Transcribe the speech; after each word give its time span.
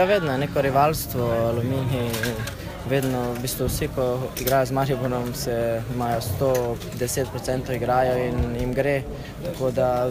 Ja, 0.00 0.04
vedno 0.04 0.32
je 0.32 0.38
neko 0.38 0.60
rivalstvo, 0.60 1.24
aluminij. 1.48 2.08
Vedno, 2.88 3.18
v 3.34 3.42
bistvu, 3.42 3.66
vsi, 3.68 3.88
ko 3.92 4.04
igrajo 4.40 4.66
z 4.66 4.72
Mariborom, 4.72 5.34
se 5.34 5.82
imajo 5.94 6.20
110% 6.40 7.74
igrajo 7.76 8.14
in 8.24 8.56
jim 8.60 8.72
gre. 8.72 9.02
Tako 9.44 9.70
da 9.70 10.08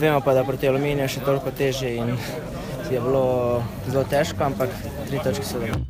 vemo 0.00 0.20
pa, 0.20 0.34
da 0.34 0.44
proti 0.44 0.68
aluminiju 0.68 1.06
je 1.06 1.14
še 1.14 1.22
toliko 1.24 1.50
težje 1.56 1.94
in 1.96 2.12
je 2.90 3.00
bilo 3.00 3.62
zelo 3.86 4.04
težko, 4.10 4.44
ampak 4.44 4.76
tri 5.08 5.22
točke 5.24 5.46
so 5.48 5.62
dobro. 5.62 5.80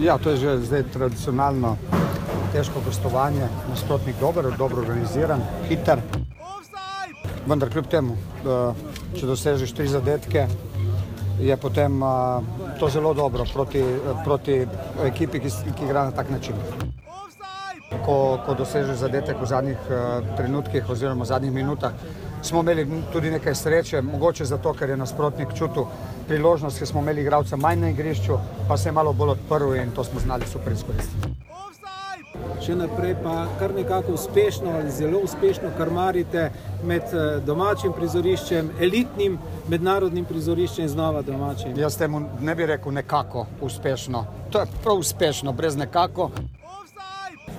Ja, 0.00 0.16
to 0.16 0.32
je 0.32 0.40
že 0.40 0.56
zdaj 0.70 0.86
tradicionalno 0.96 1.74
težko 2.56 2.80
gostovanje, 2.80 3.50
nasprotnik 3.68 4.16
dober, 4.20 4.48
dobro 4.56 4.80
organiziran, 4.86 5.44
hiter. 5.68 6.00
Vendar 7.44 7.68
kljub 7.68 7.92
temu, 7.92 8.16
če 9.20 9.28
dosežeš 9.28 9.76
tri 9.76 9.88
zadetke, 9.92 10.48
je 11.40 11.56
potem 11.56 12.00
to 12.80 12.88
zelo 12.88 13.14
dobro 13.14 13.44
proti, 13.52 13.84
proti 14.24 14.66
ekipi, 15.04 15.40
ki, 15.40 15.50
ki 15.76 15.84
igra 15.84 16.04
na 16.04 16.10
tak 16.10 16.30
način. 16.30 16.54
Ko, 18.04 18.38
ko 18.46 18.54
dosežeš 18.54 18.96
zadetek 19.00 19.40
v 19.40 19.46
zadnjih 19.46 19.78
trenutkih 20.36 20.90
oziroma 20.90 21.24
zadnjih 21.24 21.52
minutah, 21.52 21.92
smo 22.42 22.60
imeli 22.60 22.86
tudi 23.12 23.30
nekaj 23.30 23.54
sreče, 23.54 24.02
mogoče 24.02 24.44
zato, 24.44 24.74
ker 24.74 24.90
je 24.90 24.96
nasprotnik 24.96 25.54
čutil 25.56 25.88
priložnost, 26.28 26.78
ker 26.78 26.88
smo 26.88 27.00
imeli 27.00 27.24
igralca 27.24 27.56
manj 27.56 27.80
na 27.80 27.90
igrišču, 27.90 28.38
pa 28.68 28.76
se 28.76 28.88
je 28.88 28.92
malo 28.92 29.12
bolj 29.12 29.38
odprl 29.38 29.74
in 29.74 29.90
to 29.90 30.04
smo 30.04 30.20
znali 30.20 30.46
super 30.46 30.72
izkoristiti. 30.72 31.47
Še 32.64 32.74
naprej 32.74 33.14
pa 33.22 33.46
kar 33.58 33.74
nekako 33.74 34.12
uspešno 34.12 34.70
ali 34.70 34.90
zelo 34.90 35.20
uspešno 35.24 35.70
karmarite 35.78 36.50
med 36.84 37.02
domačim 37.46 37.92
prizoriščem, 37.92 38.70
elitnim 38.80 39.38
mednarodnim 39.68 40.24
prizoriščem 40.24 40.84
in 40.84 40.90
znova 40.92 41.22
domačim. 41.22 41.78
Jaz 41.78 41.96
temu 41.96 42.20
ne 42.40 42.54
bi 42.54 42.66
rekel 42.66 42.92
nekako 42.92 43.46
uspešno, 43.62 44.24
to 44.50 44.60
je 44.60 44.66
prav 44.82 44.98
uspešno, 44.98 45.52
brez 45.52 45.76
nekako. 45.76 46.30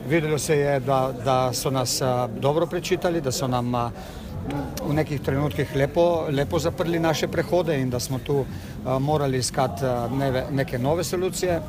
Videlo 0.10 0.38
se 0.38 0.58
je, 0.58 0.80
da, 0.80 1.12
da 1.26 1.54
so 1.54 1.72
nas 1.72 2.02
dobro 2.40 2.66
prečitali, 2.66 3.22
da 3.22 3.32
so 3.32 3.48
nam 3.48 3.72
v 4.86 4.94
nekih 4.94 5.22
trenutkih 5.22 5.76
lepo, 5.76 6.26
lepo 6.32 6.60
zaprli 6.60 7.00
naše 7.00 7.28
prehode 7.28 7.76
in 7.82 7.90
da 7.90 8.00
smo 8.00 8.20
tu 8.20 8.46
morali 9.00 9.38
iskati 9.38 9.86
neke 10.52 10.80
nove 10.80 11.04
solucije. 11.04 11.62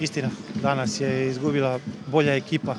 Istina, 0.00 0.28
danas 0.54 1.00
je 1.00 1.28
izgubila 1.28 1.78
bolja 2.06 2.34
ekipa 2.34 2.74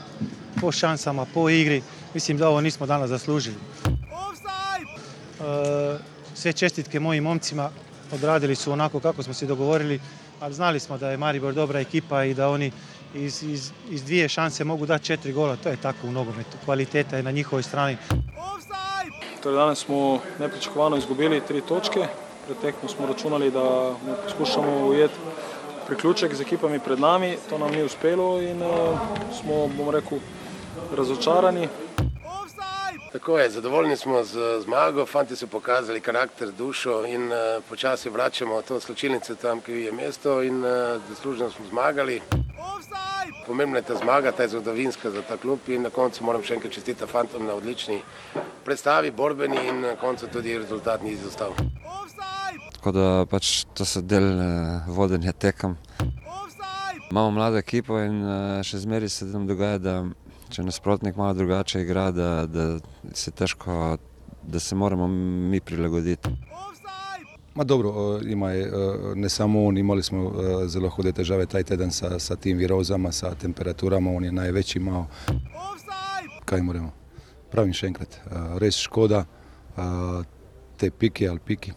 po 0.61 0.71
šansama, 0.71 1.25
po 1.33 1.49
igri. 1.49 1.81
Mislim 2.13 2.38
da 2.38 2.49
ovo 2.49 2.61
nismo 2.61 2.85
danas 2.85 3.09
zaslužili. 3.09 3.55
Sve 6.33 6.53
čestitke 6.53 6.99
mojim 6.99 7.23
momcima, 7.23 7.69
odradili 8.11 8.55
su 8.55 8.71
onako 8.71 8.99
kako 8.99 9.23
smo 9.23 9.33
se 9.33 9.45
dogovorili, 9.45 9.99
ali 10.39 10.53
znali 10.53 10.80
smo 10.80 10.97
da 10.97 11.11
je 11.11 11.17
Maribor 11.17 11.53
dobra 11.53 11.80
ekipa 11.80 12.23
i 12.23 12.33
da 12.33 12.49
oni 12.49 12.71
iz, 13.13 13.43
iz, 13.43 13.71
iz 13.89 14.03
dvije 14.03 14.30
šanse 14.30 14.63
mogu 14.63 14.85
dati 14.85 15.05
četiri 15.05 15.33
gola, 15.33 15.55
to 15.55 15.69
je 15.69 15.77
tako 15.77 16.07
u 16.07 16.11
nogometu, 16.11 16.57
kvaliteta 16.65 17.17
je 17.17 17.23
na 17.23 17.31
njihovoj 17.31 17.63
strani. 17.63 17.97
Torej 19.43 19.57
danes 19.57 19.80
smo 19.80 20.19
nepričakovano 20.39 20.97
izgubili 20.97 21.41
tri 21.47 21.61
točke, 21.61 22.07
pred 22.45 22.57
tekmo 22.61 22.89
smo 22.89 23.05
računali, 23.05 23.52
da 23.52 23.93
poskušamo 24.25 24.87
ujeti 24.87 25.15
priključek 25.89 26.33
z 26.35 26.41
ekipami 26.41 26.79
pred 26.79 26.99
nami, 26.99 27.37
to 27.49 27.57
nam 27.57 27.71
ni 27.71 27.83
uspelo 27.83 28.41
in 28.41 28.61
uh, 28.61 28.99
smo, 29.39 29.67
bom 29.77 29.89
rekel, 29.89 30.19
razočarani. 30.97 31.67
Tako 33.11 33.39
je, 33.39 33.49
zadovoljni 33.49 33.97
smo 33.97 34.23
z 34.23 34.61
zmago, 34.61 35.05
fanti 35.05 35.36
so 35.36 35.47
pokazali 35.47 36.02
karakter, 36.02 36.52
dušo 36.52 37.05
in 37.05 37.31
uh, 37.31 37.64
počasi 37.69 38.09
vračamo 38.09 38.61
to 38.61 38.80
sločilnico 38.80 39.36
tam, 39.36 39.61
ki 39.61 39.71
je 39.71 39.91
mesto 39.91 40.41
in 40.43 40.61
uh, 40.65 41.02
zasluženo 41.09 41.49
smo 41.49 41.65
zmagali. 41.69 42.21
Pomembna 43.47 43.77
je 43.77 43.83
ta 43.83 43.95
zmaga, 43.95 44.31
ta 44.31 44.43
je 44.43 44.49
zgodovinska 44.49 45.09
za 45.11 45.21
ta 45.21 45.37
klub 45.37 45.59
in 45.67 45.81
na 45.81 45.89
koncu 45.89 46.23
moram 46.23 46.43
še 46.43 46.53
enkrat 46.53 46.73
čestitati 46.73 47.11
fantom 47.11 47.45
na 47.45 47.53
odlični 47.53 48.02
predstavi, 48.65 49.11
borbeni 49.11 49.67
in 49.67 49.81
na 49.81 49.95
koncu 49.95 50.27
tudi 50.27 50.58
rezultat 50.58 51.02
ni 51.02 51.17
izostal. 51.17 51.58
Tako 52.79 52.91
da 52.95 53.25
pač 53.27 53.65
to 53.75 53.83
so 53.83 53.99
del 53.99 54.23
vodenja 54.87 55.33
tekem. 55.35 55.73
Imamo 57.11 57.31
mlado 57.31 57.57
ekipo 57.59 57.97
in 57.99 58.21
še 58.63 58.79
zmeraj 58.79 59.09
se 59.11 59.25
nam 59.27 59.47
dogaja, 59.49 59.81
da 59.83 59.95
če 60.47 60.63
nasprotnik 60.63 61.17
malo 61.19 61.33
drugače 61.35 61.81
igra, 61.83 62.05
da, 62.15 62.29
da 62.47 62.67
se 63.11 63.33
težko, 63.35 63.97
da 64.47 64.61
se 64.63 64.77
moramo 64.79 65.07
mi 65.11 65.59
prilagoditi. 65.59 66.31
Dobro, 67.65 68.19
ima 68.23 68.53
je, 68.55 68.71
ne 69.15 69.29
samo 69.29 69.65
on, 69.67 69.77
imali 69.77 70.03
smo 70.03 70.31
zelo 70.71 70.89
hude 70.89 71.11
težave 71.11 71.49
taj 71.51 71.67
teden 71.73 71.91
sa, 71.91 72.15
sa 72.19 72.39
tim 72.39 72.57
virozama, 72.57 73.11
sa 73.11 73.33
temperaturama, 73.35 74.15
on 74.15 74.23
je 74.23 74.31
najveći 74.31 74.79
imao. 74.79 75.03
Kaj 76.45 76.63
moramo? 76.63 76.93
Pravim 77.51 77.75
še 77.75 77.91
enkrat, 77.91 78.21
res 78.63 78.79
škoda 78.79 79.25
te 80.79 80.91
pike 80.95 81.27
ali 81.27 81.43
piki, 81.43 81.75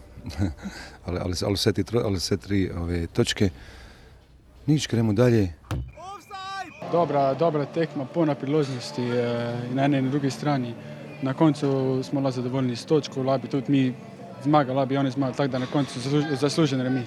ali, 1.07 1.19
ali, 1.19 1.35
ali 1.45 1.55
vse, 1.55 1.73
ti, 1.73 1.85
ali 2.05 2.17
vse 2.17 2.37
tri 2.37 2.71
ove 2.71 3.07
točke. 3.07 3.51
Nič, 4.67 4.89
gremo 4.89 5.13
dalje. 5.13 5.53
Dobra, 6.93 7.35
dobra 7.35 7.65
tekma, 7.65 8.05
polna 8.05 8.35
priložnosti 8.35 9.03
na 9.75 9.85
eni 9.85 9.99
in 9.99 10.11
drugi 10.11 10.31
strani. 10.31 10.75
Na 11.23 11.35
koncu 11.35 12.01
smo 12.03 12.21
lahko 12.21 12.37
zadovoljni 12.37 12.77
s 12.77 12.85
točko, 12.85 13.23
labi 13.23 13.49
tudi 13.49 13.73
mi 13.73 13.95
zmagali, 14.43 14.77
labi 14.77 14.97
oni 14.97 15.11
zmagali, 15.11 15.37
tako 15.37 15.49
da 15.49 15.59
na 15.59 15.67
koncu 15.67 16.01
zaslužen 16.41 16.81
remi. 16.81 17.03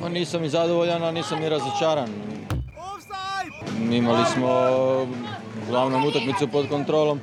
Pa 0.00 0.08
nisam 0.08 0.44
i 0.44 0.48
zadovoljan, 0.48 1.04
a 1.04 1.10
nisam 1.10 1.40
ni 1.40 1.48
razočaran. 1.48 2.08
Imali 3.90 4.24
smo 4.34 4.48
uglavnom 5.66 6.06
utakmicu 6.06 6.48
pod 6.48 6.68
kontrolom. 6.68 7.20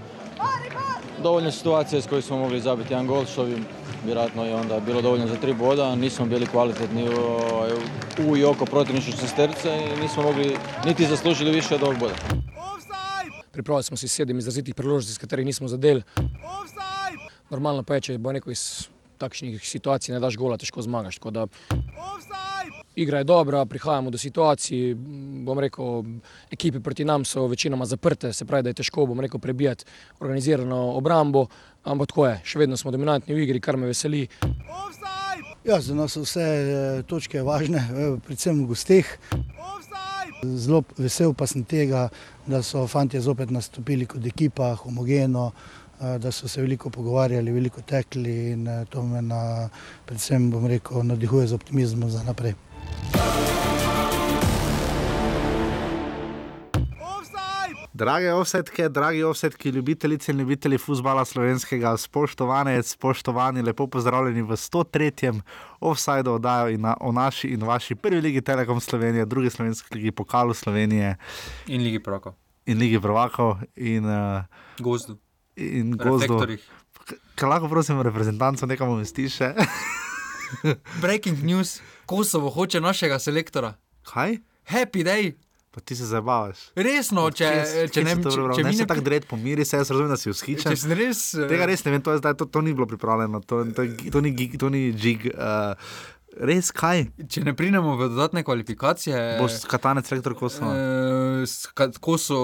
Dovoljno 1.23 1.51
situacije 1.51 2.01
s 2.01 2.07
kojih 2.07 2.25
smo 2.25 2.37
mogli 2.37 2.61
zabiti 2.61 2.93
jedan 2.93 3.07
gol, 3.07 3.25
što 3.25 3.45
bi 3.45 3.63
vjerojatno 4.05 4.45
je 4.45 4.55
onda 4.55 4.79
bilo 4.79 5.01
dovoljno 5.01 5.27
za 5.27 5.35
tri 5.35 5.53
boda. 5.53 5.95
Nismo 5.95 6.25
bili 6.25 6.45
kvalitetni 6.45 7.09
u, 7.09 8.29
u 8.29 8.37
i 8.37 8.43
oko 8.43 8.65
protivničke 8.65 9.11
šesterce 9.11 9.69
i 9.69 10.01
nismo 10.01 10.23
mogli 10.23 10.57
niti 10.85 11.05
zaslužili 11.05 11.51
više 11.51 11.75
od 11.75 11.83
ovog 11.83 11.99
boda. 11.99 12.13
Pripravili 13.51 13.83
smo 13.83 13.97
si 13.97 14.07
sedem 14.07 14.37
izrazitih 14.37 14.75
priložnosti, 14.75 15.13
s 15.13 15.17
katerih 15.17 15.45
nismo 15.45 15.67
zadeli. 15.67 16.03
Normalno 17.49 17.83
pa 17.83 17.95
je, 17.95 18.01
če 18.01 18.17
bo 18.17 18.31
neko 18.31 18.51
iz 18.51 18.87
takšnih 19.17 19.61
situacij 19.63 20.13
ne 20.13 20.19
daš 20.19 20.37
gola, 20.37 20.57
težko 20.57 20.81
zmagaš. 20.81 21.15
Tako 21.15 21.31
da 21.31 21.47
igra 22.95 23.17
je 23.17 23.23
dobra, 23.23 23.65
prihajamo 23.65 24.09
do 24.09 24.17
situacij, 24.17 24.95
bom 25.45 25.59
rekel, 25.59 26.03
ekipe 26.51 26.79
proti 26.79 27.05
nam 27.05 27.25
so 27.25 27.47
večinoma 27.47 27.85
zaprte, 27.85 28.33
se 28.33 28.45
pravi, 28.45 28.63
da 28.63 28.69
je 28.69 28.81
težko, 28.81 29.05
bom 29.05 29.19
rekel, 29.19 29.39
prebijati 29.39 29.85
organizirano 30.19 30.91
obrambo, 30.95 31.45
ampak 31.85 32.09
tako 32.11 32.27
je, 32.27 32.35
še 32.43 32.59
vedno 32.59 32.77
smo 32.77 32.91
dominantni 32.91 33.35
v 33.35 33.45
igri, 33.45 33.61
kar 33.61 33.77
me 33.77 33.89
veseli. 33.89 34.25
Ja, 35.65 35.79
za 35.81 35.95
nas 35.97 36.13
so 36.13 36.21
vse 36.21 37.03
točke 37.09 37.41
važne, 37.45 37.81
predvsem 38.25 38.59
v 38.63 38.67
gosteh. 38.69 39.07
Zelo 40.45 40.83
vesel 40.97 41.33
pa 41.33 41.47
sem 41.49 41.63
tega, 41.65 42.09
da 42.45 42.61
so 42.61 42.83
fantje 42.89 43.21
zopet 43.25 43.49
nastopili 43.53 44.05
kot 44.05 44.25
ekipa, 44.25 44.75
homogeno, 44.83 45.51
da 45.97 46.31
so 46.31 46.47
se 46.51 46.61
veliko 46.61 46.91
pogovarjali, 46.93 47.55
veliko 47.55 47.81
tekli 47.81 48.35
in 48.51 48.67
to 48.89 49.01
me 49.01 49.23
na, 49.25 49.69
predvsem, 50.05 50.51
bom 50.53 50.67
rekel, 50.69 51.01
navdihuje 51.07 51.47
z 51.47 51.57
optimizmom 51.57 52.11
za 52.13 52.21
naprej. 52.27 52.53
Drage 57.95 58.33
offsetke, 58.33 58.89
dragi 58.89 59.23
offsetki, 59.23 59.69
ljubitelice 59.69 60.31
in 60.31 60.39
ljubitelji 60.39 60.77
futbola 60.77 61.25
slovenskega, 61.25 61.97
spoštovane, 61.97 62.83
spoštovani, 62.83 63.61
lepo 63.61 63.87
pozdravljeni 63.87 64.41
v 64.41 64.57
103. 64.59 65.41
offsajdu 65.79 66.33
oddajo 66.33 66.73
in 66.73 66.81
na, 66.81 66.97
o 66.99 67.11
naši 67.11 67.47
in 67.47 67.63
vaši 67.63 67.95
prvi 67.95 68.21
ligi 68.21 68.41
Telekom 68.41 68.79
Slovenije, 68.79 69.25
drugi 69.25 69.49
slovenski 69.49 69.95
ligi 69.95 70.11
Pokalu 70.11 70.53
Slovenije. 70.53 71.15
In 71.67 71.83
ligi 71.83 72.03
Prvakov. 72.03 72.33
In 72.65 72.79
ligi 72.79 72.99
Prvakov 72.99 73.55
in 73.75 74.05
uh, 74.05 74.43
Gozdu. 74.79 75.17
In 75.55 75.95
gozdu. 75.97 76.41
Kaj 77.35 77.49
lahko 77.49 77.69
prosim 77.69 78.01
reprezentanco 78.01 78.65
nekam 78.65 78.89
umestiš? 78.89 79.39
Breaking 81.01 81.43
news, 81.43 81.79
Kosovo 82.05 82.49
hoče 82.49 82.81
našega 82.81 83.19
selektora. 83.19 83.73
Kaj? 84.03 84.37
Happy 84.67 85.03
day. 85.03 85.44
Pa 85.75 85.81
ti 85.81 85.91
se 85.91 86.05
zabavaš. 86.05 86.69
Resno, 86.73 87.27
če, 87.29 87.43
kje, 87.43 87.83
če 87.85 87.91
kje 87.91 88.03
ne 88.03 88.13
si 88.13 88.21
to 88.21 88.31
če, 88.31 88.47
če 88.53 88.63
ne 88.63 88.69
mi 88.69 88.75
se 88.75 88.81
ne 88.81 88.87
tako 88.87 89.03
dred 89.03 89.25
pomiri, 89.25 89.65
se 89.65 89.75
jaz 89.75 89.91
razumem, 89.91 90.07
da 90.07 90.15
si 90.15 90.31
vzhičen. 90.31 90.71
Če 90.73 90.95
res, 90.95 91.23
Tega 91.45 91.67
res 91.67 91.83
ne 91.83 91.91
vem, 91.91 92.01
to, 92.01 92.15
je, 92.15 92.17
zdaj, 92.17 92.33
to, 92.33 92.47
to 92.47 92.61
ni 92.61 92.71
bilo 92.71 92.87
pripravljeno, 92.87 93.41
to, 93.41 93.65
to, 93.67 93.83
to, 94.09 94.21
ni, 94.21 94.31
gig- 94.31 94.55
to 94.55 94.69
ni 94.69 94.85
jig. 94.89 95.27
Uh, 95.27 95.75
res 96.37 96.71
kaj? 96.71 97.05
Če 97.25 97.43
ne 97.43 97.51
pridemo 97.51 97.93
v 97.95 98.09
dodatne 98.09 98.43
kvalifikacije. 98.43 99.19
Boš 99.37 99.61
katanec 99.65 100.07
rektor 100.09 100.33
Kosova. 100.33 100.71
Eh, 100.71 101.43
Ka- 101.73 101.91
Koso, 101.97 102.39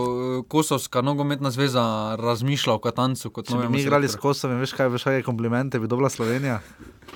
Kosovska 0.45 1.01
nogometna 1.01 1.51
zveza 1.51 1.83
razmišlja 2.15 2.73
o 2.73 2.79
Katancu 2.79 3.29
kot 3.29 3.47
Če 3.47 3.53
bi 3.53 3.57
novem. 3.57 3.71
mi 3.71 3.81
igrali 3.81 4.07
s 4.07 4.15
Kosovom, 4.15 4.59
veš 4.59 4.73
kaj, 4.73 4.87
veš 4.89 5.03
kaj 5.03 5.15
je 5.15 5.23
komplimente, 5.23 5.79
bi 5.79 5.87
dobila 5.87 6.09
Slovenija. 6.09 6.59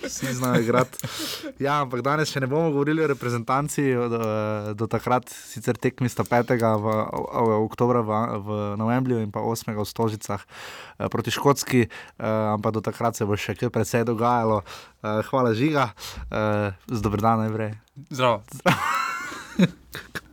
Vsi 0.04 0.34
znajo 0.34 0.62
igrati. 0.62 0.98
Ja, 1.60 1.82
ampak 1.82 2.02
danes 2.06 2.32
še 2.32 2.42
ne 2.44 2.50
bomo 2.52 2.72
govorili 2.74 3.04
o 3.04 3.08
reprezentanci, 3.08 3.86
do, 3.94 4.22
do 4.74 4.88
takrat 4.92 5.30
sicer 5.30 5.78
tekmi 5.78 6.10
sta 6.12 6.24
5. 6.28 6.56
v, 6.58 6.96
v 7.16 7.60
oktobra 7.64 8.02
v, 8.06 8.12
v 8.42 8.50
Novembriju 8.82 9.22
in 9.24 9.32
pa 9.32 9.44
8. 9.46 9.72
v 9.76 9.86
Stožicah 9.88 10.42
eh, 10.42 11.08
proti 11.10 11.32
Škotski, 11.32 11.88
uh, 11.88 12.56
ampak 12.56 12.76
do 12.76 12.82
takrat 12.82 13.16
se 13.16 13.26
bo 13.28 13.38
še 13.38 13.56
kar 13.56 13.72
precej 13.74 14.06
dogajalo. 14.08 14.64
Uh, 15.06 15.22
hvala 15.30 15.54
žiga, 15.54 15.94
z 16.90 17.00
dobrodan, 17.02 17.46
najprej. 17.46 17.78
Zdravo. 18.10 18.42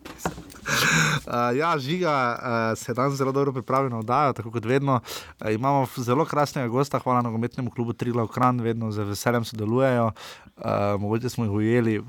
Uh, 0.62 1.56
ja, 1.60 1.78
žiga 1.78 2.38
uh, 2.38 2.78
se 2.78 2.94
danes 2.94 3.14
zelo 3.14 3.32
dobro 3.32 3.52
pripravi 3.52 3.90
na 3.90 3.98
oddajo, 3.98 4.32
tako 4.32 4.50
kot 4.50 4.64
vedno. 4.64 5.00
Uh, 5.40 5.52
imamo 5.52 5.86
zelo 5.96 6.24
krasnega 6.24 6.68
gosta, 6.68 6.98
hvala 6.98 7.22
nogometnemu 7.22 7.70
klubu 7.70 7.92
Trila 7.92 8.24
Ukran, 8.24 8.60
vedno 8.60 8.92
z 8.92 9.04
veseljem 9.04 9.44
sodelujejo. 9.44 10.10
Uh, 10.56 11.00
mogoče 11.00 11.28
smo 11.28 11.44
jih 11.44 11.52
ujeli 11.52 11.98
v 11.98 12.04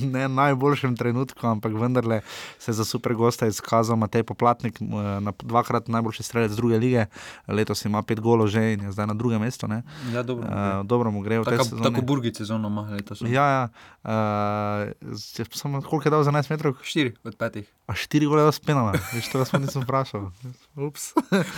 ne 0.00 0.28
najboljšem 0.28 0.96
trenutku, 0.96 1.46
ampak 1.46 1.72
vendarle 1.72 2.20
se 2.58 2.72
za 2.72 2.84
super 2.84 3.14
gosta 3.14 3.46
izkazal 3.46 3.96
Matej 3.96 4.22
Poplatnik, 4.22 4.78
uh, 4.80 4.88
na 5.20 5.32
dvakrat 5.42 5.88
najboljši 5.88 6.22
strelec 6.22 6.52
druge 6.52 6.78
lige, 6.78 7.06
letos 7.48 7.84
ima 7.84 8.02
pet 8.02 8.20
golov 8.20 8.48
že 8.48 8.72
in 8.72 8.80
je 8.80 8.92
zdaj 8.92 9.06
na 9.06 9.14
drugem 9.14 9.40
mestu. 9.40 9.68
Ne? 9.68 9.82
Ja, 10.12 10.22
dobro. 10.22 10.46
Uh, 10.46 10.86
dobro 10.86 11.10
mu 11.10 11.20
gre 11.20 11.40
v 11.40 11.44
tej 11.44 11.58
sezoni. 11.58 11.82
tako 11.82 12.00
burgi 12.00 12.34
sezono 12.34 12.68
ima 12.68 12.88
letos. 12.90 13.20
Ja, 13.20 13.46
ja. 13.46 13.68
Uh, 14.04 15.48
samo 15.52 15.82
koliko 15.82 16.08
je 16.08 16.10
dal 16.10 16.22
za 16.22 16.30
11 16.30 16.50
metrov? 16.50 16.74
4 16.82 17.12
od 17.24 17.36
5. 17.36 17.62
Štiri 17.98 18.26
gole 18.30 18.46
je 18.46 18.52
spenala, 18.52 18.94
veš, 19.12 19.28
to 19.32 19.44
smo 19.44 19.58
nisem 19.58 19.82
vprašal. 19.82 20.30
Ups. 20.78 21.10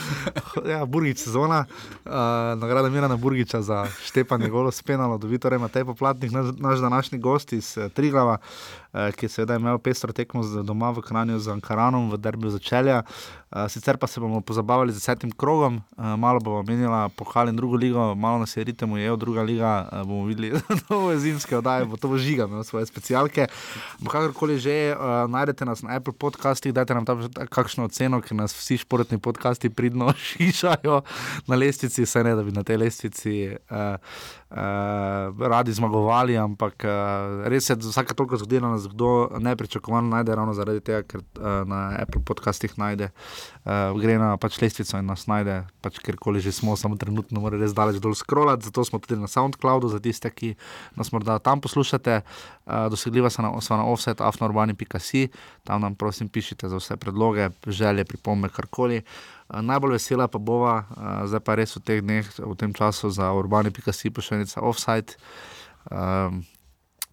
ja, 0.72 0.84
Burgič 0.88 1.18
sezona, 1.26 1.64
uh, 1.68 2.12
nagrada 2.56 2.88
Mirana 2.88 3.16
Burgiča 3.16 3.60
za 3.62 3.84
štepanje 4.04 4.48
golo 4.48 4.72
spenalo, 4.72 5.18
dobi 5.18 5.38
torej 5.38 5.60
Matej 5.60 5.84
Poplatnik, 5.84 6.32
naš, 6.32 6.54
naš 6.58 6.78
današnji 6.78 7.18
gost 7.18 7.52
iz 7.52 7.76
uh, 7.76 7.92
Triglava, 7.92 8.38
uh, 8.40 8.89
ki 8.92 9.26
je 9.26 9.28
seveda 9.28 9.56
imel 9.56 9.78
pestro 9.78 10.12
tekmo 10.12 10.42
doma 10.62 10.90
v 10.90 11.02
Kranju 11.06 11.38
z 11.38 11.52
Ankaranom 11.54 12.10
v 12.10 12.18
derbiju 12.18 12.50
začelja. 12.50 13.02
Uh, 13.50 13.66
sicer 13.66 13.96
pa 13.98 14.06
se 14.06 14.20
bomo 14.20 14.40
pozabavili 14.40 14.92
z 14.92 15.02
desetim 15.02 15.30
krogom, 15.34 15.80
uh, 15.98 16.14
malo 16.14 16.38
bomo 16.38 16.62
menila 16.62 17.08
pohval 17.08 17.48
in 17.48 17.56
drugo 17.56 17.76
ligo, 17.76 18.14
malo 18.14 18.38
nas 18.38 18.56
je 18.56 18.64
ritem 18.64 18.92
ujel, 18.92 19.16
druga 19.16 19.42
liga, 19.42 19.88
bomo 20.06 20.24
videli 20.24 20.52
nove 20.90 21.18
zimske 21.18 21.58
oddaje, 21.58 21.84
bo 21.84 21.96
to 21.96 22.08
bo 22.08 22.18
žiga, 22.18 22.46
imel 22.46 22.62
svoje 22.62 22.86
specialke. 22.86 23.48
Ampak 23.98 24.12
kakorkoli 24.12 24.58
že, 24.58 24.94
najdete 25.28 25.66
nas 25.66 25.82
na 25.82 25.98
Apple 25.98 26.14
podcastih, 26.14 26.70
dajte 26.72 26.94
nam 26.94 27.04
tam 27.04 27.26
kakšno 27.50 27.90
oceno, 27.90 28.22
ker 28.22 28.38
nas 28.38 28.54
vsi 28.54 28.78
športni 28.86 29.18
podcasti 29.18 29.70
pridno 29.70 30.14
šišajo 30.30 31.02
na 31.50 31.58
lestvici, 31.58 32.06
saj 32.06 32.30
ne 32.30 32.38
da 32.38 32.46
bi 32.46 32.54
na 32.54 32.62
tej 32.62 32.86
lestvici 32.86 33.50
uh, 33.50 33.98
uh, 34.50 35.46
radi 35.48 35.72
zmagovali, 35.72 36.36
ampak 36.36 36.84
uh, 36.84 37.46
res 37.50 37.70
je, 37.70 37.76
vsake 37.78 38.14
toliko 38.14 38.36
zgodi, 38.36 38.60
da 38.60 38.68
nas 38.74 38.88
kdo 38.90 39.30
nepričakovano 39.38 40.08
najde, 40.08 40.34
ravno 40.34 40.54
zaradi 40.54 40.82
tega, 40.84 41.02
ker 41.06 41.22
uh, 41.22 41.62
na 41.68 41.96
Apple 42.02 42.22
podcastih 42.26 42.74
najde, 42.78 43.10
uh, 43.64 43.94
gre 44.00 44.18
na 44.18 44.34
pač 44.42 44.60
lestvico 44.62 44.98
in 44.98 45.06
nas 45.06 45.26
najde, 45.30 45.62
pač 45.84 46.02
kjerkoli 46.02 46.42
že 46.42 46.52
smo, 46.52 46.76
samo 46.76 46.98
trenutno 46.98 47.40
mora 47.40 47.60
res 47.60 47.74
daleč 47.76 48.02
dol 48.02 48.14
scrollati, 48.18 48.66
zato 48.66 48.84
smo 48.84 48.98
tudi 48.98 49.20
na 49.20 49.30
SoundCloudu, 49.30 49.88
za 49.88 50.02
tiste, 50.02 50.30
ki 50.30 50.54
nas 50.98 51.14
morda 51.14 51.38
tam 51.38 51.62
poslušate, 51.62 52.20
uh, 52.22 52.86
dosegljiva 52.90 53.30
so 53.30 53.46
na, 53.46 53.54
so 53.62 53.78
na 53.78 53.86
offset, 53.86 54.20
afnourbani.si, 54.20 55.28
tam 55.64 55.86
nam 55.86 55.94
prosim 55.94 56.28
pišite 56.28 56.68
za 56.68 56.82
vse 56.82 56.98
predloge, 56.98 57.50
želje, 57.66 58.04
pripombe, 58.04 58.50
karkoli. 58.50 59.04
Uh, 59.04 59.39
najbolj 59.50 59.98
vesela 59.98 60.28
pa 60.30 60.38
bova, 60.38 60.84
zdaj 61.26 61.42
pa 61.42 61.58
res 61.58 61.74
v 61.76 61.82
teh 61.82 62.00
dneh, 62.04 62.26
v 62.38 62.54
tem 62.54 62.74
času 62.74 63.10
za 63.10 63.32
urbani.si 63.34 64.10
pošiljnica 64.14 64.62
offside, 64.62 65.18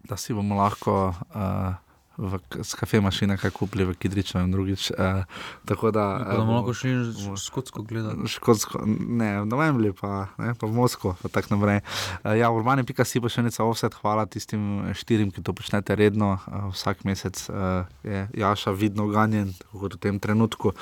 da 0.08 0.16
si 0.16 0.34
bomo 0.34 0.56
lahko 0.56 1.10
uh, 1.10 1.74
v, 2.18 2.38
s 2.62 2.74
kafe 2.74 3.00
mašine 3.00 3.36
kaj 3.38 3.50
kupili 3.54 3.86
v 3.86 3.94
Kidriču 3.94 4.38
in 4.42 4.50
drugič. 4.50 4.90
Uh, 4.90 5.22
tako 5.64 5.90
da, 5.94 6.18
bomo 6.36 6.58
lahko 6.58 6.74
šli 6.74 7.14
škotsko 7.38 7.82
gledati. 7.82 8.28
Škotsko, 8.28 8.82
ne, 8.86 9.30
v 9.42 9.46
Novembri 9.46 9.92
pa, 9.94 10.26
ne, 10.38 10.54
pa 10.58 10.66
v 10.66 10.74
Moskvo, 10.74 11.14
pa 11.22 11.30
tako 11.30 11.56
naprej. 11.56 11.80
Uh, 12.26 12.34
ja, 12.34 12.50
urbani.si 12.50 13.22
pa 13.22 13.30
še 13.30 13.46
nekaj 13.46 13.62
offset, 13.62 13.94
hvala 14.02 14.26
tistim 14.26 14.90
štirim, 14.98 15.30
ki 15.30 15.46
to 15.46 15.54
počnete 15.54 15.94
redno, 15.94 16.36
uh, 16.42 16.68
vsak 16.74 17.06
mesec 17.06 17.38
uh, 17.48 17.86
je 18.02 18.26
Jaša 18.34 18.74
vidno 18.74 19.06
ganjen, 19.14 19.54
kot 19.70 19.94
v 19.94 20.02
tem 20.02 20.18
trenutku. 20.18 20.74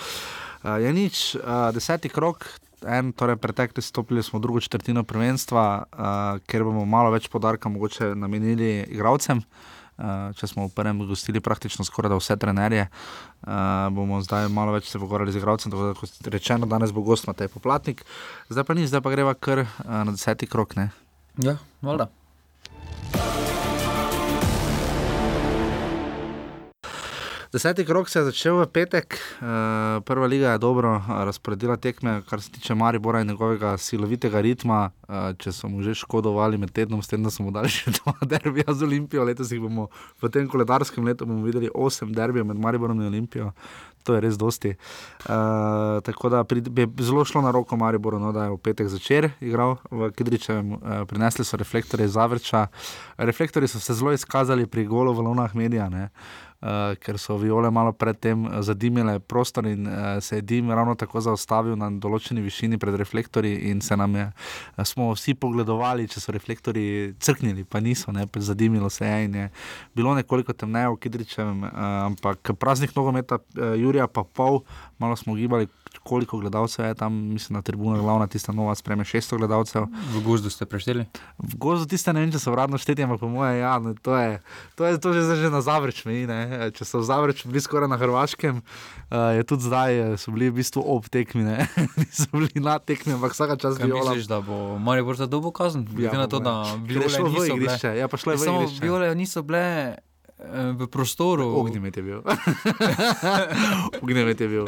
Uh, 0.65 0.81
je 0.81 0.91
nič, 0.97 1.37
uh, 1.37 1.69
deseti 1.77 2.09
krok. 2.09 2.49
En, 2.87 3.09
torej, 3.17 3.38
pretekli 3.41 3.83
stopili 3.83 4.23
smo 4.23 4.38
v 4.38 4.44
drugo 4.44 4.61
četrtino 4.61 5.05
prvenstva, 5.05 5.65
uh, 5.85 6.44
ker 6.49 6.65
bomo 6.65 6.85
malo 6.88 7.12
več 7.12 7.29
podarka 7.33 7.73
mogoče 7.73 8.15
namenili 8.17 8.85
igravcem. 8.88 9.41
Uh, 9.41 9.77
če 10.37 10.46
smo 10.46 10.66
v 10.69 10.75
prvem 10.76 10.98
gostili 11.08 11.40
praktično 11.40 11.84
skoraj 11.84 12.16
vse 12.19 12.37
trenerje, 12.37 12.87
uh, 12.87 13.88
bomo 13.90 14.20
zdaj 14.25 14.48
malo 14.52 14.76
več 14.76 14.90
se 14.90 15.00
pogovarjali 15.00 15.32
z 15.32 15.40
igravcem. 15.40 15.72
Tako 15.72 15.88
da, 15.88 15.96
kot 15.96 16.31
rečeno, 16.32 16.69
danes 16.69 16.93
bo 16.93 17.04
gost 17.06 17.26
Matej 17.26 17.48
Poplatnik, 17.52 18.04
zdaj 18.52 18.69
pa 18.69 18.76
ni, 18.76 18.87
zdaj 18.87 19.04
pa 19.04 19.14
greva 19.14 19.34
kar 19.34 19.64
uh, 19.64 19.69
na 19.88 20.12
deseti 20.12 20.46
krok. 20.46 20.76
Ne? 20.76 20.90
Ja, 21.40 21.56
valjda. 21.81 22.10
Deseti 27.56 27.85
krok 27.85 28.08
se 28.08 28.19
je 28.19 28.25
začel 28.25 28.58
v 28.61 28.67
petek, 28.69 29.17
uh, 29.17 30.03
prva 30.05 30.26
liga 30.29 30.50
je 30.53 30.58
dobro 30.61 30.91
uh, 30.97 31.08
razporedila 31.25 31.76
tekme, 31.76 32.19
kar 32.29 32.43
se 32.43 32.50
tiče 32.53 32.75
Maribora 32.75 33.20
in 33.20 33.29
njegovega 33.29 33.79
silovitega 33.79 34.41
ritma. 34.44 34.91
Uh, 35.08 35.32
če 35.41 35.53
so 35.56 35.69
mu 35.70 35.81
že 35.82 35.94
škodovali 35.97 36.58
med 36.61 36.75
tednom, 36.76 37.00
s 37.00 37.08
tem, 37.08 37.23
da 37.25 37.31
smo 37.32 37.49
dali 37.55 37.73
še 37.79 37.94
dva 37.97 38.12
derbija 38.29 38.75
z 38.75 38.85
Olimpijo, 38.85 39.25
letos 39.25 39.55
jih 39.55 39.62
bomo 39.64 39.88
v 40.20 40.29
tem 40.35 40.49
koledarskem 40.53 41.06
letu 41.08 41.25
videli 41.25 41.70
osem 41.73 42.12
derbijev 42.12 42.44
med 42.44 42.61
Mariborom 42.61 43.00
in 43.00 43.08
Olimpijo. 43.08 43.55
To 44.05 44.14
je 44.14 44.20
res 44.20 44.37
dosti. 44.38 44.76
Uh, 45.25 46.02
tako 46.05 46.29
da 46.31 46.44
pri, 46.44 46.61
bi 46.61 46.87
zelo 47.02 47.25
šlo 47.25 47.41
na 47.43 47.50
roko 47.50 47.76
Mariboru, 47.76 48.20
no, 48.23 48.35
da 48.37 48.44
je 48.44 48.52
v 48.52 48.61
petek 48.62 48.91
začer 48.93 49.31
igral 49.41 49.79
v 49.91 50.12
Kidričevem, 50.12 50.76
uh, 50.76 51.00
prinesli 51.09 51.47
so 51.47 51.56
reflektorje 51.56 52.09
Zavrča. 52.09 52.67
Reflektorji 53.16 53.73
so 53.73 53.80
se 53.80 53.97
zelo 53.97 54.12
izkazali 54.12 54.66
pri 54.66 54.85
golu 54.87 55.14
v 55.16 55.25
Lonah 55.26 55.57
Medija. 55.57 55.88
Ne. 55.88 56.11
Uh, 56.56 56.94
ker 56.96 57.18
so 57.20 57.34
viole 57.36 57.68
malo 57.68 57.92
predtem 57.92 58.46
zadimile 58.64 59.18
prostor 59.20 59.66
in 59.68 59.84
uh, 59.84 60.16
se 60.25 60.38
je 60.38 60.42
dim 60.42 60.70
ravno 60.72 60.94
tako 60.96 61.20
zaustavil 61.20 61.76
na 61.76 61.90
določeni 61.92 62.40
višini 62.40 62.78
pred 62.80 62.96
reflektorji, 62.96 63.58
in 63.68 63.82
se 63.84 63.96
nam 63.96 64.16
je, 64.16 64.25
uh, 64.32 64.80
smo 64.88 65.10
vsi 65.12 65.34
pogledovali, 65.36 66.08
če 66.08 66.22
so 66.25 66.32
reflektorji 66.32 67.12
crknili, 67.20 67.66
pa 67.68 67.82
niso, 67.84 68.08
ne, 68.12 68.25
zadimilo 68.40 68.88
se 68.90 69.04
je 69.04 69.25
in 69.25 69.34
je 69.34 69.50
bilo 69.94 70.14
nekoliko 70.16 70.56
temneje 70.56 70.94
v 70.94 71.00
Kidričevem, 71.04 71.60
uh, 71.68 71.76
ampak 72.06 72.54
praznik 72.56 72.96
nogometa 72.96 73.36
uh, 73.36 73.76
Jurija 73.76 74.08
pa 74.08 74.25
pol, 74.25 74.62
malo 74.98 75.16
smo 75.16 75.36
gibali. 75.36 75.68
Koliko 76.06 76.38
gledalcev 76.38 76.84
je 76.86 76.94
tam, 76.94 77.14
mislim, 77.34 77.56
na 77.56 77.62
tribunah, 77.62 78.00
glavna 78.00 78.26
tista 78.30 78.52
nova, 78.52 78.75
spreme 78.78 79.04
600 79.04 79.38
gledalcev. 79.40 79.88
V 80.14 80.20
gozdu 80.22 80.50
ste 80.52 80.66
prešteli? 80.68 81.06
V 81.38 81.56
gozdu 81.58 81.88
tiste 81.90 82.12
ne 82.12 82.20
vem, 82.22 82.30
če 82.30 82.38
so 82.38 82.52
uradno 82.52 82.78
šteti, 82.78 83.02
ampak 83.02 83.18
po 83.25 83.30
mojem, 83.32 83.58
ja, 83.58 83.72
ne, 83.82 83.94
to 84.04 84.14
je, 84.14 84.36
to 84.78 84.86
je 84.86 85.00
to 85.02 85.14
že, 85.16 85.25
že 85.40 85.50
na 85.50 85.64
Zavreč, 85.64 86.04
mi, 86.06 86.22
ne. 86.28 86.46
Če 86.71 86.85
so 86.85 87.00
Zavreč 87.00 87.45
bili 87.45 87.59
skoraj 87.59 87.87
na 87.87 87.97
Hrvaškem, 87.97 88.59
uh, 88.59 89.17
je 89.33 89.45
tudi 89.45 89.65
zdaj, 89.65 89.91
so 90.17 90.31
bili 90.31 90.49
v 90.49 90.57
bistvu 90.57 90.83
ob 90.87 91.07
tekmi, 91.07 91.43
ne. 91.43 91.67
niso 91.99 92.26
bili 92.31 92.59
na 92.59 92.79
tekmi, 92.79 93.12
ampak 93.12 93.33
vsaka 93.33 93.57
čas 93.57 93.76
bi 93.76 93.88
misliš, 93.88 94.26
da 94.26 94.41
bo 94.41 94.57
Maribor 94.79 95.15
za 95.15 95.26
dobo 95.26 95.50
kazen? 95.50 95.85
Glede 95.85 96.09
Ja, 96.09 96.17
na 96.17 96.26
to, 96.26 96.38
da 96.38 96.57
je 96.81 96.83
viole 96.91 97.07
niso 97.07 97.25
bile. 97.26 97.47
igrišče, 97.55 97.95
ja, 97.95 98.07
pa 98.07 98.17
šlo 98.17 98.33
je 98.33 98.38
v 98.38 98.45
igrišče. 98.47 98.81
viole 98.81 99.15
niso 99.15 99.43
bile 99.43 99.62
eh, 99.93 99.97
v 100.73 100.87
prostoru. 100.87 101.47
Ognjemet 101.57 101.97
je 101.97 102.03
bil. 102.05 102.21
Ognjemet 104.03 104.37
je 104.37 104.49
bil. 104.49 104.67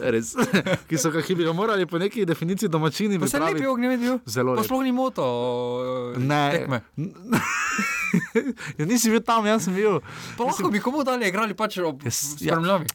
Res. 0.00 0.34
ki 0.88 0.96
so 0.96 1.10
ga, 1.10 1.20
ki 1.20 1.34
bi 1.34 1.42
ga 1.42 1.52
morali 1.52 1.84
po 1.84 1.98
neki 1.98 2.22
definiciji 2.24 2.68
domačini 2.68 3.18
Pa 3.18 3.26
se 3.26 3.38
lep 3.38 3.58
je 3.58 3.68
ognjemet 3.68 4.00
bil. 4.00 4.18
Zelo 4.26 4.54
Pa 4.54 4.62
sploh 4.62 4.82
ni 4.82 4.92
moto. 4.92 5.24
eh, 6.14 6.18
Ne. 6.20 6.44
Tekme. 6.52 6.78
ja, 8.78 8.86
nisi 8.86 9.10
bil 9.12 9.22
tam, 9.24 9.46
jaz 9.46 9.66
sem 9.66 9.76
bil. 9.76 10.00
Pa 10.38 10.48
lahko 10.48 10.70
bi 10.72 10.80
komu 10.82 11.04
dalje 11.06 11.28
igrali 11.30 11.56
pač 11.58 11.78
ob 11.82 12.04
spremljavi. 12.08 12.90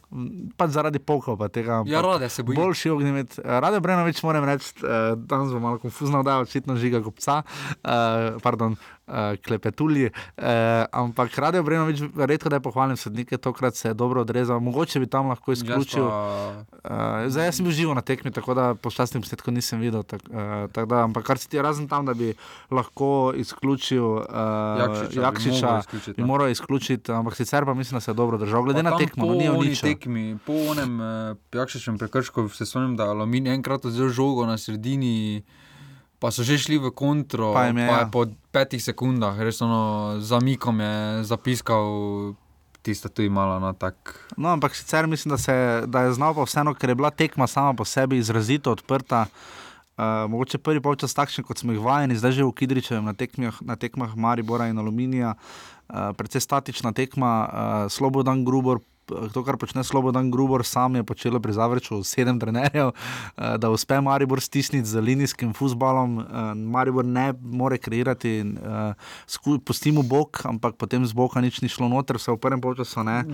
Pač 0.58 0.74
zaradi 0.76 1.02
pokov, 1.02 1.38
pa 1.40 1.50
tega. 1.52 1.82
Ja, 1.88 2.02
Rade 2.04 2.28
se 2.32 2.42
boji. 2.42 2.58
Boljši 2.58 2.92
ognjemet. 2.94 3.38
Rade 3.44 3.80
Brenovič, 3.84 4.22
moram 4.26 4.46
reči, 4.48 4.74
eh, 4.82 5.14
danes 5.16 5.52
bo 5.54 5.62
malo 5.62 5.82
konfuzno, 5.82 6.22
da 6.22 6.38
je 6.38 6.48
očitno 6.48 6.76
žiga 6.78 7.02
kopca, 7.02 7.42
uh, 7.42 8.38
pardon, 8.42 8.76
uh, 9.08 9.14
klepetulji. 9.46 10.10
Uh, 10.36 10.44
ampak 10.92 11.38
Rade 11.38 11.62
Brenovič, 11.62 12.02
redko 12.16 12.48
da 12.48 12.56
je 12.56 12.60
pohvaljen 12.60 12.96
sodnik, 12.96 13.32
tokrat 13.40 13.74
se 13.74 13.88
je 13.88 13.94
dobro 13.94 14.20
odrezal, 14.20 14.60
mogoče 14.60 15.00
bi 15.00 15.06
tam 15.06 15.28
lahko 15.28 15.52
izključil. 15.52 16.08
pa- 16.08 16.64
Uh, 16.88 17.28
zdaj, 17.28 17.44
jaz 17.44 17.56
sem 17.56 17.64
bil 17.64 17.72
živo 17.72 17.94
na 17.94 18.00
tekmi, 18.00 18.30
tako 18.30 18.54
da 18.54 18.74
po 18.74 18.90
šťastnem 18.90 19.22
posnetku 19.22 19.50
nisem 19.50 19.80
videl. 19.80 20.02
Tak, 20.02 20.20
uh, 20.30 20.70
tak 20.72 20.86
da, 20.88 21.02
ampak 21.04 21.24
kar 21.24 21.38
se 21.38 21.48
ti 21.48 21.60
razen 21.62 21.88
tam, 21.88 22.06
da 22.06 22.14
bi 22.14 22.34
lahko 22.70 23.32
izključil 23.36 24.04
uh, 24.04 24.24
Jakšiča 24.78 25.20
bi 25.20 25.24
Jakšiča, 25.26 25.66
moral 25.66 25.78
izključiti, 25.80 26.12
bi 26.16 26.22
no. 26.22 26.26
moral 26.26 26.48
izključiti, 26.48 27.12
ampak 27.12 27.36
sicer 27.36 27.64
pa 27.64 27.74
mislim, 27.74 27.96
da 27.96 28.00
se 28.00 28.10
je 28.10 28.14
dobro 28.14 28.38
držal. 28.38 28.62
Glede 28.62 28.82
na 28.82 28.96
tekmo, 28.96 29.26
po 29.26 29.32
no, 29.32 29.38
ni 29.38 29.48
oni 29.48 29.74
tekmi, 29.74 30.38
po 30.46 30.52
onem 30.70 31.00
eh, 31.00 31.34
Jakšičem 31.52 31.98
prekršku 31.98 32.48
se 32.48 32.66
spomnim, 32.66 32.96
da 32.96 33.04
Aluminij 33.04 33.54
enkrat 33.54 33.84
vzel 33.84 34.08
žogo 34.08 34.46
na 34.46 34.58
sredini 34.58 35.42
pa 36.18 36.34
so 36.34 36.42
že 36.42 36.58
šli 36.58 36.82
v 36.82 36.90
kontro, 36.90 37.54
Pa 37.54 37.70
je, 37.70 37.78
pa 37.78 37.80
ja. 37.80 37.98
je 38.02 38.06
po 38.10 38.26
petih 38.50 38.82
sekundah, 38.82 39.38
res 39.38 39.62
ono, 39.62 40.18
zamikom 40.18 40.82
je 40.82 40.94
zapiskal, 41.30 41.84
tiste 42.82 43.06
tu 43.08 43.22
imala 43.22 43.62
no, 43.62 43.70
tak. 43.74 43.94
No, 44.34 44.50
ampak 44.50 44.74
sicer 44.74 45.06
mislim, 45.06 45.34
da, 45.34 45.38
se, 45.38 45.54
da 45.86 46.06
je 46.06 46.18
znal 46.18 46.34
pa 46.34 46.42
vseeno, 46.42 46.74
ker 46.74 46.90
je 46.90 46.98
bila 46.98 47.10
tekma 47.14 47.46
sama 47.46 47.74
po 47.74 47.86
sebi 47.86 48.18
izrazito 48.18 48.74
odprta. 48.74 49.26
Uh, 49.98 50.30
mogoče 50.30 50.62
prvi 50.62 50.78
polčas 50.78 51.10
takšen, 51.10 51.42
kot 51.42 51.58
smo 51.58 51.74
jih 51.74 51.82
vajeni, 51.82 52.14
zdaj 52.14 52.38
že 52.38 52.46
v 52.46 52.54
Kidričevem 52.54 53.02
na 53.02 53.18
tekmah, 53.18 53.56
na 53.66 53.74
tekmah 53.74 54.14
Maribora 54.14 54.68
in 54.70 54.78
Aluminija, 54.78 55.34
uh, 55.34 56.14
precej 56.14 56.42
statična 56.42 56.94
tekma, 56.94 57.32
uh, 57.42 57.50
Slobodan 57.90 58.46
Grubor. 58.46 58.78
To, 59.08 59.40
kar 59.44 59.56
počne 59.56 59.80
Slobodan 59.84 60.30
Grubor, 60.30 60.64
sam 60.64 61.00
je 61.00 61.04
počelo 61.04 61.40
pri 61.40 61.52
Zavrču 61.52 62.04
sedem 62.04 62.36
trenerjev, 62.40 62.92
eh, 62.92 63.58
da 63.58 63.70
uspe 63.70 64.00
Maribor 64.00 64.40
stisniti 64.40 64.88
z 64.88 65.00
linijskim 65.00 65.54
futbalom. 65.56 66.20
Eh, 66.20 66.54
Maribor 66.54 67.04
ne 67.04 67.32
more 67.40 67.78
kreirati, 67.78 68.40
eh, 68.40 68.94
sku- 69.26 69.58
pustimo 69.58 70.02
bok, 70.02 70.44
ampak 70.44 70.76
potem 70.76 71.06
z 71.06 71.12
boka 71.12 71.40
nič 71.40 71.60
ni 71.60 71.68
šlo 71.68 71.88
noter, 71.88 72.16
vse 72.16 72.32
v 72.32 72.36
prvem 72.36 72.60
polčasu 72.60 73.04
ne. 73.04 73.24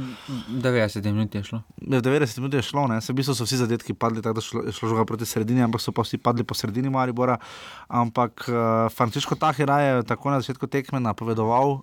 90 0.49 1.13
minut 1.13 1.35
je 1.35 1.43
šlo. 1.43 1.63
Ja, 1.83 1.99
V 1.99 2.03
90 2.03 2.39
minutah 2.39 2.59
je 2.59 2.63
šlo, 2.63 2.87
ne? 2.87 3.01
se 3.01 3.13
v 3.13 3.17
bistvu 3.17 3.35
so 3.35 3.45
vsi 3.45 3.57
zadetki 3.57 3.95
padli, 3.95 4.23
tako 4.23 4.35
da 4.35 4.41
šlo, 4.41 4.63
je 4.67 4.73
šlo 4.73 4.89
žoga 4.89 5.05
proti 5.05 5.27
sredini, 5.27 5.63
ampak 5.63 5.81
so 5.81 5.93
pa 5.93 6.03
vsi 6.03 6.19
padli 6.19 6.45
po 6.45 6.55
sredini 6.55 6.91
Maribora. 6.91 7.39
Ampak 7.89 8.47
uh, 8.49 8.55
Frančiško 8.95 9.35
Tahira 9.35 9.81
je 9.81 10.03
tako 10.03 10.31
na 10.31 10.41
začetku 10.41 10.67
tekme 10.67 11.01
napovedoval 11.01 11.69
uh, 11.71 11.81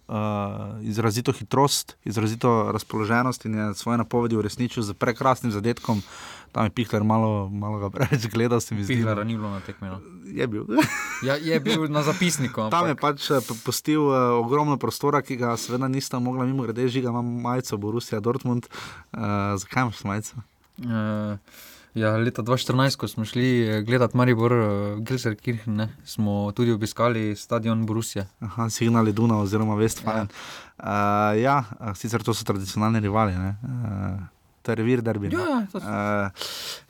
izrazito 0.82 1.32
hitrost, 1.32 1.98
izrazito 2.06 2.72
razpoloženost 2.72 3.46
in 3.46 3.54
je 3.56 3.74
svoje 3.82 3.98
napovedi 3.98 4.36
uresničil 4.36 4.84
z 4.84 4.94
prekrasnim 4.94 5.50
zadetkom. 5.50 6.06
Tam 6.52 6.64
je 6.64 6.72
Pihler 6.72 7.02
malo, 7.02 7.50
malo 7.50 7.80
ga 7.80 7.90
preveč 7.90 8.28
gledal, 8.28 8.60
se 8.60 8.76
mi 8.76 8.84
zdi. 8.84 8.96
Pihlera 8.96 9.24
ni 9.24 9.34
bilo 9.34 9.50
na 9.50 9.60
tekmi. 9.60 9.88
No. 9.88 9.98
Je 10.26 10.46
bil. 10.46 10.68
Ja, 11.22 11.36
je 11.36 11.54
bil 11.60 11.86
na 11.86 12.02
zapisniku. 12.02 12.70
Tam 12.70 12.86
je 12.86 12.92
ampak- 12.92 13.02
pač 13.16 13.30
eh, 13.30 13.38
p- 13.40 13.58
pustil 13.62 14.02
uh, 14.04 14.14
ogromno 14.36 14.74
prostora, 14.76 15.22
ki 15.22 15.36
ga 15.36 15.54
seveda 15.56 15.86
nista 15.88 16.18
mogla 16.18 16.44
mimo 16.44 16.64
grede, 16.64 16.88
žiga 16.88 17.10
imam 17.10 17.24
majico 17.38 17.78
Borussia 17.78 18.20
Dortmund. 18.20 18.66
Uh, 19.12 19.22
zakaj 19.56 19.84
imaš 19.84 20.02
majico? 20.04 20.34
Uh, 20.78 21.38
ja, 21.94 22.16
leta 22.18 22.42
2014, 22.42 22.98
ko 22.98 23.08
smo 23.08 23.26
šli 23.26 23.84
gledati 23.84 24.18
Maribor, 24.18 24.54
uh, 24.54 25.00
Gelserkirchen, 25.04 25.76
ne, 25.76 25.90
smo 26.06 26.52
tudi 26.56 26.72
obiskali 26.72 27.36
stadion. 27.36 27.88
Aha, 28.40 28.70
Signal 28.70 29.08
Iduna 29.08 29.40
oziroma 29.40 29.76
Westfalen. 29.76 30.28
Ja. 30.28 30.62
Uh, 30.82 31.42
ja, 31.42 31.64
eh, 31.82 31.96
sicer 31.96 32.24
to 32.24 32.34
so 32.34 32.46
tradicionalni 32.46 33.00
rivali. 33.00 33.34
ne. 33.34 33.56
Uh, 33.64 34.41
To 34.62 34.72
je 34.72 34.76
revir 34.76 35.02
derbi. 35.02 35.28
ne. 35.28 35.34
Ja, 35.34 35.66
to 35.66 35.78
so- 35.78 35.84
uh, 35.84 36.30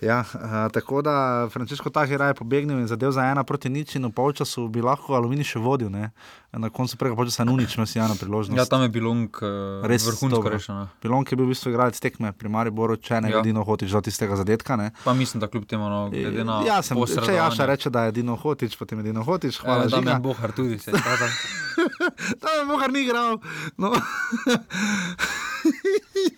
ja, 0.01 0.19
uh, 0.25 0.41
tako 0.69 1.01
da 1.01 1.13
Frančiško 1.47 1.89
Tahir 1.89 2.19
je 2.21 2.33
pobegnil 2.33 2.77
in 2.77 2.87
zadev 2.87 3.11
za 3.11 3.23
ena 3.23 3.43
proti 3.43 3.69
nič, 3.69 3.95
in 3.95 4.03
v 4.03 4.11
polčasu 4.11 4.67
bi 4.67 4.81
lahko 4.81 5.13
Aluminij 5.13 5.43
še 5.45 5.59
vodil. 5.59 5.87
Ne? 5.87 6.11
Na 6.51 6.67
koncu 6.67 6.97
prvega 6.97 7.15
polčasa 7.15 7.43
Nunič 7.43 7.77
ima 7.77 7.85
sjajno 7.85 8.15
priložnost. 8.15 8.57
Ja, 8.57 8.65
tam 8.65 8.81
je 8.81 8.89
Bilong 8.89 9.31
uh, 9.33 9.47
Res 9.83 10.03
vrhunsko 10.03 10.27
dobro. 10.33 10.51
rešeno. 10.51 10.89
Pilonk 10.99 11.25
je 11.25 11.35
bil 11.35 11.45
v 11.45 11.49
bistvu 11.49 11.71
igralec 11.71 11.95
tekme 11.95 12.33
pri 12.33 12.49
Mariboru, 12.49 12.97
če 12.97 13.21
ne 13.21 13.29
Ja. 13.29 13.39
edino 13.39 13.63
hotiš 13.63 13.87
do 13.89 14.01
tistega 14.01 14.35
zadetka. 14.35 14.75
Ne? 14.75 14.91
Pa 15.01 15.13
mislim, 15.13 15.39
da 15.39 15.47
kljub 15.47 15.63
temu, 15.63 15.85
no, 15.85 16.09
glede 16.09 16.43
na 16.43 16.59
Ja, 16.61 16.81
sem, 16.81 16.99
če 16.99 17.33
Jaša 17.33 17.65
reče, 17.65 17.87
da 17.89 18.03
je 18.03 18.11
Dino 18.13 18.35
Hotič, 18.35 18.75
potem 18.75 18.99
je 18.99 19.03
Dino 19.05 19.23
Hotič, 19.23 19.57
hvala 19.57 19.85
Eh, 19.85 19.87
za 19.87 19.95
Damjan 19.97 20.19
Bohar 20.21 20.51
tudi 20.51 20.75
se 20.75 20.91
je 20.91 20.97
izkazal. 20.97 21.31
Tam 22.37 22.51
je 22.53 22.65
Bohar 22.67 22.91
ni 22.91 22.99
igral. 23.01 23.39
No. 23.77 23.95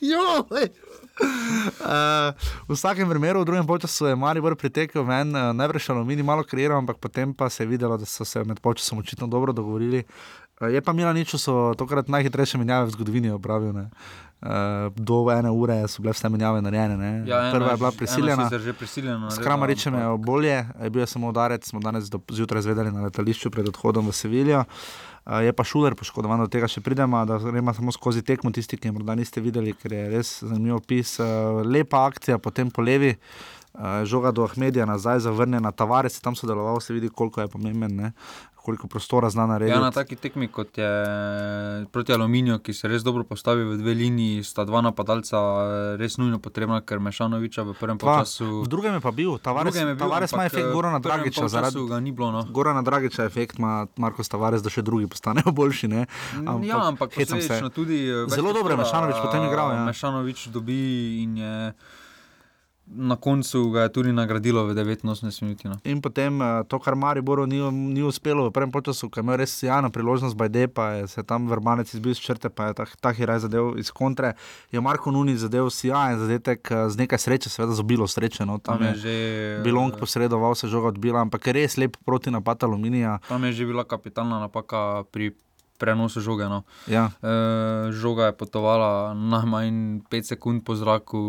Joj. 0.04 0.70
Uh, 1.14 2.34
v 2.66 2.74
vsakem 2.74 3.10
primeru, 3.10 3.42
v 3.42 3.46
drugem 3.46 3.68
času 3.80 4.06
je 4.10 4.16
Maribor 4.16 4.56
pritekel 4.56 5.06
ven, 5.06 5.30
uh, 5.36 5.54
najbrž 5.54 5.90
aluminij 5.90 6.26
malo 6.26 6.44
kreiral, 6.44 6.82
ampak 6.82 6.98
potem 6.98 7.34
pa 7.34 7.50
se 7.50 7.64
je 7.64 7.68
videlo, 7.68 7.98
da 7.98 8.06
so 8.06 8.26
se 8.26 8.44
med 8.44 8.58
časom 8.58 8.98
očitno 8.98 9.28
dobro 9.28 9.54
dogovorili. 9.54 10.04
Uh, 10.62 10.74
je 10.74 10.82
pa 10.82 10.94
Milaniču 10.94 11.38
so 11.38 11.74
tokrat 11.78 12.08
najhitrejše 12.10 12.58
menjave 12.58 12.86
v 12.86 12.90
zgodovini 12.90 13.30
opravili. 13.30 13.86
Uh, 14.44 14.92
do 14.96 15.30
ene 15.32 15.50
ure 15.52 15.88
so 15.88 16.02
bile 16.02 16.14
vse 16.14 16.30
menjave 16.30 16.62
narejene. 16.62 16.98
ne. 16.98 17.24
Ja, 17.30 17.48
ena 17.48 17.52
Prva 17.52 17.72
je 17.72 17.78
bila 17.78 17.92
prisiljena. 17.92 18.44
sicer 18.44 18.60
že 18.60 18.74
prisiljena 18.74 19.18
S 19.18 19.22
naredila, 19.22 19.44
Kramaričem 19.44 19.94
je 19.94 20.18
bolje, 20.18 20.66
je 20.84 20.90
bil 20.90 21.02
je 21.02 21.08
samo 21.08 21.30
udarec, 21.30 21.68
smo 21.68 21.80
danes 21.80 22.10
do, 22.10 22.20
zjutraj 22.32 22.62
zvedeli 22.62 22.92
na 22.92 23.02
letališču 23.02 23.52
pred 23.52 23.68
odhodom 23.68 24.10
v 24.10 24.14
Sevilijo. 24.14 24.60
Uh, 24.60 25.13
je 25.26 25.54
pa 25.54 25.64
šuler 25.64 25.96
poškodovan, 25.96 26.44
do 26.44 26.52
tega 26.52 26.68
še 26.68 26.84
pridemo, 26.84 27.22
da 27.26 27.38
gremo 27.40 27.74
samo 27.74 27.94
skozi 27.96 28.24
tekmo 28.28 28.52
tisti, 28.52 28.78
ki 28.78 28.92
morda 28.92 29.16
niste 29.16 29.42
videli, 29.42 29.76
ker 29.78 29.96
je 29.96 30.06
res 30.12 30.32
zanimiv 30.44 30.82
opis. 30.82 31.16
Uh, 31.24 31.62
lepa 31.64 32.04
akcija, 32.10 32.40
potem 32.44 32.72
po 32.72 32.84
levi, 32.84 33.14
uh, 33.16 34.04
žoga 34.10 34.34
do 34.36 34.44
Ahmedija 34.44 34.88
nazaj, 34.90 35.24
zavrnjena, 35.24 35.72
Tavares 35.72 36.20
je 36.20 36.26
tam 36.26 36.36
sodeloval, 36.36 36.82
se 36.84 36.96
vidi, 36.96 37.10
koliko 37.10 37.42
je 37.42 37.52
pomemben, 37.56 37.96
ne? 37.96 38.12
Koliko 38.64 38.88
prostora 38.88 39.28
zna 39.28 39.44
narediti. 39.46 39.76
Ja, 39.76 39.82
na 39.82 39.92
taki 39.92 40.16
tekmi 40.16 40.48
kot 40.48 40.78
je 40.78 40.88
proti 41.86 42.14
Aluminiju, 42.14 42.60
ki 42.60 42.74
se 42.74 42.88
res 42.88 43.04
dobro 43.04 43.24
postavi 43.24 43.64
v 43.66 43.78
dve 43.78 43.94
liniji, 43.94 44.44
sta 44.44 44.64
dva 44.64 44.82
napadalca 44.82 45.38
res 45.96 46.16
nujno 46.18 46.40
potrebna, 46.40 46.80
ker 46.80 46.98
Mešanoviča 46.98 47.64
v 47.64 47.74
prvem 47.74 48.00
času. 48.00 48.62
V 48.62 48.68
drugem 48.68 48.94
je 48.94 49.02
pa 49.02 49.12
bil, 49.12 49.36
Tavares, 49.38 49.76
bil, 49.76 49.98
Tavares 49.98 50.32
ima 50.32 50.46
efekt 50.46 50.72
Gorana 50.72 51.00
Dragiča. 51.00 51.42
polčasu 51.42 51.86
ga 51.86 52.00
ni 52.00 52.12
bilo, 52.12 52.32
no. 52.32 52.44
Gorana 52.46 52.82
Dragiča 52.82 53.24
efekt 53.24 53.60
ima 53.60 53.88
Marko 53.98 54.24
Tavares, 54.24 54.64
da 54.64 54.70
še 54.70 54.82
drugi 54.82 55.08
postanejo 55.08 55.52
boljši. 55.60 55.88
Ne? 55.88 56.06
Ampak, 56.38 56.64
ja, 56.64 56.80
ampak 56.86 57.10
hecam 57.14 57.42
se. 57.42 57.60
tudi. 57.70 58.08
eh, 58.08 58.30
Zelo 58.30 58.54
dobro 58.54 58.72
je 58.72 58.78
Mešanovič 58.78 59.16
potem 59.20 59.44
igral. 59.44 59.72
Ja. 59.72 59.84
Mešanovič 59.86 60.48
dobi 60.48 60.80
in 61.20 61.38
je 61.38 61.74
na 62.86 63.16
koncu 63.16 63.70
ga 63.70 63.82
je 63.82 63.92
tudi 63.92 64.12
nagradilo 64.12 64.66
v 64.68 64.76
89 64.76 65.42
minuti. 65.42 65.68
No. 65.68 65.80
In 65.84 66.02
potem 66.02 66.42
eh, 66.42 66.64
to, 66.68 66.80
kar 66.80 66.96
Mariboru 66.96 67.46
ni, 67.46 67.60
ni 67.72 68.04
uspelo 68.04 68.50
v 68.50 68.52
prvem 68.52 68.72
času, 68.72 69.10
ko 69.10 69.20
je 69.20 69.24
imel 69.24 69.38
res 69.40 69.56
sjajno 69.56 69.90
priložnost, 69.90 70.36
Bajde, 70.36 70.68
pa 70.68 71.00
je 71.00 71.08
se 71.08 71.24
tam 71.24 71.48
vrmanec 71.48 71.94
izbil 71.94 72.12
iz 72.12 72.20
črte, 72.20 72.50
pa 72.50 72.68
je 72.70 72.74
ta, 72.74 72.86
ta 73.00 73.12
hiraj 73.16 73.48
zadev 73.48 73.80
iz 73.80 73.92
kontre. 73.92 74.34
Je 74.72 74.82
Marko 74.82 75.12
Nuni 75.12 75.38
zadev 75.38 75.72
sjajen 75.72 76.20
zadetek 76.20 76.72
eh, 76.72 76.90
z 76.90 77.00
nekaj 77.00 77.20
sreče, 77.20 77.50
seveda 77.50 77.74
z 77.74 77.80
obilo 77.80 78.08
sreče. 78.08 78.46
No, 78.46 78.60
tam, 78.60 78.78
Tam 78.78 78.84
je 78.84 78.94
je 78.94 79.00
že, 79.00 79.16
Bilong 79.64 79.96
posredoval, 79.96 80.56
se 80.56 80.68
žoga 80.68 80.92
odbila, 80.92 81.24
ampak 81.24 81.48
res 81.56 81.78
lep 81.78 81.98
proti 82.06 82.32
napad 82.32 82.64
aluminija. 82.64 83.20
Tam 83.28 83.44
je 83.44 83.52
že 83.52 83.66
bila 83.66 83.88
kapitalna 83.88 84.40
napaka 84.44 85.08
pri 85.12 85.32
prenosu 85.74 86.22
žoge. 86.22 86.46
No. 86.46 86.64
Ja. 86.88 87.10
E, 87.18 87.34
žoga 87.92 88.26
je 88.26 88.34
potovala 88.34 88.90
najmanj 89.14 89.74
5 90.08 90.24
sekund 90.26 90.64
po 90.64 90.76
zraku, 90.76 91.20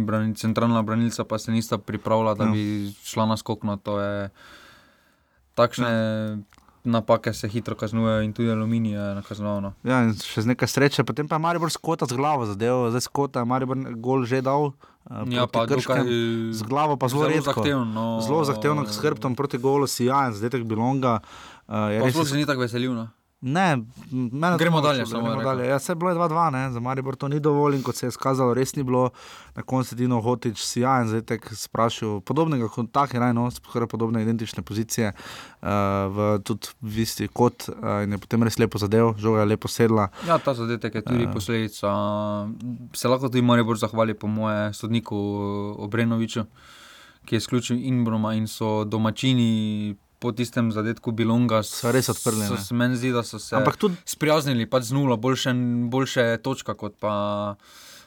branil, 0.00 0.34
centralna 0.34 0.82
branilca 0.82 1.24
pa 1.24 1.38
se 1.38 1.50
nista 1.50 1.78
pripravila, 1.78 2.34
da 2.34 2.44
Ja. 2.44 2.50
bi 2.50 2.64
šla 3.02 3.26
na 3.26 3.36
skok. 3.36 3.62
No. 3.62 3.76
To 3.76 3.98
je 3.98 4.30
takšne 5.54 5.90
napake 6.84 7.32
se 7.32 7.48
hitro 7.48 7.74
kaznujejo 7.74 8.22
in 8.22 8.32
tudi 8.32 8.50
aluminij 8.50 8.92
je 8.92 9.14
nakaznoval. 9.14 9.60
No. 9.62 9.70
Ja, 9.82 10.02
in 10.04 10.12
še 10.12 10.42
z 10.42 10.46
nekaj 10.46 10.68
sreče, 10.68 11.00
potem 11.00 11.24
pa 11.24 11.36
je 11.36 11.40
Maribor 11.40 11.70
skota 11.70 12.04
z 12.04 12.12
glavo 12.12 12.44
zadev, 12.44 12.90
zdaj 12.90 13.00
skota 13.02 13.40
je 13.40 13.44
Maribor 13.46 13.76
gol 13.96 14.24
že 14.24 14.42
dal. 14.42 14.72
eh, 15.08 15.24
Ja, 15.30 15.46
pa 15.46 15.64
Krškem. 15.64 15.80
dokaj 15.80 16.04
z 16.52 16.62
glavo 16.62 16.96
pa 16.96 17.08
zelo, 17.08 17.22
zelo 17.22 17.32
redko. 17.32 17.52
zahtevno, 17.54 17.84
no. 17.86 18.20
Zelo 18.20 18.44
zahtevno, 18.44 18.84
s 18.84 19.00
hrbtom 19.00 19.32
proti 19.32 19.56
golu, 19.56 19.86
sijajen, 19.86 20.32
zadetek 20.32 20.64
Bilonga. 20.64 21.14
Uh, 21.14 21.53
Pa 21.66 22.10
sploh 22.10 22.28
se 22.28 22.36
ni 22.36 22.46
tako 22.46 22.60
veselil. 22.60 22.94
No. 22.94 23.08
Ne, 23.46 23.76
mene 24.10 24.58
Gremo 24.58 24.80
dalje, 24.80 25.06
samo 25.06 25.22
gremo 25.22 25.40
je 25.40 25.44
dalje. 25.44 25.66
Ja, 25.66 25.78
se 25.78 25.92
je 25.92 25.96
bilo 25.96 26.10
je 26.10 26.16
2-2, 26.16 26.50
ne, 26.50 26.70
za 26.70 26.80
Maribor 26.80 27.16
to 27.16 27.28
ni 27.28 27.40
dovolj 27.40 27.76
in 27.76 27.82
kot 27.82 27.96
se 27.96 28.06
je 28.06 28.10
skazalo, 28.10 28.54
res 28.54 28.76
ni 28.76 28.82
bilo. 28.82 29.10
Na 29.54 29.62
koncu 29.62 29.94
je 29.94 29.96
Dino 29.96 30.20
Hotič 30.20 30.62
sijajen, 30.64 31.08
zdaj 31.08 31.22
tek 31.22 31.50
sprašil 31.52 32.20
podobnega 32.20 32.68
kot 32.68 32.88
tak, 32.92 33.12
no, 33.34 33.50
skoraj 33.50 33.88
podobne 33.88 34.22
identične 34.22 34.62
pozicije, 34.62 35.12
uh, 35.12 35.68
v 36.08 36.38
tudi 36.44 36.72
v 36.80 36.98
isti 37.04 37.28
kot 37.28 37.68
uh, 37.68 38.00
in 38.04 38.12
je 38.12 38.18
potem 38.18 38.42
res 38.42 38.56
lepo 38.58 38.78
zadev, 38.78 39.12
žoga 39.18 39.40
je 39.40 39.46
lepo 39.52 39.68
sedla. 39.68 40.08
Ja, 40.26 40.38
ta 40.38 40.54
zadetek 40.54 40.94
je 40.94 41.02
tudi 41.02 41.24
Eh. 41.24 41.32
posledica. 41.32 41.88
Se 42.92 43.08
lahko 43.08 43.28
tudi 43.28 43.42
Maribor 43.42 43.76
zahvali, 43.76 44.14
po 44.14 44.26
moje, 44.26 44.72
sodniku 44.72 45.16
Obrenoviču, 45.78 46.46
ki 47.24 47.34
je 47.34 47.44
izključil 47.44 47.76
Inbroma 47.76 48.34
in 48.34 48.48
so 48.48 48.84
domačini. 48.84 49.96
Po 50.24 50.32
tistem 50.32 50.72
zadetku 50.72 51.12
Bilonga 51.12 51.60
so 51.60 51.92
res 51.92 52.08
odprli. 52.08 52.46
So, 52.48 52.56
se 52.56 52.72
meni 52.72 52.96
zdi, 52.96 53.12
da 53.12 53.20
so 53.20 53.36
se 53.36 53.52
Ampak 53.58 53.76
tudi- 53.76 54.00
sprijaznili 54.08 54.64
pač 54.64 54.88
z 54.88 54.96
nulo, 54.96 55.18
boljše, 55.20 55.52
boljše 55.92 56.40
točka 56.40 56.72
kot 56.72 56.96
pa 56.96 57.12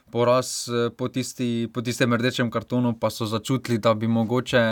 poraz 0.09 0.65
eh, 0.65 0.89
po, 0.89 1.11
tisti, 1.11 1.67
po 1.69 1.83
tistem 1.85 2.13
rdečem 2.13 2.49
kartonu, 2.49 2.95
pa 2.97 3.11
so 3.13 3.27
začutili, 3.29 3.77
da 3.77 3.93
bi 3.93 4.07
mogoče 4.07 4.63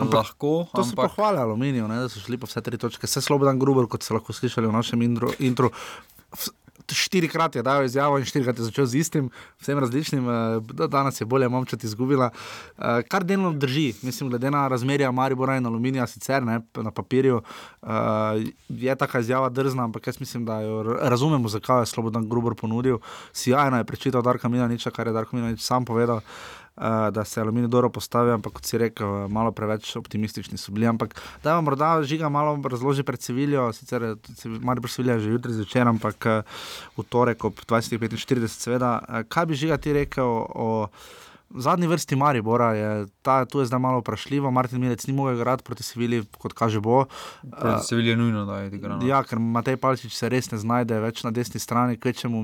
Ampak 0.00 0.14
lahko. 0.14 0.52
To 0.72 0.80
so 0.80 0.94
ampak, 0.94 1.12
pohvale 1.12 1.42
aluminiju, 1.42 1.88
ne, 1.88 2.00
da 2.06 2.08
so 2.08 2.22
šli 2.24 2.38
po 2.38 2.48
vse 2.48 2.62
tri 2.62 2.78
točke. 2.78 3.04
Vse 3.04 3.20
Slobodan 3.20 3.58
Gruber, 3.58 3.84
kot 3.84 4.06
ste 4.06 4.14
lahko 4.14 4.32
slišali 4.32 4.64
v 4.64 4.72
našem 4.72 5.02
intro. 5.02 5.28
intro 5.38 5.68
Štirikrat 6.90 7.56
je 7.56 7.62
dal 7.62 7.84
izjavo 7.84 8.18
in 8.18 8.24
štirikrat 8.24 8.58
je 8.58 8.64
začel 8.64 8.86
z 8.86 8.94
istim, 8.94 9.30
vsem 9.60 9.78
različnim, 9.78 10.28
eh, 10.28 10.32
da 10.72 10.86
danes 10.86 11.20
je 11.20 11.26
bolje 11.26 11.48
momčati 11.48 11.86
izgubila. 11.86 12.30
Eh, 12.78 13.02
Kar 13.08 13.24
delno 13.24 13.52
drži, 13.52 13.94
mislim, 14.02 14.30
glede 14.30 14.50
na 14.50 14.68
razmerja 14.68 15.10
Maribora 15.12 15.56
in 15.56 15.66
Aluminija, 15.66 16.06
sicer 16.06 16.42
ne 16.42 16.60
na 16.74 16.90
papirju, 16.90 17.42
eh, 17.82 17.86
je 18.68 18.96
taka 18.96 19.20
izjava 19.20 19.48
drzna, 19.48 19.84
ampak 19.84 20.06
jaz 20.06 20.20
mislim, 20.20 20.44
da 20.44 20.60
jo 20.60 20.82
ra- 20.82 21.08
razumemo, 21.08 21.48
zakaj 21.48 21.82
je 21.82 21.86
Slobodan 21.86 22.28
Gruber 22.28 22.54
ponudil. 22.54 22.98
Sijajno 23.32 23.76
je 23.76 23.84
prečital 23.84 24.22
Darka 24.22 24.48
Milaniča, 24.48 24.90
kar 24.90 25.06
je 25.06 25.12
Darko 25.12 25.36
Milanič 25.36 25.60
sam 25.60 25.84
povedal. 25.84 26.20
Uh, 26.80 27.10
da 27.14 27.24
se 27.24 27.40
Aluminij 27.40 27.68
dobro 27.68 27.90
postavi, 27.90 28.32
ampak 28.32 28.52
kot 28.52 28.66
si 28.66 28.78
rekel, 28.78 29.28
malo 29.28 29.52
preveč 29.52 29.96
optimistični 29.96 30.58
so 30.58 30.72
bili. 30.72 30.86
Ampak 30.86 31.14
da 31.44 31.54
vam 31.54 31.64
morda 31.64 32.02
žiga 32.02 32.28
malo 32.28 32.56
razloži 32.64 33.02
pred 33.02 33.20
Civilijo, 33.20 33.72
sicer 33.72 34.14
malo 34.60 34.80
pred 34.80 34.92
Civilijo 34.92 35.18
že 35.20 35.30
jutri 35.30 35.52
zvečer, 35.52 35.88
ampak 35.88 36.26
v 36.96 37.04
torek 37.08 37.44
ob 37.44 37.60
20:45, 37.66 38.48
seveda. 38.48 38.98
Kaj 39.28 39.46
bi 39.46 39.54
žiga 39.54 39.76
ti 39.76 39.92
rekel 39.92 40.46
o 40.54 40.88
v 41.50 41.60
zadnji 41.60 41.86
vrsti 41.86 42.16
Maribora 42.16 42.72
je 42.74 43.06
ta, 43.22 43.44
tu 43.44 43.60
je 43.60 43.66
zdaj 43.66 43.80
malo 43.80 44.00
vprašljivo. 44.00 44.50
Martin 44.50 44.80
Milec 44.80 45.06
ni 45.06 45.12
mogel 45.12 45.34
igrati 45.34 45.64
proti 45.64 45.82
Sevilji, 45.82 46.22
kot 46.38 46.52
kaže 46.52 46.80
bo. 46.80 47.04
Proti 47.60 47.86
Sevilji 47.86 48.10
je 48.10 48.16
nujno, 48.16 48.44
da 48.44 48.58
je 48.58 48.70
igral. 48.76 49.02
Ja, 49.06 49.22
ker 49.24 49.38
Matej 49.38 49.76
Palčič 49.76 50.12
se 50.12 50.28
res 50.28 50.50
ne 50.52 50.58
znajde 50.58 51.00
več 51.00 51.24
na 51.24 51.30
desni 51.30 51.60
strani, 51.60 51.96
kvečemu 51.96 52.42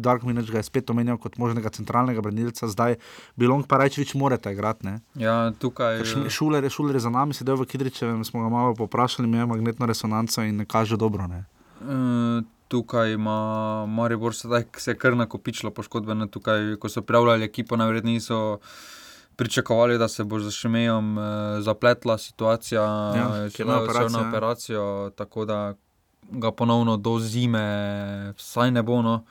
Dark 0.00 0.24
Minaj 0.24 0.48
ga 0.48 0.64
je 0.64 0.70
spet 0.70 0.90
omenjal 0.90 1.20
kot 1.20 1.36
možnega 1.38 1.68
centralnega 1.68 2.24
branilca, 2.24 2.68
zdaj 2.68 2.96
Bilong 3.36 3.68
pa 3.68 3.80
reči, 3.82 4.00
več 4.00 4.16
morate 4.16 4.52
igrati. 4.52 4.86
Ne? 4.88 4.98
Ja, 5.20 5.52
tukaj. 5.52 6.04
Šuler 6.32 6.64
je, 6.64 6.72
šuler 6.72 6.96
je 6.96 7.04
za 7.04 7.12
nami, 7.12 7.36
sedel 7.36 7.60
v 7.60 7.68
Kidričevem, 7.68 8.24
smo 8.24 8.40
ga 8.40 8.48
malo 8.48 8.74
poprašali, 8.74 9.28
ima 9.28 9.46
magnetno 9.46 9.86
resonanco 9.86 10.42
in 10.42 10.64
kaže 10.64 10.96
dobro. 10.96 11.28
Ne? 11.28 11.44
Uh, 11.84 12.40
tukaj 12.68 13.12
ima 13.12 13.86
Maribor 13.86 14.34
sedaj 14.34 14.64
se 14.76 14.94
kar 14.98 15.16
nakopičilo 15.16 15.70
poškodbe. 15.70 16.14
Ne, 16.14 16.28
tukaj, 16.30 16.76
ko 16.80 16.88
so 16.88 17.02
prijavljali 17.02 17.44
ekipo, 17.44 17.76
najverjetneje 17.76 18.14
niso 18.14 18.58
pričakovali, 19.36 19.98
da 19.98 20.08
se 20.08 20.24
bo 20.24 20.40
za 20.40 20.50
Šemejom 20.50 21.18
eh, 21.18 21.22
zapletla 21.60 22.18
situacija, 22.18 22.82
ja, 23.16 23.48
je 23.58 23.64
na 23.64 23.82
operacijo. 23.82 24.20
Na 24.20 24.28
operacijo 24.28 25.10
tako 25.16 25.44
da 25.44 25.74
ga 26.30 26.50
ponovno 26.52 26.96
do 26.96 27.18
zime, 27.18 28.32
vsaj 28.36 28.70
ne 28.70 28.82
bo. 28.82 29.02
No. 29.02 29.24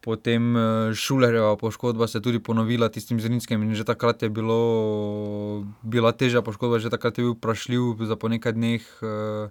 Potem 0.00 0.54
šulerjeva 0.94 1.56
poškodba 1.56 2.06
se 2.08 2.18
je 2.18 2.22
tudi 2.22 2.38
ponovila 2.38 2.88
tistim 2.88 3.20
zrninskim 3.20 3.62
in 3.62 3.74
že 3.74 3.84
takrat 3.84 4.22
je 4.22 4.28
bilo, 4.28 5.66
bila 5.82 6.12
težja 6.12 6.42
poškodba, 6.42 6.78
že 6.78 6.90
takrat 6.90 7.18
je 7.18 7.24
bil 7.24 7.34
vprašljiv 7.34 8.00
za 8.08 8.16
po 8.16 8.28
nekaj 8.28 8.52
dneh. 8.52 8.80
Eh, 9.02 9.50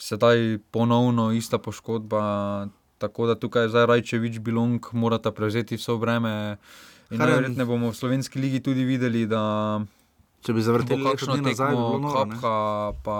sedaj 0.00 0.58
ponovno 0.70 1.32
ista 1.32 1.58
poškodba. 1.58 2.68
Tako 2.98 3.26
da 3.26 3.34
tukaj 3.34 3.68
zdaj 3.68 3.86
Rajčevič, 3.86 4.38
Bilong, 4.38 4.84
morata 4.92 5.32
prevzeti 5.32 5.76
vse 5.76 5.96
breme. 6.00 6.56
Verjetno 7.10 7.66
bomo 7.66 7.90
v 7.90 7.96
slovenski 7.96 8.40
ligi 8.40 8.60
tudi 8.60 8.84
videli, 8.84 9.26
da 9.26 9.80
če 10.46 10.52
bi 10.56 10.62
zavrteli 10.64 11.04
kakšno 11.04 11.38
tekmo, 11.44 12.12
kapka, 12.12 12.52
pa 13.04 13.18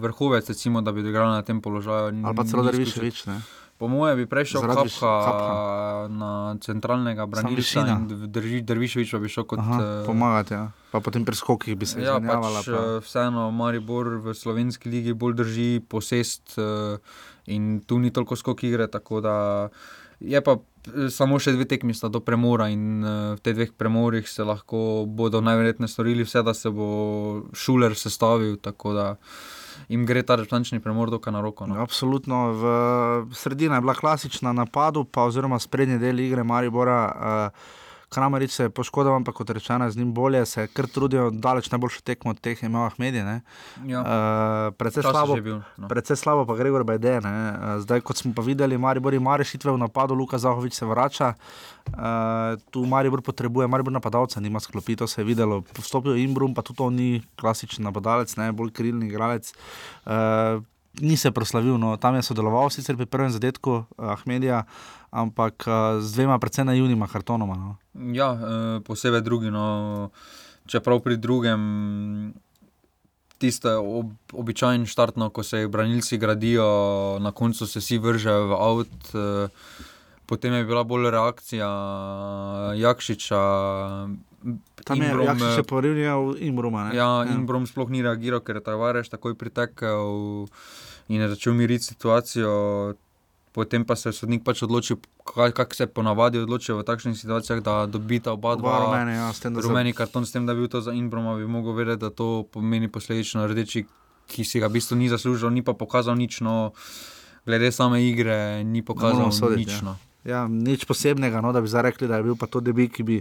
vrhovec, 0.00 0.48
recimo, 0.48 0.84
da 0.84 0.92
bi 0.92 1.00
odigrali 1.04 1.40
na 1.40 1.42
tem 1.42 1.60
položaju. 1.60 2.12
Ali 2.24 2.36
pa 2.36 2.44
celo 2.44 2.64
Derviševič, 2.68 3.24
ne? 3.32 3.40
Po 3.78 3.88
mojem 3.88 4.18
bi 4.18 4.26
prešel 4.26 4.66
kapka, 4.66 5.12
kapka 5.22 5.54
na 6.10 6.56
centralnega 6.60 7.26
branilca 7.30 7.84
in 7.86 8.08
Derviševič 8.66 9.14
pa 9.14 9.22
bi 9.22 9.30
šel 9.30 9.46
kot... 9.46 9.62
Aha, 9.62 10.02
pomagati, 10.06 10.54
ja 10.58 10.66
pa 10.90 11.00
potem 11.04 11.24
pri 11.24 11.36
skokih 11.36 11.76
bi 11.76 11.86
se 11.86 12.00
ja. 12.00 12.16
Pač, 12.20 12.68
pa. 12.68 12.98
Vseeno, 13.04 13.50
Maribor 13.52 14.18
v 14.24 14.34
slovenski 14.34 14.88
ligi 14.88 15.12
bolj 15.12 15.36
drži 15.42 15.70
posest 15.84 16.56
uh, 16.56 16.96
in 17.46 17.80
tu 17.84 18.00
ni 18.00 18.10
toliko 18.10 18.36
skok 18.36 18.64
igre. 18.64 18.88
Je 20.18 20.40
pa 20.42 20.56
eh, 20.58 21.10
samo 21.12 21.38
še 21.38 21.54
dve 21.54 21.68
tekmi, 21.68 21.94
sta 21.94 22.08
do 22.08 22.20
premora 22.24 22.70
in 22.72 23.04
v 23.04 23.38
teh 23.44 23.54
dveh 23.54 23.76
premorih 23.76 24.26
se 24.26 24.42
lahko 24.42 25.04
bodo 25.06 25.40
najverjetneje 25.44 25.92
storili 25.92 26.26
vse, 26.26 26.42
da 26.42 26.56
se 26.56 26.72
bo 26.72 27.44
šuler 27.52 27.94
sestavil. 27.94 28.56
Tako 28.58 28.96
da 28.96 29.06
jim 29.88 30.06
gre 30.06 30.22
ta 30.22 30.36
reprezentativni 30.36 30.82
premor 30.84 31.10
dokaj 31.10 31.32
na 31.32 31.40
roko. 31.40 31.66
No. 31.66 31.80
Absolutno. 31.82 32.52
V 32.52 33.34
sredini 33.34 33.74
je 33.74 33.80
bila 33.80 33.94
klasična 33.94 34.52
napadu, 34.52 35.04
pa 35.04 35.24
oziroma 35.24 35.58
sprednji 35.58 35.98
del 35.98 36.20
igre 36.20 36.44
Maribora. 36.44 37.02
Uh, 37.52 37.77
Kramarič 38.08 38.50
se 38.50 38.62
je 38.62 38.70
poškodoval, 38.70 39.20
ampak 39.20 39.34
kot 39.36 39.50
rečeno, 39.50 39.90
z 39.90 39.96
njim 39.96 40.14
bolje 40.14 40.46
se 40.46 40.66
kar 40.72 40.86
trudijo, 40.86 41.30
daleč 41.30 41.70
najboljše 41.70 42.00
tekmo 42.00 42.30
od 42.30 42.40
teh 42.40 42.62
imel 42.62 42.86
Ahmedi. 42.88 43.18
Ja. 43.18 44.00
Uh, 44.00 44.74
predvsej, 44.76 45.02
slabo, 45.02 45.36
bil, 45.36 45.60
no. 45.76 45.88
predvsej 45.88 46.16
slabo 46.16 46.46
pa 46.48 46.56
Gregor 46.56 46.84
Bajde. 46.88 47.18
Uh, 47.18 47.28
zdaj, 47.84 48.00
kot 48.00 48.16
smo 48.16 48.32
pa 48.32 48.42
videli, 48.42 48.78
Maribor 48.78 49.14
ima 49.14 49.36
rešitve 49.36 49.72
v 49.72 49.78
napadu, 49.78 50.14
Luka 50.14 50.38
Zahovič 50.38 50.72
se 50.72 50.88
vrača. 50.88 51.34
Uh, 51.92 52.56
tu 52.70 52.86
Maribor 52.86 53.20
potrebuje, 53.22 53.68
Maribor 53.68 53.92
napadalca 53.92 54.40
nima 54.40 54.60
sklopito, 54.60 55.06
se 55.06 55.20
je 55.20 55.28
videlo. 55.28 55.62
Vstopil 55.76 56.16
je 56.16 56.24
Imbrum, 56.24 56.54
pa 56.54 56.62
tudi 56.62 56.82
on 56.82 56.94
ni 56.94 57.22
klasičen 57.36 57.84
napadalec, 57.84 58.36
ne, 58.36 58.52
bolj 58.52 58.72
krilni 58.72 59.12
igralec. 59.12 59.52
Uh, 60.06 60.64
Ni 61.00 61.16
se 61.16 61.30
proslavil, 61.30 61.78
no, 61.78 61.96
tam 61.96 62.16
je 62.18 62.22
sodeloval 62.26 62.70
sicer 62.74 62.96
pri 62.96 63.06
prvem 63.06 63.30
zadetku 63.30 63.84
Ahmedija, 63.96 64.64
ampak 65.10 65.68
z 66.00 66.08
dvema, 66.14 66.38
predvsem 66.38 66.66
na 66.66 66.74
junima 66.74 67.06
kartonoma. 67.06 67.54
No. 67.54 67.70
Ja, 68.14 68.34
eh, 68.34 68.80
posebej 68.82 69.22
drugi. 69.22 69.50
No, 69.50 70.10
čeprav 70.66 71.00
pri 71.00 71.16
drugem, 71.16 71.60
tisto 73.38 73.70
je 73.70 73.78
ob, 73.78 74.10
običajno 74.32 74.86
štartno, 74.86 75.30
ko 75.30 75.42
se 75.42 75.68
branilci 75.68 76.18
gradijo, 76.18 77.18
na 77.20 77.32
koncu 77.32 77.66
se 77.66 77.78
vsi 77.78 77.98
vržejo 77.98 78.46
v 78.46 78.52
avt. 78.54 79.14
Eh, 79.14 79.48
potem 80.26 80.52
je 80.52 80.64
bila 80.64 80.84
bolj 80.84 81.10
reakcija 81.10 81.68
Jakšiča. 82.74 83.42
Tam 84.84 85.02
je 85.02 85.08
Jakšič 85.10 85.56
še 85.58 85.64
porivljal 85.66 86.36
Imbroma. 86.46 86.88
Ja, 86.94 87.26
ja. 87.26 87.34
Imbrom 87.34 87.66
sploh 87.66 87.90
ni 87.90 88.04
reagiral, 88.06 88.40
ker 88.40 88.60
je 88.60 88.64
Tavares 88.70 89.10
takoj 89.10 89.34
pritekel 89.34 90.46
in 91.08 91.24
je 91.24 91.28
začel 91.34 91.56
miriti 91.58 91.90
situacijo 91.90 92.54
potem 93.58 93.84
pa 93.84 93.96
se 93.96 94.08
je 94.08 94.12
sodnik 94.12 94.44
pač 94.46 94.62
odločil, 94.62 95.00
kako 95.34 95.74
se 95.74 95.86
ponavadi 95.90 96.38
odločijo 96.38 96.78
v 96.78 96.86
takšnih 96.86 97.16
situacijah, 97.18 97.58
da 97.64 97.86
dobita 97.90 98.32
oba 98.36 98.54
dva 98.54 98.76
rumeni, 98.84 99.16
ja, 99.18 99.32
tem, 99.34 99.58
rumeni 99.58 99.94
karton, 99.96 100.22
s 100.22 100.30
tem, 100.30 100.46
da 100.46 100.54
bi 100.54 100.62
bil 100.62 100.70
to 100.70 100.80
za 100.84 100.94
Inbroma, 100.94 101.34
bi 101.34 101.48
mogel 101.50 101.74
vedeti, 101.74 102.04
da 102.06 102.10
to 102.14 102.46
pomeni 102.52 102.86
posledično 102.86 103.48
rdeči, 103.50 103.86
ki 104.28 104.44
si 104.44 104.62
ga 104.62 104.70
v 104.70 104.78
bistvu 104.78 105.00
ni 105.00 105.08
zaslužil, 105.10 105.50
ni 105.50 105.64
pa 105.66 105.74
pokazal 105.74 106.14
nič, 106.14 106.38
no, 106.44 106.70
glede 107.48 107.72
same 107.74 108.04
igre, 108.04 108.62
ni 108.62 108.84
pokazal 108.84 109.32
nič. 109.56 109.80
Ja. 109.82 109.96
Ja, 110.28 110.44
nič 110.44 110.84
posebnega, 110.84 111.40
no, 111.40 111.54
da 111.56 111.62
bi 111.64 111.70
zdaj 111.70 111.88
rekli, 111.88 112.08
da 112.10 112.20
je 112.20 112.26
bil 112.28 112.36
pa 112.36 112.46
to 112.50 112.60
debi, 112.60 112.88
ki 112.92 113.06
bi 113.06 113.16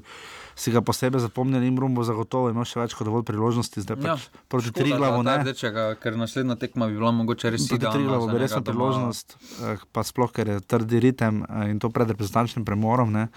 si 0.57 0.73
ga 0.73 0.81
posebej 0.81 1.21
zapomnili, 1.23 1.69
in 1.69 1.77
Brumbo 1.77 2.03
zagotovo 2.03 2.49
ima 2.51 2.65
še 2.67 2.81
več 2.81 2.97
kot 2.97 3.07
dovolj 3.07 3.23
priložnosti, 3.29 3.83
zdaj 3.85 3.99
pač 4.01 4.27
ja, 4.27 4.43
proti 4.51 4.73
Triglavu. 4.75 5.21
Ne, 5.23 5.37
rdečega, 5.45 5.87
ker 6.01 6.17
naslednja 6.19 6.57
tekma 6.59 6.89
bi 6.89 6.97
bila 6.97 7.13
mogoče 7.15 7.53
res 7.53 7.69
idealna. 7.69 7.85
Proti 7.85 8.01
Triglavu 8.01 8.29
bi 8.33 8.41
resno 8.41 8.61
priložnost, 8.65 9.37
eh, 9.37 9.87
pa 9.95 10.03
sploh, 10.03 10.33
ker 10.33 10.55
je 10.55 10.59
trdi 10.65 11.01
ritem 11.03 11.43
eh, 11.45 11.71
in 11.71 11.79
to 11.79 11.93
pred 11.93 12.09
reprezentančnim 12.11 12.67
premorom. 12.67 13.13
Ne. 13.15 13.29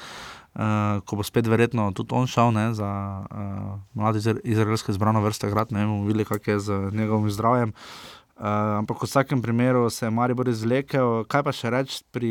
Uh, 0.50 0.98
ko 1.06 1.14
bo 1.14 1.22
spet 1.22 1.46
verjetno 1.46 1.84
tudi 1.94 2.10
on 2.18 2.24
šel 2.26 2.48
ne, 2.50 2.72
za 2.74 2.88
uh, 3.22 3.76
mlade 3.94 4.18
izraelske 4.18 4.90
zbrane 4.90 5.22
vrste, 5.22 5.46
grad, 5.46 5.70
ne 5.70 5.84
bomo 5.86 6.08
videli, 6.08 6.26
kak 6.26 6.48
je 6.50 6.56
z 6.58 6.78
njegovim 6.90 7.30
zdravjem. 7.30 7.70
Uh, 7.70 8.19
Uh, 8.40 8.80
ampak 8.80 8.96
v 8.96 9.04
vsakem 9.04 9.42
primeru 9.42 9.90
se 9.92 10.06
je 10.06 10.10
Maribor 10.10 10.48
izvlekel. 10.48 11.28
Kaj 11.28 11.42
pa 11.44 11.52
še 11.52 11.68
reči? 11.68 11.98
Pri... 12.08 12.30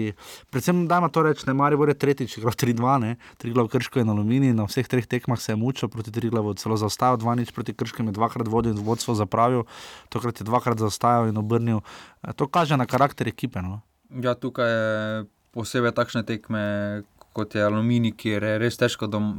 Predvsem, 0.49 0.87
da 0.89 0.97
ima 0.97 1.05
to 1.13 1.21
reči, 1.21 1.45
Maribor 1.53 1.91
je 1.93 1.95
tretjič, 2.01 2.39
gre 2.41 2.49
3-2, 2.49 3.13
3 3.37 3.53
glav 3.53 3.69
krško 3.69 4.01
in 4.01 4.09
aluminij. 4.09 4.55
Na 4.57 4.65
vseh 4.65 4.89
treh 4.89 5.05
tekmah 5.05 5.37
se 5.37 5.53
je 5.53 5.59
mučil 5.61 5.85
proti 5.93 6.09
3 6.09 6.33
glavu, 6.33 6.55
celo 6.57 6.79
zaostajal, 6.81 7.21
2 7.21 7.37
nič 7.43 7.53
proti 7.53 7.77
krškem 7.77 8.09
je 8.09 8.15
dvakrat 8.17 8.49
vodil 8.49 8.73
in 8.73 8.81
vodstvo 8.81 9.13
zapravil, 9.13 9.69
tokrat 10.09 10.41
je 10.41 10.49
dvakrat 10.49 10.81
zaostajal 10.81 11.29
in 11.29 11.37
obrnil. 11.37 11.85
Uh, 12.25 12.33
to 12.33 12.49
kaže 12.49 12.73
na 12.73 12.89
karakter 12.89 13.29
ekipe. 13.29 13.61
No? 13.61 13.85
Ja, 14.09 14.33
tukaj 14.33 14.65
je 14.65 15.29
posebej 15.53 15.93
takšne 15.93 16.25
tekme. 16.25 17.05
Kot 17.37 17.53
je 17.53 17.61
aluminij, 17.61 18.17
ki 18.17 18.31
je 18.33 18.55
res 18.57 18.81
težko, 18.81 19.05
dom, 19.05 19.29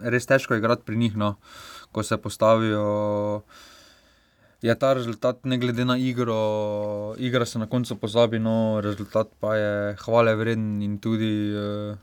res 0.00 0.24
težko 0.24 0.56
igrati 0.56 0.88
pri 0.88 0.96
njih, 0.96 1.20
no, 1.20 1.34
ko 1.92 2.00
se 2.00 2.16
postavijo 2.16 3.44
je 4.62 4.74
ta 4.74 4.92
rezultat, 4.94 5.44
ne 5.44 5.58
glede 5.58 5.84
na 5.84 5.96
igro, 5.96 7.14
igra 7.18 7.46
se 7.46 7.58
na 7.58 7.66
koncu 7.66 7.96
pozabi, 7.96 8.38
no 8.38 8.80
rezultat 8.80 9.28
pa 9.40 9.54
je 9.56 9.96
hvale 10.02 10.34
vreden 10.34 10.82
in 10.82 10.98
tudi 10.98 11.54
uh, 11.54 11.96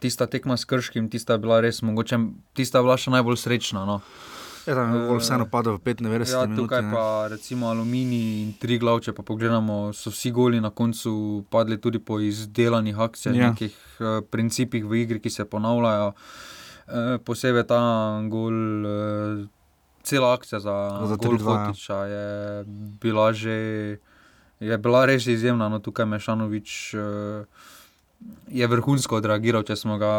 tista 0.00 0.26
tekma 0.26 0.56
s 0.56 0.64
krškim, 0.64 1.08
tista 1.10 1.32
je 1.32 1.38
bila 1.38 1.60
res 1.60 1.82
mogoče, 1.82 2.18
tista 2.54 2.78
je 2.78 2.88
bila 2.88 2.98
še 2.98 3.14
najbolj 3.14 3.38
srečna. 3.38 3.84
No. 3.86 4.00
Je 4.66 4.72
ja, 4.72 4.80
tam 4.80 4.96
uh, 4.96 5.14
vseeno 5.20 5.46
padlo 5.46 5.76
v 5.76 5.94
95 5.94 6.10
minut. 6.10 6.28
Ja, 6.32 6.44
tukaj 6.56 6.82
minuti, 6.82 6.96
pa 6.96 7.28
recimo 7.30 7.70
aluminij 7.70 8.28
in 8.42 8.52
tri 8.58 8.78
glavče, 8.82 9.14
pa 9.14 9.22
pogledamo, 9.22 9.92
so 9.94 10.10
vsi 10.10 10.34
goli 10.34 10.60
na 10.60 10.74
koncu 10.74 11.44
padli 11.50 11.78
tudi 11.78 12.02
po 12.02 12.18
izdelanih 12.18 12.98
akcijah, 12.98 13.36
ja. 13.36 13.52
nekih 13.52 13.76
uh, 14.00 14.24
principih 14.26 14.88
v 14.90 15.04
igri, 15.04 15.22
ki 15.22 15.30
se 15.30 15.46
ponavljajo. 15.46 16.14
Uh, 16.84 17.20
posebej 17.22 17.68
ta 17.70 17.84
gol. 18.26 18.58
Uh, 18.82 19.52
cela 20.04 20.34
akcija 20.34 20.60
za, 20.60 20.76
za 21.08 21.16
Hotiča 21.16 21.98
je 22.04 22.64
bila 23.00 23.32
že. 23.32 23.56
Je 24.60 24.78
bila 24.78 25.04
res 25.04 25.26
izjemna, 25.26 25.68
no 25.68 25.78
tukaj 25.82 26.06
Mešanovič 26.06 26.94
uh, 26.94 27.02
je 28.48 28.66
vrhunsko 28.66 29.18
odreagiral, 29.18 29.64
če 29.66 29.76
smo 29.76 29.98
ga 29.98 30.12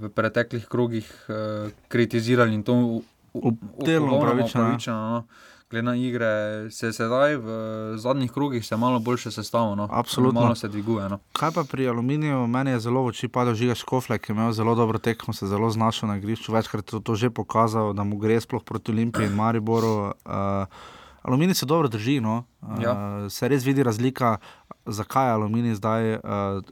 v 0.00 0.08
preteklih 0.14 0.68
krogih 0.70 1.08
uh, 1.28 1.68
kritizirali 1.92 2.54
in 2.54 2.62
to 2.62 3.02
upravičeno. 3.34 4.78
No. 4.86 5.24
Glede 5.70 5.82
na 5.82 5.96
igre, 5.96 6.26
se 6.70 6.92
sedaj 6.92 7.36
v 7.36 7.48
zadnjih 7.96 8.32
krogih 8.32 8.66
se 8.66 8.76
malo 8.76 8.98
boljše 8.98 9.30
sestavlja. 9.30 9.74
No. 9.74 9.88
Absolutno. 9.90 10.40
Malo 10.40 10.54
se 10.54 10.68
dviguje. 10.68 11.08
No. 11.08 11.18
Kaj 11.32 11.50
pa 11.52 11.64
pri 11.64 11.88
aluminiju, 11.88 12.46
meni 12.46 12.70
je 12.70 12.80
zelo 12.80 13.02
v 13.02 13.06
oči 13.06 13.28
padel 13.28 13.54
žiga 13.54 13.74
Škofle, 13.74 14.18
ki 14.18 14.32
je 14.32 14.34
imel 14.34 14.52
zelo 14.52 14.74
dobro 14.74 14.98
tekmo, 14.98 15.34
se 15.34 15.46
zelo 15.46 15.70
znašel 15.70 16.08
na 16.08 16.16
igrišču, 16.16 16.52
večkrat 16.52 16.92
je 16.92 17.02
to 17.02 17.14
že 17.14 17.30
pokazal, 17.30 17.92
da 17.92 18.04
mu 18.04 18.16
gre 18.16 18.40
sploh 18.40 18.62
proti 18.64 18.92
Olimpiji 18.92 19.26
in 19.26 19.34
Mariboru. 19.42 20.12
Uh, 20.24 20.66
Aluminij 21.22 21.54
se 21.54 21.66
dobro 21.66 21.88
drži, 21.88 22.20
no? 22.20 22.44
uh, 22.62 22.82
Ja. 22.82 23.30
se 23.30 23.48
res 23.48 23.64
vidi 23.64 23.82
razlika, 23.82 24.36
zakaj 24.88 25.26
je 25.26 25.32
Aluminij 25.32 25.74
zdaj 25.74 26.14
uh, 26.14 26.20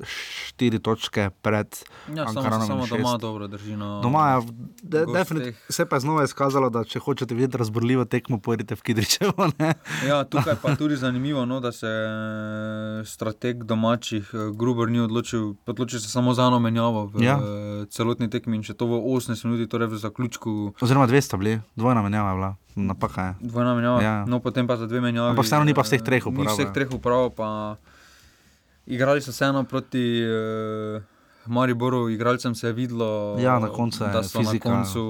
štiri 0.02 0.78
točke 0.78 1.30
pred 1.38 1.66
Ja, 2.08 2.24
samo, 2.24 2.38
Ankaranom 2.38 2.66
samo 2.66 2.82
šest. 2.82 2.92
doma 2.94 3.16
dobro 3.16 3.46
drži. 3.46 3.76
No, 3.76 4.00
Doma 4.00 4.30
je, 4.30 4.40
de, 4.82 5.04
definitivno, 5.08 5.58
se 5.68 5.86
pa 5.86 5.96
je 5.96 6.00
znova 6.00 6.24
izkazalo, 6.24 6.70
da 6.70 6.84
če 6.84 6.98
hočete 6.98 7.34
videti 7.34 7.56
razborljivo 7.56 8.04
tekmo, 8.04 8.38
pojdite 8.38 8.74
v 8.74 8.82
Kidričevo. 8.82 9.50
Ne? 9.58 9.74
Ja, 10.04 10.24
tukaj 10.24 10.54
pa 10.56 10.74
tudi 10.76 10.96
zanimivo, 10.96 11.44
no, 11.44 11.60
da 11.60 11.72
se 11.72 11.86
eh, 11.88 13.04
strateg 13.04 13.64
domačih, 13.64 14.30
eh, 14.30 14.50
Gruber, 14.52 14.88
ni 14.88 15.00
odločil, 15.00 15.54
odločil 15.64 16.00
se 16.00 16.08
samo 16.08 16.32
za 16.32 16.42
eno 16.44 16.58
menjavo 16.58 17.06
v 17.06 17.22
Ja. 17.22 17.30
ja. 17.32 17.38
celotni 17.86 18.26
tekmi 18.26 18.56
in 18.56 18.62
če 18.62 18.74
to 18.74 18.86
v 18.86 18.92
18 18.94 19.44
minuti, 19.44 19.66
torej 19.66 19.86
v 19.86 19.96
zaključku. 19.98 20.74
Oziroma, 20.78 21.06
dve 21.06 21.20
sta 21.20 21.36
bili, 21.36 21.56
dvojna 21.74 22.02
menjava 22.02 22.28
je 22.28 22.34
bila, 22.34 22.50
napaka 22.76 23.22
je. 23.22 23.34
Dvojna 23.42 23.74
menjava, 23.74 23.98
Ja. 23.98 24.12
ja. 24.12 24.24
no 24.24 24.38
potem 24.38 24.66
pa 24.66 24.76
za 24.76 24.86
dve 24.86 25.00
menjavi. 25.00 25.30
Ampak 25.30 25.44
vseeno 25.44 25.64
ni 25.64 25.72
pa 25.72 25.82
vseh 25.82 25.98
eh, 25.98 26.04
treh 26.04 26.22
Ni 26.22 26.28
uporabil. 26.28 26.54
vseh 26.54 26.70
treh 26.70 26.90
uprav, 26.90 27.30
pa 27.30 27.76
igrali 28.86 29.22
so 29.22 29.30
vseeno 29.30 29.64
proti 29.64 30.22
uh, 30.22 31.02
Mariboru, 31.46 32.08
igralcem 32.08 32.54
se 32.54 32.66
je 32.66 32.72
videlo, 32.72 33.36
Ja, 33.38 33.58
na 33.58 33.68
koncu 33.68 34.04
je 34.04 34.10
da 34.10 34.22
so 34.22 34.38
fizika. 34.38 34.68
na 34.68 34.76
koncu 34.76 35.02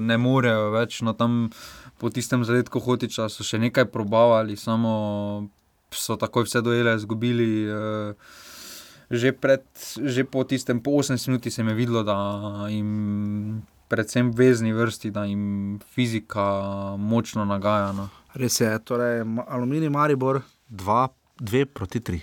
ne 0.00 0.18
morejo 0.18 0.70
več. 0.70 1.00
No, 1.00 1.12
tam 1.12 1.50
po 1.98 2.10
tistem 2.10 2.44
zadetku 2.44 2.80
Hotiča 2.80 3.28
so 3.28 3.44
še 3.44 3.58
nekaj 3.58 3.84
probavali, 3.84 4.56
samo 4.56 5.48
so 5.90 6.16
takoj 6.16 6.44
vse 6.44 6.62
dojele, 6.62 6.96
izgubili. 6.96 7.50
Uh, 7.70 8.14
Že, 9.10 9.32
pred, 9.36 9.62
že 10.00 10.24
po 10.24 10.42
tistem, 10.44 10.80
po 10.80 10.90
18 10.90 11.28
minuti 11.28 11.50
se 11.50 11.62
je 11.62 11.74
videlo, 11.76 12.02
da 12.02 12.16
jim, 12.72 13.62
predvsem 13.86 14.32
vezni 14.32 14.72
vrsti, 14.72 15.10
da 15.12 15.24
jim 15.24 15.78
fizika 15.92 16.42
močno 16.98 17.44
nagaja. 17.44 17.92
No. 17.92 18.08
Res 18.34 18.56
je, 18.60 18.78
torej 18.80 19.20
Aluminij 19.46 19.92
Maribor 19.92 20.40
2, 20.72 21.08
2 21.38 21.64
proti 21.68 22.00
3. 22.00 22.20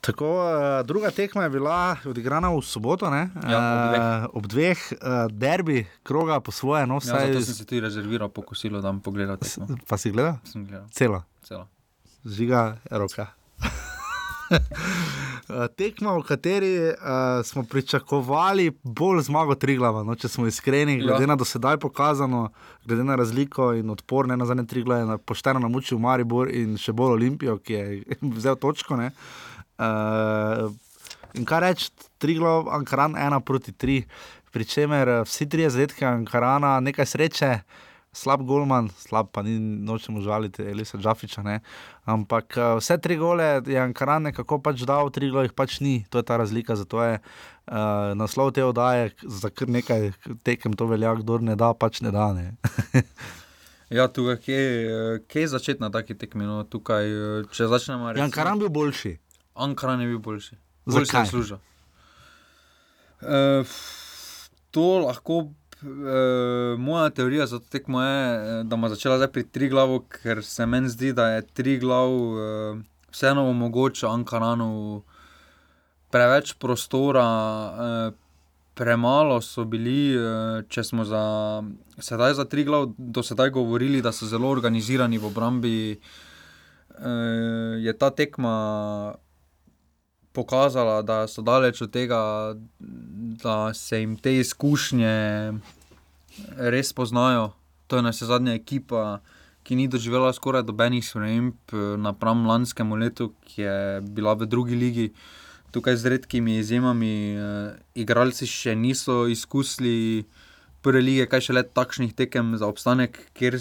Tako, 0.00 0.26
uh, 0.26 0.52
druga 0.82 1.10
tekma 1.10 1.42
je 1.42 1.50
bila 1.50 1.96
odigrana 2.04 2.48
v 2.48 2.62
soboto, 2.62 3.10
ne? 3.10 3.28
Ja, 3.44 3.60
ob 3.60 3.84
dveh. 3.86 4.00
Eh, 4.00 4.26
ob 4.32 4.46
dveh 4.46 4.78
uh, 4.92 4.98
derbi, 5.30 5.86
kroga 6.02 6.40
po 6.40 6.50
svoje, 6.50 6.86
no 6.86 6.94
Ja, 6.94 6.98
vsaj. 7.00 7.26
zato 7.26 7.44
sem 7.44 7.54
si 7.54 7.66
tudi 7.66 7.80
rezerviral 7.80 8.28
pokosilo, 8.28 8.80
da 8.80 8.88
bom 8.88 9.00
pogledal 9.00 9.36
tekmo. 9.36 9.68
Pa 9.84 9.98
si 9.98 10.10
gledal? 10.10 10.38
Sem 10.44 10.64
gledal. 10.64 10.88
Celo. 10.90 11.22
Celo. 11.42 11.68
Žiga 12.24 12.76
roka. 12.90 13.26
Eh, 15.50 15.68
Tekma, 15.68 16.12
v 16.12 16.22
kateri 16.22 16.70
uh, 16.86 16.94
smo 17.44 17.64
pričakovali 17.64 18.70
bolj 18.82 19.22
zmago 19.22 19.54
Triglava, 19.54 20.02
no, 20.02 20.14
če 20.14 20.28
smo 20.28 20.46
iskreni, 20.46 21.00
glede 21.00 21.22
Ja. 21.22 21.26
na 21.26 21.36
dosedaj 21.36 21.76
pokazano, 21.76 22.48
glede 22.86 23.04
na 23.04 23.14
razliko 23.14 23.72
in 23.74 23.90
odpor, 23.90 24.28
ne 24.28 24.36
na 24.36 24.46
zadnje 24.46 24.66
Trigla 24.66 24.96
je 24.96 25.18
pošteno 25.18 25.58
namučil 25.58 25.98
Maribor 25.98 26.50
in 26.50 26.76
še 26.76 26.92
bolj 26.92 27.12
Olimpijo, 27.12 27.58
ki 27.58 27.72
je 27.72 28.04
vzel 28.36 28.54
točko. 28.56 28.96
Ne. 28.96 29.06
Uh, 29.06 29.49
in 31.34 31.46
kaj 31.48 31.60
reči, 31.64 31.90
Triglav, 32.20 32.68
Ankaran 32.68 33.16
1 33.16 33.40
proti 33.40 33.72
3, 33.72 34.02
pri 34.50 34.64
čemer 34.64 35.08
eh, 35.08 35.22
vsi 35.24 35.48
trije 35.48 35.70
zadetki 35.70 36.04
Ankarana, 36.04 36.80
nekaj 36.80 37.06
sreče. 37.06 37.54
Slab 38.12 38.42
golman, 38.42 38.88
slab 38.98 39.28
pa 39.30 39.42
ni 39.46 39.52
nočemo 39.58 40.18
žaliti, 40.20 40.64
Elisa 40.66 40.98
Džafiča. 40.98 41.44
Ne? 41.46 41.60
Ampak 42.04 42.56
eh, 42.56 42.74
vse 42.80 42.98
tri 42.98 43.16
gole 43.16 43.62
je 43.66 43.78
Ankaran 43.78 44.26
nekako 44.26 44.58
pač 44.58 44.82
dal, 44.82 45.12
tri 45.14 45.30
gole 45.30 45.46
jih 45.46 45.54
pač 45.54 45.78
ni. 45.80 46.04
To 46.10 46.18
je 46.18 46.26
ta 46.26 46.36
razlika. 46.36 46.74
Zato 46.76 47.02
je 47.02 47.20
uh, 47.20 48.10
naslov 48.18 48.50
te 48.52 48.64
oddaje 48.64 49.12
za 49.22 49.50
kar 49.50 49.70
nekaj 49.70 50.10
tekem 50.42 50.74
to 50.74 50.90
velja, 50.90 51.14
kdo 51.22 51.38
ne 51.38 51.54
da, 51.56 51.70
pač 51.74 52.02
ne 52.02 52.10
da. 52.10 52.32
Ne? 52.34 52.50
Ja, 53.90 54.04
tukaj, 54.06 54.36
kje, 54.38 54.58
kje 55.26 55.42
je 55.42 55.48
začeti 55.50 55.82
na 55.82 55.88
taki 55.90 56.14
tekmi? 56.14 56.44
No, 56.46 56.60
tukaj, 56.62 57.08
če 57.50 57.66
začnemo 57.66 58.12
Je 58.14 58.22
Ankaran 58.22 58.60
bil 58.62 58.70
boljši. 58.70 59.16
Ankaran 59.60 60.00
je 60.00 60.08
bil 60.08 60.18
boljši. 60.18 60.56
Bolj 60.86 61.04
Zakaj? 61.04 61.20
je 61.20 61.26
služil. 61.26 61.58
Uh, 63.20 63.66
to 64.70 64.98
lahko. 65.06 65.48
Uh, 65.80 66.78
moja 66.78 67.10
teorija 67.10 67.46
za 67.46 67.58
to 67.58 67.64
tekmo 67.72 68.02
je, 68.02 68.34
eh, 68.36 68.64
da 68.64 68.76
ima 68.76 68.88
začela 68.88 69.16
zdaj 69.16 69.30
pri 69.32 69.44
tri 69.48 69.68
glavu, 69.68 70.02
ker 70.12 70.42
se 70.44 70.66
meni 70.66 70.88
zdi, 70.88 71.12
da 71.12 71.28
je 71.28 71.46
tri 71.46 71.78
glav 71.78 72.10
uh, 72.12 72.78
vseeno 73.10 73.46
omogoča 73.48 74.10
Ankaranu 74.12 75.02
preveč 76.10 76.52
prostora, 76.60 77.24
uh, 77.24 78.12
premalo 78.74 79.40
so 79.40 79.64
bili, 79.64 80.12
uh, 80.16 80.60
če 80.68 80.84
smo 80.84 81.04
za, 81.04 81.22
sedaj 81.98 82.34
za 82.34 82.44
tri 82.44 82.64
glav 82.64 82.90
do 82.98 83.22
sedaj 83.22 83.50
govorili, 83.50 84.02
da 84.02 84.12
so 84.12 84.28
zelo 84.28 84.52
organizirani 84.52 85.18
v 85.18 85.26
obrambi. 85.32 86.00
Uh, 86.90 87.80
je 87.80 87.96
ta 87.96 88.10
tekma 88.10 89.14
pokazala, 90.32 91.02
da 91.02 91.26
so 91.28 91.42
daleč 91.42 91.82
od 91.82 91.90
tega, 91.90 92.54
da 93.42 93.74
se 93.74 94.00
jim 94.00 94.16
te 94.16 94.36
izkušnje 94.38 95.52
res 96.56 96.92
poznajo. 96.92 97.50
To 97.86 97.98
je 97.98 98.02
na 98.02 98.12
vse 98.14 98.26
zadnja 98.26 98.54
ekipa, 98.54 99.20
ki 99.66 99.76
ni 99.76 99.88
doživela 99.88 100.32
skoraj 100.32 100.62
dobenih 100.68 101.04
sprememb 101.04 101.74
eh, 101.74 101.96
napram 101.98 102.46
lanskemu 102.46 102.96
letu, 102.96 103.32
ki 103.46 103.62
je 103.62 104.00
bila 104.00 104.34
v 104.34 104.46
drugi 104.46 104.78
ligi. 104.78 105.10
Tukaj 105.70 105.96
z 105.96 106.14
redkimi 106.14 106.58
izjemami, 106.58 107.14
eh, 107.34 107.74
igralci 107.94 108.46
še 108.46 108.74
niso 108.74 109.26
izkusili 109.30 110.24
prve 110.82 111.02
lige, 111.02 111.26
kaj 111.26 111.50
še 111.50 111.58
le 111.58 111.62
takšnih 111.66 112.14
tekem 112.16 112.56
za 112.58 112.70
obstanek, 112.70 113.18
kjer 113.36 113.58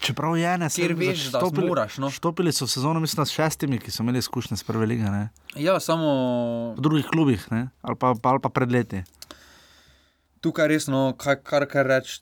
Čeprav 0.00 0.36
je 0.36 0.58
ne, 0.58 0.68
Kjer 0.70 0.94
veš, 0.98 1.24
da 1.34 1.40
zmoraš, 1.48 1.98
no. 1.98 2.10
Stopili 2.10 2.52
so 2.52 2.66
sezono, 2.66 3.00
mislim, 3.00 3.26
s 3.26 3.30
šestimi, 3.30 3.78
ki 3.78 3.90
so 3.90 4.02
imeli 4.02 4.18
izkušnje 4.18 4.56
s 4.56 4.64
prve 4.64 4.86
lige. 4.86 5.10
Ne? 5.10 5.28
Ja, 5.56 5.80
samo 5.80 6.08
V 6.76 6.80
drugih 6.80 7.06
klubih, 7.06 7.46
ne? 7.50 7.68
ali 7.82 7.96
pa, 7.96 8.14
ali 8.22 8.40
pa 8.42 8.48
pred 8.48 8.72
leti. 8.72 9.02
Tukaj 10.40 10.68
res, 10.68 10.88
no, 10.90 11.12
kaj, 11.18 11.38
kar, 11.46 11.66
kar 11.70 11.86
reči, 11.86 12.18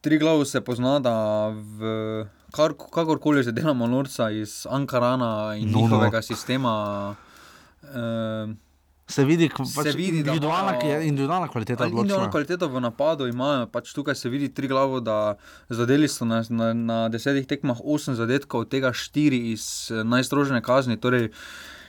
tri 0.00 0.18
glavu 0.18 0.44
se 0.44 0.60
pozna, 0.60 0.98
da 1.00 1.14
v 1.48 2.26
kar, 2.52 2.74
kakorkoli 2.76 3.42
že 3.42 3.54
delamo 3.56 3.86
norca 3.86 4.30
iz 4.30 4.66
Ankarana 4.70 5.56
in 5.56 5.70
no. 5.70 5.78
no, 5.78 5.86
njihovega 5.86 6.20
no. 6.20 6.22
sistema. 6.22 6.74
Eh, 7.82 8.71
Se 9.08 9.24
vidi, 9.24 9.48
k- 9.48 9.64
Se 9.64 9.74
pač 9.74 9.86
vidi, 9.88 10.22
da 10.22 10.30
individualna, 10.30 10.72
imajo- 10.74 11.02
individualna 11.02 11.48
kvaliteta. 11.48 11.82
Ali 11.82 11.90
individualno 11.90 12.24
odločila. 12.24 12.30
kvaliteto 12.32 12.68
v 12.68 12.80
napadu 12.80 13.26
imajo, 13.26 13.66
pač 13.66 13.92
tukaj 13.92 14.14
se 14.14 14.28
vidi 14.28 14.48
tri 14.48 14.68
glavo, 14.68 15.00
da 15.00 15.36
zadeli 15.68 16.08
so 16.08 16.24
na, 16.24 16.42
na, 16.48 16.72
na 16.72 17.08
desetih 17.08 17.44
tekmah 17.44 17.76
osem 17.84 18.14
zadetkov, 18.14 18.60
od 18.60 18.68
tega 18.68 18.92
štiri 18.92 19.50
iz 19.50 19.64
eh, 19.90 20.02
najstrožene 20.02 20.60
kazni. 20.60 20.96
Torej, 20.96 21.28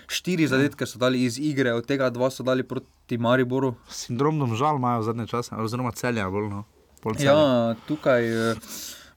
štiri 0.07 0.47
zadetke 0.47 0.85
so 0.85 0.97
dali 0.97 1.23
iz 1.23 1.39
igre, 1.39 1.71
od 1.71 1.85
tega 1.85 2.09
dva 2.09 2.29
so 2.29 2.43
dali 2.43 2.63
proti 2.63 3.17
Mariboru. 3.17 3.75
Sindrom 3.87 4.37
domžal 4.37 4.75
imajo 4.75 5.03
zadnje 5.03 5.27
čase, 5.27 5.55
oziroma 5.55 5.91
celja 5.91 6.27
bolj. 6.27 6.49
No. 6.49 6.63
Bolj 6.99 7.15
Celja. 7.15 7.31
Ja, 7.31 7.75
tukaj 7.83 8.51
eh, 8.51 8.55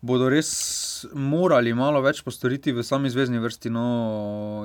bodo 0.07 0.29
res 0.31 0.49
morali 1.13 1.75
malo 1.77 2.01
več 2.01 2.23
postoriti 2.25 2.73
v 2.73 2.85
sami 2.87 3.11
zvezdni 3.13 3.41
vrsti. 3.43 3.71
No, 3.71 3.85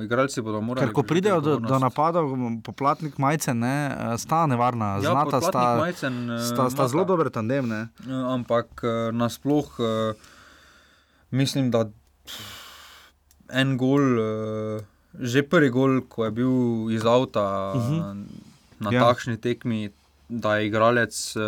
igralci 0.06 0.42
bodo 0.46 0.62
morali. 0.62 0.86
Ker 0.86 0.94
ko 0.94 1.04
pridejo 1.04 1.42
do, 1.42 1.56
do 1.60 1.80
napadov, 1.82 2.30
poplatnik 2.64 3.18
Majcen, 3.22 3.60
ne, 3.60 3.76
eh, 3.90 4.14
sta 4.22 4.46
nevarna, 4.48 4.94
Ja, 5.02 5.12
znata 5.16 5.42
sta, 5.44 5.66
Majcen, 5.82 6.22
eh, 6.38 6.46
sta, 6.46 6.70
sta 6.70 6.88
zelo 6.88 7.04
dober 7.06 7.32
tandem. 7.34 7.68
Ne. 7.68 7.82
Eh, 8.06 8.14
Ampak 8.32 8.86
nasploh 9.14 9.68
mislim, 11.32 11.72
da 11.72 11.86
en 13.52 13.76
gol, 13.78 14.06
že 15.20 15.44
prvi 15.44 15.70
gol, 15.70 16.02
ko 16.08 16.26
je 16.26 16.32
bil 16.32 16.54
iz 16.96 17.04
avta 17.04 17.74
Mhm. 17.76 17.80
uh 17.80 17.90
-huh. 17.90 18.26
na 18.80 18.90
ja. 18.92 19.02
takšni 19.06 19.38
tekmi, 19.38 19.92
da 20.32 20.56
je 20.58 20.68
igralec 20.68 21.36
uh, 21.36 21.42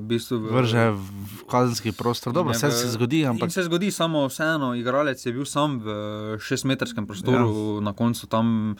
v 0.00 0.04
bistvu 0.08 0.38
Vrže 0.38 0.90
v 0.96 1.44
kazenski 1.44 1.92
prostor. 1.92 2.32
Dobro, 2.32 2.52
je 2.52 2.58
vse 2.58 2.70
se 2.70 2.88
zgodi, 2.96 3.26
ampak 3.26 3.52
se 3.52 3.62
zgodi, 3.62 3.90
samo 3.92 4.24
vseeno, 4.28 4.72
igralec 4.74 5.20
je 5.26 5.32
bil 5.32 5.44
sam 5.44 5.78
v 5.84 6.38
šestmetrskem 6.40 7.06
prostoru, 7.06 7.76
ja. 7.76 7.80
na 7.84 7.92
koncu 7.92 8.26
tam. 8.26 8.76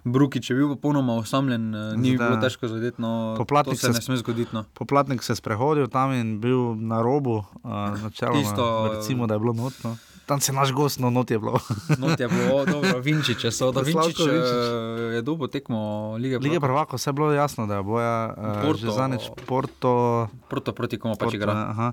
Brukič 0.00 0.50
je 0.50 0.56
bil 0.56 0.68
popolnoma 0.72 1.18
osamljen, 1.20 1.74
eh, 1.74 1.96
ni 1.96 2.16
Zdaj, 2.16 2.28
bilo 2.28 2.40
težko 2.40 2.68
zadeti, 2.68 3.02
no, 3.02 3.34
poplatnik 3.36 3.76
se 3.76 3.86
se 3.86 3.92
ne 3.92 4.00
sme 4.00 4.16
zgoditi. 4.16 4.48
No. 4.56 4.64
poplatnik 4.72 5.22
se 5.22 5.32
je 5.32 5.36
sprehodil 5.36 5.92
tam 5.92 6.16
in 6.16 6.40
bil 6.40 6.72
na 6.72 7.02
robu, 7.04 7.44
uh, 7.60 8.00
načeloma, 8.00 8.40
Tisto- 8.40 8.96
recimo, 8.96 9.26
da 9.26 9.36
je 9.36 9.40
bilo 9.40 9.52
notno. 9.52 9.96
Tam 10.30 10.38
si 10.38 10.54
naš 10.54 10.70
gost, 10.70 11.02
no, 11.02 11.10
not 11.10 11.26
je 11.26 11.38
bilo. 11.42 11.58
not 12.02 12.14
je 12.20 12.28
bilo, 12.30 12.62
dobro, 12.62 13.02
Vinčiče 13.02 13.50
so, 13.50 13.72
da 13.74 13.82
Slavko 13.82 14.06
Vinčič 14.06 14.18
Vinčič. 14.22 14.62
eh, 14.62 15.18
je 15.18 15.22
dobo 15.26 15.50
tekmo 15.50 16.14
lige. 16.22 16.38
Lige 16.38 16.60
prvako, 16.62 16.96
vse 16.96 17.10
je 17.10 17.12
bilo 17.18 17.32
jasno, 17.34 17.66
da 17.66 17.74
je 17.76 17.82
boja 17.82 18.14
uh, 18.30 18.62
Porto. 18.62 18.78
že 18.78 18.90
zanič 18.94 19.22
Porto. 19.46 20.28
Porto 20.46 20.70
proti 20.72 21.02
komu 21.02 21.18
pač 21.18 21.34
igra. 21.34 21.52
aha. 21.74 21.88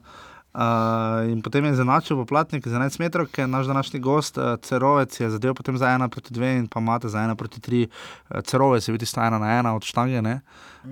Uh, 0.58 1.30
in 1.30 1.42
potem 1.46 1.66
je 1.70 1.78
zanačil 1.78 2.18
poplatnik 2.18 2.66
za 2.66 2.80
11 2.80 3.00
metrov, 3.00 3.28
je 3.38 3.48
naš 3.48 3.68
današnji 3.70 4.00
gost, 4.00 4.38
uh, 4.38 4.58
Cerovec 4.62 5.20
je 5.20 5.30
zadev 5.30 5.54
potem 5.54 5.78
za 5.78 5.86
1 5.86 6.10
proti 6.10 6.34
2 6.34 6.58
in 6.58 6.68
pa 6.68 6.80
Mate 6.80 7.10
za 7.10 7.20
1 7.20 7.36
proti 7.36 7.60
3. 7.60 7.86
Uh, 7.86 8.42
Cerovec 8.42 8.88
je 8.88 8.92
bil 8.92 9.00
tista 9.00 9.22
1 9.22 9.38
na 9.38 9.62
1 9.62 9.76
od 9.76 9.84
štange, 9.84 10.22
ne? 10.22 10.42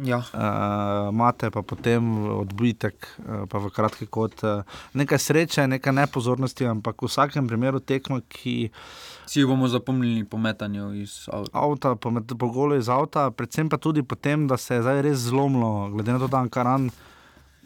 Ja. 0.03 0.17
Uh, 0.17 1.15
Mate 1.15 1.49
pa 1.49 1.61
potem 1.61 2.27
odbitek, 2.27 3.07
uh, 3.25 3.49
pa 3.49 3.57
v 3.57 3.71
kratki 3.73 4.05
kot 4.05 4.43
uh, 4.43 4.61
nekaj 4.93 5.17
sreče, 5.17 5.65
nekaj 5.67 5.93
nepozornosti, 5.97 6.69
ampak 6.69 7.01
v 7.01 7.09
vsakem 7.09 7.47
primeru 7.47 7.81
tekmo, 7.81 8.21
ki. 8.29 8.69
Si 9.25 9.41
jo 9.41 9.49
bomo 9.49 9.65
zapomnili 9.67 10.27
po 10.29 10.37
metanju 10.37 10.93
iz 10.93 11.25
avta. 11.33 11.57
Avta, 11.57 11.95
po, 11.95 12.13
met- 12.13 12.37
po 12.37 12.51
golu 12.53 12.77
iz 12.77 12.89
avta, 12.89 13.31
predvsem 13.31 13.69
pa 13.69 13.81
tudi 13.81 14.05
potem, 14.05 14.45
da 14.47 14.61
se 14.61 14.77
je 14.77 14.85
zdaj 14.85 15.01
res 15.01 15.25
zlomilo, 15.25 15.89
glede 15.89 16.13
na 16.13 16.21
to, 16.21 16.29
da 16.29 16.45
Ankaran 16.45 16.91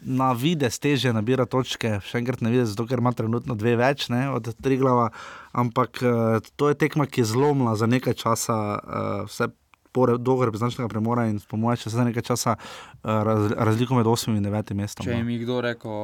na 0.02 0.32
vide 0.32 0.70
teže 0.70 1.12
nabira 1.12 1.46
točke, 1.46 1.98
še 2.04 2.20
enkrat 2.20 2.40
ne 2.40 2.52
vidi, 2.52 2.66
zato 2.68 2.86
ker 2.88 3.02
ima 3.02 3.12
trenutno 3.12 3.56
dve 3.58 3.76
več 3.76 4.08
ne, 4.08 4.28
od 4.32 4.52
Triglava, 4.62 5.10
ampak 5.52 6.02
uh, 6.02 6.52
to 6.56 6.70
je 6.72 6.78
tekma, 6.78 7.06
ki 7.06 7.20
je 7.22 7.30
zlomila 7.32 7.76
za 7.76 7.86
nekaj 7.90 8.14
časa 8.14 8.58
uh, 8.78 9.24
vse. 9.28 9.52
Dolgo 9.90 10.46
reprezentančnega 10.46 10.86
premora 10.86 11.24
in 11.26 11.40
po 11.50 11.58
mojem, 11.58 11.80
še 11.82 11.90
za 11.90 12.04
nekaj 12.06 12.22
časa 12.22 12.52
uh, 12.54 13.08
raz, 13.26 13.48
razliko 13.58 13.96
med 13.98 14.06
8 14.06 14.36
in 14.38 14.44
9 14.46 14.70
mestom. 14.78 15.02
Če 15.02 15.10
no. 15.10 15.16
jim 15.18 15.32
je 15.34 15.38
kdo 15.42 15.56
rekel 15.66 15.96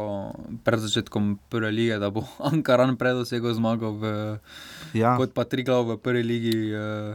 pred 0.66 0.82
začetkom 0.82 1.36
prve 1.46 1.70
lige, 1.70 2.00
da 2.02 2.10
bo 2.10 2.24
Ankaran 2.50 2.96
predosegel 2.98 3.54
zmago, 3.54 3.94
v, 3.94 4.10
Ja. 4.98 5.14
kot 5.14 5.30
pa 5.38 5.46
Triglav 5.46 5.86
v 5.86 5.98
prvi 6.02 6.24
ligi, 6.26 6.56
eh, 6.74 7.14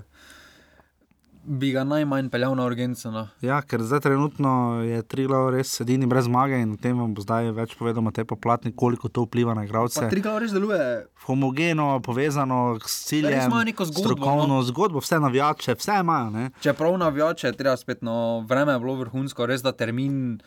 bi 1.44 1.72
ga 1.72 1.84
najmanj 1.84 2.30
peljal 2.30 2.56
na 2.56 2.66
urgenco. 2.66 3.12
No. 3.12 3.26
Ja, 3.42 3.62
ker 3.62 3.82
zdaj 3.84 4.04
trenutno 4.06 4.82
je 4.86 5.02
Triglav 5.04 5.50
res 5.56 5.74
edini 5.82 6.08
brez 6.10 6.26
zmage 6.30 6.60
in 6.62 6.74
o 6.76 6.80
tem 6.82 6.98
vam 7.00 7.14
bo 7.18 7.24
zdaj 7.26 7.52
več 7.58 7.76
povedal 7.80 8.06
Matej 8.06 8.28
Poplatnik, 8.30 8.76
koliko 8.78 9.10
to 9.10 9.26
vpliva 9.26 9.56
na 9.58 9.66
igralce. 9.66 10.00
Pa 10.02 10.10
Triglav 10.12 10.42
res 10.44 10.54
deluje. 10.54 11.06
homogeno, 11.26 12.00
povezano 12.06 12.80
s 12.86 13.06
ciljem, 13.10 13.48
imajo 13.48 13.70
neko 13.72 13.86
zgodbo, 13.86 14.02
strokovno 14.02 14.58
no. 14.60 14.64
zgodbo, 14.64 15.00
vse 15.02 15.20
navijače, 15.20 15.76
vse 15.78 16.00
imajo. 16.02 16.30
Ne? 16.30 16.50
Čeprav 16.62 16.98
navijače, 16.98 17.54
treba 17.54 17.78
spet, 17.78 18.02
no, 18.02 18.46
vreme 18.50 18.74
je 18.74 18.80
bilo 18.80 18.96
vrhunsko, 19.06 19.46
res 19.46 19.66
da 19.66 19.72
termin. 19.72 20.40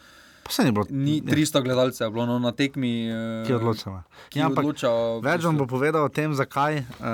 Ni 0.59 0.73
bilo. 0.73 0.85
Ni 0.91 1.23
300 1.23 1.63
gledalcev, 1.63 2.07
je 2.07 2.11
bilo 2.11 2.27
no, 2.27 2.39
na 2.39 2.53
tekmi. 2.53 3.09
eh, 3.09 3.45
Ki 3.47 3.53
je 3.53 3.57
odločila. 3.57 4.03
Ki 4.29 4.39
Ja, 4.39 4.47
ampak 4.47 4.61
odloča, 4.61 4.89
Več 5.21 5.43
vam 5.43 5.57
bo 5.57 5.65
povedal 5.65 6.05
o 6.05 6.09
tem, 6.09 6.31
zakaj, 6.31 6.79
uh, 6.79 7.05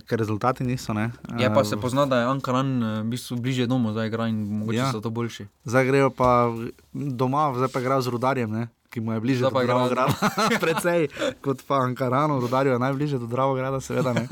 ker 0.00 0.18
rezultati 0.18 0.64
niso. 0.64 0.92
Ne? 0.92 1.10
Je 1.38 1.46
pa 1.46 1.60
Eh, 1.60 1.64
se 1.64 1.76
pozna, 1.76 2.04
da 2.04 2.20
je 2.20 2.26
Ankaran 2.26 2.68
v 3.00 3.10
bistvu 3.10 3.36
bližje 3.36 3.66
domu, 3.66 3.92
zdaj 3.92 4.06
igra 4.06 4.26
in 4.26 4.42
mogoče 4.58 4.76
Ja. 4.76 4.84
ja. 4.84 4.92
so 4.92 5.00
to 5.00 5.10
boljši. 5.10 5.46
Zdaj 5.64 5.84
grejo 5.86 6.10
pa 6.10 6.50
doma, 6.92 7.54
zdaj 7.54 7.68
pa 7.68 7.80
igrajo 7.80 8.02
z 8.02 8.08
rudarjem, 8.08 8.50
ne? 8.50 8.64
ki 8.90 9.00
mu 9.00 9.10
je 9.10 9.20
bližje 9.20 9.42
do 9.42 9.50
Dravograda. 9.50 10.14
Precej 10.62 11.10
kot 11.40 11.66
pa 11.66 11.82
Ankarano, 11.82 12.38
rudarju 12.38 12.72
je 12.72 12.78
najbližje 12.78 13.18
do 13.18 13.26
Dravograda, 13.26 13.80
seveda. 13.80 14.12
ne. 14.12 14.26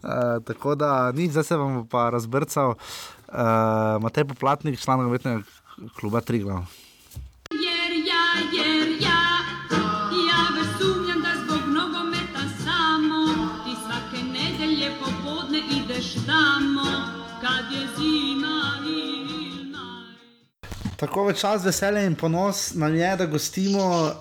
Uh, 0.00 0.40
tako 0.40 0.72
da 0.74 1.12
nič, 1.12 1.30
zdaj 1.32 1.44
se 1.44 1.56
vam 1.56 1.84
pa 1.84 2.08
razbrcal. 2.08 2.80
Uh, 3.28 4.00
Matej 4.00 4.24
Poplatnik, 4.24 4.80
član 4.80 4.98
nogometnega 4.98 5.44
kluba 5.92 6.20
Triglav. 6.20 6.64
Tako 20.96 21.26
v 21.28 21.32
čas 21.36 21.60
veselja 21.60 22.06
in 22.08 22.14
ponos 22.16 22.70
nam 22.74 22.94
je, 22.94 23.08
da 23.16 23.26
gostimo 23.26 23.84
uh, 23.84 24.12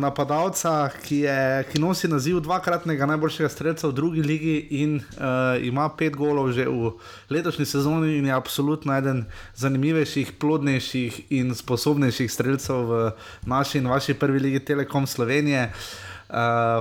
napadalca, 0.00 0.88
ki, 1.04 1.18
je, 1.26 1.64
ki 1.68 1.80
nosi 1.80 2.08
naziv 2.08 2.38
dvakratnega 2.40 3.06
najboljšega 3.06 3.48
streljca 3.52 3.88
v 3.88 3.92
drugi 3.92 4.22
ligi 4.22 4.54
in 4.80 4.94
uh, 4.96 5.60
ima 5.60 5.90
pet 5.92 6.16
golov 6.16 6.54
že 6.56 6.64
v 6.64 6.94
letošnji 7.28 7.66
sezoni 7.66 8.16
in 8.16 8.26
je 8.26 8.32
absolutno 8.32 8.96
eden 8.96 9.26
zanimivejših, 9.60 10.32
plodnejših 10.40 11.20
in 11.36 11.52
sposobnejših 11.54 12.32
streljcev 12.32 12.80
v 12.80 13.12
naši 13.44 13.78
in 13.84 13.92
vaši 13.92 14.14
prvi 14.14 14.40
ligi 14.40 14.64
Telekom 14.64 15.06
Slovenije. 15.06 15.68
Uh, 15.68 16.11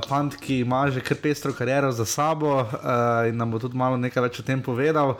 fant, 0.07 0.35
ki 0.39 0.61
ima 0.63 0.85
že 0.91 1.01
kar 1.03 1.17
pestro 1.19 1.51
kariero 1.53 1.91
za 1.91 2.05
sabo 2.05 2.63
uh, 2.63 3.27
in 3.27 3.37
nam 3.37 3.51
bo 3.51 3.59
tudi 3.59 3.77
malo 3.77 3.97
nekaj 3.99 4.23
več 4.23 4.39
o 4.39 4.43
tem 4.47 4.61
povedal. 4.63 5.17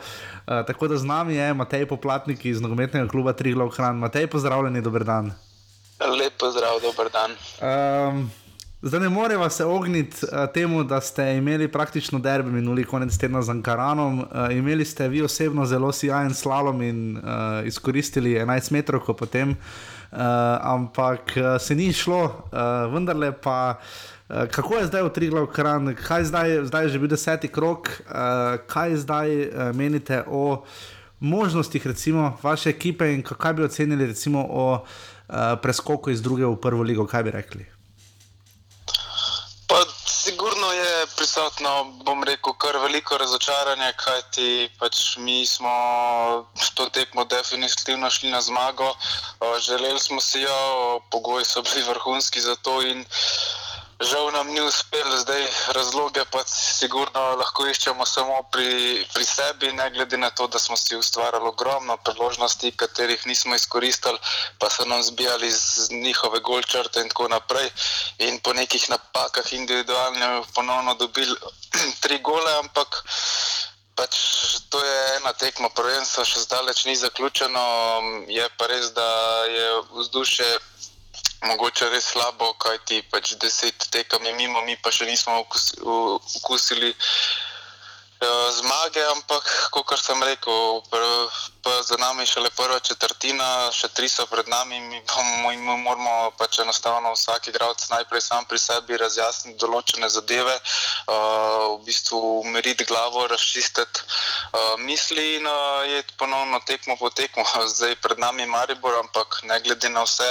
Uh, 0.48 0.62
tako 0.66 0.88
da 0.88 0.96
z 0.96 1.04
nami 1.04 1.36
je 1.36 1.54
Matej 1.54 1.86
Poplatnik 1.86 2.44
iz 2.46 2.60
nogometnega 2.60 3.08
kluba 3.08 3.32
Triglav 3.32 3.70
Kran. 3.76 4.00
Matej, 4.00 4.26
pozdravljeni, 4.26 4.80
dober 4.80 5.04
dan. 5.04 5.32
Lep 6.02 6.32
pozdrav, 6.38 6.80
dober 6.82 7.10
dan. 7.12 7.30
Um, 7.62 8.30
zdaj 8.82 9.00
ne 9.00 9.08
moreva 9.08 9.50
se 9.50 9.64
ogniti 9.64 10.16
uh, 10.26 10.52
temu, 10.54 10.84
da 10.84 11.00
ste 11.00 11.36
imeli 11.36 11.68
praktično 11.68 12.18
derbi 12.18 12.50
minuli 12.50 12.84
konec 12.84 13.18
tedna 13.18 13.42
z 13.42 13.50
Ankaranom. 13.50 14.18
Uh, 14.18 14.26
imeli 14.50 14.84
ste 14.84 15.08
vi 15.08 15.22
osebno 15.22 15.66
zelo 15.66 15.92
sijajen 15.92 16.34
slalom 16.34 16.82
in 16.82 17.16
uh, 17.16 17.22
izkoristili 17.66 18.34
11 18.34 18.72
metrov, 18.72 19.00
ko 19.00 19.14
potem, 19.14 19.50
uh, 19.50 20.18
ampak 20.60 21.36
uh, 21.36 21.60
se 21.60 21.74
ni 21.74 21.92
šlo, 21.92 22.24
uh, 22.24 22.94
vendarle 22.94 23.32
pa. 23.32 23.78
Uh, 24.32 24.48
kako 24.48 24.78
je 24.80 24.86
zdaj 24.86 25.02
v 25.02 25.12
Triglav 25.12 25.46
kran, 25.52 25.92
kaj 25.92 26.24
zdaj, 26.24 26.64
zdaj 26.64 26.84
je 26.84 26.88
že 26.88 26.98
bil 26.98 27.08
deseti 27.08 27.48
krok, 27.52 27.88
uh, 28.08 28.56
kaj 28.64 28.96
zdaj 29.04 29.28
uh, 29.28 29.76
menite 29.76 30.24
o 30.24 30.64
možnostih 31.20 31.86
recimo 31.86 32.38
vaše 32.42 32.70
ekipe 32.70 33.12
in 33.12 33.22
kaj 33.22 33.52
bi 33.52 33.64
ocenili 33.64 34.06
recimo 34.06 34.40
o 34.50 34.80
uh, 34.80 35.60
preskoku 35.62 36.10
iz 36.10 36.22
druge 36.22 36.46
v 36.46 36.56
prvo 36.56 36.82
ligo, 36.82 37.06
kaj 37.06 37.22
bi 37.22 37.30
rekli? 37.30 37.66
Pa 39.68 39.84
sigurno 40.08 40.72
je 40.72 41.06
prisotno, 41.16 41.84
bom 42.04 42.24
rekel, 42.24 42.52
kar 42.56 42.76
veliko 42.76 43.18
razočaranje, 43.18 43.92
kajti 43.96 44.70
pač 44.80 45.16
mi 45.16 45.46
smo 45.46 45.76
to 46.74 46.88
tekmo 46.88 47.24
definitivno 47.24 48.10
šli 48.10 48.30
na 48.30 48.40
zmago. 48.40 48.94
Želeli 49.60 50.00
smo 50.00 50.20
si 50.20 50.40
jo, 50.40 51.00
pogoji 51.10 51.44
so 51.44 51.62
bili 51.62 51.84
vrhunski 51.88 52.40
za 52.40 52.56
to 52.56 52.82
in 52.82 53.04
žal 54.00 54.32
nam 54.32 54.48
ni 54.54 54.60
uspelo. 54.60 55.16
Zdaj 55.16 55.46
razloge 55.74 56.24
pa 56.30 56.42
sigurno 56.46 57.20
lahko 57.36 57.66
iščemo 57.66 58.06
samo 58.06 58.42
pri, 58.52 59.04
pri 59.14 59.24
sebi, 59.24 59.72
ne 59.72 59.90
glede 59.90 60.16
na 60.16 60.30
to, 60.30 60.46
da 60.46 60.58
smo 60.58 60.76
si 60.76 60.96
ustvarjali 60.96 61.48
ogromno 61.48 61.96
priložnosti, 61.96 62.72
katerih 62.76 63.26
nismo 63.26 63.54
izkoristili, 63.54 64.18
pa 64.58 64.70
so 64.70 64.84
nam 64.84 65.02
zbijali 65.02 65.50
z 65.50 65.88
njihove 65.90 66.40
golčrte 66.40 67.00
in 67.00 67.08
tako 67.08 67.28
naprej. 67.28 67.70
In 68.18 68.40
po 68.40 68.52
nekih 68.52 68.90
napakah 68.90 69.52
individualno 69.52 70.44
ponovno 70.54 70.94
dobili 70.94 71.36
tri 72.02 72.18
gole, 72.18 72.58
ampak 72.58 73.04
pač 73.94 74.16
to 74.70 74.80
je 74.84 75.16
ena 75.16 75.32
tekma, 75.36 75.68
prvenstvo 75.68 76.24
še 76.24 76.40
zdaleč 76.46 76.84
ni 76.88 76.96
zaključeno. 76.96 77.64
Je 78.28 78.48
pa 78.56 78.66
res, 78.66 78.92
da 78.96 79.08
je 79.46 79.66
vzdušje 79.92 80.71
mogoče 81.42 81.90
res 81.90 82.12
slabo, 82.14 82.52
kajti 82.54 83.02
pač 83.10 83.34
deset 83.42 83.88
tekem 83.90 84.26
je 84.26 84.34
mimo, 84.34 84.62
mi 84.62 84.76
pa 84.76 84.90
še 84.90 85.06
nismo 85.06 85.42
okus- 85.42 85.74
okusili 86.38 86.90
eh, 86.90 88.50
zmage, 88.58 89.02
ampak 89.16 89.44
kot 89.70 89.98
sem 89.98 90.22
rekel, 90.22 90.82
pr- 90.90 91.30
pa 91.62 91.82
za 91.82 91.96
nami 91.96 92.22
je 92.22 92.26
šele 92.26 92.50
prva 92.50 92.78
četrtina, 92.82 93.70
še 93.70 93.88
tri 93.94 94.08
so 94.10 94.26
pred 94.26 94.48
nami, 94.50 94.80
mi, 94.80 94.98
bomo, 95.06 95.50
mi 95.50 95.76
moramo 95.82 96.30
pač 96.38 96.58
enostavno 96.58 97.12
vsak 97.14 97.48
igralec 97.50 97.82
najprej 97.90 98.22
sam 98.22 98.46
pri 98.50 98.58
sebi 98.58 98.98
razjasniti 98.98 99.58
določene 99.62 100.10
zadeve, 100.10 100.56
uh, 100.58 101.78
v 101.78 101.86
bistvu 101.86 102.18
umiriti 102.42 102.84
glavo, 102.84 103.26
razčistiti 103.30 104.02
uh, 104.02 104.74
misli 104.82 105.36
in 105.38 105.46
uh, 105.46 105.86
je 105.86 106.02
ponovno 106.18 106.58
tekmo 106.66 106.98
po 106.98 107.10
tekmo. 107.10 107.46
Zdaj 107.74 107.94
pred 108.02 108.18
nami 108.18 108.42
je 108.42 108.50
Maribor, 108.50 108.98
ampak 108.98 109.42
ne 109.46 109.60
glede 109.62 109.88
na 109.88 110.02
vse, 110.02 110.30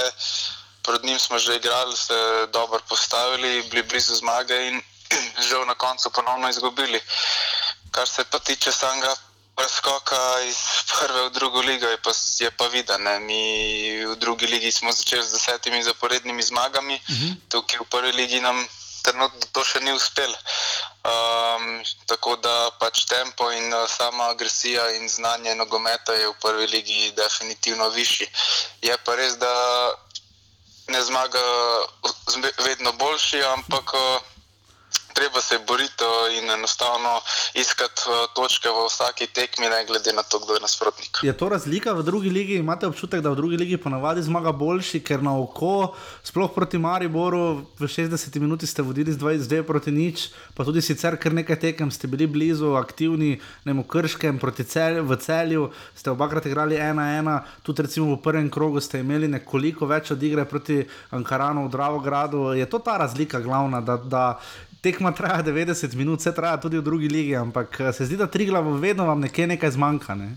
pred 0.83 1.03
njim 1.05 1.19
smo 1.19 1.39
že 1.39 1.55
igrali, 1.55 1.97
se 1.97 2.47
dobro 2.53 2.79
postavili, 2.89 3.63
bili 3.69 3.83
blizu 3.83 4.15
zmage 4.15 4.67
in 4.67 4.81
žal 5.49 5.65
na 5.65 5.75
koncu 5.75 6.09
ponovno 6.09 6.49
izgubili. 6.49 7.01
Kar 7.91 8.07
se 8.07 8.23
pa 8.23 8.39
tiče 8.39 8.71
samega 8.71 9.15
preskoka 9.55 10.41
iz 10.47 10.57
prve 10.89 11.21
v 11.25 11.29
drugo 11.29 11.59
ligo, 11.61 11.87
je 11.87 11.97
pa, 11.97 12.11
je 12.39 12.51
pa 12.51 12.67
viden. 12.67 13.03
ne. 13.03 13.19
Mi 13.19 13.41
v 14.05 14.15
drugi 14.15 14.47
ligi 14.47 14.71
smo 14.71 14.91
začeli 14.91 15.23
z 15.23 15.31
desetimi 15.31 15.83
zaporednimi 15.83 16.43
zmagami, 16.43 17.01
tukaj 17.49 17.79
v 17.79 17.89
prvi 17.89 18.11
ligi 18.11 18.39
nam 18.39 18.67
trenutno 19.01 19.45
to 19.51 19.63
še 19.65 19.81
ni 19.81 19.93
uspelo. 19.93 20.37
Um, 21.01 21.81
tako 22.05 22.35
da 22.37 22.69
pač 22.79 23.05
tempo 23.09 23.49
in 23.51 23.73
uh, 23.73 23.89
sama 23.89 24.29
agresija 24.29 24.83
in 24.97 25.09
znanje 25.09 25.55
nogometa 25.55 26.13
je 26.13 26.29
v 26.29 26.37
prvi 26.41 26.67
ligi 26.67 27.11
definitivno 27.17 27.89
višji. 27.89 28.29
Je 28.85 28.97
pa 29.05 29.15
res, 29.17 29.37
da 29.41 29.51
ne 30.87 31.01
zmaga 31.03 31.39
vedno 32.65 32.91
boljši, 32.91 33.43
ampak 33.43 33.93
uh, 33.93 34.30
treba 35.13 35.41
se 35.41 35.59
boriti 35.67 36.03
uh, 36.03 36.37
in 36.37 36.51
enostavno 36.51 37.21
iskati 37.53 38.01
uh, 38.07 38.27
točke 38.35 38.69
v 38.69 38.85
vsaki 38.87 39.27
tekmi, 39.27 39.69
ne 39.69 39.85
glede 39.85 40.13
na 40.13 40.23
to, 40.23 40.39
kdo 40.39 40.53
je 40.53 40.61
nasprotnik. 40.61 41.21
Je 41.23 41.33
to 41.37 41.49
razlika 41.49 41.93
v 41.93 42.03
drugi 42.03 42.29
ligi? 42.29 42.55
Imate 42.55 42.87
občutek, 42.87 43.21
da 43.21 43.29
v 43.29 43.35
drugi 43.35 43.57
ligi 43.57 43.77
ponavadi 43.77 44.23
zmaga 44.23 44.51
boljši, 44.51 45.03
ker 45.03 45.23
na 45.23 45.37
oko, 45.37 45.93
sploh 46.23 46.51
proti 46.53 46.77
Mariboru, 46.77 47.65
v 47.79 47.87
60 47.87 48.39
minuti 48.39 48.67
ste 48.67 48.81
vodili 48.81 49.13
z 49.13 49.17
22 49.17 49.63
proti 49.63 49.91
nič, 49.91 50.29
pa 50.55 50.63
tudi 50.63 50.81
sicer 50.81 51.17
kar 51.17 51.33
nekaj 51.33 51.59
tekem 51.59 51.91
ste 51.91 52.07
bili 52.07 52.27
blizu, 52.27 52.75
aktivni, 52.75 53.39
ne 53.65 53.73
v 53.73 53.85
Krškem, 53.87 54.39
proti 54.39 54.63
cel, 54.63 55.03
v 55.03 55.17
celju, 55.17 55.69
ste 55.95 56.11
obakrat 56.11 56.45
igrali 56.45 56.75
1-1, 56.75 57.41
tudi 57.63 57.85
recimo 57.85 58.15
v 58.15 58.21
prvem 58.21 58.49
krogu 58.49 58.81
ste 58.81 59.01
imeli 59.01 59.27
nekoliko 59.27 59.85
več 59.85 60.11
od 60.11 60.23
igre 60.23 60.45
proti 60.45 60.81
Ankaranu 61.11 61.67
v 61.67 61.73
Dravogradu. 61.73 62.53
Je 62.57 62.65
to 62.65 62.79
ta 62.79 62.97
razlika 62.97 63.39
glavna, 63.39 63.81
da, 63.81 63.97
da 63.97 64.25
tekma 64.81 65.11
traja 65.11 65.43
90 65.43 65.95
minut, 65.95 66.19
vse 66.19 66.33
traja 66.33 66.57
tudi 66.57 66.77
v 66.77 66.85
drugi 66.85 67.09
ligi, 67.09 67.35
ampak 67.35 67.79
eh, 67.79 67.93
se 67.93 68.05
zdi, 68.05 68.17
da 68.17 68.27
tri 68.27 68.45
glavo 68.45 68.73
vedno 68.77 69.05
vam 69.05 69.21
nekaj, 69.21 69.47
nekaj 69.47 69.77
zmanjka. 69.77 70.15
Ne? 70.15 70.35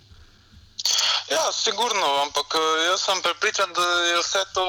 Ja, 1.33 1.49
sigurno, 1.53 2.09
ampak 2.23 2.53
eh, 2.55 2.85
jaz 2.91 3.01
sem 3.01 3.23
prepričan, 3.25 3.73
da 3.73 3.85
je 4.05 4.19
vse 4.21 4.43
to 4.53 4.65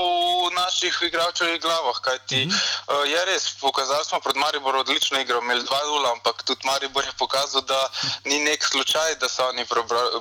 v 0.47 0.53
naših 0.55 0.95
igralčevih 1.11 1.59
glavah. 1.61 1.99
Kajti, 2.01 2.45
mm 2.45 2.49
-hmm. 2.49 3.05
Je 3.05 3.25
res, 3.25 3.43
pokazali 3.61 4.05
smo 4.05 4.19
pred 4.19 4.35
Mariborom 4.35 4.81
odlično 4.81 5.19
igro, 5.19 5.39
imeli 5.39 5.63
dva 5.63 5.81
dula, 5.85 6.11
ampak 6.11 6.43
tudi 6.43 6.67
Maribor 6.67 7.03
je 7.03 7.11
pokazal, 7.19 7.61
da 7.61 7.89
ni 8.29 8.39
nek 8.39 8.63
slučaj, 8.63 9.15
da 9.15 9.29
so 9.29 9.47
oni 9.47 9.65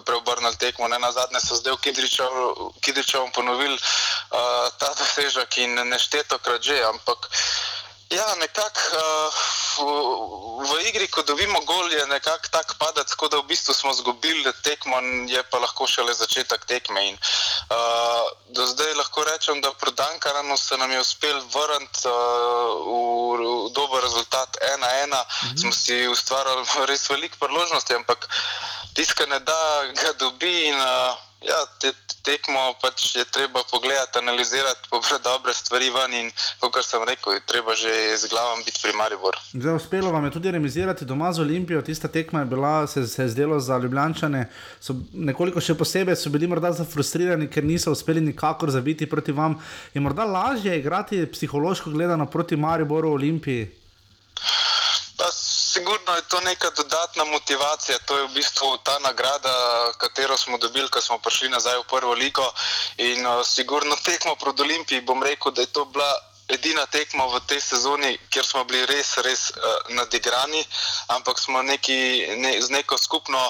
preobrnili 0.04 0.56
tekmo. 0.56 0.88
Ne 0.88 0.98
na 0.98 1.12
zadnje 1.12 1.40
so 1.40 1.54
zdaj 1.54 1.72
v 1.72 1.80
Kidričevom 2.80 3.30
ponovili 3.32 3.74
uh, 3.74 4.68
ta 4.78 4.94
dosežek 4.98 5.58
in 5.58 5.74
nešteto 5.74 6.38
krat 6.38 6.62
že. 6.62 6.82
Ampak, 6.82 7.30
Ja, 8.10 8.34
nekako 8.34 8.80
uh, 8.96 9.34
v, 9.80 10.68
v 10.68 10.70
igri, 10.88 11.08
ko 11.08 11.22
dobimo 11.22 11.60
gol, 11.64 11.88
je 11.92 12.06
nekako 12.06 12.48
tak 12.52 12.76
padec, 12.78 13.08
kot 13.16 13.32
da 13.32 13.40
v 13.40 13.48
bistvu 13.48 13.74
smo 13.74 13.90
izgubili 13.90 14.52
tekmo, 14.62 15.00
je 15.26 15.42
pa 15.50 15.58
lahko 15.58 15.86
šele 15.88 16.14
začetek 16.14 16.64
tekme. 16.68 17.00
In, 17.10 17.16
uh, 17.16 18.28
do 18.52 18.66
zdaj 18.66 18.94
lahko 18.94 19.24
rečem, 19.24 19.60
da 19.64 19.72
pri 19.72 19.92
Dankaranu 19.96 20.56
se 20.56 20.76
nam 20.76 20.92
je 20.92 21.00
uspel 21.00 21.40
vrniti 21.48 22.04
uh, 22.04 22.12
v, 22.84 22.92
v 23.40 23.72
dober 23.72 24.02
rezultat 24.04 24.56
1-1. 24.60 25.08
Mm 25.08 25.14
-hmm. 25.14 25.60
Smo 25.60 25.72
si 25.72 26.08
ustvarjali 26.08 26.64
res 26.90 27.10
veliko 27.10 27.36
priložnosti, 27.40 27.94
ampak 27.94 28.28
tiskane 28.94 29.38
ne 29.38 29.40
da, 29.40 29.60
ga 29.96 30.12
dobi. 30.12 30.68
In, 30.68 30.76
uh, 30.76 31.16
Ja, 31.44 31.58
te, 31.80 31.92
tekmo 32.24 32.60
pač 32.80 33.10
je 33.16 33.24
treba 33.28 33.60
pogledati, 33.70 34.18
analizirati, 34.18 34.88
pobrati 34.90 35.24
dobre 35.24 35.52
stvari 35.52 35.90
ven 35.92 36.14
in, 36.16 36.30
kot 36.60 36.78
sem 36.84 37.04
rekel, 37.04 37.36
je 37.36 37.42
treba 37.44 37.76
že 37.76 37.92
z 38.16 38.30
glavom 38.32 38.64
biti 38.64 38.80
pri 38.82 38.96
Mariboru. 38.96 39.38
Zdaj, 39.52 39.76
uspelo 39.76 40.12
vam 40.12 40.24
je 40.24 40.30
tudi 40.38 40.50
remisirati 40.50 41.04
doma 41.04 41.32
z 41.32 41.44
Olimpijo, 41.44 41.82
tista 41.82 42.08
tekma 42.08 42.40
je 42.40 42.50
bila, 42.54 42.86
se, 42.86 43.06
se 43.06 43.22
je 43.22 43.28
zdelo 43.28 43.60
za 43.60 43.78
Ljubljane, 43.78 44.48
so 44.80 44.96
nekoliko 45.12 45.60
še 45.60 45.76
posebej, 45.76 46.16
so 46.16 46.32
bili 46.32 46.48
morda 46.48 46.72
zafrustrirani, 46.72 47.50
ker 47.52 47.64
niso 47.64 47.92
uspeli 47.92 48.24
nikakor 48.24 48.72
zabiti 48.72 49.10
proti 49.10 49.32
vam. 49.32 49.60
Je 49.94 50.00
morda 50.00 50.24
lažje 50.24 50.78
igrati 50.78 51.26
psihološko 51.32 51.90
gledano 51.90 52.26
proti 52.26 52.56
Mariboru 52.56 53.12
Olimpiji? 53.12 53.68
Sigurno 55.74 56.14
je 56.14 56.22
to 56.22 56.40
neka 56.40 56.70
dodatna 56.70 57.24
motivacija, 57.24 57.98
to 58.06 58.16
je 58.18 58.24
v 58.24 58.34
bistvu 58.34 58.76
ta 58.86 58.98
nagrada, 58.98 59.54
katero 59.98 60.36
smo 60.36 60.58
dobili, 60.58 60.88
ko 60.88 61.00
smo 61.00 61.18
prišli 61.18 61.48
nazaj 61.48 61.78
v 61.78 61.88
prvo 61.90 62.12
ligo. 62.14 62.46
In 62.96 63.26
uh, 63.26 63.42
sigurno 63.46 63.96
tekmo 63.96 64.36
proti 64.36 64.62
Olimpiji 64.62 65.00
bom 65.00 65.22
rekel, 65.22 65.52
da 65.52 65.66
je 65.66 65.72
to 65.74 65.84
bila 65.84 66.06
edina 66.48 66.86
tekma 66.86 67.26
v 67.26 67.42
tej 67.50 67.60
sezoni, 67.60 68.12
kjer 68.30 68.46
smo 68.46 68.64
bili 68.70 68.86
res, 68.86 69.16
res 69.26 69.50
uh, 69.50 69.90
nadigrani, 69.98 70.62
ampak 71.18 71.42
smo 71.42 71.62
neki, 71.62 71.98
ne, 72.38 72.54
z 72.62 72.70
neko 72.70 72.98
skupno 72.98 73.42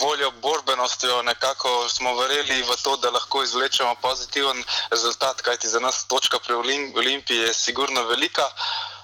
voljo, 0.00 0.30
borbenostjo, 0.40 1.22
nekako 1.22 1.88
smo 1.88 2.16
verjeli 2.16 2.62
v 2.62 2.80
to, 2.82 2.96
da 2.96 3.10
lahko 3.10 3.44
izvlečemo 3.44 3.94
pozitiven 4.00 4.64
rezultat, 4.90 5.44
kajti 5.44 5.68
za 5.68 5.84
nas 5.84 6.06
točka 6.08 6.38
pri 6.38 6.54
Olimpiji 6.54 7.44
je 7.44 7.54
sigurno 7.54 8.08
velika. 8.08 8.46
Uh, 8.46 8.97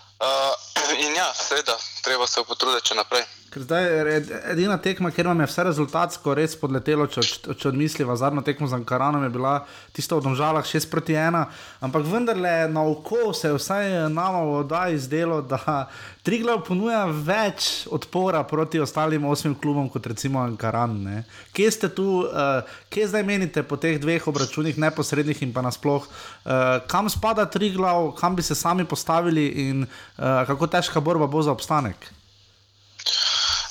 in 1.00 1.16
ja, 1.16 1.32
seveda, 1.34 1.76
treba 2.04 2.26
se 2.26 2.42
potruditi 2.46 2.92
še 2.92 2.98
naprej. 2.98 3.24
Zdaj 3.54 3.84
je 3.84 4.14
edina 4.50 4.78
tekma, 4.82 5.12
kjer 5.14 5.28
vam 5.30 5.40
je 5.40 5.46
vse 5.46 5.64
rezultatsko 5.68 6.34
res 6.34 6.56
podletelo, 6.58 7.06
če, 7.06 7.22
če 7.54 7.68
odmisliva 7.70 8.16
zadnjo 8.18 8.42
tekmo 8.42 8.66
z 8.66 8.74
Ankaranom, 8.80 9.22
je 9.22 9.30
bila 9.30 9.52
tista 9.94 10.18
v 10.18 10.24
Domžalah 10.26 10.66
6 10.66 10.90
proti 10.90 11.14
1. 11.14 11.38
Ampak 11.86 12.08
vendarle 12.10 12.54
na 12.68 12.82
oko 12.82 13.30
se 13.30 13.52
je 13.52 13.54
vsaj 13.54 13.92
nama 14.10 14.42
v 14.42 14.58
oddaji 14.64 14.98
zdelo, 15.06 15.38
da 15.42 15.86
Triglav 16.24 16.62
ponuja 16.64 17.02
več 17.04 17.84
odpora 17.92 18.40
proti 18.48 18.80
ostalim 18.80 19.26
osmim 19.28 19.52
klubom 19.60 19.90
kot 19.92 20.06
recimo 20.08 20.40
Ankaran. 20.40 20.94
Ne? 21.04 21.18
Kje 21.52 21.66
ste 21.76 21.90
tu, 21.92 22.06
uh, 22.24 22.64
kje 22.88 23.10
zdaj 23.12 23.26
menite 23.28 23.60
po 23.60 23.76
teh 23.76 23.98
dveh 24.00 24.24
obračunih, 24.32 24.78
neposrednih 24.80 25.42
in 25.44 25.52
pa 25.52 25.60
nasploh, 25.60 26.06
uh, 26.08 26.80
kam 26.88 27.12
spada 27.12 27.44
Triglav, 27.44 28.14
kam 28.16 28.40
bi 28.40 28.42
se 28.42 28.56
sami 28.56 28.88
postavili 28.88 29.46
in 29.68 29.84
uh, 29.84 30.46
kako 30.48 30.70
težka 30.72 31.04
borba 31.04 31.28
bo 31.28 31.44
za 31.44 31.52
obstanek? 31.52 32.08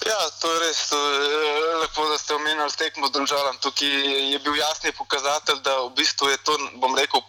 Ja, 0.06 0.22
to 0.38 0.54
je 0.54 0.60
res. 0.68 0.86
To 0.94 1.00
je 1.10 1.76
lepo, 1.82 2.06
da 2.12 2.22
ste 2.22 2.38
omenili 2.38 2.78
tekmo 2.78 3.10
z 3.10 3.18
državom. 3.18 3.58
Tukaj 3.66 3.90
je 4.30 4.40
bil 4.46 4.62
jasni 4.62 4.94
pokazatelj, 4.94 5.64
da 5.66 5.80
v 5.88 5.94
bistvu 5.98 6.30
je 6.30 6.38
to, 6.46 6.58
bom 6.78 6.94
rekel, 6.94 7.26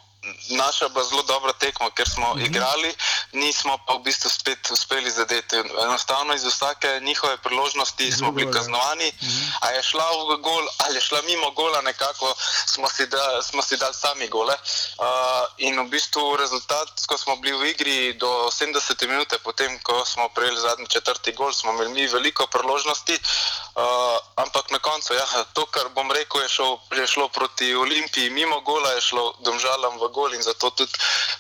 naša 0.48 0.88
bila 0.88 1.04
zelo 1.04 1.22
dobra 1.22 1.52
tekma, 1.52 1.90
ker 1.90 2.08
smo 2.08 2.26
-hmm. 2.26 2.46
igrali, 2.46 2.94
nismo 3.32 3.78
pa 3.86 3.94
v 3.94 3.98
bistvu 3.98 4.30
spet 4.30 4.70
uspeli 4.70 5.10
zadeti. 5.10 5.56
Enostavno 5.56 6.34
iz 6.34 6.44
vsake 6.44 7.00
njihove 7.00 7.36
priložnosti 7.36 8.12
smo 8.12 8.32
bili 8.32 8.52
kaznovani, 8.52 9.12
-hmm. 9.12 9.50
a 9.60 9.70
je 9.70 9.82
šla 9.82 10.08
v 10.30 10.36
gol 10.36 10.68
ali 10.78 10.94
je 10.94 11.00
šla 11.00 11.22
mimo 11.22 11.50
gola, 11.50 11.80
nekako 11.80 12.34
smo 12.66 12.88
si, 12.88 13.06
da, 13.06 13.42
smo 13.42 13.62
si 13.62 13.76
dali 13.76 13.94
sami 13.94 14.28
gole. 14.28 14.54
Uh, 14.54 15.06
in 15.56 15.80
v 15.80 15.88
bistvu 15.88 16.36
rezultat, 16.36 16.88
ko 17.06 17.18
smo 17.18 17.36
bili 17.36 17.58
v 17.58 17.70
igri 17.70 18.12
do 18.12 18.50
70 18.50 19.06
minut, 19.06 19.34
potem 19.42 19.78
ko 19.82 20.04
smo 20.04 20.28
prejeli 20.28 20.60
zadnji 20.60 20.86
četrti 20.86 21.32
gol, 21.32 21.52
smo 21.52 21.72
imeli 21.72 21.90
mi 21.90 22.06
veliko 22.06 22.46
priložnosti. 22.46 23.18
Uh, 23.74 23.82
ampak 24.36 24.70
na 24.70 24.78
koncu, 24.78 25.14
ja, 25.14 25.26
to, 25.52 25.66
kar 25.66 25.88
bom 25.88 26.10
rekel, 26.10 26.42
je, 26.42 26.48
šel, 26.48 26.78
je 26.96 27.06
šlo 27.06 27.28
proti 27.28 27.74
Olimpiji, 27.74 28.30
mimo 28.30 28.60
gola 28.60 28.90
je 28.92 29.00
šlo 29.00 29.34
domžalam 29.40 29.98
v 29.98 30.08
gol 30.08 30.33
in 30.34 30.42
zato 30.42 30.70
tudi 30.70 30.92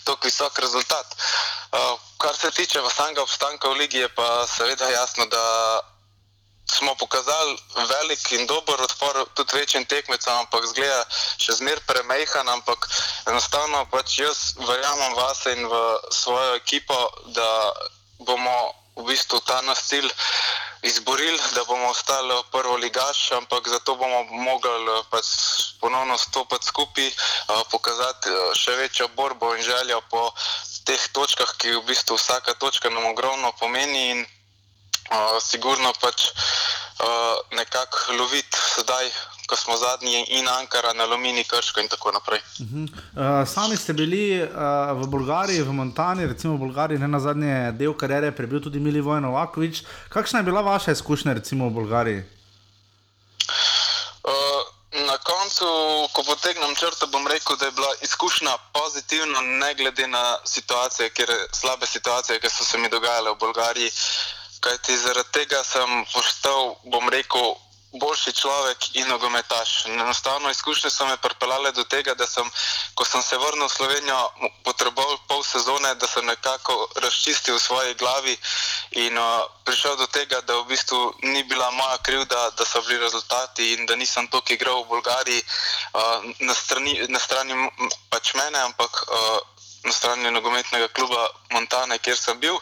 tako 0.04 0.28
visok 0.28 0.58
rezultat. 0.58 1.16
Uh, 1.72 1.98
kar 2.18 2.36
se 2.36 2.50
tiče 2.50 2.82
samega 2.96 3.22
obstanka 3.22 3.68
v 3.68 3.72
ligi, 3.84 3.98
je 3.98 4.08
pa 4.08 4.46
seveda 4.46 4.90
jasno, 4.90 5.26
da 5.26 5.44
smo 6.70 6.94
pokazali 6.94 7.58
velik 7.88 8.32
in 8.32 8.46
dober 8.46 8.80
odpor 8.80 9.26
tudi 9.34 9.56
večjim 9.56 9.84
tekmecem, 9.84 10.32
ampak 10.34 10.66
zgleda 10.66 11.04
še 11.38 11.58
zmer 11.60 11.80
premejhan, 11.86 12.48
ampak 12.48 12.88
enostavno 13.26 13.84
pač 13.92 14.18
jaz 14.18 14.54
verjamem 14.58 15.14
vase 15.14 15.52
in 15.52 15.68
v 15.68 15.82
svojo 16.10 16.54
ekipo, 16.56 16.96
da 17.36 17.50
bomo 18.18 18.83
v 18.96 19.02
bistvu 19.02 19.40
ta 19.40 19.60
nas 19.62 19.88
cilj 19.88 20.10
izborili, 20.82 21.40
da 21.54 21.64
bomo 21.64 21.88
ostali 21.88 22.34
prvo 22.52 22.76
ligaš, 22.76 23.32
ampak 23.32 23.68
zato 23.68 23.96
bomo 23.96 24.22
mogli 24.24 25.02
pač 25.10 25.26
ponovno 25.80 26.18
stopiti 26.18 26.66
skupaj, 26.66 27.10
pokazati 27.70 28.30
še 28.54 28.76
večjo 28.76 29.08
borbo 29.16 29.54
in 29.56 29.62
željo 29.62 30.00
po 30.10 30.30
teh 30.84 31.08
točkah, 31.12 31.56
ki 31.58 31.76
v 31.80 31.84
bistvu 31.88 32.16
vsaka 32.16 32.54
točka 32.54 32.90
nam 32.90 33.06
ogromno 33.10 33.52
pomeni 33.58 34.10
in 34.10 34.20
uh, 34.20 35.40
sigurno 35.40 35.92
pač 36.00 36.28
uh, 36.28 37.40
nekako 37.56 38.20
loviti 38.20 38.58
zdaj 38.80 39.10
ko 39.46 39.56
smo 39.56 39.76
zadnji 39.76 40.24
in 40.28 40.48
Ankara, 40.48 40.92
na 40.92 41.04
Alumini, 41.04 41.44
Krško 41.44 41.80
in 41.80 41.88
tako 41.88 42.12
naprej. 42.12 42.40
Uh 42.60 42.66
-huh. 42.66 42.88
uh, 43.42 43.48
sami 43.48 43.76
ste 43.76 43.92
bili 43.92 44.42
uh, 44.42 44.48
v 45.02 45.06
Bolgariji, 45.06 45.62
v 45.62 45.72
Montani, 45.72 46.26
recimo 46.26 46.54
v 46.54 46.58
Bolgariji, 46.58 46.98
ne 46.98 47.08
na 47.08 47.20
zadnje 47.20 47.72
del 47.72 47.94
karijere, 47.96 48.32
prebil 48.32 48.60
tudi 48.60 48.80
Mili 48.80 49.00
Vojnovakovič. 49.00 49.82
Kakšna 50.08 50.38
je 50.38 50.42
bila 50.42 50.60
vaša 50.60 50.92
izkušnja 50.92 51.32
recimo 51.32 51.68
v 51.68 51.70
Bolgariji? 51.70 52.22
Uh, 54.24 54.74
na 55.06 55.18
koncu, 55.18 55.66
ko 56.12 56.22
potegnem 56.22 56.74
črto, 56.74 57.06
bom 57.06 57.26
rekel, 57.26 57.56
da 57.56 57.66
je 57.66 57.72
bila 57.72 57.94
izkušnja 58.02 58.58
pozitivna, 58.72 59.40
ne 59.40 59.74
glede 59.74 60.06
na 60.06 60.38
situacije, 60.44 61.10
kjer, 61.10 61.30
slabe 61.52 61.86
situacije, 61.86 62.40
ki 62.40 62.50
so 62.50 62.64
se 62.64 62.78
mi 62.78 62.88
dogajale 62.88 63.30
v 63.30 63.38
Bolgariji. 63.38 63.90
Kajti 64.60 64.96
zaradi 64.96 65.28
tega 65.32 65.64
sem 65.64 66.04
postal, 66.12 66.76
bom 66.84 67.08
rekel, 67.08 67.54
boljši 68.00 68.32
človek 68.32 68.96
in 68.96 69.08
nogometaš. 69.08 69.86
Enostavno 69.86 70.50
izkušnje 70.50 70.90
so 70.90 71.06
me 71.06 71.16
pripeljale 71.16 71.72
do 71.72 71.84
tega, 71.84 72.14
da 72.14 72.26
sem, 72.26 72.50
ko 72.94 73.04
sem 73.04 73.22
se 73.22 73.38
vrnil 73.38 73.66
v 73.66 73.72
Slovenijo, 73.72 74.30
potreboval 74.64 75.18
pol 75.28 75.42
sezone, 75.42 75.94
da 75.94 76.06
sem 76.06 76.26
nekako 76.26 76.88
razčistil 76.96 77.56
v 77.56 77.62
svoji 77.62 77.94
glavi 77.94 78.36
in 78.90 79.18
uh, 79.18 79.46
prišel 79.64 79.96
do 79.96 80.06
tega, 80.06 80.40
da 80.40 80.58
v 80.58 80.66
bistvu 80.74 81.14
ni 81.22 81.42
bila 81.44 81.70
moja 81.70 81.98
krivda, 82.02 82.50
da 82.58 82.64
so 82.64 82.82
bili 82.82 82.98
rezultati 82.98 83.72
in 83.72 83.86
da 83.86 83.96
nisem 83.96 84.28
toliko 84.28 84.52
igral 84.52 84.82
v 84.82 84.88
Bolgariji 84.88 85.42
uh, 85.42 86.24
na, 86.40 86.54
strani, 86.54 87.06
na 87.08 87.18
strani 87.18 87.54
pač 88.10 88.34
mene, 88.34 88.58
ampak 88.58 88.90
uh, 89.06 89.53
na 89.84 89.92
strani 89.92 90.30
nogometnega 90.30 90.88
kluba 90.88 91.28
Montane, 91.52 91.98
kjer 91.98 92.16
sem 92.16 92.40
bil. 92.40 92.58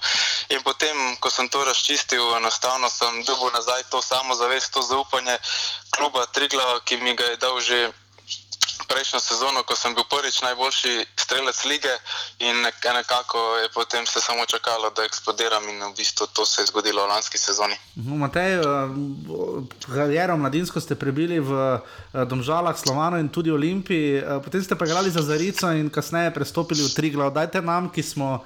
In 0.50 0.62
potem, 0.62 1.16
ko 1.20 1.30
sem 1.30 1.48
to 1.48 1.64
razčistil, 1.64 2.34
enostavno 2.36 2.90
sem 2.90 3.22
dobil 3.24 3.52
nazaj 3.54 3.82
to 3.90 4.02
samozavest, 4.02 4.72
to 4.72 4.82
zaupanje 4.82 5.38
kluba 5.90 6.26
Trigla, 6.26 6.80
ki 6.84 6.96
mi 6.96 7.14
ga 7.14 7.24
je 7.24 7.36
dal 7.36 7.60
že 7.60 7.92
prejšnjo 8.88 9.20
sezono, 9.20 9.62
ko 9.62 9.76
sem 9.76 9.94
bil 9.94 10.04
prvič 10.10 10.42
najboljši 10.42 11.06
strelec 11.16 11.64
lige 11.64 11.94
in 12.38 12.56
nekako 12.94 13.38
je 13.62 13.68
potem 13.74 14.06
se 14.06 14.20
samo 14.20 14.46
čakalo, 14.46 14.90
da 14.90 15.04
eksplodiram 15.04 15.68
in 15.68 15.82
v 15.82 15.94
bistvu 15.96 16.26
to 16.32 16.46
se 16.46 16.62
je 16.62 16.66
zgodilo 16.66 17.04
v 17.04 17.08
lanski 17.08 17.38
sezoni. 17.38 17.76
Mhm, 17.96 18.18
Matej, 18.18 18.52
kariero 19.86 20.36
mladinsko 20.36 20.80
ste 20.80 20.94
prebili 20.94 21.40
v 21.40 21.52
eh, 21.52 22.24
Domžalah, 22.24 22.78
Slovanu 22.78 23.18
in 23.18 23.28
tudi 23.28 23.50
Olimpiji, 23.50 24.18
eh, 24.18 24.40
potem 24.44 24.62
ste 24.64 24.74
pa 24.74 24.84
igrali 24.84 25.10
za 25.10 25.22
Zarico 25.22 25.70
in 25.72 25.90
kasneje 25.90 26.30
prestopili 26.30 26.82
v 26.82 26.94
Triglav. 26.94 27.32
Dajte 27.32 27.60
nam, 27.60 27.90
ki 27.90 28.02
smo. 28.02 28.44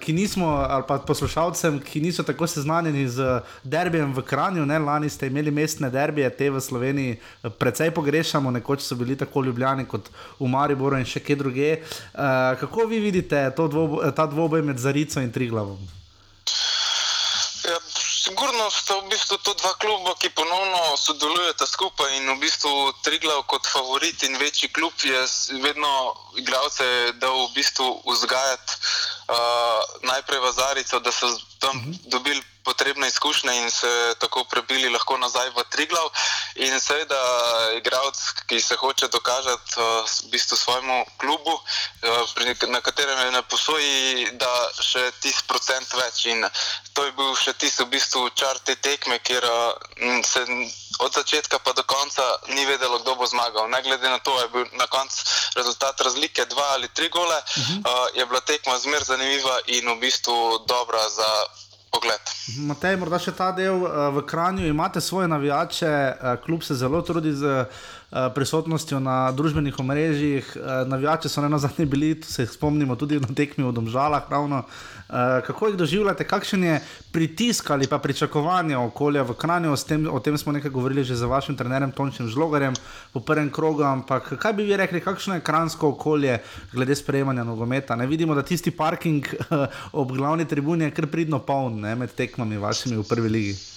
Ki 0.00 0.12
nismo, 0.12 0.46
ali 0.48 0.84
pa 0.88 0.98
poslušalcem, 0.98 1.80
ki 1.80 2.00
niso 2.00 2.22
tako 2.22 2.46
seznanjeni 2.46 3.08
z 3.08 3.40
derbijem 3.64 4.14
v 4.16 4.22
Kranju, 4.24 4.66
ne 4.66 4.78
lani 4.78 5.10
ste 5.12 5.26
imeli 5.26 5.50
mestne 5.50 5.90
derbije, 5.90 6.30
te 6.30 6.48
v 6.50 6.60
Sloveniji 6.60 7.18
precej 7.58 7.90
pogrešamo, 7.90 8.50
nekoč 8.50 8.80
so 8.80 8.96
bili 8.96 9.16
tako 9.16 9.42
ljubljeni 9.44 9.84
kot 9.84 10.08
v 10.40 10.48
Mariboru 10.48 10.96
in 10.96 11.04
še 11.04 11.20
kje 11.20 11.36
druge. 11.36 11.68
Uh, 12.14 12.56
kako 12.60 12.88
vi 12.88 13.02
vidite 13.04 13.50
dvoboj, 13.56 14.08
ta 14.16 14.26
dvoboj 14.26 14.62
med 14.62 14.80
Zarico 14.80 15.20
in 15.20 15.32
Triglavom? 15.32 16.03
Sigurno 18.24 18.70
sta 18.70 18.96
v 19.04 19.12
bistvu 19.12 19.36
to 19.44 19.52
dva 19.52 19.74
kluba, 19.76 20.14
ki 20.16 20.30
ponovno 20.32 20.96
sodelujeta 20.96 21.66
skupaj 21.68 22.08
in 22.16 22.30
v 22.32 22.38
bistvu 22.40 22.72
Triglav 23.04 23.42
kot 23.52 23.68
favorit 23.68 24.22
in 24.24 24.38
večji 24.40 24.72
klub 24.72 24.96
je 25.04 25.20
vedno 25.60 25.92
igralce 26.40 27.12
dal 27.20 27.36
v 27.44 27.52
bistvu 27.52 28.00
vzgajati 28.08 28.72
uh, 29.28 30.08
najprej 30.08 30.40
v 30.40 30.52
Zarico, 30.56 31.00
da 31.04 31.12
so 31.12 31.28
tam 31.60 31.76
-huh. 31.76 32.08
dobili 32.08 32.40
potrebne 32.64 33.08
izkušnje 33.08 33.56
in 33.56 33.70
se 33.70 34.14
tako 34.18 34.44
prebili 34.44 34.88
lahko 34.88 35.18
nazaj 35.18 35.50
v 35.50 35.64
Triglav. 35.70 36.08
In 36.54 36.80
seveda, 36.80 37.20
igralec, 37.76 38.18
ki 38.48 38.60
se 38.60 38.76
hoče 38.76 39.08
dokazati 39.08 39.76
uh, 39.76 40.08
v 40.24 40.30
bistvu 40.30 40.56
svojemu 40.56 41.04
klubu, 41.16 41.54
uh, 41.54 42.68
na 42.68 42.80
katerem 42.80 43.18
je 43.18 43.30
na 43.30 43.42
posoji, 43.42 44.28
da 44.32 44.52
še 44.80 45.10
tisti 45.20 45.44
procent 45.48 45.94
več. 45.94 46.24
In 46.26 46.46
to 46.92 47.04
je 47.04 47.12
bil 47.12 47.36
še 47.36 47.52
tisti 47.52 47.84
v 47.84 47.92
bistvu 47.96 48.30
čar 48.34 48.58
te 48.64 48.76
tekme, 48.76 49.18
kjer 49.18 49.44
uh, 49.44 50.24
se. 50.24 50.46
Od 51.02 51.10
začetka 51.10 51.58
pa 51.58 51.72
do 51.74 51.82
konca 51.82 52.22
ni 52.54 52.62
vedelo, 52.66 53.00
kdo 53.02 53.16
bo 53.18 53.26
zmagal. 53.26 53.66
Ne 53.66 53.82
glede 53.82 54.06
na 54.06 54.22
to, 54.22 54.30
je 54.38 54.48
bil 54.48 54.62
na 54.78 54.86
koncu 54.86 55.26
rezultat 55.58 56.00
razlike 56.00 56.44
dva 56.46 56.68
ali 56.78 56.88
tri 56.94 57.08
gole, 57.08 57.34
uh 57.34 57.62
-huh. 57.62 57.82
uh, 57.82 58.08
je 58.14 58.26
bila 58.26 58.40
tekma 58.40 58.78
zmer 58.78 59.02
zanimiva 59.02 59.58
in 59.66 59.90
v 59.90 59.98
bistvu 59.98 60.58
dobra 60.68 61.08
za 61.08 61.26
pogled. 61.94 62.32
Matej, 62.68 62.98
morda 63.00 63.18
še 63.22 63.32
ta 63.36 63.50
del 63.56 63.86
uh, 63.86 64.10
v 64.14 64.24
Kranju. 64.28 64.66
Imate 64.68 65.00
svoje 65.00 65.30
navijače, 65.30 65.90
uh, 65.90 66.34
kljub 66.44 66.66
se 66.66 66.76
zelo 66.78 67.00
trudi 67.06 67.32
z 67.32 67.64
uh, 67.64 67.92
prisotnostjo 68.34 69.00
na 69.02 69.32
družbenih 69.34 69.78
omrežjih. 69.82 70.50
Navijači 70.86 71.28
so 71.28 71.42
ne 71.42 71.48
na 71.50 71.58
zadnji 71.58 71.86
bili, 71.90 72.12
se 72.22 72.46
spomnimo 72.46 72.94
tudi 72.96 73.18
na 73.18 73.30
tekmi 73.34 73.64
v 73.66 73.72
Domžalah. 73.74 74.30
Ravno. 74.30 74.62
Uh, 75.08 75.44
kako 75.46 75.66
jih 75.66 75.76
doživljate, 75.76 76.24
kakšen 76.24 76.64
je 76.64 76.80
pritisk 77.12 77.70
ali 77.70 77.86
pa 77.86 77.98
pričakovanje 77.98 78.76
okolja 78.76 79.22
v 79.22 79.34
Kranju? 79.34 79.76
Tem, 79.88 80.06
o 80.08 80.20
tem 80.20 80.38
smo 80.38 80.52
nekaj 80.52 80.70
govorili 80.70 81.04
že 81.04 81.16
z 81.16 81.28
vašim 81.28 81.56
trenerjem 81.56 81.92
Tončem 81.92 82.28
Žlogarjem 82.28 82.74
po 83.12 83.20
prvem 83.20 83.50
krogu. 83.50 83.82
Ampak 83.82 84.32
kaj 84.40 84.52
bi 84.52 84.64
vi 84.64 84.76
rekli, 84.76 85.00
kakšno 85.00 85.34
je 85.34 85.44
kransko 85.44 85.88
okolje 85.88 86.38
glede 86.72 86.96
sprejemanja 86.96 87.44
nogometa? 87.44 87.96
Ne 87.96 88.06
vidimo, 88.06 88.34
da 88.34 88.42
tisti 88.42 88.70
parking 88.70 89.28
uh, 89.50 89.66
ob 89.92 90.16
glavni 90.16 90.48
tribuni 90.48 90.84
je 90.84 90.90
kar 90.90 91.06
pridno 91.06 91.38
poln 91.38 91.80
ne, 91.80 91.94
med 91.94 92.16
tekmami 92.16 92.56
vašimi 92.56 92.96
v 92.96 93.08
prvi 93.08 93.28
ligi. 93.28 93.73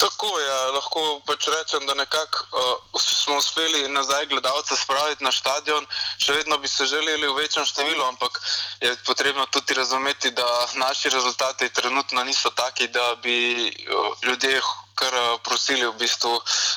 Tako 0.00 0.38
je, 0.40 0.46
ja, 0.48 0.60
lahko 0.72 1.00
pač 1.28 1.44
rečem, 1.52 1.84
da 1.86 1.94
nekako 1.94 2.44
uh, 2.56 3.00
smo 3.00 3.36
uspeli 3.36 3.88
nazaj 3.88 4.26
gledalce 4.26 4.76
spraviti 4.76 5.24
na 5.24 5.32
stadion. 5.32 5.86
Še 6.16 6.38
vedno 6.38 6.56
bi 6.58 6.68
se 6.68 6.86
želeli 6.88 7.28
v 7.28 7.36
večjem 7.36 7.66
številu, 7.68 8.06
ampak 8.08 8.40
je 8.80 8.94
potrebno 9.04 9.44
tudi 9.52 9.76
razumeti, 9.76 10.30
da 10.30 10.46
naši 10.80 11.12
rezultati 11.12 11.68
trenutno 11.68 12.24
niso 12.24 12.50
taki, 12.50 12.88
da 12.88 13.14
bi 13.20 13.36
uh, 13.68 14.14
ljudje 14.24 14.62
kar 14.96 15.14
uh, 15.14 15.34
prosili 15.44 15.84
v 15.84 15.92
bistvu 16.00 16.32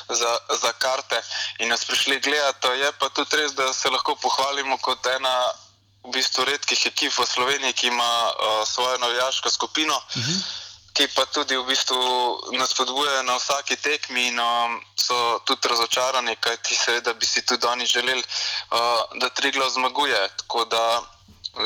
za, 0.08 0.32
za 0.60 0.72
karte 0.72 1.22
in 1.64 1.72
nas 1.72 1.84
prišli 1.84 2.20
gledati. 2.20 2.74
Je 2.80 2.90
pa 2.98 3.08
tudi 3.08 3.40
res, 3.40 3.56
da 3.56 3.72
se 3.72 3.88
lahko 3.88 4.18
pohvalimo 4.20 4.76
kot 4.84 5.06
ena. 5.16 5.36
V 6.04 6.10
bistvu 6.12 6.44
redkih 6.44 6.80
ekip 6.90 7.14
v 7.16 7.24
Sloveniji, 7.24 7.72
ki 7.72 7.86
ima 7.88 8.10
uh, 8.28 8.60
svojo 8.68 8.98
navijaško 9.00 9.50
skupino. 9.50 9.96
Uh 9.96 10.20
-huh 10.20 10.63
ki 10.94 11.08
pa 11.14 11.26
tudi 11.26 11.56
v 11.58 11.66
bistvu 11.66 11.98
nas 12.54 12.74
podbujajo 12.74 13.22
na 13.26 13.34
vsaki 13.36 13.76
tekmi 13.76 14.28
in 14.30 14.38
um, 14.38 14.78
so 14.94 15.40
tudi 15.44 15.68
razočarani, 15.68 16.36
kajti 16.36 16.74
seveda 16.74 17.14
bi 17.14 17.26
si 17.26 17.42
tudi 17.42 17.66
oni 17.66 17.86
želeli, 17.86 18.22
uh, 18.22 19.02
da 19.18 19.28
Triglav 19.28 19.70
zmaguje. 19.70 20.28
Tako 20.36 20.64
da 20.64 21.02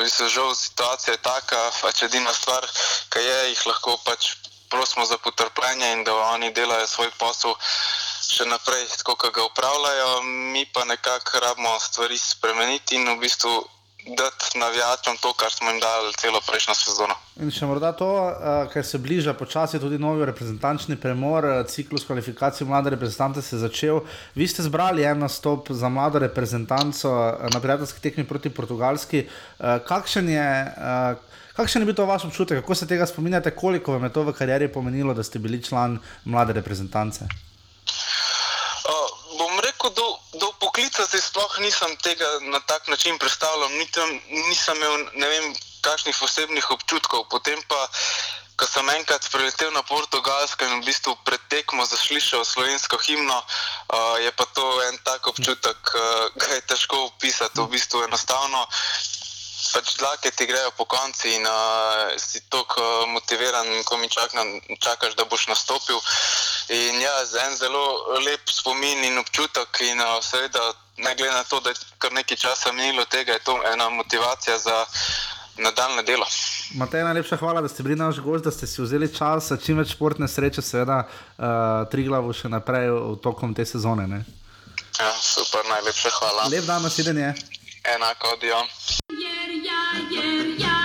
se 0.09 0.27
žal 0.27 0.55
situacija 0.55 1.13
je 1.13 1.21
taka, 1.21 1.71
pač 1.81 2.03
edina 2.03 2.33
stvar, 2.33 2.65
ki 3.09 3.19
je, 3.19 3.39
jih 3.49 3.65
lahko 3.67 3.97
pač 4.05 4.35
prosimo 4.69 5.05
za 5.05 5.17
potrpljenje 5.17 5.91
in 5.93 6.03
da 6.03 6.15
oni 6.15 6.53
delajo 6.53 6.87
svoj 6.87 7.09
posel 7.17 7.55
še 8.29 8.45
naprej, 8.45 8.85
tako 8.97 9.15
kot 9.15 9.33
ga 9.33 9.45
upravljajo, 9.45 10.21
mi 10.21 10.65
pa 10.65 10.85
nekako 10.85 11.39
rabimo 11.39 11.79
stvari 11.79 12.17
spremeniti 12.17 12.95
in 12.95 13.09
v 13.09 13.17
bistvu 13.25 13.53
dati 14.05 14.59
navijačem 14.59 15.17
to, 15.21 15.33
kar 15.33 15.51
smo 15.51 15.69
jim 15.69 15.79
dali 15.79 16.13
celo 16.19 16.41
prejšnjo 16.47 16.75
sezono. 16.75 17.15
In 17.39 17.51
še 17.51 17.67
morda 17.67 17.91
to, 17.95 18.09
uh, 18.09 18.67
ker 18.71 18.85
se 18.85 18.97
bliža 18.97 19.33
počasi 19.33 19.79
tudi 19.79 19.99
novi 19.99 20.25
reprezentančni 20.25 20.97
premor, 20.99 21.47
ciklus 21.67 22.05
kvalifikacij 22.07 22.67
mlade 22.67 22.89
reprezentante 22.95 23.41
se 23.41 23.55
je 23.55 23.59
začel. 23.65 24.01
Vi 24.35 24.47
ste 24.47 24.63
zbrali 24.63 25.03
en 25.03 25.19
nastop 25.25 25.71
za 25.71 25.89
mlado 25.89 26.19
reprezentanco 26.19 27.11
na 27.53 27.59
prijateljski 27.59 28.01
tekmi 28.01 28.27
proti 28.27 28.49
Portugalski. 28.49 29.27
Kakšen 29.59 30.29
je. 30.29 30.47
Kakšen 31.59 31.81
je 31.81 31.85
bil 31.85 31.95
to 31.95 32.05
vaš 32.07 32.23
občutek, 32.25 32.61
kako 32.61 32.75
se 32.75 32.87
tega 32.87 33.05
spominjate, 33.05 33.51
koliko 33.51 33.91
vam 33.91 34.07
je 34.07 34.13
to 34.15 34.23
v 34.23 34.33
karieri 34.33 34.71
pomenilo, 34.71 35.13
da 35.13 35.23
ste 35.23 35.39
bili 35.43 35.59
član 35.63 35.99
mlade 36.23 36.53
reprezentance? 36.55 37.27
Rekel, 39.79 39.95
do, 39.95 40.19
do 40.39 40.51
poklica 40.59 41.07
si 41.07 41.21
sploh 41.23 41.59
nisem 41.63 41.95
tega 42.03 42.27
na 42.51 42.59
tak 42.59 42.87
način 42.91 43.15
predstavljal, 43.15 43.69
nisem, 43.79 44.21
nisem 44.27 44.75
imel 44.75 45.07
ne 45.15 45.27
vem, 45.27 45.55
kakšnih 45.81 46.15
posebnih 46.19 46.71
občutkov. 46.71 47.31
Potem 47.31 47.55
pa, 47.63 47.87
ko 48.59 48.67
sem 48.67 48.89
enkrat 48.89 49.23
priletel 49.31 49.71
na 49.71 49.79
Portugalsko 49.87 50.67
in 50.67 50.83
v 50.83 50.91
bistvu 50.91 51.15
pretekmo 51.23 51.85
zaslišal 51.87 52.43
slovensko 52.43 52.99
himno, 53.07 53.39
uh, 53.39 54.19
je 54.19 54.31
pa 54.35 54.45
to 54.51 54.67
en 54.91 54.99
tak 55.07 55.31
občutek, 55.31 55.79
uh, 55.95 56.27
je 56.35 56.61
težko 56.67 57.15
opisati. 57.15 57.63
V 57.63 57.71
bistvu 57.71 58.03
enostavno 58.03 58.67
pač 59.73 59.95
dlake 59.99 60.31
ti 60.31 60.45
grejo 60.45 60.71
po 60.77 60.85
konci 60.85 61.35
in 61.35 61.45
uh, 61.45 62.11
si 62.17 62.41
tako 62.49 63.05
motiviran, 63.13 63.67
ko 63.85 63.97
mi 63.97 64.09
čakam, 64.09 64.59
čakaš, 64.79 65.15
da 65.15 65.25
boš 65.25 65.47
nastopil. 65.47 65.99
In 66.69 67.01
ja, 67.01 67.15
en 67.45 67.57
zelo 67.57 67.83
lep 68.25 68.49
spomin 68.49 69.03
in 69.03 69.17
občutek, 69.17 69.81
in 69.89 70.01
uh, 70.01 70.19
seveda, 70.23 70.73
ne 70.97 71.15
glede 71.15 71.33
na 71.33 71.43
to, 71.43 71.59
da 71.59 71.69
je 71.69 71.81
kar 71.97 72.13
nekaj 72.13 72.37
časa 72.37 72.71
minilo 72.71 73.05
tega, 73.05 73.37
je 73.37 73.45
to 73.45 73.59
ena 73.73 73.89
motivacija 73.89 74.57
za 74.57 74.85
nadaljne 75.59 76.03
delo. 76.03 76.25
Matej, 76.75 77.03
najlepša 77.03 77.37
hvala, 77.37 77.61
da 77.61 77.67
ste 77.67 77.83
bili 77.83 77.95
naš 77.95 78.19
gost, 78.23 78.43
da 78.43 78.51
ste 78.51 78.67
si 78.67 78.81
vzeli 78.81 79.09
čas, 79.15 79.51
čim 79.65 79.79
več 79.81 79.93
športne 79.95 80.27
sreče, 80.27 80.61
seveda, 80.61 81.03
uh, 81.03 81.85
tri 81.91 82.07
glavo 82.07 82.33
še 82.33 82.51
naprej 82.51 82.91
v 82.93 83.15
tokom 83.23 83.53
te 83.53 83.65
sezone. 83.65 84.07
Ne? 84.07 84.23
Ja, 84.99 85.13
super, 85.21 85.63
najlepša 85.69 86.11
hvala. 86.19 86.49
Lep 86.51 86.67
dan, 86.67 86.83
nasvidenje. 86.83 87.33
Enako, 87.95 88.27
odijo. 88.33 88.59
Jer 89.23 89.49
ja, 89.69 89.83
jer 90.15 90.47
ja, 90.65 90.81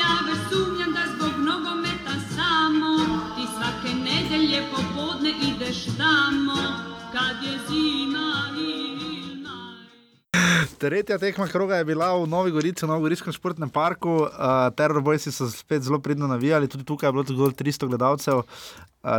ja 0.00 0.12
već 0.26 0.40
sumnjam 0.50 0.92
da 0.92 1.04
zbog 1.14 1.34
nogometa 1.48 2.14
samo 2.36 2.92
ti 3.36 3.44
svake 3.54 3.94
nedelje 3.94 4.62
popodne 4.70 5.30
ideš 5.30 5.84
tamo 5.84 6.62
kad 7.12 7.36
je 7.42 7.58
zima 7.68 8.32
Tretja 10.82 11.18
tekma 11.18 11.46
kroga 11.46 11.76
je 11.76 11.84
bila 11.84 12.16
v 12.18 12.26
Novi 12.26 12.50
Gorici, 12.50 12.82
v 12.82 12.88
Novogoriškem 12.88 13.32
športnem 13.32 13.70
parku. 13.70 14.10
Uh, 14.10 14.26
Terrorbojci 14.74 15.30
so 15.32 15.46
spet 15.46 15.82
zelo 15.82 16.00
pridno 16.02 16.26
navijali, 16.26 16.68
tudi 16.68 16.84
tukaj 16.84 17.06
je 17.08 17.12
bilo 17.12 17.24
zgolj 17.28 17.52
300 17.54 17.86
gledalcev. 17.86 18.36
Uh, 18.36 18.44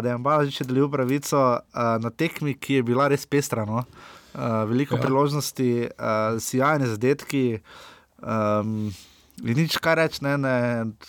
da 0.03 0.09
je 0.09 0.17
Balažič 0.17 0.59
delil 0.67 0.91
pravico 0.91 1.39
uh, 1.39 1.59
na 2.03 2.09
tekmi, 2.09 2.57
ki 2.59 2.81
je 2.81 2.83
bila 2.83 3.07
res 3.07 3.23
pestra. 3.25 3.63
No? 3.65 3.85
Uh, 4.33 4.63
veliko 4.69 4.95
ja. 4.95 5.01
priložnosti, 5.01 5.71
uh, 5.93 6.41
sjajne 6.41 6.87
zadetki. 6.89 7.59
Um, 8.17 8.89
In 9.41 9.57
nič 9.57 9.79
kaj 9.81 9.95
reči, 9.97 10.19
ne, 10.21 10.37
ne. 10.37 10.55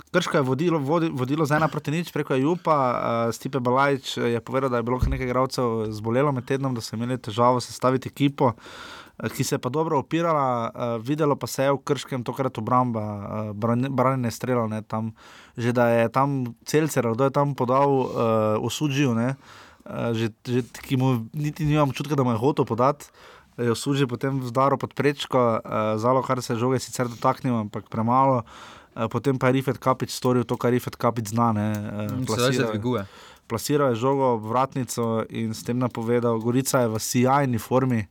Krško 0.09 0.41
je 0.41 0.45
vodilo, 0.49 0.79
vodi, 0.81 1.11
vodilo 1.13 1.45
z 1.45 1.59
ena 1.61 1.69
proti 1.69 1.93
nič 1.93 2.09
preko 2.09 2.33
Jupa, 2.41 2.73
uh, 2.73 2.97
Stipe 3.37 3.61
Balajč 3.61 4.17
je 4.17 4.41
povedal, 4.41 4.73
da 4.73 4.81
je 4.81 4.87
bilo 4.89 4.97
nekaj 4.97 5.29
igralcev 5.29 5.93
zbolelo 5.93 6.33
med 6.33 6.49
tednom, 6.49 6.73
da 6.73 6.81
so 6.81 6.97
imeli 6.97 7.21
težavo 7.21 7.61
sestaviti 7.61 8.09
ekipo, 8.09 8.55
uh, 8.57 9.29
ki 9.29 9.45
se 9.45 9.55
je 9.55 9.61
pa 9.61 9.69
dobro 9.69 10.01
opirala, 10.01 10.73
uh, 10.73 10.97
videlo 11.05 11.37
pa 11.37 11.45
se 11.47 11.69
je 11.69 11.77
v 11.77 11.83
Krškem 11.85 12.25
tokrat 12.25 12.57
obramba, 12.59 13.53
uh, 13.53 13.89
branjenje 13.93 14.33
strelov, 14.33 14.73
ne, 14.73 14.81
tam, 14.81 15.13
že 15.61 15.77
da 15.77 15.93
je 15.93 16.09
tam 16.09 16.57
celcer, 16.65 17.05
kdo 17.13 17.29
je 17.29 17.31
tam 17.31 17.53
podal 17.53 17.93
uh, 17.93 18.09
osuđil, 18.65 19.13
ne, 19.13 19.37
uh, 19.37 19.64
že, 20.17 20.33
že, 20.49 20.65
ki 20.85 20.97
mu 20.97 21.29
niti 21.33 21.65
nimam 21.69 21.93
čutka, 21.93 22.17
da 22.17 22.25
mu 22.25 22.33
je 22.33 22.41
hotel 22.41 22.65
podati 22.65 23.13
je 23.59 23.75
služil 23.75 24.11
potem 24.11 24.43
zdaro 24.43 24.75
pod 24.75 24.95
prečko, 24.95 25.39
uh, 25.39 25.95
zalo, 25.99 26.23
kar 26.23 26.43
se 26.43 26.59
žoge 26.59 26.83
sicer 26.83 27.07
dotaknil, 27.09 27.55
ampak 27.55 27.87
premalo. 27.87 28.43
Uh, 28.95 29.07
potem 29.07 29.39
pa 29.39 29.51
je 29.51 29.63
Rifet 29.63 29.79
Kapič 29.79 30.11
storil 30.11 30.43
to, 30.43 30.59
kar 30.59 30.75
Rifet 30.75 30.99
Kapič 30.99 31.31
zna. 31.31 31.55
Uh, 31.55 32.27
plasiral, 32.27 32.53
se 32.53 32.67
dviguje. 32.67 33.07
Plasiral 33.47 33.95
je 33.95 34.03
žogo 34.03 34.37
v 34.43 34.51
vratnico 34.51 35.23
in 35.31 35.55
s 35.55 35.63
tem 35.63 35.79
napovedal, 35.79 36.39
Gorica 36.43 36.83
je 36.83 36.91
v 36.91 36.99
sjajni 36.99 37.59
formi. 37.59 38.03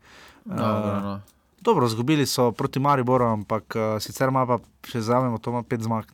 No, 0.47 0.55
no, 0.55 0.93
no. 0.99 1.15
Dobro, 1.63 1.87
zgubili 1.87 2.27
so 2.27 2.51
proti 2.51 2.79
Mariboru, 2.79 3.27
ampak 3.27 3.63
uh, 3.75 3.83
sicer 3.99 4.31
ima 4.31 4.43
pa 4.47 4.59
še 4.87 4.99
zavemo, 4.99 5.39
to 5.39 5.51
ima 5.51 5.63
pet 5.63 5.83
zmag. 5.83 6.11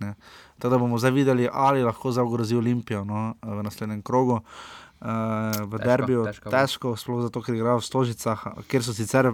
Tako 0.58 0.70
da 0.74 0.78
bomo 0.78 0.98
zdaj 1.02 1.14
videli, 1.14 1.50
ali 1.50 1.86
lahko 1.86 2.14
zagrozi 2.14 2.58
Olimpijo 2.58 3.06
no, 3.06 3.34
v 3.42 3.62
naslednjem 3.66 4.02
krogu. 4.06 4.42
Uh, 4.42 4.89
uh, 5.02 5.66
v 5.66 5.80
derbiju, 5.84 6.26
težko, 6.30 6.52
težko 6.54 6.94
sploh 7.00 7.24
zato, 7.28 7.42
ker 7.42 7.56
igrajo 7.56 7.80
v 7.82 7.88
Stožicah, 7.88 8.46
kjer 8.68 8.86
so 8.86 8.96
sicer 8.96 9.34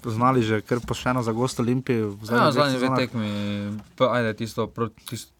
znali 0.00 0.40
že 0.40 0.60
kar 0.64 0.80
pošteno 0.80 1.22
za 1.22 1.32
gost 1.32 1.60
Olimpije. 1.60 2.16
Ja, 2.30 2.50
zadnji 2.52 2.78
dve 2.78 2.90
tekmi, 2.96 3.30
ajde, 3.98 4.34
tisto, 4.34 4.70
tisto, 5.08 5.32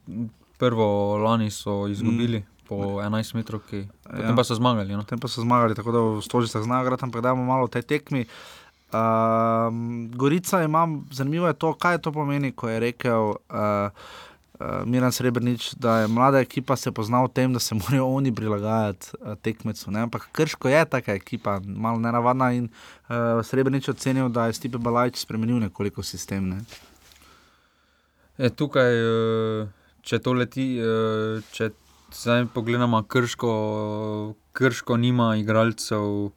prvo 0.61 1.17
lani 1.17 1.51
so 1.51 1.89
izgubili. 1.89 2.39
Mm. 2.39 2.49
Po 2.71 3.03
11 3.03 3.35
metrov, 3.35 3.65
ki 3.67 3.89
ja. 4.07 4.31
pa 4.31 4.45
so 4.47 4.55
zmagali. 4.55 4.95
No? 4.95 5.03
Potem 5.03 5.19
pa 5.19 5.27
so 5.27 5.43
zmagali, 5.43 5.75
tako 5.75 5.91
da 5.91 5.99
v 5.99 6.23
Stožicah 6.23 6.63
znajo 6.63 6.95
da 6.95 7.09
imamo 7.19 7.45
malo 7.45 7.67
te 7.67 7.83
tekmi. 7.83 8.27
Uh, 8.93 9.75
Gorica 10.15 10.63
ima, 10.63 10.87
zanimivo 11.11 11.47
je 11.47 11.59
to, 11.59 11.73
kaj 11.75 11.99
to 11.99 12.13
pomeni, 12.13 12.53
ko 12.53 12.69
je 12.69 12.81
rekel. 12.81 13.35
Uh, 13.51 13.91
Miren 14.85 15.13
Srebrenic, 15.13 15.75
da 15.81 15.99
je 16.01 16.09
mlada 16.09 16.41
ekipa 16.41 16.77
se 16.77 16.93
poznala 16.93 17.29
v 17.29 17.33
tem, 17.33 17.53
da 17.53 17.59
se 17.59 17.75
morajo 17.75 18.07
oni 18.07 18.35
prilagajati 18.35 19.17
uh, 19.21 19.35
tekmecu. 19.43 19.91
Ne? 19.91 20.01
Ampak 20.01 20.29
krško 20.33 20.69
je 20.69 20.85
taka 20.85 21.15
ekipa, 21.17 21.61
malo 21.65 21.99
neravna 21.99 22.53
in 22.53 22.69
uh, 22.69 23.41
Srebrenic 23.45 23.89
ocenil, 23.89 24.29
da 24.29 24.47
je 24.47 24.53
Stipe 24.53 24.79
Balajč 24.79 25.23
spremenil 25.25 25.59
nekoliko 25.61 26.03
sistem. 26.03 26.49
Ne? 26.49 26.61
Je, 28.39 28.51
tukaj, 28.51 28.95
če 30.01 30.19
to 30.25 30.33
leti, 30.33 30.67
če 31.53 31.71
zdaj 32.17 32.47
pogledamo 32.55 33.03
krško, 33.03 33.51
krško 34.57 34.97
nima 34.97 35.35
igralcev. 35.37 36.31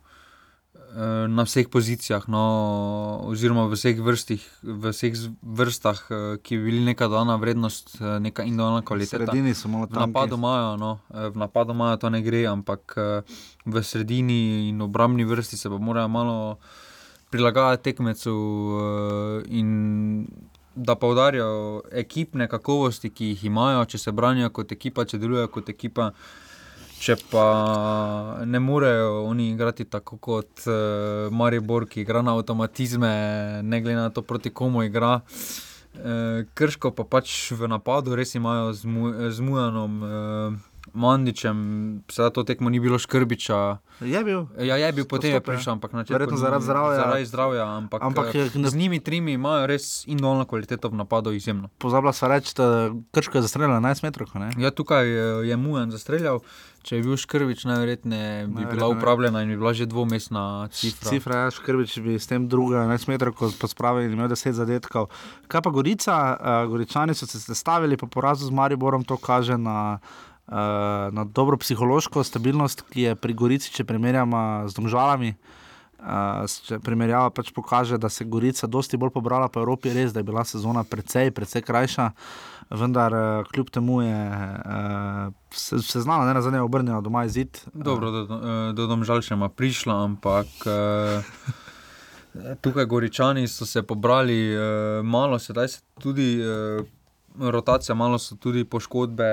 Eh, 0.93 1.27
na 1.27 1.41
vseh 1.41 1.65
pozicijah, 1.65 2.29
no, 2.29 3.25
oziroma 3.25 3.65
v 3.65 3.73
vseh, 3.73 3.97
vrstih, 3.97 4.45
v 4.61 4.93
vseh 4.93 5.17
vrstah, 5.41 5.97
eh, 5.97 6.37
ki 6.37 6.53
bi 6.53 6.69
bili 6.69 6.85
neka 6.85 7.09
dana 7.09 7.33
vrednost, 7.41 7.97
eh, 7.97 8.21
neka 8.21 8.45
individualna 8.45 8.85
kvaliteta. 8.85 9.25
Sredini 9.25 9.57
so 9.57 9.73
malo 9.73 9.89
tam. 9.89 9.97
V 9.97 10.13
napadu 10.13 10.37
imajo, 10.37 10.77
no, 10.77 11.01
v 11.09 11.33
napadu 11.33 11.73
imajo 11.73 11.97
to 11.97 12.13
ne 12.13 12.21
gre, 12.21 12.45
ampak 12.45 12.93
v 13.65 13.75
sredini 13.81 14.69
in 14.69 14.85
obrambni 14.85 15.25
vrsti 15.25 15.57
se 15.57 15.69
pa 15.69 15.81
morajo 15.81 16.07
malo 16.07 16.57
prilagajati 17.33 17.83
tekmecu 17.83 18.37
in 19.49 20.27
da 20.75 20.93
poudarijo 20.95 21.81
ekipne 21.89 22.45
kakovosti, 22.47 23.09
ki 23.09 23.33
jih 23.33 23.49
imajo, 23.49 23.85
če 23.85 23.97
se 23.97 24.11
branijo 24.11 24.53
kot 24.53 24.71
ekipa, 24.71 25.09
če 25.09 25.17
delujejo 25.17 25.49
kot 25.49 25.69
ekipa. 25.73 26.13
Če 26.99 27.15
pa 27.31 27.45
ne 28.45 28.59
morejo 28.59 29.23
oni 29.27 29.49
igrati 29.51 29.85
tako 29.85 30.17
kot 30.17 30.65
uh, 30.67 31.31
Maribor, 31.31 31.87
ki 31.89 32.03
igra 32.03 32.21
na 32.21 32.35
avtomatizme, 32.37 33.13
ne 33.63 33.81
glede 33.81 33.99
na 33.99 34.09
to, 34.09 34.21
proti 34.21 34.49
komu 34.49 34.83
igra. 34.83 35.19
Uh, 35.93 36.43
krško 36.53 36.91
pa 36.91 37.03
pač 37.05 37.51
v 37.51 37.67
napadu 37.69 38.15
res 38.15 38.35
imajo 38.35 38.73
z 38.73 39.39
Mujanom. 39.41 39.99
Uh, 40.03 40.72
Mandičem, 40.93 41.57
sedaj 42.11 42.29
to 42.37 42.43
tekmo 42.43 42.69
ni 42.69 42.79
bilo 42.79 42.99
škrbiča. 42.99 43.77
Je 44.01 44.23
bil. 44.23 44.45
Ja, 44.61 44.77
je 44.77 44.91
bil, 44.93 45.05
potem 45.09 45.33
je 45.33 45.41
prišel, 45.41 45.73
ampak 45.73 45.93
načelno. 45.93 46.19
Verjetno 46.19 46.37
zaradi 46.37 46.63
zdravja. 46.63 46.99
Zaradi 46.99 47.25
zdravja, 47.25 47.65
ampak, 47.77 48.03
ampak 48.03 48.35
je, 48.35 48.49
ne... 48.55 48.69
z 48.69 48.75
njimi 48.75 48.99
trimi 48.99 49.33
imajo 49.33 49.67
res 49.67 50.05
individualno 50.05 50.45
kvaliteto 50.45 50.89
v 50.89 51.01
napadu 51.01 51.31
izjemno. 51.31 51.69
Pozabila 51.77 52.13
se 52.13 52.27
reči, 52.27 52.53
da 52.57 52.93
Krško 53.11 53.37
je 53.37 53.41
zastreljal 53.41 53.81
11 53.81 54.03
metrov. 54.03 54.29
Ja, 54.57 54.71
tukaj 54.71 55.09
je 55.49 55.57
Mujan 55.57 55.91
zastreljal. 55.91 56.39
Če 56.83 56.97
je 56.99 57.03
bil 57.05 57.15
Škrbič, 57.15 57.63
najverjetneje 57.63 58.47
bi 58.51 58.65
bila 58.67 58.89
upravljena 58.91 59.41
in 59.41 59.53
bi 59.53 59.55
bila 59.55 59.71
že 59.73 59.85
dvomestna 59.87 60.67
cifra. 60.67 61.09
Cifra, 61.09 61.37
ja, 61.45 61.51
Škrbič 61.55 61.95
bi 62.03 62.19
s 62.19 62.27
tem 62.27 62.49
druga 62.51 62.83
11 62.83 63.07
metrov, 63.07 63.37
ko 63.39 63.47
so 63.47 63.69
spravili, 63.71 64.11
imel 64.11 64.27
10 64.27 64.51
zadetkov. 64.51 65.07
Kaj 65.47 65.63
pa 65.63 65.71
Gorica, 65.71 66.17
uh, 66.35 66.67
Goričani 66.67 67.15
so 67.15 67.23
se 67.25 67.39
sestavili 67.39 67.97
po 67.97 68.11
porazu 68.11 68.51
z 68.51 68.51
Mariborom, 68.51 69.07
to 69.07 69.15
kaže 69.15 69.55
na 69.57 70.03
na 70.47 71.23
dobro 71.23 71.57
psihološko 71.57 72.23
stabilnost, 72.23 72.81
ki 72.91 73.01
je 73.01 73.15
pri 73.15 73.33
Gorici, 73.33 73.71
če 73.71 73.85
primerjamo 73.87 74.67
z 74.67 74.75
državami. 74.75 75.33
Uh, 76.03 76.43
če 76.67 76.81
primerjava 76.83 77.29
pač 77.31 77.53
pokaže, 77.55 77.95
da 78.01 78.09
se 78.11 78.25
je 78.25 78.27
Gorica 78.27 78.67
dosti 78.67 78.97
bolj 78.99 79.13
pobrala 79.15 79.47
po 79.47 79.61
Evropi, 79.61 79.93
res 79.95 80.11
da 80.11 80.19
je 80.19 80.27
bila 80.27 80.43
sezona 80.43 80.83
precej, 80.83 81.31
precej 81.31 81.63
krajša, 81.63 82.09
vendar 82.75 83.15
uh, 83.15 83.47
kljub 83.47 83.69
temu 83.71 84.01
je 84.03 84.19
uh, 84.19 85.29
se, 85.55 85.79
se 85.79 86.01
znala, 86.03 86.27
da 86.27 86.35
je 86.35 86.43
zadnja 86.43 86.63
obrnjena 86.63 86.99
doma 87.01 87.23
izid. 87.23 87.61
Dobro, 87.71 88.11
do, 88.11 88.25
do, 88.27 88.39
do 88.75 88.87
domžal 88.91 89.23
še 89.23 89.37
ima 89.37 89.47
prišla, 89.47 89.95
ampak 90.09 90.67
uh, 90.67 91.23
tukaj 92.65 92.89
Goričani 92.91 93.47
so 93.47 93.63
se 93.63 93.85
pobrali 93.87 94.41
uh, 94.51 94.99
malo, 95.07 95.39
sedaj 95.39 95.71
se 95.71 96.03
tudi. 96.03 96.35
Uh, 96.43 96.83
rotacija, 97.39 97.95
malo 97.95 98.19
so 98.19 98.35
tudi 98.35 98.65
poškodbe 98.65 99.25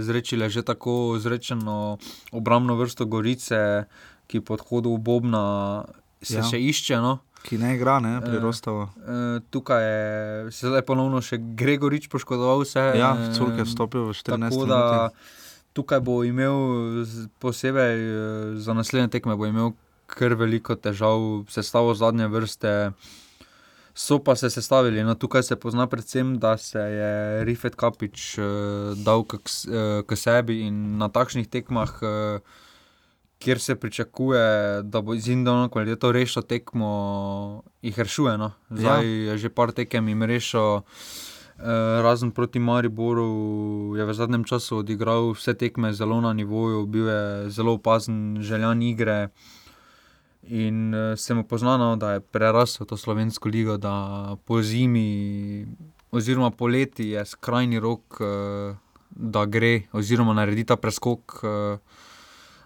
zrečile, 0.00 0.50
že 0.50 0.62
tako 0.62 1.16
zrečeno 1.18 1.98
obrambno 2.32 2.76
vrsto 2.76 3.06
Gorice, 3.06 3.84
ki 4.26 4.40
pod 4.40 4.60
hodom 4.60 5.02
Bobna 5.02 5.84
se 6.22 6.40
ja. 6.40 6.44
še 6.48 6.60
išče. 6.60 6.98
No. 7.00 7.18
Ki 7.44 7.58
ne 7.60 7.74
igra, 7.76 7.98
ne, 8.00 8.16
pri 8.24 8.40
Rostovu. 8.40 8.88
E, 8.88 9.40
tukaj 9.52 9.82
je 9.84 10.52
se 10.56 10.70
zdaj 10.72 10.82
ponovno 10.88 11.20
še 11.20 11.36
Gregorič 11.38 12.08
poškodoval. 12.08 12.64
Vse, 12.64 12.84
ja, 12.96 13.12
Culk 13.36 13.60
je 13.60 13.66
vstopil 13.68 14.08
v 14.08 14.16
14. 14.16 14.48
minut. 14.48 15.26
Tukaj 15.74 16.00
bo 16.06 16.22
imel 16.24 17.04
posebej 17.42 17.98
za 18.62 18.72
naslednje 18.72 19.10
tekme, 19.18 19.36
bo 19.36 19.44
imel 19.50 19.74
kar 20.06 20.36
veliko 20.38 20.76
težav, 20.78 21.44
sestavo 21.50 21.92
zadnje 21.98 22.28
vrste 22.30 22.72
so 23.94 24.18
pa 24.18 24.36
se 24.36 24.50
sestavili. 24.50 25.02
No, 25.04 25.14
tukaj 25.14 25.42
se 25.42 25.56
pozna 25.56 25.86
predvsem, 25.86 26.38
da 26.38 26.56
se 26.56 26.78
je 26.78 27.44
Rifet 27.44 27.74
Kapič 27.74 28.38
uh, 28.38 28.44
dal 28.98 29.24
k, 29.24 29.34
uh, 29.34 30.02
k 30.06 30.16
sebi 30.16 30.60
in 30.66 30.98
na 30.98 31.08
takšnih 31.08 31.48
tekmah, 31.48 31.94
uh, 32.02 32.40
kjer 33.38 33.60
se 33.60 33.74
pričakuje, 33.74 34.82
da 34.82 35.00
bo 35.00 35.14
iz 35.14 35.28
Indona 35.28 35.68
kvaliteto 35.68 36.12
rešil 36.12 36.42
tekmo, 36.42 37.62
jih 37.82 37.98
rešuje. 37.98 38.38
No. 38.38 38.52
Zdaj 38.70 39.04
ja. 39.04 39.32
je 39.32 39.38
že 39.38 39.48
par 39.48 39.72
tekem 39.72 40.08
jim 40.08 40.22
rešil. 40.22 40.82
Uh, 41.54 42.02
razen 42.02 42.32
proti 42.34 42.58
Mariboru 42.58 43.94
je 43.96 44.04
v 44.04 44.14
zadnjem 44.14 44.44
času 44.44 44.82
odigral 44.82 45.30
vse 45.38 45.54
tekme 45.54 45.92
zelo 45.94 46.20
na 46.20 46.32
nivoju, 46.32 46.86
bil 46.86 47.06
je 47.06 47.50
zelo 47.50 47.78
opazen, 47.78 48.42
željan 48.42 48.82
igre. 48.82 49.28
Uh, 49.30 49.63
In 50.48 50.92
uh, 50.92 51.16
sem 51.16 51.38
opoznal, 51.38 51.96
da 51.96 52.16
je 52.16 52.20
prerasel 52.20 52.86
to 52.86 52.96
slovensko 52.96 53.48
ligo, 53.48 53.76
da 53.76 54.36
po 54.44 54.62
zimi, 54.62 55.66
oziroma 56.10 56.50
poleti 56.50 57.08
je 57.14 57.24
skrajni 57.24 57.80
rok, 57.80 58.20
uh, 58.20 58.76
da 59.10 59.44
gre, 59.46 59.86
oziroma 59.92 60.34
naredi 60.34 60.64
ta 60.64 60.76
preskok. 60.76 61.40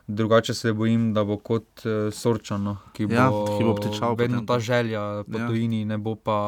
Drugače 0.09 0.55
se 0.55 0.73
bojim, 0.73 1.15
da 1.15 1.21
bo 1.25 1.37
kot 1.37 1.83
uh, 1.85 2.15
Sorčano, 2.15 2.79
ki 2.97 3.07
bo, 3.07 3.15
ja, 3.15 3.27
ki 3.29 3.65
bo 3.65 3.75
tečal. 3.77 4.15
Vedno 4.17 4.41
ta 4.49 4.57
želja 4.59 5.25
po 5.29 5.39
ja. 5.39 5.49
tujini 5.49 5.85
ne 5.85 5.99
bo 5.99 6.15
pa 6.15 6.39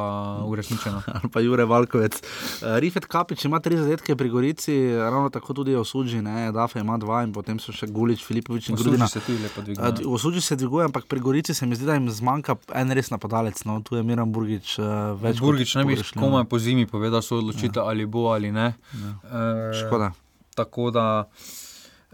uresničena. 0.49 1.03
Ali 1.21 1.29
pa 1.33 1.41
Jure 1.45 1.67
Valkovec. 1.69 2.17
Uh, 2.23 2.79
Rifet 2.81 3.05
Kapič 3.05 3.45
ima 3.45 3.61
tri 3.61 3.77
zadetke 3.77 4.17
pri 4.17 4.29
Gorici, 4.29 4.97
ravno 4.97 5.29
tako 5.29 5.55
tudi 5.55 5.75
osuđi, 5.77 6.23
ne, 6.23 6.53
Dafe 6.53 6.81
ima 6.81 6.97
dva 6.99 7.21
in 7.23 7.37
potem 7.37 7.61
so 7.61 7.73
še 7.77 7.91
Gulič, 7.93 8.25
Filipovič 8.25 8.71
in 8.73 8.81
Grudina. 8.81 9.05
Osuđi 9.05 9.21
se 9.21 9.27
tudi 9.27 9.43
lepo 9.43 9.67
dviguje. 9.69 9.93
Uh, 10.07 10.15
osuđi 10.15 10.41
se 10.41 10.57
dviguje, 10.57 10.89
ampak 10.89 11.05
pri 11.05 11.21
Gorici 11.21 11.55
se 11.55 11.67
mi 11.67 11.77
zdi, 11.77 11.85
da 11.85 12.01
jim 12.01 12.09
zmanjka 12.11 12.57
en 12.73 12.97
res 12.97 13.13
napadalec, 13.13 13.61
no, 13.69 13.83
tu 13.85 14.01
je 14.01 14.03
Miran 14.03 14.33
Burgič 14.33 14.79
uh, 14.79 14.89
več. 15.21 15.45
Burgič 15.45 15.77
ne 15.77 15.85
bi 15.85 16.01
komaj 16.17 16.49
po 16.49 16.59
zimi 16.59 16.89
povedal 16.89 17.21
svojo 17.21 17.45
odločitev, 17.45 17.85
ja. 17.85 17.89
ali 17.93 18.09
bo 18.09 18.31
ali 18.33 18.57
ne. 18.57 18.73
Ja. 18.73 19.15
Uh, 19.21 19.81
Škoda. 19.85 20.15
Tako 20.57 20.91
da. 20.97 21.09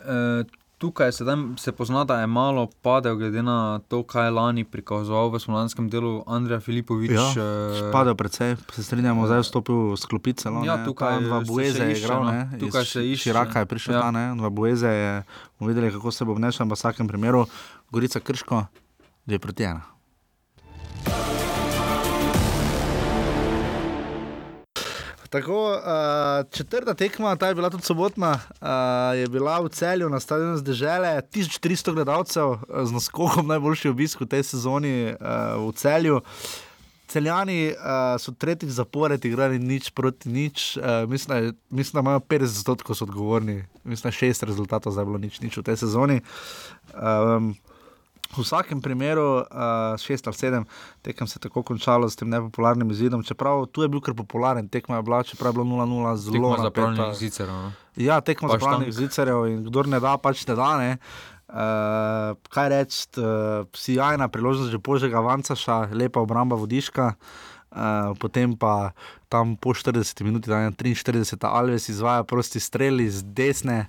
Uh, 0.02 0.65
tukaj 0.78 1.08
sedaj 1.10 1.36
se 1.56 1.72
pozna, 1.72 2.04
da 2.04 2.20
je 2.20 2.26
malo 2.26 2.68
padel, 2.82 3.16
glede 3.16 3.42
na 3.42 3.56
to, 3.80 4.02
kaj 4.02 4.24
je 4.24 4.30
lani 4.30 4.64
prikazoval 4.64 5.30
v 5.30 5.38
slovenskem 5.38 5.88
delu 5.88 6.20
Andrej 6.26 6.60
Filipovič. 6.60 7.10
Ja, 7.10 7.32
eh, 7.32 7.80
Spadal 7.82 8.14
precej, 8.14 8.56
se 8.68 8.84
strinjamo, 8.84 9.24
zdaj 9.24 9.38
je 9.38 9.42
vstopil 9.42 9.96
s 9.96 10.04
klopice. 10.04 10.50
No, 10.50 10.64
Ja, 10.64 10.76
ne, 10.76 10.84
tukaj 10.84 11.16
ta 11.16 11.20
dva 11.22 11.40
še 11.40 11.84
je 11.86 11.96
igral, 11.96 12.20
no. 12.22 12.30
ne, 12.30 12.58
Tukaj 12.58 12.82
iz 12.82 12.88
se 12.88 13.00
išče. 13.02 13.22
Širaka 13.22 13.58
je 13.58 13.66
prišel 13.66 13.94
Ja. 13.94 14.00
ta, 14.02 14.10
ne, 14.10 14.36
dva 14.36 14.50
Bueze 14.50 14.88
je, 14.88 15.12
bomo 15.56 15.68
videli, 15.68 15.88
kako 15.90 16.10
se 16.10 16.24
bo 16.24 16.32
obnašal, 16.32 16.64
ampak 16.64 16.76
v 16.76 16.80
vsakem 16.80 17.08
primeru 17.08 17.46
Gorica 17.90 18.20
Krško, 18.20 18.66
dve 19.24 19.38
proti 19.38 19.64
ena. 19.64 19.95
Tako, 25.36 25.70
uh, 25.70 26.50
četrta 26.50 26.94
tekma, 26.94 27.36
ta 27.36 27.48
je 27.48 27.54
bila 27.54 27.70
tudi 27.70 27.82
sobotna, 27.84 28.30
uh, 28.60 29.18
je 29.18 29.28
bila 29.28 29.60
v 29.60 29.68
celju 29.68 30.08
na 30.08 30.20
stadionu 30.20 30.56
zdržele 30.56 31.20
1300 31.32 31.92
gledalcev 31.92 32.52
eh, 32.52 32.84
z 32.84 32.92
naskokom 32.92 33.46
najboljši 33.46 33.88
obisk 33.88 34.20
v 34.20 34.26
tej 34.32 34.42
sezoni 34.42 35.12
uh, 35.12 35.18
v 35.60 35.74
celju. 35.76 36.22
Celjani 37.06 37.68
uh, 37.68 38.16
so 38.16 38.32
tretjič 38.32 38.72
zapored 38.80 39.24
igrali 39.24 39.58
nič 39.58 39.90
proti 39.90 40.32
nič, 40.32 40.78
uh, 40.80 41.04
mislim, 41.04 41.52
mislim, 41.70 42.00
da 42.00 42.00
imajo 42.00 42.24
50 42.24 42.56
odstotkov 42.56 42.96
odgovorni, 43.02 43.64
mislim, 43.84 44.08
da 44.08 44.16
šest 44.16 44.42
rezultatov 44.42 44.92
zdaj 44.92 45.04
bilo 45.04 45.18
nič, 45.18 45.40
nič 45.44 45.56
v 45.56 45.68
tej 45.68 45.76
sezoni. 45.76 46.20
Um, 46.96 47.52
v 48.34 48.42
vsakem 48.42 48.80
primeru, 48.82 49.44
uh, 49.44 49.96
šest 50.00 50.26
ali 50.26 50.36
sedem, 50.36 50.66
tekem 51.02 51.26
se 51.26 51.38
je 51.38 51.46
tako 51.46 51.62
končalo 51.62 52.08
s 52.10 52.16
tem 52.16 52.28
nepopularnim 52.30 52.90
izidom, 52.90 53.22
čeprav 53.22 53.66
tu 53.66 53.82
je 53.82 53.88
bil 53.88 54.00
kar 54.00 54.14
popularen, 54.14 54.68
tekma 54.68 54.96
je 54.96 55.02
bila, 55.02 55.22
čeprav 55.22 55.52
je 55.52 55.62
bilo 55.62 55.86
0-0 55.86 56.16
zelo 56.16 56.56
zapravljenih 56.62 57.14
zicerov, 57.18 57.56
no. 57.62 57.72
Ja, 57.96 58.20
tekmo 58.20 58.48
Pa 58.48 58.58
zapravljenih 58.58 58.92
štank. 58.92 59.08
zicerjev 59.08 59.46
in 59.46 59.64
kdor 59.64 59.88
ne 59.88 60.00
da, 60.00 60.16
pač 60.18 60.46
ne 60.46 60.54
da. 60.54 60.76
Ne. 60.78 60.90
Uh, 61.46 62.34
kaj 62.50 62.68
reči, 62.68 63.06
uh, 63.22 63.68
sjajna 63.72 64.28
priložnost 64.28 64.70
že 64.74 64.78
požega 64.82 65.22
Vancaša, 65.22 65.88
lepa 65.94 66.20
obramba 66.20 66.56
vodiška. 66.58 67.14
Uh, 67.76 68.16
potem 68.18 68.56
pa 68.56 68.96
tam 69.28 69.56
po 69.56 69.74
40 69.74 70.22
minuti, 70.24 70.50
da 70.50 70.58
je 70.64 70.70
43, 70.70 71.36
Alves 71.44 71.88
izvaja 71.88 72.24
prosti 72.24 72.60
strel 72.60 73.00
iz 73.00 73.22
desne, 73.22 73.86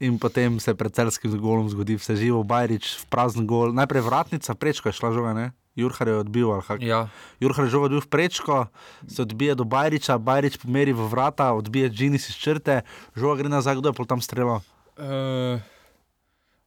in 0.00 0.18
potem 0.18 0.58
se 0.60 0.74
pred 0.74 0.94
celskim 0.94 1.34
golom 1.38 1.68
zgodi 1.70 1.98
vse 1.98 2.16
živo, 2.16 2.42
Bajrič 2.42 2.98
v 3.02 3.04
prazen 3.10 3.46
gol. 3.46 3.74
Najprej 3.74 4.02
vratnica, 4.02 4.54
prečko 4.54 4.90
je 4.90 4.98
šla 4.98 5.12
žoga, 5.14 5.32
ne? 5.34 5.46
Jurhar 5.74 6.08
je 6.08 6.16
odbil. 6.22 6.50
Ja. 6.80 7.10
Jurhar 7.42 7.66
je 7.66 7.70
žogo 7.74 7.90
odbil 7.90 8.02
v 8.02 8.10
prečko, 8.10 8.70
se 9.10 9.22
odbije 9.22 9.58
do 9.58 9.66
Bajriča, 9.66 10.18
Bajrič 10.18 10.62
pomeri 10.62 10.94
v 10.94 11.06
vrata, 11.10 11.50
odbije 11.54 11.90
Džinis 11.90 12.30
iz 12.30 12.38
črte, 12.38 12.82
žoga 13.18 13.42
gre 13.42 13.50
nazaj, 13.50 13.82
kdo 13.82 13.90
je 13.90 13.98
pol 13.98 14.06
tam 14.06 14.22
streljal. 14.22 14.62
Uh, 14.94 15.58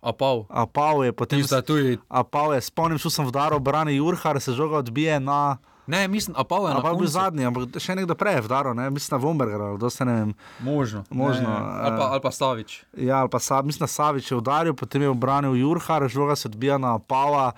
Apav. 0.03 0.45
Apav 0.51 1.03
je 1.07 1.11
potem. 1.15 1.39
Tista 1.39 1.61
tuji. 1.63 1.97
Apav 2.11 2.53
je, 2.53 2.61
spomnim, 2.61 2.99
šel 2.99 3.11
sem 3.11 3.25
v 3.27 3.31
Daro, 3.31 3.59
brani 3.59 3.95
Jurhar, 3.95 4.39
se 4.43 4.51
žoga 4.51 4.83
odbije 4.83 5.19
na. 5.19 5.57
Ne, 5.87 6.07
mislim, 6.07 6.35
Apav 6.37 6.67
je 6.67 6.73
na 6.73 6.79
Apav 6.79 6.91
je 6.91 6.99
bil 6.99 7.07
koncu. 7.07 7.13
zadnji, 7.15 7.45
ampak 7.47 7.79
še 7.79 7.95
nekdo 7.95 8.15
prej 8.15 8.35
je 8.35 8.41
v 8.41 8.47
Daro, 8.51 8.73
ne? 8.75 8.89
mislim 8.91 9.15
na 9.15 9.21
Vomberger, 9.23 9.61
ali 9.61 9.79
dosta 9.79 10.05
ne 10.05 10.13
vem. 10.13 10.31
Možno. 10.59 11.03
Možno. 11.09 11.47
Ne, 11.47 11.55
ali, 11.55 11.97
pa, 11.97 12.03
eh, 12.03 12.11
ali 12.11 12.21
pa 12.21 12.31
Slavič. 12.31 12.71
Ja, 12.97 13.21
ali 13.23 13.29
pa 13.31 13.39
Sa, 13.39 13.61
mislim, 13.61 13.85
da 13.85 13.87
Savič 13.87 14.31
je 14.31 14.37
udaril, 14.37 14.75
potem 14.75 15.01
je 15.01 15.09
obranil 15.09 15.55
Jurhar, 15.55 16.03
žoga 16.11 16.35
se 16.35 16.51
odbija 16.51 16.75
na 16.77 16.99
Pava, 16.99 17.51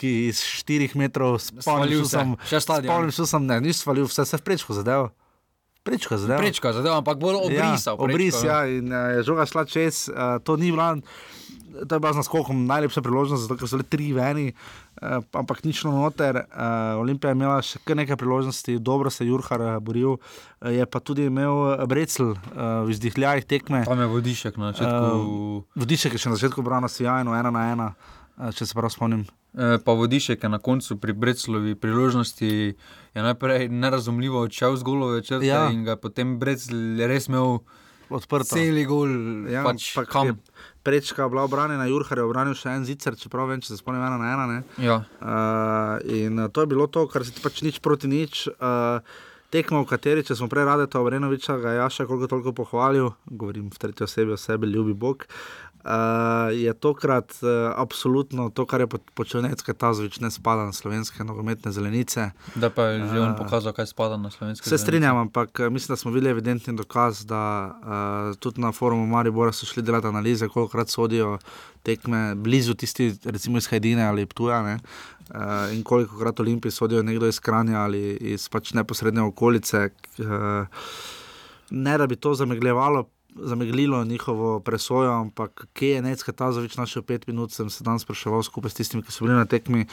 ki 0.00 0.32
iz 0.32 0.40
4 0.64 0.96
metrov 0.96 1.38
spomnil 1.38 2.02
se, 2.08 2.16
sem. 2.16 2.32
še 2.48 2.60
stadion. 2.60 2.88
Spomnil 2.90 3.12
sem, 3.12 3.44
ne, 3.46 3.60
ni 3.60 3.72
svalil, 3.76 4.08
vse 4.08 4.24
se 4.24 4.34
je 4.36 4.40
v 4.40 4.44
prečko 4.48 4.74
zadev. 4.74 5.12
Prečko 5.84 6.16
je 6.16 6.24
zadev. 6.24 6.40
Prečka, 6.40 6.72
zadev, 6.72 6.96
ampak 6.96 7.20
bolj 7.20 7.36
obrisal. 7.44 8.00
Ja, 8.00 8.00
obris, 8.00 8.40
ja, 8.40 8.64
in 8.64 8.88
uh, 8.88 9.12
je 9.12 9.28
žoga 9.28 9.44
šla 9.44 9.68
čez, 9.68 10.08
uh, 10.08 10.40
to 10.40 10.56
ni 10.56 10.72
bila. 10.72 10.96
To 11.74 11.94
je 11.94 12.00
bila 12.00 12.12
z 12.12 12.22
naskokom 12.22 12.66
najlepša 12.66 13.02
priložnost, 13.02 13.42
zato 13.44 13.58
ker 13.58 13.66
so 13.66 13.76
bile 13.76 13.88
tri 13.90 14.12
veni, 14.14 14.46
uh, 15.02 15.18
ampak 15.34 15.64
nič 15.66 15.82
noter. 15.84 16.46
Uh, 16.46 17.02
Olimpija 17.02 17.34
je 17.34 17.38
imela 17.38 17.58
še 17.58 17.82
kar 17.82 17.98
nekaj 17.98 18.16
priložnosti, 18.16 18.78
dobro 18.78 19.10
se 19.10 19.24
je 19.24 19.32
Jurhar 19.32 19.60
uh, 19.60 19.76
boril, 19.82 20.16
uh, 20.16 20.70
je 20.70 20.86
pa 20.86 21.02
tudi 21.02 21.26
imel 21.26 21.50
uh, 21.74 21.84
Brecel 21.90 22.34
uh, 22.34 22.86
v 22.86 22.94
izdihljajih 22.94 23.44
tekme. 23.44 23.84
Tam 23.84 23.98
je 23.98 24.06
vodišek 24.06 24.54
na 24.56 24.70
začetku. 24.70 25.06
Uh, 25.18 25.62
vodišek 25.74 26.14
je 26.14 26.22
še 26.22 26.30
na 26.30 26.38
začetku 26.38 26.62
branil 26.62 26.88
sjajno, 26.88 27.34
ena 27.34 27.50
na 27.50 27.64
ena, 27.74 27.88
uh, 28.38 28.54
če 28.54 28.70
se 28.70 28.78
prav 28.78 28.94
spomnim. 28.94 29.26
Eh, 29.54 29.78
Pa 29.78 29.92
vodišek 29.94 30.42
je 30.42 30.48
na 30.50 30.58
koncu 30.58 30.96
pri 30.98 31.12
Breclovi 31.14 31.74
priložnosti 31.78 32.74
je 33.14 33.22
najprej 33.22 33.68
nerazumljivo 33.70 34.40
odšel 34.42 34.74
z 34.76 34.82
golove 34.82 35.22
črte 35.22 35.46
Ja. 35.46 35.70
in 35.70 35.84
ga 35.86 35.94
je 35.94 36.00
potem 36.02 36.38
Brecl 36.42 36.74
je 36.98 37.06
res 37.06 37.28
imel 37.30 37.60
odprto. 38.10 38.58
Celi 38.58 38.82
gol, 38.84 39.08
Ja, 39.46 39.62
pač 39.62 39.94
pa 39.94 40.02
kam. 40.04 40.42
Prečka 40.84 41.28
bila 41.32 41.46
obranjena, 41.48 41.88
Jurhar 41.88 42.20
je 42.20 42.24
obranil 42.26 42.56
še 42.58 42.74
en 42.76 42.84
zicer, 42.84 43.16
čeprav 43.16 43.48
vem, 43.48 43.62
če 43.64 43.72
se 43.72 43.80
spomnim 43.80 44.04
ena 44.04 44.18
na 44.20 44.32
ena. 44.34 44.48
Ne? 44.50 44.58
Ja. 44.84 44.98
Uh, 45.20 45.96
in 46.12 46.42
uh, 46.42 46.50
to 46.52 46.64
je 46.64 46.70
bilo 46.74 46.86
to, 46.92 47.06
kar 47.08 47.24
se 47.24 47.32
ti 47.32 47.40
pač 47.44 47.62
nič 47.64 47.80
proti 47.80 48.10
nič. 48.10 48.48
Uh, 48.58 49.00
Tekmo, 49.54 49.84
v 49.84 49.86
kateri, 49.86 50.24
če 50.26 50.34
smo 50.34 50.48
prej 50.50 50.64
radi, 50.66 50.88
to 50.90 50.98
Obrenoviča, 50.98 51.54
ga 51.62 51.72
je 51.72 51.78
Jaša 51.78 52.08
koliko 52.10 52.26
toliko 52.26 52.52
pohvalil, 52.58 53.12
govorim 53.30 53.68
v 53.70 53.78
tretji 53.78 54.02
osebi 54.02 54.34
o 54.34 54.38
sebi, 54.40 54.66
ljubi 54.66 54.96
Bog. 54.98 55.24
Uh, 55.28 55.63
je 56.52 56.74
tokrat 56.74 57.38
uh, 57.42 57.48
absolutno 57.76 58.50
to, 58.50 58.66
kar 58.66 58.80
je 58.80 58.86
po- 58.86 58.98
počel 59.14 59.42
Necka 59.42 59.74
Tazovič, 59.74 60.20
ne 60.20 60.30
spada 60.30 60.64
na 60.64 60.72
slovenske 60.72 61.24
nogometne 61.24 61.72
zelenice. 61.72 62.30
Da 62.54 62.70
pa 62.70 62.82
je 62.82 63.08
že 63.08 63.20
on 63.20 63.34
Eh, 63.34 63.38
pokazal, 63.38 63.72
kaj 63.72 63.86
spada 63.86 64.16
na 64.16 64.30
slovenski. 64.30 64.68
Se 64.68 64.78
strinjam, 64.78 65.16
ampak 65.16 65.58
mislim, 65.58 65.92
da 65.92 65.96
smo 65.96 66.10
videli 66.10 66.30
evidentni 66.30 66.76
dokaz, 66.76 67.26
da 67.26 67.74
uh, 67.74 68.36
tudi 68.38 68.60
na 68.60 68.72
forumu 68.72 69.06
Maribora 69.06 69.52
so 69.52 69.66
šli 69.66 69.82
delati 69.82 70.06
analize, 70.06 70.48
kolikokrat 70.48 70.88
sodijo 70.88 71.38
tekme 71.82 72.34
blizu 72.34 72.74
tisti, 72.74 73.14
recimo 73.24 73.58
iz 73.58 73.68
Hajdine 73.68 74.02
ali 74.04 74.26
Ptuja. 74.26 74.62
Ne? 74.62 74.78
Uh, 75.30 75.74
in 75.74 75.82
koliko 75.82 76.18
krat 76.18 76.40
Olimpiji 76.40 76.72
sodijo 76.72 77.02
nekdo 77.02 77.26
iz 77.26 77.40
Kranja 77.40 77.80
ali 77.80 78.16
iz 78.20 78.48
pač 78.48 78.72
neposredne 78.72 79.22
okolice, 79.22 79.88
uh, 80.18 80.66
ne 81.70 81.98
da 81.98 82.06
bi 82.06 82.16
to 82.16 82.34
zamegljevalo. 82.34 83.08
Zameglilo 83.34 84.04
njihovo 84.04 84.60
presojo, 84.60 85.12
ampak 85.12 85.66
kje 85.72 85.90
je 85.90 86.02
Necka 86.02 86.32
Tazovič 86.32 86.76
našel 86.76 87.02
pet 87.02 87.26
minut, 87.26 87.52
sem 87.52 87.70
se 87.70 87.84
danes 87.84 88.02
spraševal 88.02 88.42
skupaj 88.42 88.70
s 88.70 88.74
tistimi, 88.74 89.02
ki 89.02 89.12
so 89.12 89.24
bili 89.24 89.34
na 89.36 89.44
tekmi. 89.44 89.86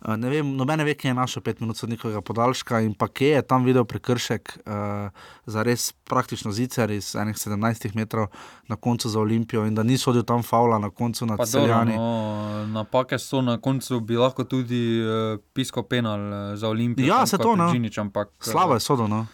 Uh, 0.00 0.16
ne 0.16 0.30
vem, 0.30 0.54
nobene 0.56 0.84
ve, 0.84 0.94
kje 0.94 1.10
je 1.10 1.14
našel 1.14 1.42
pet 1.42 1.60
minut 1.60 1.76
sodnikovega 1.76 2.20
podaljška 2.20 2.80
in 2.80 2.94
pa 2.94 3.08
kje 3.08 3.28
je 3.28 3.42
tam 3.42 3.64
videl 3.64 3.84
prekršek 3.84 4.58
uh, 4.58 4.72
za 5.46 5.62
res 5.62 5.92
praktično 6.08 6.52
zicer 6.52 6.90
iz 6.90 7.14
enih 7.14 7.36
17 7.36 7.94
metrov 7.94 8.26
na 8.68 8.76
koncu 8.76 9.08
za 9.08 9.20
Olimpijo 9.20 9.66
in 9.66 9.74
da 9.74 9.82
ni 9.82 9.98
sodil 9.98 10.22
tam 10.22 10.42
faula 10.42 10.78
na 10.78 10.90
koncu 10.90 11.26
dobro, 11.26 11.46
Celjani. 11.46 11.96
no, 11.96 12.66
napake 12.66 13.18
so 13.18 13.42
na 13.42 13.58
koncu, 13.60 14.00
bi 14.00 14.16
lahko 14.16 14.44
tudi 14.44 15.02
uh, 15.02 15.40
pisko 15.52 15.82
penal 15.82 16.56
za 16.56 16.68
Olimpijo. 16.68 17.06
Ja, 17.06 17.26
se 17.26 17.38
to, 17.38 17.56
no. 17.56 17.68
Prežinič, 17.68 17.98
ampak, 17.98 18.28
eh, 18.28 18.50
Slabo 18.50 18.74
je 18.74 18.80
sodel, 18.80 19.08
no. 19.08 19.26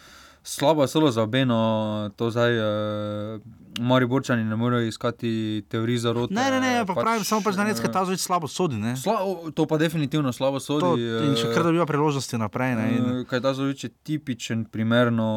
Slabo 0.45 0.82
je 0.82 0.88
solo 0.88 1.11
za 1.11 1.22
obe, 1.22 1.45
no, 1.47 2.11
to 2.16 2.30
zdaj 2.30 2.59
uh, 2.59 3.43
Mari 3.80 4.07
Borčani 4.07 4.45
ne 4.45 4.57
morejo 4.57 4.88
iskati 4.88 5.62
teorij 5.68 5.99
zarote. 5.99 6.34
Ne, 6.34 6.51
ne, 6.51 6.61
ne, 6.61 6.72
pa 6.86 6.95
pač, 6.95 7.03
pravim 7.03 7.24
samo, 7.24 7.45
pač, 7.47 7.55
da 7.55 7.64
Necka 7.64 7.86
eh, 7.86 7.93
Tazovič 7.93 8.20
slabo 8.20 8.51
sodi. 8.51 8.76
Ne? 8.76 8.97
Sla, 8.99 9.20
to 9.55 9.66
pa 9.70 9.78
definitivno 9.78 10.32
slabo 10.32 10.61
sodi. 10.61 10.82
To, 10.82 11.20
in 11.28 11.38
še 11.38 11.53
kar 11.55 11.62
dobiva 11.62 11.86
priložnosti 11.86 12.40
naprej. 12.43 12.74
Ne? 12.74 12.88
In, 12.97 13.07
Kaj 13.30 13.45
Tazovič 13.47 13.86
je 13.86 13.93
tipičen 14.03 14.66
primer 14.66 15.12
no, 15.14 15.30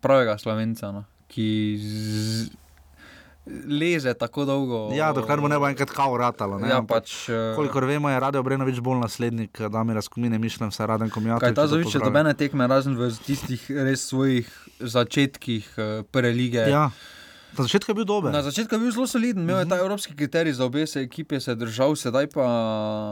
pravega 0.00 0.38
slovenca, 0.38 0.92
no, 0.94 1.02
ki 1.26 1.48
z, 1.82 2.46
leze 3.68 4.14
tako 4.14 4.44
dolgo. 4.44 4.90
Ja, 4.94 5.12
dokler 5.12 5.40
mu 5.40 5.48
ne 5.48 5.58
bo 5.58 5.68
enkrat 5.68 5.90
kao 5.90 6.16
ratalo. 6.18 6.58
Ne? 6.58 6.68
Ja, 6.68 6.82
pač, 6.82 7.28
eh, 7.28 7.52
Kolikor 7.56 7.84
vemo, 7.84 8.10
je 8.10 8.20
Radio 8.20 8.42
Brenovič 8.42 8.80
bolj 8.80 8.98
naslednik 9.00 9.60
eh, 9.60 9.68
Damira 9.68 10.02
Skomine, 10.02 10.38
mišljen 10.38 10.70
vse 10.70 10.86
Raden 10.86 11.10
Komijatovič. 11.10 11.46
Kaj 11.46 11.54
ta 11.54 11.66
zavič, 11.66 11.94
dobene 11.94 12.34
tekme, 12.34 12.66
razen 12.66 12.96
v 12.98 13.10
tistih 13.26 13.62
res 13.70 14.06
svojih 14.06 14.50
začetkih 14.80 15.64
uh, 15.78 15.84
prve 16.04 16.32
lige. 16.32 16.66
Ja. 16.66 16.90
Na 17.56 17.64
začetku 17.64 17.90
je 17.90 17.94
bil 17.94 18.04
dober. 18.04 18.28
Na 18.32 18.42
začetku 18.42 18.74
je 18.74 18.78
bil 18.78 18.90
zelo 18.92 19.06
soliden, 19.06 19.40
imel 19.42 19.58
je 19.58 19.68
ta 19.68 19.78
evropski 19.78 20.12
kriterij 20.12 20.52
za 20.52 20.64
obe 20.64 20.86
se 20.86 21.00
ekipe, 21.00 21.40
se 21.40 21.50
je 21.50 21.54
držal, 21.56 21.96
sedaj 21.96 22.26
pa. 22.26 22.44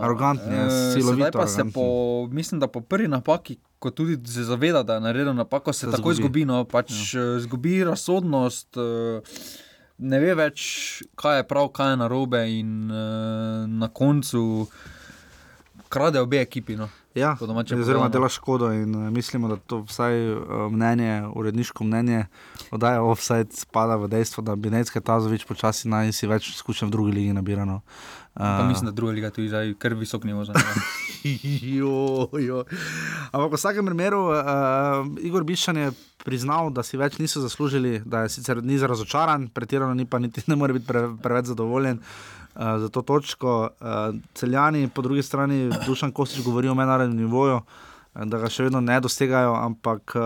Arogantni, 0.03 0.53
ja, 0.53 0.67
eh, 0.67 0.93
silovito 0.93 1.25
Sedaj 1.25 1.33
pa 1.33 1.47
se 1.47 1.55
arogantni. 1.55 1.73
po, 1.73 1.85
mislim, 2.29 2.61
da 2.61 2.67
po 2.67 2.81
prvi 2.81 3.09
napaki, 3.09 3.57
ko 3.79 3.91
tudi 3.91 4.19
se 4.29 4.45
zaveda, 4.45 4.83
da 4.83 4.95
je 4.95 5.01
naredil 5.01 5.33
napako, 5.33 5.73
se, 5.73 5.79
Se 5.79 5.87
se 5.87 5.91
tako 5.93 6.13
zgubi. 6.13 6.41
izgubi. 6.41 6.45
No, 6.45 6.65
pač 6.65 7.15
ja. 7.15 7.39
Zgubi 7.41 7.85
razsodnost, 7.85 8.77
eh, 8.77 9.21
ne 9.99 10.21
ve 10.21 10.35
več, 10.35 10.67
kaj 11.19 11.41
je 11.41 11.47
prav, 11.49 11.71
kaj 11.75 11.95
je 11.95 12.03
narobe, 12.03 12.43
in 12.51 12.91
uh, 12.91 13.65
na 13.71 13.89
koncu 13.89 14.67
krade 15.89 16.21
obe 16.21 16.41
ekipi. 16.43 16.77
No. 16.77 16.89
Ja, 17.15 17.37
oziroma 17.39 17.63
povedano. 17.63 18.09
dela 18.09 18.29
škodo 18.29 18.73
in 18.75 18.95
uh, 18.95 19.11
mislimo, 19.15 19.49
da 19.49 19.57
to 19.57 19.85
vsaj 19.87 20.33
uh, 20.33 20.39
mnenje, 20.73 21.23
uredniško 21.35 21.85
mnenje, 21.85 22.25
oddaja 22.71 23.03
offside, 23.03 23.55
spada 23.55 23.97
v 23.97 24.09
dejstvo, 24.11 24.43
da 24.43 24.57
bi 24.57 24.71
Necke 24.71 25.01
Tazovič 25.01 25.47
počasi 25.47 25.89
naj 25.89 26.11
si 26.13 26.27
več 26.27 26.51
izkušenj 26.57 26.91
v 26.91 26.93
drugi 26.93 27.13
ligi 27.13 27.37
nabirano. 27.37 27.81
Pa 28.35 28.65
mislim, 28.65 28.87
da 28.87 28.93
druga 28.93 29.13
liga 29.13 29.31
tu 29.31 29.43
je 29.43 29.49
zdaj 29.49 29.75
kar 29.75 29.95
visok 29.95 30.25
nivo 30.25 30.45
za 30.45 30.53
njega. 30.53 30.81
jo. 32.41 32.65
Ampak 33.33 33.51
v 33.51 33.55
vsakem 33.55 33.87
primeru, 33.87 34.25
uh, 34.25 34.37
Igor 35.21 35.45
Bišan 35.45 35.77
je 35.77 35.93
priznal, 36.25 36.71
da 36.71 36.83
si 36.83 36.97
več 36.97 37.19
niso 37.19 37.41
zaslužili, 37.41 38.03
da 38.05 38.21
je 38.21 38.29
sicer 38.29 38.63
ni 38.63 38.79
razočaran, 38.79 39.49
pretirano 39.49 39.95
ni 39.95 40.05
pa 40.05 40.19
niti 40.19 40.43
ne 40.47 40.57
more 40.57 40.73
biti 40.73 40.87
pre, 40.87 41.09
preveč 41.23 41.47
zadovoljen. 41.47 42.01
Uh, 42.55 42.79
za 42.79 42.89
to 42.89 43.03
točko, 43.03 43.71
uh, 43.73 43.87
celjani, 44.35 44.89
po 44.89 45.03
drugi 45.03 45.23
strani, 45.23 45.71
Dušan 45.87 46.13
Kostič 46.13 46.45
govori 46.45 46.69
o 46.69 46.75
mednarodnem 46.75 47.17
nivoju, 47.17 47.61
da 48.15 48.39
ga 48.39 48.49
še 48.49 48.63
vedno 48.63 48.81
ne 48.81 49.01
dosegajo, 49.01 49.55
ampak 49.55 50.13
uh, 50.15 50.23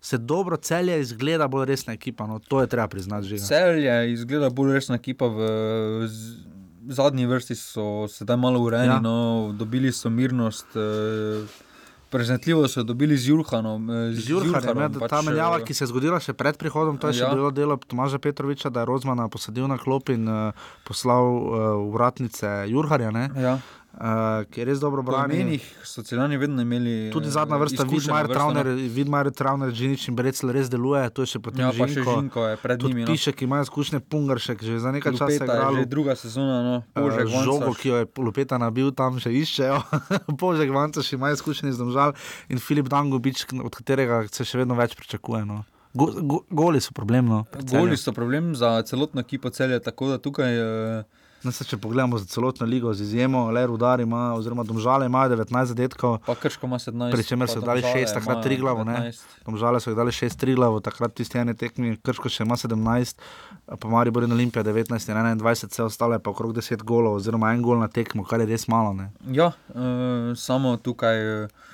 se 0.00 0.18
dobro 0.18 0.56
celje 0.56 1.00
izgleda 1.00 1.48
bolj 1.48 1.66
resna 1.66 1.92
ekipa. 1.92 2.26
No, 2.26 2.38
to 2.38 2.60
je 2.60 2.66
treba 2.66 2.88
priznati 2.88 3.28
že. 3.28 3.38
Celje 3.38 4.12
izgleda 4.12 4.50
bolj 4.50 4.72
resna 4.72 4.96
ekipa. 4.96 5.26
V 5.26 5.40
z- 6.08 6.50
zadnji 6.88 7.26
vrsti 7.26 7.54
so 7.54 7.84
sedaj 8.06 8.36
malo 8.38 8.60
urejeni, 8.60 8.86
Ja. 8.88 8.94
ja. 8.94 9.00
no, 9.00 9.16
dobili 9.52 9.92
so 9.92 10.10
mirnost. 10.10 10.66
Eh, 10.74 11.46
Prezentljivo 12.10 12.66
so 12.66 12.82
dobili 12.82 13.14
z 13.14 13.28
Jurhanom. 13.28 13.84
eh, 13.88 14.12
Z 14.12 14.28
Jurharjem, 14.28 14.78
ja, 14.78 14.88
da 14.88 14.98
ta 15.00 15.08
pač, 15.12 15.26
menjava, 15.26 15.58
eh, 15.58 15.62
ki 15.62 15.70
se 15.70 15.84
je 15.84 15.88
zgodila 15.88 16.18
še 16.18 16.32
pred 16.32 16.56
prihodom, 16.56 16.98
to 16.98 17.06
je 17.06 17.12
še 17.12 17.20
Ja. 17.20 17.30
bilo 17.30 17.50
delo 17.50 17.76
Tomaža 17.78 18.18
Petroviča, 18.18 18.66
da 18.68 18.80
je 18.80 18.86
Rozmana 18.86 19.28
posadil 19.28 19.68
na 19.68 19.78
klop 19.78 20.08
in 20.08 20.26
uh, 20.26 20.50
poslal 20.82 21.22
uh, 21.22 21.46
vratnice 21.88 22.66
Jurharja, 22.66 23.10
ne, 23.10 23.30
Ja. 23.36 23.58
Uh, 23.92 24.00
ki 24.44 24.56
je 24.56 24.64
res 24.64 24.78
dobro 24.78 25.00
Po 25.00 25.10
branil. 25.10 25.36
imenih 25.36 25.64
so 25.82 26.02
celjani 26.02 26.36
vedno 26.36 26.58
imeli. 26.58 27.10
Tudi 27.10 27.26
eh, 27.26 27.30
zadnja 27.30 27.56
vrsta, 27.56 27.82
Vidmar, 27.84 28.24
vrsto, 28.24 28.34
Travner, 28.34 28.66
no. 28.66 28.88
Vidmar, 28.88 29.30
Travner, 29.30 29.70
Džinič 29.70 30.08
in 30.08 30.14
Brecel 30.14 30.50
res 30.50 30.66
deluje, 30.66 31.02
to 31.10 31.22
je 31.22 31.28
še 31.28 31.38
potem 31.40 31.60
Ja, 31.60 31.70
pa 31.70 31.84
še 31.84 32.00
Žinko. 32.00 32.12
Žinko 32.12 32.40
je 32.44 32.56
pred 32.56 32.76
Tudi 32.78 32.92
njimi, 32.92 33.02
no. 33.02 33.08
Piše, 33.08 33.32
ki 33.32 33.44
ima 33.44 33.60
izkušnje, 33.60 34.00
Pungaršek, 34.02 34.58
že 34.60 34.78
za 34.78 34.90
nekaj 34.90 35.12
časa 35.12 35.26
je 35.26 35.38
Lupeta 35.38 35.44
je 35.46 35.58
igral. 35.58 35.74
že 35.74 35.84
druga 35.86 36.12
sezona, 36.14 36.56
no. 36.60 36.74
Požek, 36.92 37.26
Uh, 37.26 37.40
žogo, 37.40 37.58
Vancaš. 37.66 37.76
ki 37.76 37.88
jo 37.88 37.96
je 37.96 38.06
Lupeta 38.18 38.56
nabil, 38.56 38.88
tam 38.92 39.16
še 39.16 39.30
iščejo. 39.30 39.78
Požek 40.40 40.70
Vancaš 40.70 41.12
ima 41.12 41.30
izkušnje 41.30 41.68
iz 41.68 41.76
Domžal 41.76 42.14
in 42.46 42.58
Filip 42.58 42.86
Dangobič, 42.86 43.46
od 43.54 43.72
katerega 43.72 44.24
se 44.26 44.42
še 44.42 44.58
vedno 44.58 44.74
več 44.74 44.94
pričakuje. 44.94 45.44
No. 45.44 45.64
Go, 45.92 46.06
go, 46.14 46.36
goli 46.48 46.78
so 46.78 46.92
problem. 46.92 47.26
No. 47.26 47.38
Goli 47.66 47.96
so 47.96 48.12
problem 48.12 48.54
za 48.54 48.82
celotno 48.82 49.20
ekipo 49.20 49.50
celja, 49.50 49.80
tako 49.80 50.08
da 50.08 50.18
tukaj. 50.18 50.52
eh, 50.52 51.19
No, 51.42 51.52
se, 51.52 51.64
če 51.64 51.78
pogledamo 51.80 52.18
za 52.20 52.26
celotno 52.28 52.66
ligo, 52.68 52.92
z 52.94 53.06
izjemo, 53.06 53.46
le 53.50 53.62
Rudar 53.66 54.00
ima, 54.00 54.34
oziroma 54.36 54.64
Domžale 54.68 55.06
imajo 55.08 55.30
19 55.32 55.70
zadetkov. 55.72 56.18
Pa 56.26 56.34
Krško 56.36 56.68
ima 56.68 56.78
17. 56.78 57.14
Pri 57.14 57.24
čemer 57.24 57.48
pa 57.48 57.54
so 57.54 57.62
dali 57.64 57.80
Domžale 57.80 58.04
6, 58.04 58.14
takrat 58.18 58.36
imajo 58.36 58.50
3 58.50 58.60
glavo. 58.60 58.84
19. 58.84 59.22
Domžale 59.46 59.80
so 59.80 59.90
jih 59.90 59.96
dali 59.96 60.12
6, 60.12 60.36
3 60.44 60.56
glavo, 60.58 60.82
takrat 60.84 61.14
tisti 61.16 61.40
ene 61.40 61.54
tekmi, 61.56 61.94
Krško 62.04 62.28
še 62.28 62.44
ima 62.44 62.60
17, 62.60 63.24
pa 63.72 63.88
Maribor 63.88 64.28
in 64.28 64.36
Olimpija 64.36 64.64
19 64.66 65.08
in 65.08 65.40
21, 65.40 65.70
vse 65.70 65.84
ostale 65.86 66.20
pa 66.20 66.34
okrog 66.34 66.52
10 66.60 66.84
golov, 66.84 67.16
oziroma 67.22 67.54
en 67.54 67.64
gol 67.64 67.80
na 67.80 67.88
tekmo, 67.88 68.26
kar 68.28 68.44
je 68.44 68.50
res 68.52 68.68
malo. 68.68 68.92
Ne. 68.92 69.08
Ja, 69.32 69.52
uh, 69.72 70.36
samo 70.36 70.76
tukaj 70.76 71.24
uh, 71.24 71.68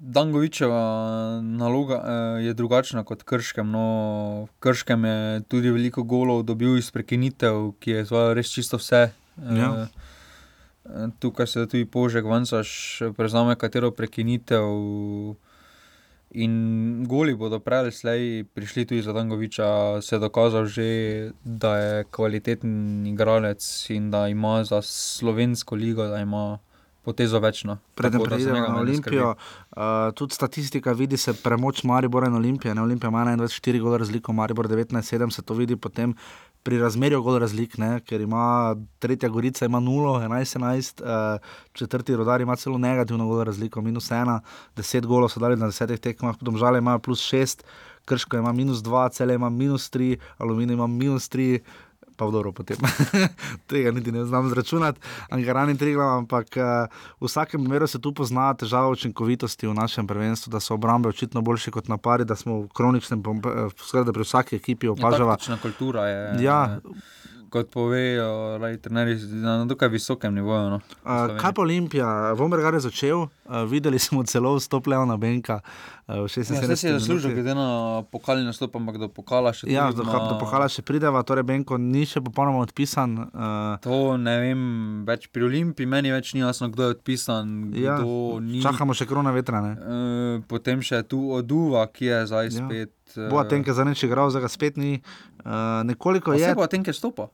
Dangovičeva 0.00 1.40
naloga 1.42 1.94
uh, 1.94 2.44
je 2.44 2.54
drugačna 2.54 3.04
kot 3.04 3.22
Krškem. 3.22 3.70
No, 3.70 4.48
Krškem 4.58 5.04
je 5.04 5.40
tudi 5.48 5.70
veliko 5.70 6.02
golov 6.02 6.42
dobil 6.48 6.78
iz 6.78 6.88
prekinitev, 6.90 7.74
ki 7.80 7.90
je 7.90 8.04
zvalo 8.08 8.32
res 8.34 8.48
čisto 8.48 8.80
vse. 8.80 9.10
Ja. 9.36 9.68
Uh, 10.84 11.12
tukaj 11.20 11.46
se 11.46 11.66
tudi 11.66 11.84
Požek 11.84 12.24
Vansaš 12.24 13.02
prevzame 13.16 13.58
katero 13.60 13.90
prekinitev. 13.92 14.64
In 16.30 17.04
goli 17.10 17.34
bodo 17.34 17.58
prej 17.60 17.78
ali 17.78 17.92
slej 17.92 18.44
prišli 18.54 18.86
tudi 18.86 19.02
za 19.02 19.12
Dangoviča, 19.12 20.00
se 20.00 20.14
je 20.14 20.20
dokazal 20.20 20.64
že, 20.64 20.88
da 21.44 21.76
je 21.76 22.04
kvaliteten 22.04 23.06
igralec 23.06 23.90
in 23.90 24.10
da 24.10 24.28
ima 24.28 24.64
za 24.64 24.82
slovensko 24.82 25.74
ligo, 25.74 26.06
da 26.06 26.22
ima 26.22 26.58
potezo 27.02 27.38
večno. 27.40 27.78
Preden 27.94 28.22
preidemo 28.24 28.58
na. 28.58 28.78
Olimpijo, 28.80 29.34
uh, 29.34 29.82
tudi 30.14 30.34
statistika 30.34 30.92
vidi 30.92 31.16
se 31.16 31.34
premoč 31.34 31.82
Maribora 31.84 32.26
in 32.26 32.34
Olimpije. 32.34 32.74
Ne? 32.74 32.82
Olimpija 32.82 33.08
ima 33.08 33.24
21-4 33.24 33.80
gol 33.80 33.96
razliko, 33.96 34.32
Maribor 34.32 34.68
19-7 34.68 35.30
se 35.30 35.42
to 35.42 35.54
vidi 35.54 35.76
potem 35.76 36.14
pri 36.62 36.78
razmerju 36.78 37.22
gol 37.22 37.38
razlik, 37.40 37.78
ne? 37.78 38.00
ker 38.04 38.20
ima 38.20 38.76
tretja 38.98 39.28
Gorica 39.28 39.64
ima 39.64 39.80
0, 39.80 40.28
11-11, 40.28 41.02
uh, 41.02 41.40
četrti 41.72 42.16
rodar 42.16 42.40
ima 42.40 42.56
celo 42.56 42.78
negativno 42.78 43.26
gol 43.26 43.44
razliko, 43.44 43.80
minus 43.80 44.10
1, 44.10 44.40
10 44.76 45.06
golov 45.06 45.28
so 45.32 45.40
dali 45.40 45.56
na 45.56 45.66
desetih 45.72 46.00
tekmah, 46.00 46.36
domžale 46.40 46.78
imajo 46.78 46.98
plus 46.98 47.24
6, 47.32 47.64
Krško 48.04 48.36
ima 48.36 48.52
minus 48.52 48.78
2, 48.78 49.12
cele 49.12 49.34
ima 49.34 49.50
minus 49.50 49.90
3, 49.90 50.16
Aluminij 50.38 50.74
ima 50.74 50.86
minus 50.86 51.30
3. 51.30 51.58
Pa 52.20 52.28
v 52.28 52.36
dobro 52.36 52.52
potem. 52.52 52.76
Tega 53.70 53.90
niti 53.96 54.12
ne 54.12 54.26
znam 54.28 54.50
zračunati, 54.52 55.00
Angaran 55.32 55.70
in 55.72 55.78
Triglav, 55.80 56.18
ampak 56.18 56.52
uh, 56.60 56.84
v 57.16 57.24
vsakem 57.24 57.64
primeru 57.64 57.88
se 57.88 57.96
tu 57.96 58.12
pozna 58.12 58.52
težava 58.52 58.92
učinkovitosti 58.92 59.64
v 59.64 59.72
našem 59.72 60.04
prvenstvu, 60.04 60.52
da 60.52 60.60
so 60.60 60.76
obrambe 60.76 61.08
očitno 61.08 61.40
boljše 61.40 61.72
kot 61.72 61.88
napadi, 61.88 62.28
da 62.28 62.36
smo 62.36 62.60
v 62.60 62.68
kroničnem, 62.76 63.24
eh, 63.24 63.72
skoraj 63.72 64.12
pri 64.12 64.28
vsaki 64.28 64.56
ekipi 64.56 64.86
Ja, 64.86 64.92
opažava. 64.92 65.40
taktična 65.40 65.56
kultura 65.64 66.04
je. 66.06 66.44
Ja. 66.44 66.60
Kot 67.50 67.66
povejo, 67.68 68.26
raj, 68.58 68.76
trenerji 68.78 69.16
na 69.36 69.64
dokaj 69.64 69.88
visokem 69.90 70.30
nivoju. 70.32 70.70
No, 70.70 70.76
Uh, 70.76 70.82
Sloveniji. 71.02 71.38
kaj 71.38 71.52
pa 71.52 71.60
Olimpija? 71.60 72.08
Vombergar 72.32 72.74
je 72.74 72.80
začel, 72.82 73.18
uh, 73.18 73.30
videli 73.64 73.98
smo 73.98 74.22
celo 74.22 74.54
vstop 74.54 74.86
Leona 74.86 75.16
Benka 75.16 75.58
uh, 75.58 76.14
v 76.16 76.26
76. 76.26 76.46
Ja, 76.62 76.76
si 76.76 76.86
je 76.86 76.92
zaslužil, 76.94 77.30
glede 77.32 77.50
na 77.52 77.66
pokalni 78.04 78.44
nastop, 78.44 78.70
ampak 78.72 78.96
do 78.96 79.08
pokala 79.08 79.50
še 79.50 79.66
Ja, 79.66 79.88
tudi 79.88 79.96
do, 79.96 80.02
na- 80.04 80.28
do 80.28 80.38
Pohala 80.38 80.68
še 80.68 80.78
prideva, 80.80 81.18
torej 81.20 81.42
Benko 81.44 81.74
ni 81.76 82.04
še 82.04 82.20
popolnoma 82.20 82.60
odpisan. 82.60 83.18
Uh, 83.26 83.74
To 83.80 84.14
ne 84.16 84.36
vem, 84.38 84.60
več 85.04 85.26
pri 85.26 85.42
Olimpiji 85.42 85.86
meni 85.88 86.10
več 86.10 86.30
ni 86.30 86.40
jasno, 86.40 86.68
kdo 86.68 86.82
je 86.84 86.90
odpisan. 86.92 87.74
ja, 87.74 87.98
Kdo 87.98 88.38
ni. 88.40 88.62
čakamo 88.62 88.92
še 88.92 89.04
krona 89.04 89.30
vetra. 89.30 89.58
Ne? 89.60 89.72
Uh, 89.74 89.90
potem 90.44 90.78
še 90.80 91.02
tu 91.02 91.32
oduva, 91.32 91.82
ki 91.88 92.06
je 92.06 92.18
zdaj 92.26 92.46
Ja. 92.46 92.50
spet. 92.52 92.94
eh, 93.12 93.26
Boa 93.26 93.42
Tenke 93.42 93.72
za 93.72 93.82
neč 93.82 93.98
igral, 94.00 94.30
zdaj 94.30 94.40
ga 94.40 94.48
spet 94.48 94.76
ni. 94.76 95.02
Uh, 95.40 95.82
nekoliko 95.82 96.30
Pa 96.30 96.36
je. 96.36 96.46
se 96.46 96.54
Boa 96.54 96.68
Tenke 96.68 96.92
stopa. 96.92 97.26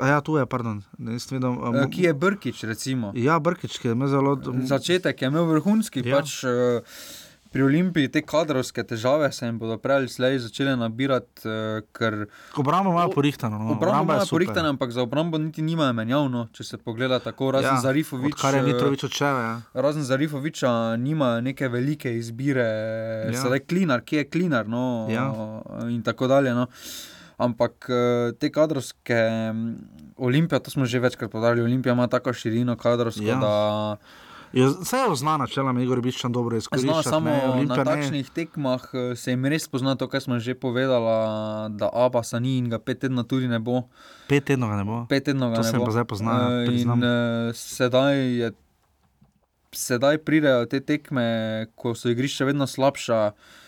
Ja, 0.00 0.20
tu 0.20 0.36
je, 0.36 0.46
pardon. 0.46 0.78
Nisem 0.96 1.36
videl, 1.36 1.50
um, 1.52 1.90
ki 1.90 2.02
je 2.02 2.14
Brkič, 2.14 2.64
recimo. 2.64 3.12
Ja, 3.14 3.38
Brkič, 3.38 3.78
ki 3.78 3.88
je 3.88 3.92
imel 3.92 4.08
zelo. 4.08 4.36
Začetek 4.64 5.16
je 5.16 5.26
imel 5.26 5.44
vrhunski, 5.46 6.00
Ja. 6.00 6.08
ja. 6.08 6.16
pač 6.16 6.44
uh, 6.44 6.82
pri 7.48 7.62
Olimpiji 7.62 8.08
te 8.08 8.20
kadrovske 8.20 8.84
težave 8.84 9.32
se 9.32 9.46
jim 9.46 9.56
bodo 9.58 9.78
prej 9.78 9.96
ali 9.96 10.08
slej 10.08 10.38
začele 10.38 10.76
nabirati, 10.76 11.42
uh, 11.42 11.52
ker. 11.90 12.26
Obrambo 12.54 12.90
imajo 12.90 13.08
porihtano. 13.10 13.58
No. 13.58 13.72
Obrambo 13.72 14.04
imajo 14.06 14.20
super. 14.20 14.30
porihtano, 14.36 14.68
ampak 14.68 14.90
za 14.90 15.02
obrambo 15.02 15.38
niti 15.38 15.62
nimajo 15.62 15.92
menjavno, 15.92 16.46
če 16.52 16.64
se 16.64 16.76
pogleda 16.78 17.18
tako, 17.18 17.50
razen 17.50 17.70
Ja, 17.70 17.74
ja, 17.74 17.80
Zarifovič. 17.80 18.34
odkar 18.34 18.54
je 18.54 18.60
eh, 18.60 18.64
Mitrović 18.64 19.04
odšel, 19.04 19.36
ja. 19.38 19.54
Razen 19.74 20.04
Zarifoviča 20.04 20.70
nimajo 20.98 21.40
neke 21.42 21.68
velike 21.68 22.12
izbire, 22.14 22.68
Ja. 23.24 23.30
ja. 23.30 23.42
sedaj 23.42 23.60
klinar, 23.60 24.00
kje 24.02 24.18
je 24.18 24.28
klinar, 24.28 24.68
no, 24.68 25.08
Ja. 25.10 25.26
in 25.88 26.02
tako 26.02 26.26
dalje. 26.28 26.52
No. 26.52 26.68
Ampak 27.38 27.86
eh, 27.88 27.94
te 28.34 28.50
kadrovske, 28.50 29.14
mm, 29.48 29.74
Olimpija, 30.18 30.58
to 30.58 30.70
smo 30.70 30.84
že 30.84 30.98
večkrat 30.98 31.30
podarili, 31.30 31.62
Olimpija 31.62 31.92
ima 31.92 32.06
tako 32.06 32.32
širino 32.32 32.76
kadrovsko, 32.76 33.22
Ja. 33.22 33.36
da 33.36 33.96
Je, 34.52 34.64
vse 34.64 34.96
je 34.96 35.12
znano, 35.14 35.38
načeloma 35.38 35.82
Igor 35.82 36.00
Biščan 36.00 36.32
dobro 36.32 36.54
Zna, 36.54 36.58
izkorišča. 36.58 37.02
samo 37.04 37.30
na 37.60 37.84
takšnih 37.84 38.30
tekmah 38.30 38.80
eh, 38.92 39.16
se 39.16 39.30
jim 39.30 39.44
res 39.44 39.68
pozna 39.68 39.94
to, 39.94 40.08
kar 40.08 40.20
smo 40.20 40.38
že 40.38 40.54
povedali, 40.54 41.04
da 41.70 41.90
Abasa 41.92 42.38
ni 42.38 42.56
in 42.56 42.68
ga 42.68 42.78
pet 42.78 42.98
tednov 42.98 43.24
tudi 43.24 43.46
ne 43.46 43.58
bo. 43.58 43.82
Pet 44.26 44.44
tednov 44.44 44.70
ga 44.70 44.76
ne 44.76 44.84
bo. 44.84 45.06
Pet 45.06 45.24
tednov 45.24 45.52
To 45.52 45.60
ne 45.60 45.64
se 45.64 45.70
jim 45.70 45.78
bo. 45.78 45.84
pa 45.84 45.92
zdaj 45.92 46.04
pozna, 46.06 46.32
Eh, 46.54 46.66
priznam. 46.66 46.98
In 46.98 47.04
uh, 47.04 47.12
sedaj, 47.52 48.16
je, 48.34 48.48
sedaj 49.70 50.18
pridejo 50.18 50.66
te 50.66 50.80
tekme, 50.80 51.26
ko 51.74 51.94
so 51.94 52.08
igrišča 52.08 52.44
vedno 52.44 52.66
slabša. 52.66 53.20
Uh, 53.28 53.67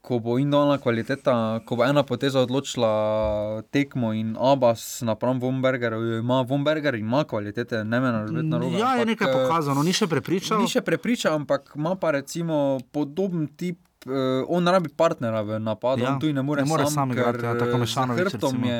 ko 0.00 0.18
bo 0.18 0.38
individualna 0.38 0.78
kvaliteta, 0.78 1.60
ko 1.64 1.76
bo 1.76 1.84
ena 1.84 2.02
poteza 2.02 2.40
odločila 2.40 3.62
tekmo 3.70 4.12
in 4.12 4.36
Abbas 4.40 5.02
napram 5.02 5.40
Vombergerju, 5.40 6.18
ima 6.18 6.40
Vomberger 6.42 6.94
ima 6.94 7.24
kvalitete, 7.24 7.84
ne 7.84 8.00
me 8.00 8.10
razumeti 8.10 8.46
na 8.46 8.58
robu. 8.58 8.78
Ja, 8.78 8.94
je 8.94 9.06
nekaj 9.06 9.32
pokazal, 9.32 9.74
no, 9.74 9.82
ni 9.82 9.92
še 9.92 10.06
prepričal. 10.06 10.60
Ni 10.60 10.68
še 10.68 10.80
prepričal, 10.80 11.34
ampak 11.34 11.72
ima 11.76 11.94
pa 11.94 12.10
recimo 12.10 12.80
podoben 12.92 13.46
tip. 13.56 13.78
Uh, 14.06 14.48
on 14.48 14.64
rabi 14.64 14.88
partnera 14.88 15.42
v 15.44 15.58
napadu, 15.60 16.00
Ja, 16.00 16.14
on 16.14 16.20
tu 16.20 16.32
ne 16.32 16.40
more, 16.42 16.62
ne 16.62 16.68
more 16.68 16.86
sam, 16.88 16.94
sam 16.94 17.10
igrati, 17.12 17.44
ja, 17.44 17.52
tako 17.52 17.82
eh, 17.82 17.86
za 17.86 18.06
hrbtom 18.08 18.64
je 18.64 18.78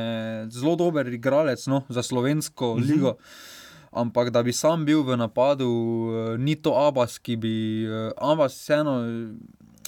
zelo 0.49 0.77
dober 0.81 1.13
igralec 1.13 1.67
no, 1.69 1.83
za 1.89 2.03
slovensko 2.03 2.77
mm 2.77 2.81
-hmm. 2.81 2.89
ligo. 2.89 3.17
Ampak 3.93 4.31
da 4.31 4.43
bi 4.43 4.53
sam 4.53 4.85
bil 4.85 5.03
v 5.03 5.17
napadu, 5.17 5.69
eh, 6.15 6.39
ni 6.39 6.57
to 6.57 6.73
Abbas, 6.73 7.19
ki 7.19 7.37
bi. 7.37 7.85
eh, 7.85 8.13
Abbas 8.17 8.55
vseeno 8.55 9.03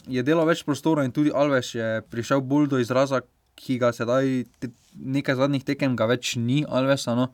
je 0.09 0.22
delal 0.26 0.48
več 0.48 0.64
prostora 0.66 1.05
in 1.07 1.12
tudi 1.14 1.32
Alves 1.34 1.74
je 1.74 2.03
prišel 2.11 2.42
bolj 2.42 2.70
do 2.72 2.80
izraza, 2.82 3.22
ki 3.59 3.78
ga 3.78 3.92
sedaj 3.94 4.44
te, 4.61 4.72
nekaj 4.96 5.38
zadnjih 5.40 5.64
tekem 5.64 5.96
ga 5.96 6.09
več 6.11 6.34
ni, 6.40 6.62
Alvesa. 6.64 7.14
No. 7.18 7.30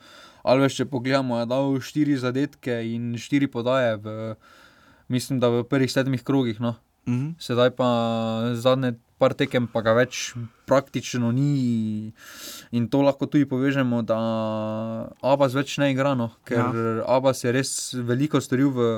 Alves, 0.49 0.77
če 0.79 0.89
pogledamo, 0.91 1.41
je 1.41 1.49
dal 1.51 1.79
štiri 1.85 2.17
zadetke 2.19 2.81
in 2.89 3.13
štiri 3.21 3.49
podaje, 3.51 3.97
v, 4.03 4.35
mislim, 5.13 5.41
da 5.43 5.51
v 5.53 5.65
prvih 5.69 5.93
sedmih 5.93 6.25
krogih. 6.25 6.61
No. 6.61 6.77
Mhm. 7.09 7.37
Sedaj 7.41 7.73
pa 7.79 7.89
zadnje 8.55 8.97
par 9.19 9.35
tekem, 9.35 9.67
pa 9.67 9.83
ga 9.83 9.97
več 9.97 10.35
praktično 10.69 11.33
ni. 11.35 12.13
In 12.77 12.89
to 12.93 13.03
lahko 13.03 13.27
tudi 13.27 13.49
povežemo, 13.49 14.03
da 14.07 14.19
Abbas 15.25 15.57
več 15.57 15.79
ne 15.83 15.91
igra, 15.95 16.15
no, 16.19 16.31
ker 16.47 16.61
ja. 16.61 16.97
Abbas 17.17 17.43
je 17.45 17.55
res 17.55 17.73
veliko 17.97 18.43
storil 18.45 18.75
v. 18.77 18.91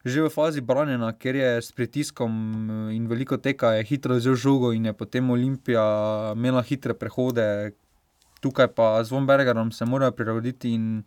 Že 0.00 0.24
v 0.24 0.32
fazi 0.32 0.60
branjenja, 0.64 1.12
ker 1.12 1.36
je 1.36 1.50
s 1.60 1.76
pritiskom 1.76 2.32
in 2.88 3.04
veliko 3.04 3.36
teka, 3.36 3.76
je 3.76 3.84
hitro 3.84 4.16
vzel 4.16 4.32
žogo 4.32 4.72
in 4.72 4.88
je 4.88 4.94
potem 4.96 5.28
Olimpija 5.28 5.84
imela 6.32 6.64
hitre 6.64 6.96
prehode. 6.96 7.76
Tukaj 8.40 8.72
pa 8.72 9.04
z 9.04 9.12
Vombergerom 9.12 9.68
se 9.72 9.84
morajo 9.84 10.16
prilagoditi 10.16 10.72
in 10.72 11.02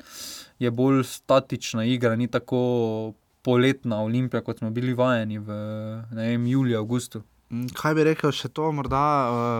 je 0.61 0.69
bolj 0.69 1.01
statična 1.09 1.87
igra, 1.89 2.13
ni 2.15 2.29
tako 2.29 3.17
poletna 3.41 4.03
Olimpija, 4.05 4.43
kot 4.45 4.61
smo 4.61 4.69
bili 4.69 4.93
vajeni 4.93 5.41
v 5.41 5.57
vem, 6.13 6.45
juliju, 6.45 6.77
avgustu. 6.77 7.23
Mm, 7.49 7.73
Kaj 7.73 7.97
bi 7.97 8.05
rekel, 8.05 8.29
še 8.29 8.53
to, 8.53 8.69
morda 8.71 9.01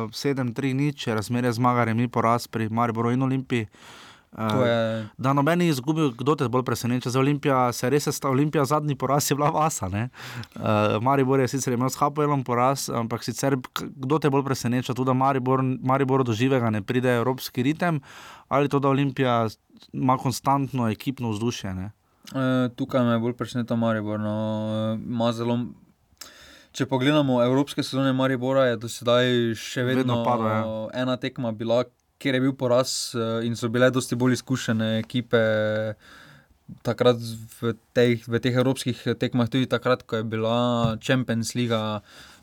uh, 0.05 0.13
7-3 0.13 0.77
nič, 0.77 1.09
razmerje 1.09 1.57
zmaga, 1.57 1.89
remi 1.89 2.05
poraz 2.05 2.45
pri 2.45 2.69
Mariboru 2.69 3.09
in 3.17 3.25
Olimpiji. 3.25 3.65
Uh, 3.65 4.02
je- 4.35 5.07
Da 5.17 5.33
noben 5.33 5.59
ni 5.59 5.67
izgubil, 5.67 6.11
kdo 6.11 6.35
te 6.35 6.47
bolj 6.47 6.63
preseneča. 6.63 7.09
Za 7.09 7.19
Olimpija 7.19 7.71
se 7.71 7.85
je 7.85 7.89
res 7.89 8.07
sta 8.07 8.29
Olimpija 8.29 8.65
zadnji 8.65 8.95
poraz 8.95 9.31
je 9.31 9.35
bila 9.35 9.49
vasa. 9.49 9.87
ne. 9.87 10.09
Uh, 10.55 10.61
Maribor 10.99 11.39
je 11.39 11.47
sicer 11.47 11.73
imel 11.73 11.89
s 11.89 11.95
Hapoelom 11.95 12.43
poraz, 12.43 12.89
ampak 12.89 13.23
sicer 13.23 13.55
kdo 13.75 14.19
te 14.19 14.29
bolj 14.29 14.43
preseneča, 14.43 14.93
tudi 14.93 15.05
da 15.05 15.13
Maribor, 15.13 15.61
Maribor 15.61 16.23
do 16.23 16.33
živega 16.33 16.69
ne 16.69 16.81
pride 16.81 17.15
evropski 17.15 17.63
ritem 17.63 18.01
ali 18.49 18.69
to, 18.69 18.79
da 18.79 18.89
Olimpija 18.89 19.47
ima 19.93 20.17
konstantno 20.17 20.89
ekipno 20.89 21.29
vzdušje. 21.29 21.73
Ne? 21.73 21.91
E, 22.25 22.69
tukaj 22.69 23.03
me 23.03 23.19
bolj 23.19 23.33
preseneča 23.33 23.75
Maribor. 23.75 24.19
No, 24.19 24.35
e, 24.95 25.03
ima 25.03 25.31
zelo. 25.31 25.59
Če 26.71 26.85
pogledamo 26.85 27.43
evropske 27.43 27.83
sezone 27.83 28.13
Maribora, 28.13 28.65
je 28.65 28.77
do 28.77 28.87
sedaj 28.89 29.25
še 29.53 29.83
vedno, 29.83 29.95
Vedno 29.95 30.23
padel, 30.25 30.47
ja. 30.47 30.89
ena 30.95 31.17
tekma 31.17 31.51
bila, 31.51 31.83
kjer 32.23 32.39
je 32.39 32.43
bil 32.45 32.53
poraz 32.55 33.11
e, 33.11 33.23
in 33.47 33.57
so 33.59 33.69
bile 33.69 33.91
dosti 33.91 34.15
bolj 34.15 34.39
izkušene 34.39 34.97
ekipe. 35.03 35.41
Takrat 36.81 37.19
v, 37.59 37.73
tej, 37.93 38.13
v 38.23 38.39
teh 38.39 38.55
evropskih 38.55 38.95
tekmah, 39.19 39.49
tudi 39.51 39.67
takrat, 39.69 40.05
ko 40.07 40.21
je 40.21 40.25
bila 40.25 40.95
Champions 41.03 41.51
League 41.59 41.75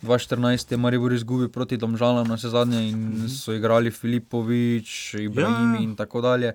2014, 0.04 0.76
je 0.76 0.78
Maribor 0.78 1.14
izgubil 1.16 1.48
proti 1.48 1.80
Domžalam 1.80 2.28
na 2.28 2.36
zadnje 2.36 2.82
in 2.90 3.00
-hmm. 3.00 3.28
so 3.28 3.56
igrali 3.56 3.90
Filipovič, 3.90 5.14
Ibrahim 5.14 5.74
Ja. 5.74 5.80
in 5.80 5.96
tako 5.96 6.20
dalje. 6.20 6.52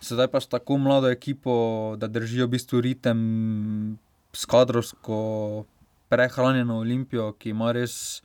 Sedaj 0.00 0.28
pa 0.28 0.40
s 0.40 0.46
tako 0.46 0.78
mlado 0.78 1.08
ekipo, 1.08 1.96
da 1.98 2.06
držijo 2.06 2.46
v 2.46 2.50
bistvu 2.50 2.80
ritem 2.80 3.98
s 4.32 4.44
kadrovsko 4.44 5.64
prehranjeno 6.08 6.78
Olimpijo, 6.78 7.32
ki 7.32 7.50
ima 7.50 7.72
res 7.72 8.22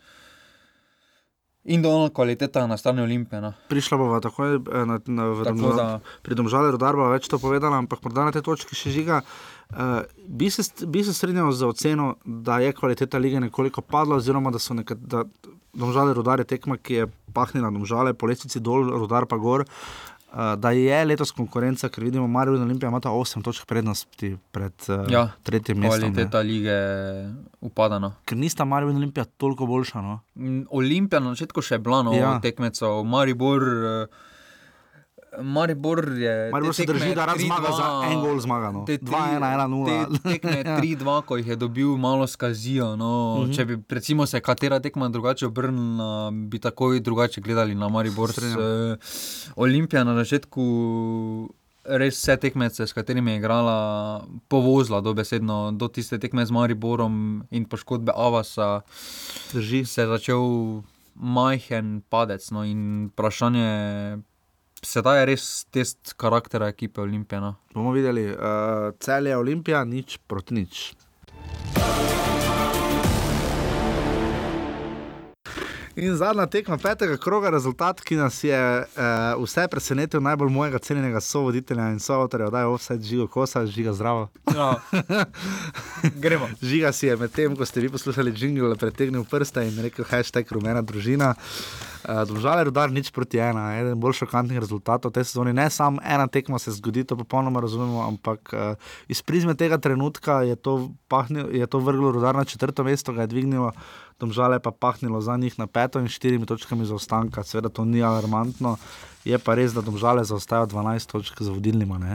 individualno 1.66 2.09
kvaliteto 2.09 2.68
na 2.68 2.78
strani 2.78 3.01
Olimpije. 3.01 3.41
No. 3.41 3.53
Prišla 3.68 3.97
bova 3.97 4.20
takoj 4.20 4.55
eh, 4.55 4.86
na, 4.86 4.99
na, 5.05 5.24
v 5.32 5.43
Tako 5.43 5.57
Domžal- 5.57 5.76
da- 5.76 5.99
pri 6.22 6.36
Domžale 6.36 6.72
rodar 6.72 6.95
bova 6.95 7.16
več 7.16 7.28
to 7.28 7.39
povedala, 7.39 7.78
ampak 7.78 8.03
morda 8.03 8.26
na 8.26 8.32
tej 8.32 8.41
točki 8.43 8.76
še 8.76 8.91
žiga. 8.91 9.22
Uh, 9.74 10.05
bi, 10.28 10.51
se, 10.53 10.61
bi 10.86 11.01
se 11.03 11.14
strinjal 11.14 11.49
z 11.51 11.66
oceno, 11.66 12.16
da 12.26 12.59
je 12.59 12.74
kvaliteta 12.74 13.18
lige 13.18 13.39
nekoliko 13.39 13.82
padla, 13.82 14.20
oziroma 14.22 14.51
da 14.51 14.59
so 14.59 14.74
nekaj, 14.74 14.97
da 14.99 15.24
Domžale 15.74 16.14
rodar 16.14 16.38
je 16.39 16.45
tekma, 16.45 16.78
ki 16.78 16.93
je 16.93 17.07
pahnila 17.34 17.72
Domžale, 17.74 18.14
po 18.14 18.30
lestvici 18.30 18.59
dol, 18.61 18.86
rodar 18.93 19.26
pa 19.26 19.39
gor. 19.41 19.64
Uh, 20.34 20.56
da 20.58 20.72
je 20.72 21.06
letos 21.06 21.32
konkurenca, 21.32 21.90
ker 21.90 22.04
vidimo, 22.04 22.28
Marijo 22.28 22.56
in 22.56 22.64
Olimpija 22.64 22.90
imata 22.90 23.10
8 23.12 23.44
točk 23.44 23.66
prednosti 23.66 24.32
pred 24.52 24.74
uh, 24.88 25.06
Ja, 25.08 25.28
tretjim 25.44 25.78
mestom. 25.78 26.00
ne. 26.00 26.08
Kvaliteta 26.08 26.40
lige 26.40 26.78
upada. 27.62 28.00
No. 28.00 28.14
Ker 28.26 28.38
nista 28.38 28.66
Marijo 28.66 28.90
in 28.90 28.98
Olimpija 28.98 29.26
toliko 29.28 29.66
boljša. 29.66 30.02
No? 30.02 30.20
Mm, 30.36 30.64
Olimpija 30.72 31.20
na 31.20 31.30
začetku 31.30 31.62
še 31.62 31.76
je 31.76 31.80
bila 31.80 32.02
no, 32.02 32.14
Ja. 32.14 32.40
tekmecev, 32.42 33.04
Maribor. 33.06 33.62
eh, 33.64 34.08
Maribor 35.42 36.12
je. 36.18 36.52
Maribor 36.52 36.76
se 36.76 36.86
drži, 36.86 37.16
da 37.16 37.26
rad 37.26 37.38
3:2, 37.38 37.46
zmaga 37.46 37.68
za 37.78 38.12
en 38.12 38.20
gol 38.22 38.40
zmaga, 38.40 38.72
no. 38.72 38.86
te 38.86 38.98
tri- 38.98 39.12
2:1, 39.12 39.40
1:0. 39.40 39.86
Te 40.24 40.30
tekme 40.30 40.58
Ja. 40.66 40.80
3-2, 40.80 41.22
ko 41.26 41.38
jih 41.38 41.48
je 41.48 41.56
dobil, 41.56 41.98
malo 41.98 42.28
skazijo. 42.28 42.96
No. 42.96 43.36
Mhm. 43.36 43.44
Mm 43.44 43.52
-hmm. 43.52 43.56
Če 43.56 43.66
bi 43.66 43.78
recimo 43.90 44.26
se 44.26 44.42
katera 44.42 44.80
tekma 44.80 45.10
drugače 45.10 45.46
obrnila, 45.46 46.32
bi 46.32 46.60
takoj 46.60 47.00
drugače 47.00 47.42
gledali 47.42 47.76
na 47.76 47.90
Maribor. 47.90 48.32
Strinjam. 48.32 48.60
Uh, 48.60 48.98
Olimpija 49.56 50.04
na 50.04 50.16
začetku. 50.16 51.50
Res 51.86 52.16
vse 52.16 52.38
tekmece, 52.38 52.88
s 52.88 52.94
katerimi 52.94 53.32
je 53.32 53.38
igrala, 53.38 54.24
povozila 54.48 55.02
dobesedno 55.02 55.72
do 55.72 55.88
tiste 55.88 56.20
tekme 56.20 56.46
z 56.46 56.52
Mariborom 56.52 57.44
in 57.52 57.66
poškodbe 57.66 58.12
Avasa. 58.16 58.82
Drži. 59.54 59.86
Se 59.86 60.02
je 60.02 60.08
začel 60.08 60.82
majhen 61.16 62.02
padec. 62.10 62.52
No, 62.52 62.64
in 62.64 63.10
vprašanje, 63.12 64.18
sedaj 64.86 65.20
je 65.20 65.26
res 65.32 65.48
test 65.72 66.14
karaktera 66.20 66.68
ekipe 66.68 67.02
Olimpije. 67.02 67.42
No. 67.42 67.56
Bomo 67.74 67.92
videli, 67.92 68.28
uh, 68.32 68.92
cel 69.00 69.28
je 69.28 69.38
Olimpija, 69.38 69.84
nič 69.84 70.20
proti 70.28 70.60
nič. 70.62 70.84
In 75.96 76.16
zadnja 76.18 76.48
tekma 76.50 76.78
petega 76.82 77.20
kroga, 77.22 77.52
rezultat, 77.54 78.00
ki 78.02 78.16
nas 78.18 78.39
je 78.41 78.58
uh, 78.58 79.44
vse 79.44 79.68
presenetil, 79.70 80.24
najbolj 80.26 80.50
mojega 80.50 80.80
cenjenega 80.82 81.22
sovoditelja 81.22 81.91
in 81.94 82.00
soavtorja, 82.02 82.48
da 82.50 82.64
je 82.64 82.72
vse 82.72 82.98
živo 83.02 83.28
kosa, 83.28 83.62
žiga 83.70 83.94
zdravo. 83.94 84.28
Ja. 84.56 84.72
Gremo. 86.24 86.50
Žiga 86.62 86.91
si 86.91 87.08
je 87.08 87.18
medtem, 87.18 87.54
ko 87.56 87.66
ste 87.66 87.86
vi 87.86 87.91
poslušali 87.94 88.34
jingle, 88.34 88.76
pretegnil 88.76 89.26
prste 89.30 89.68
in 89.70 89.78
rekel: 89.86 90.06
hashtag 90.10 90.50
rumena 90.52 90.82
družina. 90.82 91.36
Uh, 92.04 92.24
Domžale 92.28 92.66
rodar 92.68 92.91
nič 92.91 93.14
proti 93.14 93.38
ena, 93.39 93.78
eden 93.78 94.00
bolj 94.02 94.18
šokantnih 94.24 94.60
rezultatov 94.60 95.14
te 95.14 95.22
sezone. 95.24 95.54
Ne 95.54 95.70
samo 95.70 96.02
ena 96.02 96.26
tekma 96.28 96.58
se 96.60 96.74
zgodi, 96.74 97.06
to 97.06 97.16
popolnoma 97.22 97.62
razumemo, 97.62 98.02
ampak 98.08 98.50
uh, 98.52 98.74
iz 99.08 99.22
prizme 99.22 99.54
tega 99.54 99.78
trenutka 99.78 100.41
je 100.41 100.58
to, 100.58 100.89
pahnil, 101.08 101.54
je 101.54 101.70
to 101.70 101.80
vrglo 101.80 102.12
rodar 102.18 102.36
na 102.36 102.44
četrto 102.44 102.84
mesto, 102.84 103.14
ga 103.14 103.24
je 103.24 103.32
dvignilo, 103.32 103.72
Domžale 104.24 104.59
pa 104.63 104.71
pahnilo 104.71 105.21
za 105.21 105.38
njih 105.38 105.59
na 105.59 105.67
peto 105.67 105.99
in 105.99 106.07
štirimi 106.07 106.47
točkami 106.47 106.88
zaostanka. 106.88 107.43
Seveda 107.43 107.69
to 107.69 107.86
ni 107.86 108.03
alarmantno. 108.03 108.78
Je 109.24 109.38
pa 109.39 109.55
res, 109.55 109.71
da 109.71 109.80
domžale 109.80 110.24
zaostajajo 110.28 110.67
12 110.67 111.11
točk 111.11 111.41
za 111.41 111.51
vodilnima. 111.51 111.95
Uh, 111.95 112.11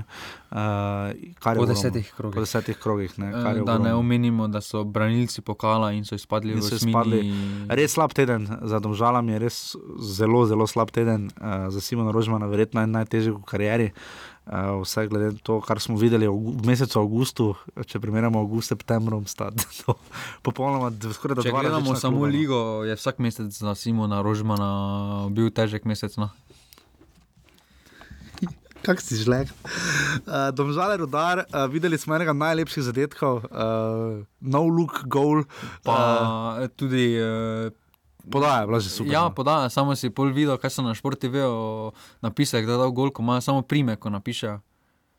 kar 1.41 1.57
je 1.57 1.63
Po 1.63 1.67
desetih 1.67 2.13
krogih. 2.17 2.35
Po 2.37 2.45
desetih 2.45 2.77
krogih 2.77 3.19
ne, 3.19 3.27
je 3.27 3.33
Da 3.33 3.55
ne 3.55 3.63
ogromno. 3.73 3.99
omenimo, 3.99 4.49
da 4.49 4.61
so 4.61 4.85
branilci 4.85 5.41
pokala 5.41 5.93
in 5.97 6.05
so 6.05 6.15
izpadli 6.15 6.53
In 6.53 6.61
v 6.61 6.75
izpadli. 6.77 7.23
Res 7.69 7.97
slab 7.97 8.13
teden 8.13 8.49
za 8.63 8.81
Domžalami, 8.81 9.39
res 9.39 9.77
zelo, 10.01 10.45
zelo 10.47 10.67
slab 10.67 10.93
teden 10.93 11.31
uh, 11.41 11.69
za 11.73 11.81
Simona 11.81 12.13
Rožmana, 12.13 12.47
verjetno 12.47 12.85
en 12.85 12.93
najtežji 13.01 13.33
v 13.33 13.45
karieri. 13.45 13.89
Uh, 13.89 14.28
vse 14.83 15.07
glede 15.07 15.33
na 15.33 15.39
to, 15.43 15.61
kar 15.61 15.81
smo 15.81 15.97
videli 15.97 16.29
v, 16.29 16.55
mesecu 16.65 17.01
avgustu, 17.03 17.49
če 17.87 18.01
primerjamo 18.01 18.41
avgust 18.41 18.71
s 18.71 18.75
septembrom, 18.75 19.27
sta 19.29 19.51
to 19.85 19.97
popolnoma 20.47 20.91
skoraj 21.13 21.39
da 21.39 21.45
Če 21.45 21.53
dva 21.53 21.61
gledamo 21.65 21.93
različna 21.93 22.01
samo 22.01 22.23
kluba, 22.23 22.31
no. 22.31 22.33
ligo, 22.39 22.61
je 22.89 22.97
vsak 22.97 23.21
mesec 23.21 23.53
za 23.53 23.75
Simona 23.77 24.23
Rožmana 24.25 24.71
bil 25.37 25.51
težek 25.53 25.85
mesec. 25.85 26.17
No. 26.17 26.31
Kak 28.87 29.03
si 29.05 29.21
žlek. 29.21 29.53
Uh, 30.25 30.49
Domžale 30.57 30.97
rodar, 30.97 31.45
uh, 31.45 31.67
videli 31.69 31.99
smo 32.01 32.17
enega 32.17 32.33
najlepših 32.33 32.89
zadetkov, 32.89 33.45
uh, 33.51 34.25
no 34.41 34.65
look 34.65 35.05
goal. 35.05 35.45
Pa 35.85 35.99
uh, 35.99 36.73
tudi. 36.73 37.21
Uh, 37.21 37.75
Podaja, 38.31 38.67
bila 38.67 38.81
že 38.81 38.91
super. 38.91 39.13
Ja, 39.13 39.23
no. 39.23 39.35
podaja, 39.35 39.69
samo 39.69 39.97
si 39.97 40.11
pol 40.11 40.33
videl, 40.33 40.59
kaj 40.61 40.71
so 40.71 40.83
na 40.83 40.95
športu 40.95 41.31
vejo 41.31 41.93
napisali, 42.21 42.67
da 42.67 42.73
je 42.77 42.79
dal 42.79 42.93
gol, 42.93 43.11
ko 43.11 43.23
imajo 43.23 43.41
samo 43.41 43.63
prime, 43.63 43.97
ko 43.97 44.11
napišejo. 44.11 44.61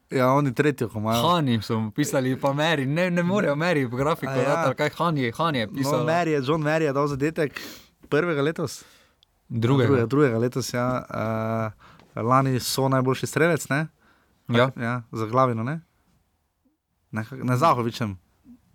Ja, 0.10 0.32
oni 0.34 0.54
tretjo, 0.54 0.90
ko 0.90 1.00
imajo. 1.00 1.22
Hani 1.28 1.62
so 1.62 1.78
pisali, 1.96 2.36
pa 2.40 2.54
meri, 2.54 2.86
ne, 2.86 3.10
ne 3.12 3.24
morejo 3.24 3.56
meri 3.56 3.86
v 3.86 3.98
grafiko, 3.98 4.32
A 4.32 4.36
ja. 4.36 4.56
ja. 4.68 4.74
kaj 4.74 4.90
Hani 4.98 5.22
je, 5.22 5.34
Hani 5.38 5.60
je 5.60 5.68
No, 5.68 5.74
pisal. 5.74 6.06
Mary 6.06 6.32
je, 6.38 6.42
John 6.46 6.62
Mary 6.62 6.90
je 6.90 6.94
dal 6.94 7.08
zadetek 7.08 7.62
prvega 8.10 8.42
letos. 8.42 8.84
Drugega. 9.50 9.88
Drugega, 9.88 10.08
drugega 10.08 10.38
letos, 10.38 10.74
ja. 10.74 11.06
Uh, 11.10 12.24
lani 12.24 12.60
so 12.60 12.90
najboljši 12.90 13.28
strelec, 13.28 13.70
ne? 13.70 13.88
Ja. 14.50 14.72
ja 14.76 15.02
za 15.12 15.26
glavino, 15.26 15.64
ne? 15.64 15.82
Ne, 17.12 17.26
ne 17.32 17.58
Zahovičem. 17.58 18.18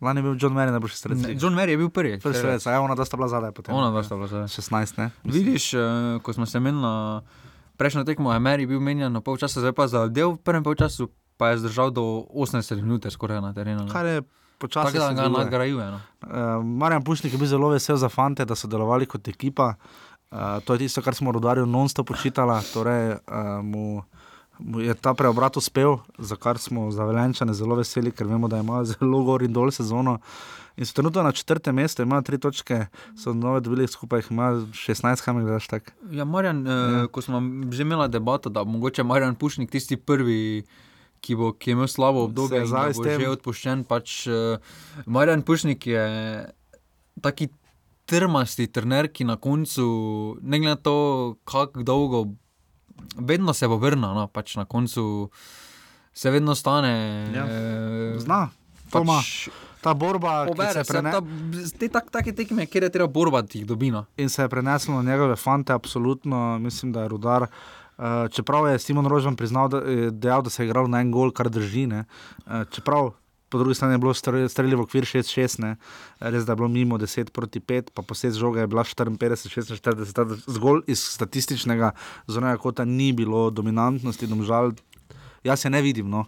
Lani 0.05 0.20
je 0.20 0.26
bil 0.28 0.36
John 0.40 0.55
Mary 0.55 0.70
najboljši 0.70 0.96
strelec. 0.96 1.22
Ne, 1.24 1.34
John 1.40 1.57
Mary 1.57 1.74
je 1.74 1.80
bil 1.80 1.90
prvi. 1.90 2.20
Prvi 2.20 2.36
strelec, 2.36 2.66
a 2.66 2.76
ja, 2.76 2.84
ona 2.84 2.94
dva 2.94 3.09
sta 3.09 3.16
bila 3.16 3.28
zadaj 3.32 3.52
potem. 3.57 3.74
Ona 3.74 3.90
dva 3.90 4.05
sta 4.05 4.20
bila 4.20 4.28
zadaj. 4.28 4.52
16, 4.52 5.00
ne? 5.00 5.11
Vidiš, 5.24 5.74
eh, 5.74 5.80
ko 6.22 6.32
smo 6.32 6.46
se 6.46 6.61
menili 6.61 7.20
prejšnjo 7.76 8.05
tekmo, 8.05 8.32
je 8.32 8.40
Mary 8.40 8.68
bil 8.68 8.80
menjen 8.80 9.12
na 9.12 9.24
pol 9.24 9.40
časa, 9.40 9.64
zdaj 9.64 9.72
pa 9.72 9.88
za 9.90 10.07
del 10.09 10.36
v 10.36 10.42
prvem 10.44 10.62
polčasu 10.62 11.11
pa 11.36 11.48
je 11.48 11.59
zdržal 11.59 11.90
do 11.90 12.26
80 12.30 12.82
minut 12.82 13.07
skoraj 13.11 13.40
na 13.40 13.52
terenu. 13.52 13.84
no. 13.84 13.92
Kar 13.92 14.07
je 14.07 14.22
počasi. 14.59 14.92
Tako 14.92 14.98
da 14.98 15.12
ga 15.12 15.22
deluje. 15.22 15.44
nadgrajuje. 15.44 15.86
No. 15.90 16.00
Uh, 16.22 16.64
Marjan 16.64 17.02
Pušnik 17.05 17.32
je 17.32 17.38
bil 17.38 17.46
zelo 17.46 17.68
vesel 17.68 17.96
za 17.96 18.09
fante, 18.09 18.44
da 18.44 18.55
so 18.55 18.68
delovali 18.68 19.07
kot 19.07 19.28
ekipa. 19.28 19.74
Uh, 20.30 20.38
to 20.64 20.74
je 20.74 20.78
tisto, 20.78 21.02
kar 21.02 21.14
smo 21.14 21.32
rodarju 21.32 21.66
non-stop 21.66 22.07
počitali. 22.07 22.62
Torej, 22.72 23.11
uh, 23.11 23.18
mu 23.62 24.02
je 24.59 24.94
ta 24.94 25.14
preobrat 25.14 25.57
uspel, 25.57 25.96
za 26.18 26.36
kar 26.36 26.59
smo 26.59 26.90
zavelenčani 26.90 27.55
zelo 27.55 27.74
veseli, 27.74 28.12
ker 28.12 28.26
vemo, 28.26 28.48
da 28.48 28.59
ima 28.59 28.84
zelo 28.84 29.22
gor 29.24 29.42
in 29.42 29.52
dol 29.52 29.70
sezono. 29.70 30.18
In 30.76 30.86
so 30.86 30.94
trenutno 30.94 31.22
na 31.22 31.32
četrtem 31.32 31.74
mestu, 31.74 32.02
imajo 32.02 32.22
tri 32.22 32.38
točke, 32.38 32.86
so 33.16 33.32
nove 33.32 33.61
dobili 33.61 33.86
skupaj, 33.88 34.18
jih 34.18 34.30
ima 34.30 34.50
16, 34.72 35.24
kam 35.24 35.38
gledaš 35.40 35.66
tako. 35.66 35.90
Ja, 36.11 36.24
Marjan, 36.24 36.66
ja. 36.66 37.07
ko 37.07 37.22
smo 37.22 37.42
že 37.70 37.82
imeli 37.82 38.09
debato, 38.09 38.50
da 38.50 38.64
mogoče 38.64 39.02
Marjan 39.02 39.34
Pušnik 39.34 39.70
tisti 39.70 39.96
prvi. 39.96 40.64
Ki, 41.24 41.32
bo, 41.40 41.55
ki 41.57 41.70
je 41.70 41.72
imel 41.72 41.86
slabo 41.88 42.26
obdobje, 42.26 42.66
zdaj 42.66 42.92
tem- 43.00 43.20
že 43.20 43.28
odpuščen. 43.28 43.84
Pač, 43.88 44.26
uh, 44.26 44.61
Marjan 45.07 45.42
Pušnik 45.42 45.86
je 45.86 46.02
taki 47.20 47.48
trmasti 48.05 48.66
trener, 48.66 49.09
ki 49.09 49.24
na 49.24 49.36
koncu, 49.36 50.36
ne 50.42 50.59
glede 50.59 50.74
na 50.74 50.76
to, 50.76 51.36
kako 51.48 51.82
dolgo, 51.82 52.26
vedno 53.16 53.52
se 53.52 53.68
bo 53.68 53.76
vrnil. 53.76 54.14
No, 54.14 54.26
pač 54.26 54.57
na 54.57 54.64
koncu 54.64 55.30
se 56.12 56.30
vedno 56.30 56.55
stane. 56.55 56.92
Ja. 57.34 57.44
eh, 57.44 58.18
Zna, 58.18 58.48
to 58.90 59.02
ima. 59.02 59.12
pač 59.14 59.48
Ta 59.80 59.92
borba, 59.94 60.46
ki 60.46 60.48
Pobere 60.48 60.72
se 60.72 60.78
je 60.78 60.84
se, 60.84 60.92
prene- 60.92 61.12
ta, 61.12 61.20
te 61.78 61.88
tak, 61.88 62.07
take 62.11 62.32
tekme, 62.32 62.64
kjer 62.66 62.82
je 62.82 62.90
treba 62.90 63.07
borba, 63.07 63.42
da 63.42 63.52
jih 63.52 63.66
dobi. 63.66 63.90
No. 63.90 64.07
in 64.16 64.28
se 64.28 64.42
je 64.42 64.48
preneslo 64.48 64.94
na 64.94 65.11
njegove 65.12 65.36
fante, 65.36 65.72
absolutno, 65.72 66.59
mislim, 66.59 66.92
da 66.92 67.02
je 67.02 67.09
rudar. 67.09 67.42
Uh, 67.98 68.05
čeprav 68.30 68.68
je 68.68 68.78
Simon 68.78 69.07
Rožman 69.07 69.36
priznal, 69.36 69.68
da 69.68 69.78
je 69.78 70.11
dejal, 70.11 70.42
da 70.42 70.50
se 70.50 70.62
je 70.62 70.66
igral 70.66 70.88
na 70.88 71.00
en 71.00 71.12
gol, 71.12 71.30
kar 71.30 71.48
drži. 71.48 71.86
ne. 71.86 72.05
Uh, 72.46 72.64
čeprav 72.70 73.12
po 73.55 73.59
drugi 73.59 73.74
strani 73.74 73.94
je 73.94 73.98
bilo 73.98 74.12
stre- 74.14 74.48
streljivo 74.48 74.82
v 74.82 74.84
okvir 74.88 75.05
6-6, 75.07 75.61
ne. 75.62 75.76
res 76.18 76.42
da 76.42 76.52
je 76.52 76.57
bilo 76.57 76.68
mimo 76.68 76.98
10 76.98 77.30
proti 77.30 77.61
5, 77.62 77.92
pa 77.94 78.02
posebej 78.02 78.34
žoga 78.34 78.64
je 78.64 78.66
bila 78.66 78.82
54-46, 78.82 80.11
tako 80.11 80.34
da 80.34 80.38
zgolj 80.50 80.80
iz 80.90 80.98
statističnega 80.98 81.92
zornega 82.26 82.59
kota 82.59 82.84
ni 82.84 83.12
bilo 83.12 83.50
dominantnosti, 83.55 84.26
domžal. 84.26 84.72
Jaz 85.46 85.61
se 85.61 85.70
ne 85.70 85.82
vidim. 85.82 86.11
No. 86.11 86.24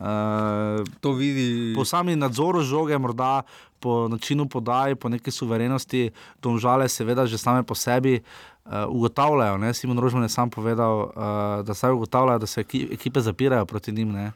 Uh, 0.00 0.80
to 1.04 1.12
vidi. 1.12 1.74
Po 1.76 1.84
sami 1.84 2.16
nadzoru 2.16 2.62
žoge, 2.64 2.96
morda 2.98 3.42
po 3.80 4.08
načinu 4.08 4.48
podaje, 4.48 4.96
po 4.96 5.12
neki 5.12 5.30
suverenosti, 5.30 6.10
domžale, 6.40 6.88
seveda, 6.88 7.26
že 7.26 7.36
same 7.36 7.60
po 7.60 7.76
sebi 7.76 8.22
uh, 8.22 8.24
ugotavljajo. 8.88 9.58
Ne? 9.58 9.74
Simon 9.74 9.98
Rožman 9.98 10.22
je 10.22 10.28
sam 10.28 10.50
povedal, 10.50 11.00
uh, 11.00 11.12
da 11.66 11.74
saj 11.74 11.90
ugotavljajo, 11.90 12.38
da 12.38 12.46
se 12.46 12.60
eki, 12.60 12.88
ekipe 12.92 13.20
zapirajo 13.20 13.66
proti 13.66 13.92
njim. 13.92 14.12
ne. 14.12 14.32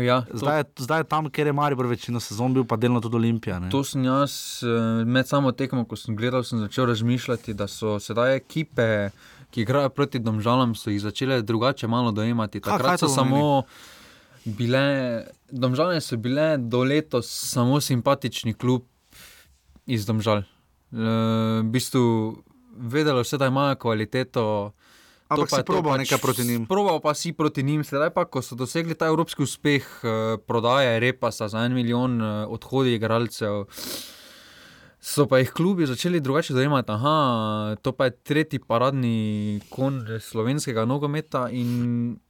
Ja, 0.00 0.20
to- 0.22 0.38
zdaj, 0.38 0.58
je, 0.58 0.64
zdaj 0.76 1.00
je 1.00 1.04
tam, 1.04 1.30
kjer 1.30 1.46
je 1.46 1.52
Maribor 1.52 1.86
večino 1.86 2.20
sezon 2.20 2.54
bil, 2.54 2.64
pa 2.64 2.76
delno 2.76 3.00
tudi 3.00 3.16
Olimpija. 3.16 3.58
Ne? 3.58 3.70
To 3.70 3.84
sem 3.84 4.04
jaz 4.04 4.60
eh, 4.62 5.04
med 5.04 5.28
samo 5.28 5.52
tekmo, 5.52 5.84
ko 5.84 5.96
sem 5.96 6.16
gledal, 6.16 6.44
sem 6.44 6.58
začel 6.60 6.86
razmišljati, 6.86 7.54
da 7.54 7.66
so 7.68 7.98
sedaj 8.00 8.36
ekipe, 8.36 9.10
ki 9.50 9.62
igrajo 9.62 9.88
proti 9.88 10.18
domžalam, 10.18 10.74
so 10.74 10.90
jih 10.90 11.00
začele 11.00 11.42
drugače 11.42 11.86
malo 11.88 12.12
dojemati. 12.12 12.60
Takrat 12.60 13.00
so 13.00 13.08
samo 13.08 13.62
bile, 14.44 15.24
domžale 15.50 16.00
so 16.00 16.16
bile 16.16 16.56
do 16.58 16.84
letos 16.84 17.26
samo 17.50 17.80
simpatični 17.80 18.54
klub 18.54 18.82
iz 19.86 20.06
domžal. 20.06 20.38
E, 20.38 20.44
v 20.92 21.62
bistvu 21.64 22.42
vedelo 22.76 23.24
se, 23.24 23.38
da 23.38 23.46
imajo 23.46 23.76
kvaliteto. 23.76 24.40
to 24.40 24.72
Ampak 25.32 25.50
pa 25.50 25.56
si 25.56 25.60
je 25.60 25.64
to 25.64 25.72
probal 25.72 25.92
pač 25.92 26.00
nekaj 26.04 26.18
proti 26.20 26.44
njim. 26.44 26.66
Probal 26.68 26.98
pa 27.00 27.14
si 27.14 27.32
proti 27.32 27.62
njim, 27.62 27.84
sedaj 27.84 28.10
pa, 28.12 28.24
ko 28.28 28.42
so 28.44 28.56
dosegli 28.58 28.94
ta 28.94 29.08
evropski 29.08 29.42
uspeh, 29.42 29.84
eh, 30.04 30.36
prodaje 30.46 31.00
repasa 31.00 31.48
za 31.48 31.64
en 31.64 31.74
milijon, 31.74 32.20
eh, 32.20 32.46
odhodi 32.48 32.94
igralcev. 32.94 33.64
So 35.02 35.26
pa 35.26 35.40
jih 35.40 35.50
klubi 35.50 35.86
začeli 35.86 36.20
drugače 36.20 36.54
dojemati, 36.54 36.86
da 36.86 37.76
to 37.82 37.92
pa 37.92 38.04
je 38.04 38.10
tretji 38.22 38.58
paradni 38.58 39.60
kon 39.70 40.04
slovenskega 40.20 40.84
nogometa, 40.84 41.48
in 41.50 42.20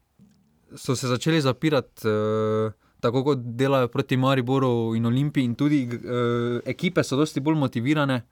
so 0.77 0.97
se 0.97 1.09
začeli 1.09 1.41
zapirati, 1.41 2.09
eh, 2.09 2.71
tako 3.01 3.25
kot 3.25 3.39
delajo 3.39 3.89
proti 3.89 4.17
Mariboru 4.17 4.95
in 4.97 5.07
Olimpiji, 5.07 5.45
in 5.45 5.55
tudi 5.55 5.83
eh, 5.85 6.61
ekipe 6.65 7.05
so 7.05 7.17
dosti 7.17 7.41
bolj 7.41 7.59
motivirane 7.59 8.23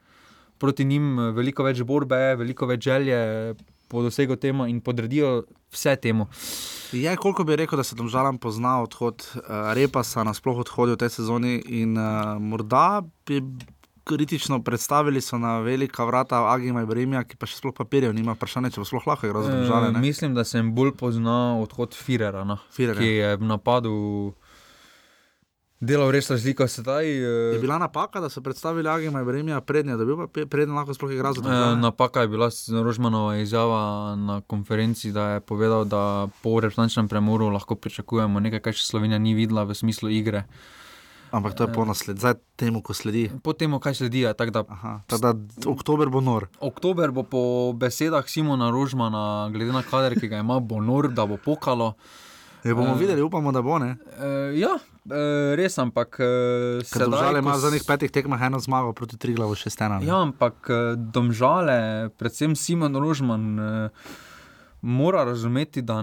proti 0.60 0.84
njim, 0.84 1.18
eh, 1.18 1.30
veliko 1.36 1.64
več 1.66 1.82
borbe, 1.82 2.20
veliko 2.36 2.68
več 2.70 2.84
želje 2.84 3.20
po 3.90 4.04
dosegu 4.06 4.36
temu 4.36 4.68
in 4.70 4.78
podredijo 4.80 5.42
vse 5.74 5.96
temu. 5.96 6.28
Je, 6.92 7.10
koliko 7.16 7.44
bi 7.44 7.56
rekel, 7.58 7.80
da 7.80 7.84
se 7.86 7.98
domžalam 7.98 8.38
pozna 8.38 8.76
odhod 8.82 9.24
uh, 9.34 9.72
Repasa, 9.74 10.22
nasploh 10.26 10.62
odhodijo 10.62 10.94
v 10.94 11.02
tej 11.02 11.10
sezoni 11.16 11.56
in 11.80 11.98
uh, 11.98 12.38
morda 12.38 13.02
bi 13.26 13.42
kritično 14.04 14.62
predstavili 14.62 15.20
so 15.20 15.38
na 15.38 15.58
velika 15.58 16.04
vrata 16.04 16.52
Agima 16.52 16.82
Ibrahima, 16.82 17.22
ki 17.24 17.38
pa 17.38 17.46
še 17.46 17.60
sploh 17.60 17.74
papirjev 17.76 18.14
nima, 18.14 18.34
vprašanje, 18.34 18.72
če 18.74 18.82
bo 18.82 18.88
sploh 18.88 19.06
lahko 19.06 19.28
igral 19.28 19.46
za. 19.46 19.54
Eh, 19.54 19.90
ne? 19.94 20.02
mislim, 20.02 20.34
da 20.34 20.44
sem 20.44 20.72
bolj 20.74 20.94
poznal 20.98 21.62
odhod 21.62 21.94
Firera, 21.94 22.44
no, 22.44 22.58
Firerja. 22.74 23.00
ki 23.00 23.10
je 23.10 23.36
v 23.36 23.50
napadu 23.50 23.94
delal 25.80 26.10
res 26.12 26.30
razliko. 26.30 26.68
Sedaj, 26.68 27.08
Je 27.08 27.56
eh, 27.56 27.60
bila 27.60 27.78
napaka, 27.78 28.20
da 28.20 28.28
so 28.28 28.40
predstavili 28.40 28.88
Agima 28.88 29.20
Ibrahima 29.20 29.60
prednje, 29.60 29.96
da 29.96 30.04
bi 30.04 30.14
bil 30.14 30.28
pa 30.28 30.46
prednje 30.46 30.74
lahko 30.74 30.94
sploh 30.94 31.12
igral 31.12 31.34
za 31.34 31.40
Eh, 31.40 31.44
domžale. 31.44 31.76
Napaka 31.80 32.20
je 32.20 32.28
bila 32.28 32.50
Rožmanova 32.82 33.36
izjava 33.36 34.16
na 34.16 34.40
konferenci, 34.40 35.12
da 35.12 35.28
je 35.28 35.40
povedal, 35.40 35.84
da 35.84 36.28
po 36.42 36.60
reprezentančnem 36.60 37.08
premoru 37.08 37.48
lahko 37.48 37.74
pričakujemo 37.74 38.40
nekaj, 38.40 38.60
kar 38.60 38.76
še 38.76 38.86
Slovenija 38.86 39.18
ni 39.18 39.34
videla 39.34 39.64
v 39.64 39.74
smislu 39.74 40.10
igre. 40.10 40.44
Ampak 41.30 41.54
to 41.54 41.62
je 41.62 41.70
po 41.70 41.84
nasled, 41.86 42.18
zdaj 42.18 42.34
temu, 42.58 42.82
ko 42.82 42.90
sledi. 42.90 43.30
Po 43.42 43.54
tem, 43.54 43.70
kaj 43.78 43.94
sledi, 43.94 44.26
je 44.26 44.34
tako 44.34 44.50
da. 44.50 44.62
Tako 45.06 45.22
da 45.22 45.30
oktober 45.70 46.10
bo 46.10 46.18
nor. 46.20 46.50
Oktober 46.58 47.14
bo 47.14 47.22
po 47.22 47.42
besedah 47.70 48.26
Simona 48.26 48.70
Rožmana, 48.74 49.46
glede 49.54 49.70
na 49.70 49.86
kader, 49.86 50.18
ki 50.18 50.26
ga 50.26 50.42
ima, 50.42 50.58
bo 50.58 50.82
nor, 50.82 51.06
da 51.14 51.26
bo 51.30 51.38
pokalo. 51.38 51.94
Je 52.64 52.74
bomo 52.74 52.92
Eh, 52.92 52.98
videli, 52.98 53.22
upamo, 53.22 53.52
da 53.52 53.62
bo 53.62 53.78
ne. 53.78 53.94
Uh, 54.18 54.58
ja, 54.58 54.74
uh, 54.74 54.99
res, 55.56 55.78
ampak. 55.80 56.20
Uh, 56.20 56.84
Ker 56.84 57.06
domžale 57.06 57.40
ima 57.40 57.56
v 57.56 57.62
zadnjih 57.64 57.86
petih 57.86 58.12
tekmah 58.12 58.42
eno 58.50 58.60
zmago 58.60 58.92
proti 58.96 59.16
Triglavu 59.20 59.56
še 59.56 59.72
stena. 59.72 60.00
Ja, 60.04 60.20
ampak 60.26 60.68
eh, 60.68 60.94
domžale, 60.96 62.10
predvsem 62.20 62.56
Simon 62.58 62.98
Rožman, 63.00 63.44
mora 64.80 65.24
razumeti, 65.24 65.82
da 65.82 66.00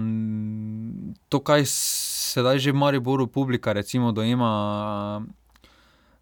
to, 1.28 1.40
kaj 1.42 1.66
sedaj 1.66 2.58
že 2.62 2.74
v 2.74 2.78
Mariboru 2.78 3.26
publika 3.26 3.72
recimo, 3.72 4.12
dojema, 4.12 5.22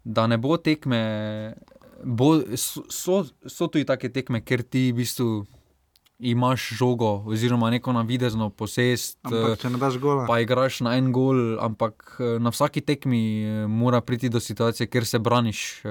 da 0.03 0.27
ne 0.27 0.37
bo 0.37 0.57
tekme. 0.57 1.01
Bo, 1.97 2.45
so, 2.53 2.85
so, 2.93 3.25
so 3.49 3.65
tudi 3.73 3.85
take 3.89 4.13
tekme, 4.13 4.45
ker 4.45 4.61
ti 4.61 4.91
v 4.93 5.01
bistvu 5.01 5.49
imaš 6.19 6.69
žogo, 6.73 7.23
oziroma 7.25 7.69
neko 7.69 7.93
navidezno 7.93 8.49
posest. 8.49 9.19
Ampak 9.23 9.53
eh, 9.53 9.61
če 9.61 9.69
ne 9.69 9.77
daš 9.77 9.97
gola. 10.01 10.25
Pa 10.25 10.39
igraš 10.41 10.81
na 10.81 10.95
en 10.97 11.11
gol, 11.13 11.59
ampak 11.61 12.17
eh, 12.19 12.39
na 12.39 12.49
vsaki 12.49 12.81
tekmi 12.81 13.21
eh, 13.43 13.67
mora 13.67 14.01
priti 14.01 14.29
do 14.29 14.39
situacije, 14.39 14.87
kjer 14.87 15.05
se 15.05 15.19
braniš, 15.19 15.81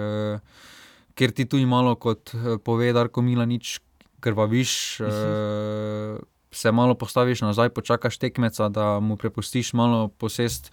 ker 1.15 1.31
ti 1.33 1.47
tu 1.47 1.59
malo, 1.67 1.95
kot 1.95 2.35
pove 2.65 2.93
Darko 2.93 3.23
Milanič, 3.23 3.79
krvaviš. 4.21 5.01
eh, 5.01 6.19
Se 6.51 6.73
malo 6.73 6.95
postaviš 6.95 7.43
nazaj, 7.43 7.69
počakaš 7.69 8.17
tekmeca, 8.19 8.69
da 8.69 9.01
mu 9.01 9.17
prepustiš 9.17 9.73
malo 9.73 10.09
posest. 10.09 10.73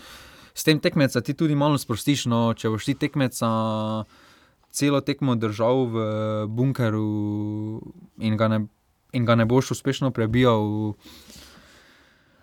S 0.54 0.64
tem 0.64 0.80
tekmeca 0.80 1.22
ti 1.22 1.34
tudi 1.34 1.56
malo 1.56 1.78
sprostiš. 1.78 2.26
No, 2.26 2.54
če 2.56 2.70
boš 2.70 2.86
ti 2.86 2.94
tekmeca 2.96 3.50
celo 4.72 5.02
tekmo 5.02 5.36
držal 5.36 5.86
v 5.92 5.98
bunkeru 6.48 7.82
in 8.18 8.38
ga 8.38 8.48
ne, 8.48 8.60
in 9.14 9.26
ga 9.26 9.36
ne 9.36 9.46
boš 9.46 9.72
uspešno 9.72 10.12
prebijal, 10.12 10.94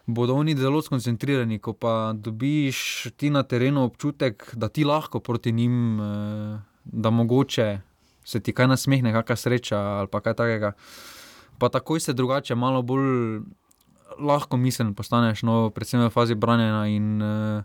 bodo 0.07 0.35
oni 0.35 0.57
zelo 0.57 0.83
skoncentrirani. 0.83 1.59
Ko 1.59 1.73
pa 1.73 2.13
dobiš 2.15 3.07
ti 3.17 3.31
na 3.31 3.43
terenu 3.43 3.85
občutek, 3.85 4.51
da 4.55 4.69
ti 4.69 4.85
lahko 4.85 5.21
proti 5.21 5.53
njim, 5.53 6.01
eh, 6.01 6.59
da 6.85 7.11
mogoče 7.11 7.81
se 8.25 8.41
ti 8.41 8.53
kaj 8.53 8.67
nasmehne, 8.67 9.13
kakšna 9.13 9.37
sreča 9.37 9.79
ali 9.79 10.09
kaj 10.09 10.35
takega. 10.35 10.73
Pa 11.59 11.69
takoj 11.69 12.01
se 12.01 12.13
drugače, 12.13 12.55
malo 12.55 12.83
bolj 12.83 13.41
lahko 14.19 14.57
mislen 14.57 14.95
postaneš, 14.95 15.43
no, 15.43 15.71
predvsem 15.71 16.01
v 16.07 16.11
fazi 16.11 16.35
branjenja. 16.35 16.87
In, 16.87 17.23
eh, 17.23 17.63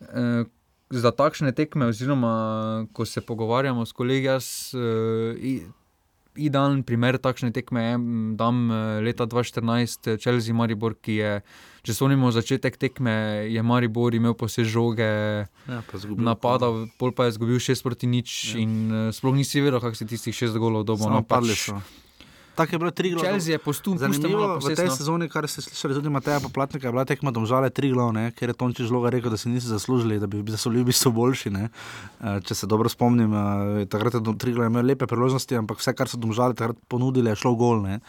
eh, 0.00 0.44
Za 0.92 1.12
takšne 1.14 1.52
tekme, 1.54 1.86
oziroma 1.86 2.86
ko 2.92 3.04
se 3.06 3.20
pogovarjamo 3.20 3.86
s 3.86 3.92
kolegi, 3.92 4.26
jaz 4.26 4.74
i- 5.38 5.62
idealen 6.38 6.82
primer 6.86 7.18
takšne 7.18 7.50
tekme 7.54 7.82
je, 7.82 7.94
m, 7.98 8.36
dam 8.38 8.70
eh, 8.70 9.00
leta 9.02 9.26
2014 9.26 10.14
eh, 10.14 10.18
Chelsea 10.20 10.54
Maribor, 10.54 10.94
ki 10.94 11.16
je, 11.18 11.32
če 11.86 11.96
spomnimo 11.96 12.30
začetek 12.34 12.78
tekme, 12.80 13.46
je 13.50 13.62
Maribor 13.62 14.14
imel 14.14 14.36
posebej 14.38 14.70
žoge, 14.70 15.10
Ja, 15.70 15.82
napadal, 16.18 16.88
pol 16.98 17.14
pa 17.14 17.28
je 17.28 17.36
izgubil 17.36 17.62
6 17.62 17.86
proti 17.86 18.10
nič 18.10 18.54
ja. 18.54 18.62
in 18.62 18.72
uh, 18.90 19.00
sploh 19.14 19.36
nisi 19.36 19.62
vedel, 19.62 19.78
kako 19.78 19.94
si 19.94 20.08
tistih 20.08 20.34
6 20.34 20.58
golov. 20.58 20.88
Samo 20.88 21.20
no, 21.20 21.22
pač 21.22 21.30
padli 21.30 21.54
so. 21.54 21.78
Tako 22.60 22.74
je 22.74 22.78
bilo 22.78 22.90
tri 22.90 23.10
glavne. 23.10 23.28
Chelsea 23.28 23.52
je 23.52 23.58
postun, 23.58 23.98
Zanimivo 23.98 24.58
v 24.60 24.74
tej 24.76 24.90
sezoni, 24.92 25.28
kar 25.32 25.48
ste 25.48 25.64
slišali 25.64 25.96
tudi 25.96 26.12
Mateja 26.12 26.40
Poplatnika, 26.44 26.88
je 26.88 26.92
bila 26.92 27.06
tekma 27.08 27.32
domžale 27.32 27.70
tri 27.72 27.88
glavne, 27.88 28.26
ker 28.36 28.52
je 28.52 28.56
Tonči 28.60 28.84
žloga 28.84 29.08
rekel, 29.16 29.32
da 29.32 29.40
si 29.40 29.48
niso 29.48 29.72
zaslužili, 29.72 30.20
da 30.20 30.28
bi 30.28 30.44
so 30.52 30.68
bili 30.68 30.84
v 30.84 30.90
bistvu 30.92 31.12
boljši. 31.16 31.54
Ne? 31.56 31.70
Eh, 32.20 32.36
Če 32.44 32.54
se 32.54 32.68
dobro 32.68 32.92
spomnim, 32.92 33.32
eh, 33.32 33.88
takrat 33.88 34.20
je 34.20 34.36
tri 34.36 34.52
glavne 34.52 34.68
imel 34.74 34.92
lepe 34.92 35.08
priložnosti, 35.08 35.56
ampak 35.56 35.80
vse, 35.80 35.96
kar 35.96 36.12
so 36.12 36.20
domžale 36.20 36.52
takrat 36.52 36.76
ponudili, 36.84 37.32
je 37.32 37.40
šlo 37.40 37.56
gol. 37.56 37.80
Ne? 37.80 38.00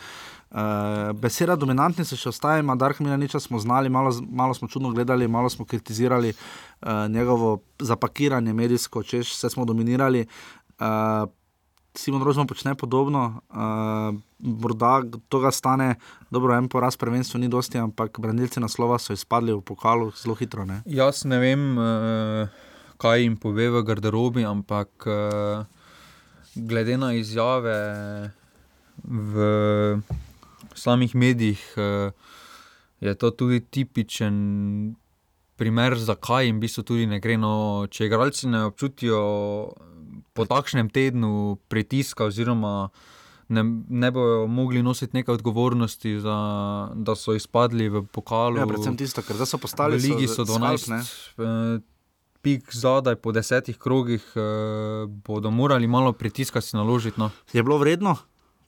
Uh, 0.51 1.15
beseda 1.15 1.55
dominantni 1.55 2.03
se 2.03 2.17
še 2.19 2.27
ostaja, 2.27 2.59
ima 2.59 2.75
Dark 2.75 2.99
Milaniča 2.99 3.39
smo 3.39 3.55
znali, 3.63 3.87
malo, 3.87 4.11
malo 4.27 4.51
smo 4.51 4.67
čudno 4.67 4.91
gledali, 4.91 5.29
malo 5.31 5.47
smo 5.49 5.63
kritizirali 5.63 6.33
uh, 6.35 7.07
njegovo 7.07 7.61
zapakiranje 7.79 8.51
medijsko, 8.53 8.99
češ 9.03 9.31
vse 9.31 9.49
smo 9.55 9.63
dominirali. 9.65 10.25
Uh, 10.75 11.31
Simon 11.93 12.23
Rožman 12.23 12.47
počne 12.47 12.75
podobno, 12.75 13.41
uh, 13.51 14.15
morda 14.39 15.03
to 15.29 15.39
ga 15.39 15.51
stane, 15.51 15.95
dobro, 16.31 16.55
en 16.55 16.69
poraz 16.71 16.95
prvenstva 16.95 17.39
ni 17.39 17.49
dosti, 17.51 17.77
ampak 17.77 18.19
branilci 18.19 18.63
naslova 18.63 18.95
so 18.99 19.11
izpadli 19.13 19.51
v 19.51 19.59
pokalu 19.59 20.11
zelo 20.15 20.35
hitro. 20.39 20.63
Ne? 20.65 20.81
Jaz 20.87 21.25
ne 21.27 21.39
vem, 21.43 21.75
uh, 21.75 22.47
kaj 22.95 23.25
jim 23.25 23.35
pove 23.35 23.67
v 23.75 23.83
garderobi, 23.83 24.47
ampak 24.47 25.07
uh, 25.09 25.67
glede 26.55 26.95
na 26.95 27.11
izjave 27.19 27.75
v 29.03 29.99
samih 30.73 31.15
medijih, 31.15 31.59
uh, 31.75 32.15
je 33.03 33.15
to 33.19 33.35
tudi 33.35 33.59
tipičen 33.59 34.95
primer, 35.59 35.97
zakaj 35.99 36.47
jim 36.47 36.55
v 36.55 36.63
bistvu 36.63 36.83
tudi 36.87 37.05
ne 37.05 37.19
gre. 37.19 37.35
No, 37.37 37.85
če 37.91 38.07
igralci 38.07 38.47
ne 38.47 38.63
občutijo 38.69 39.19
po 40.33 40.45
takšnem 40.45 40.89
tednu 40.89 41.59
pritiska, 41.67 42.25
oziroma 42.31 42.89
ne, 43.51 43.63
ne 43.89 44.11
bodo 44.11 44.47
mogli 44.47 44.83
nositi 44.83 45.17
neke 45.17 45.31
odgovornosti, 45.31 46.19
za, 46.19 46.37
da 46.95 47.15
so 47.15 47.35
izpadli 47.35 47.89
v 47.89 48.03
pokalu. 48.07 48.63
Ja, 48.63 48.67
predvsem 48.67 48.97
tisto, 48.97 49.23
ker 49.25 49.39
so 49.45 49.59
postali 49.59 49.99
v 49.99 50.07
Ligi, 50.07 50.31
so 50.31 50.47
12. 50.47 50.91
Uh, 51.37 51.83
Pik 52.41 52.73
zadaj 52.73 53.19
po 53.21 53.29
desetih 53.29 53.77
krogih, 53.77 54.23
eh, 54.33 55.05
bodo 55.05 55.51
morali 55.53 55.85
malo 55.85 56.09
pritiska 56.09 56.57
si 56.61 56.73
naložiti. 56.73 57.19
No. 57.21 57.29
Je 57.53 57.61
bilo 57.61 57.77
vredno, 57.77 58.17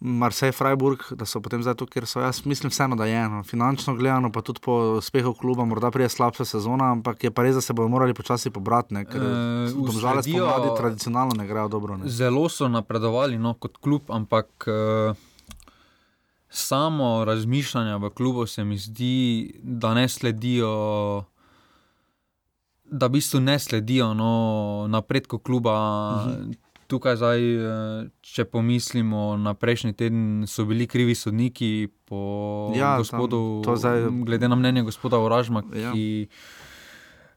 Marseille, 0.06 0.52
Freiburg, 0.52 1.00
da 1.12 1.24
so 1.24 1.40
potem 1.40 1.62
zdaj 1.64 1.76
tu, 1.76 1.86
ker 1.86 2.04
so 2.04 2.20
jaz 2.20 2.42
mislim, 2.44 2.68
vseeno, 2.68 2.96
da 2.96 3.06
je 3.06 3.16
eno. 3.16 3.44
Finančno 3.44 3.96
gledano, 3.96 4.28
pa 4.28 4.42
tudi 4.42 4.60
po 4.60 4.74
uspehu 4.98 5.32
kluba, 5.34 5.64
morda 5.64 5.92
prije 5.92 6.10
slabša 6.10 6.46
sezona, 6.46 6.92
ampak 6.92 7.24
je 7.24 7.32
pa 7.32 7.42
res, 7.42 7.56
da 7.56 7.62
se 7.62 7.72
bodo 7.72 7.88
morali 7.88 8.14
počasi 8.14 8.50
pobrati, 8.50 8.94
ne? 8.94 9.06
ker 9.06 9.16
Eh, 9.18 9.28
domžale 9.72 10.20
usledijo- 10.20 10.44
spomladi 10.44 10.78
tradicionalno 10.78 11.36
ne 11.36 11.48
grejo 11.48 11.68
dobro. 11.70 11.98
Ne? 11.98 12.10
Zelo 12.10 12.50
so 12.50 12.68
napredovali 12.68 13.38
no, 13.38 13.54
kot 13.56 13.78
klub, 13.78 14.02
ampak 14.10 14.68
uh, 14.68 15.16
samo 16.50 17.26
razmišljanje 17.26 17.96
v 17.98 18.10
klubu 18.12 18.46
se 18.46 18.64
mi 18.64 18.78
zdi, 18.78 19.16
da 19.58 19.94
ne 19.94 20.10
sledijo. 20.10 21.24
Da 22.86 23.08
v 23.08 23.12
bistvu 23.12 23.40
ne 23.40 23.56
sledijo 23.58 24.14
no, 24.14 24.34
napredku 24.88 25.38
kluba. 25.40 25.74
Mhm. 26.28 26.52
Tukaj, 26.86 27.16
zdaj, 27.16 27.40
eh, 27.40 27.62
če 28.22 28.46
pomislimo 28.46 29.36
na 29.36 29.54
prejšnji 29.54 29.94
teden, 29.94 30.20
so 30.46 30.64
bili 30.64 30.86
krivi 30.86 31.14
sodniki, 31.14 31.72
po 32.06 32.20
Ja, 32.72 32.94
tam, 32.94 32.98
gospodu, 33.00 33.40
to 33.62 33.74
zdaj- 33.74 34.10
glede 34.22 34.46
na 34.46 34.54
mnenje 34.54 34.84
gospoda 34.84 35.18
Oražma, 35.18 35.64
Ja. 35.72 35.92
ki 35.92 36.28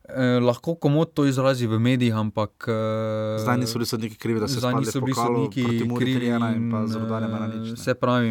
eh, 0.08 0.38
lahko 0.40 0.74
komod 0.76 1.10
to 1.10 1.24
izrazi 1.24 1.66
v 1.66 1.78
medijih, 1.78 2.14
ampak. 2.14 2.52
Eh, 2.64 3.38
Zdaj 3.38 3.56
niso 3.56 3.74
bili 3.74 3.86
sodniki 3.86 4.16
krivi, 4.16 4.40
da 4.40 4.46
so 4.46 4.60
zdaj 4.60 4.74
niso 4.76 5.00
bili 5.00 5.12
pokalu 5.12 5.34
sodniki 5.36 5.62
krivi 5.90 6.20
3:1 6.20 6.46
in 6.52 6.62
in, 6.62 7.72
eh. 7.72 7.76
Se 7.76 7.94
pravi, 7.94 8.30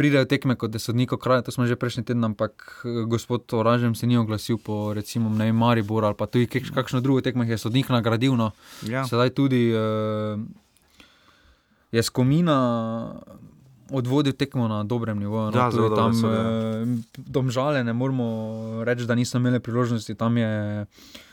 pridejo 0.00 0.24
tekme 0.24 0.56
kot 0.56 0.72
je 0.72 0.80
sodnik 0.80 1.12
kraj, 1.12 1.42
to 1.42 1.52
smo 1.52 1.66
že 1.66 1.76
prejšnji 1.76 2.02
teden, 2.02 2.24
ampak 2.24 2.56
eh, 2.80 3.04
gospod 3.04 3.44
Oražem 3.52 3.92
se 3.92 4.06
ni 4.06 4.16
oglasil 4.16 4.56
po 4.56 4.96
recimo 4.96 5.28
vem, 5.28 5.52
Mariboru 5.52 6.06
ali 6.06 6.16
pa 6.16 6.24
tudi 6.24 6.48
kak- 6.48 6.72
kakšno 6.72 7.00
drugo 7.00 7.20
tekmo 7.20 7.44
je 7.44 7.58
sodnik 7.58 7.88
nagradil. 7.88 8.32
No. 8.32 8.56
Ja. 8.82 9.04
Sedaj 9.04 9.30
tudi 9.30 9.68
uh, 9.68 10.40
je 11.92 12.00
skomina 12.00 12.56
odvodil 13.90 14.32
tekmo 14.32 14.68
na 14.68 14.84
dobrem 14.84 15.18
nivoju. 15.18 15.50
No, 15.50 15.58
Ja, 15.58 15.68
zelo 15.70 15.92
tam 15.92 16.14
so, 16.14 16.26
ja. 16.26 16.40
uh, 16.80 16.88
domžale 17.18 17.84
ne 17.84 17.92
moremo 17.92 18.26
reči, 18.80 19.04
da 19.04 19.14
niso 19.14 19.36
imeli 19.36 19.60
priložnosti, 19.60 20.14
tam 20.14 20.36
je 20.36 20.48
Vola 20.48 21.29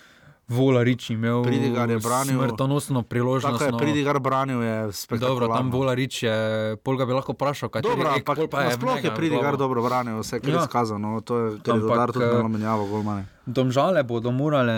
Rič 0.82 1.10
imel 1.10 1.44
Pridigar 1.44 1.90
je 1.90 2.00
branil. 2.00 2.40
smrtonosno 2.40 3.02
priložnost. 3.04 3.54
Tako 3.54 3.66
je, 3.66 3.72
no. 3.72 3.78
Pridigar 3.78 4.20
branil 4.20 4.64
je 4.64 4.92
spektakularno. 4.94 5.40
Dobro, 5.42 5.58
tam 5.58 5.72
Vola 5.72 5.94
Rič 5.94 6.24
je, 6.24 6.36
pol 6.78 6.96
ga 6.96 7.06
bi 7.06 7.12
lahko 7.12 7.34
vprašal, 7.34 7.70
kaj 7.70 7.82
Dobro, 7.82 8.08
je 8.08 8.16
ampak 8.16 8.38
sploh 8.72 9.04
je 9.04 9.12
Pridigar 9.12 9.58
dobro 9.58 9.82
branil, 9.82 10.20
vse 10.20 10.40
kar 10.40 10.50
je 10.50 10.56
Ja. 10.56 10.64
skazal. 10.64 11.00
No, 11.00 11.20
to 11.20 11.38
je, 11.38 11.52
je 11.52 11.72
Ampak, 11.74 11.82
Rudar 11.82 12.12
tudi 12.12 12.26
eh, 12.26 12.34
malo 12.34 12.48
menjavo, 12.48 12.88
golmane. 12.88 13.28
Domžale 13.46 14.04
bodo 14.04 14.32
morale 14.32 14.76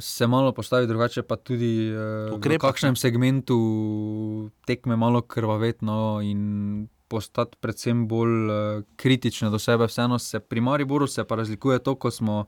se 0.00 0.26
malo 0.26 0.52
postaviti 0.52 0.88
drugače, 0.88 1.22
pa 1.22 1.36
tudi 1.36 1.90
v 1.90 2.34
Ukrepati, 2.34 2.58
kakšnem 2.60 2.96
segmentu 2.96 3.58
tekme 4.66 4.96
malo 4.96 5.22
krvavetno 5.22 6.20
in 6.22 6.40
postati 7.08 7.58
predvsem 7.60 8.06
bolj 8.08 8.48
uh, 8.48 8.84
kritične 8.96 9.50
do 9.50 9.58
sebe. 9.58 9.86
Vseeno 9.86 10.18
se 10.18 10.40
pri 10.40 10.60
Mariboru 10.60 11.06
se 11.06 11.24
pa 11.24 11.36
razlikuje 11.36 11.78
to, 11.78 11.94
ko 11.94 12.10
smo, 12.10 12.44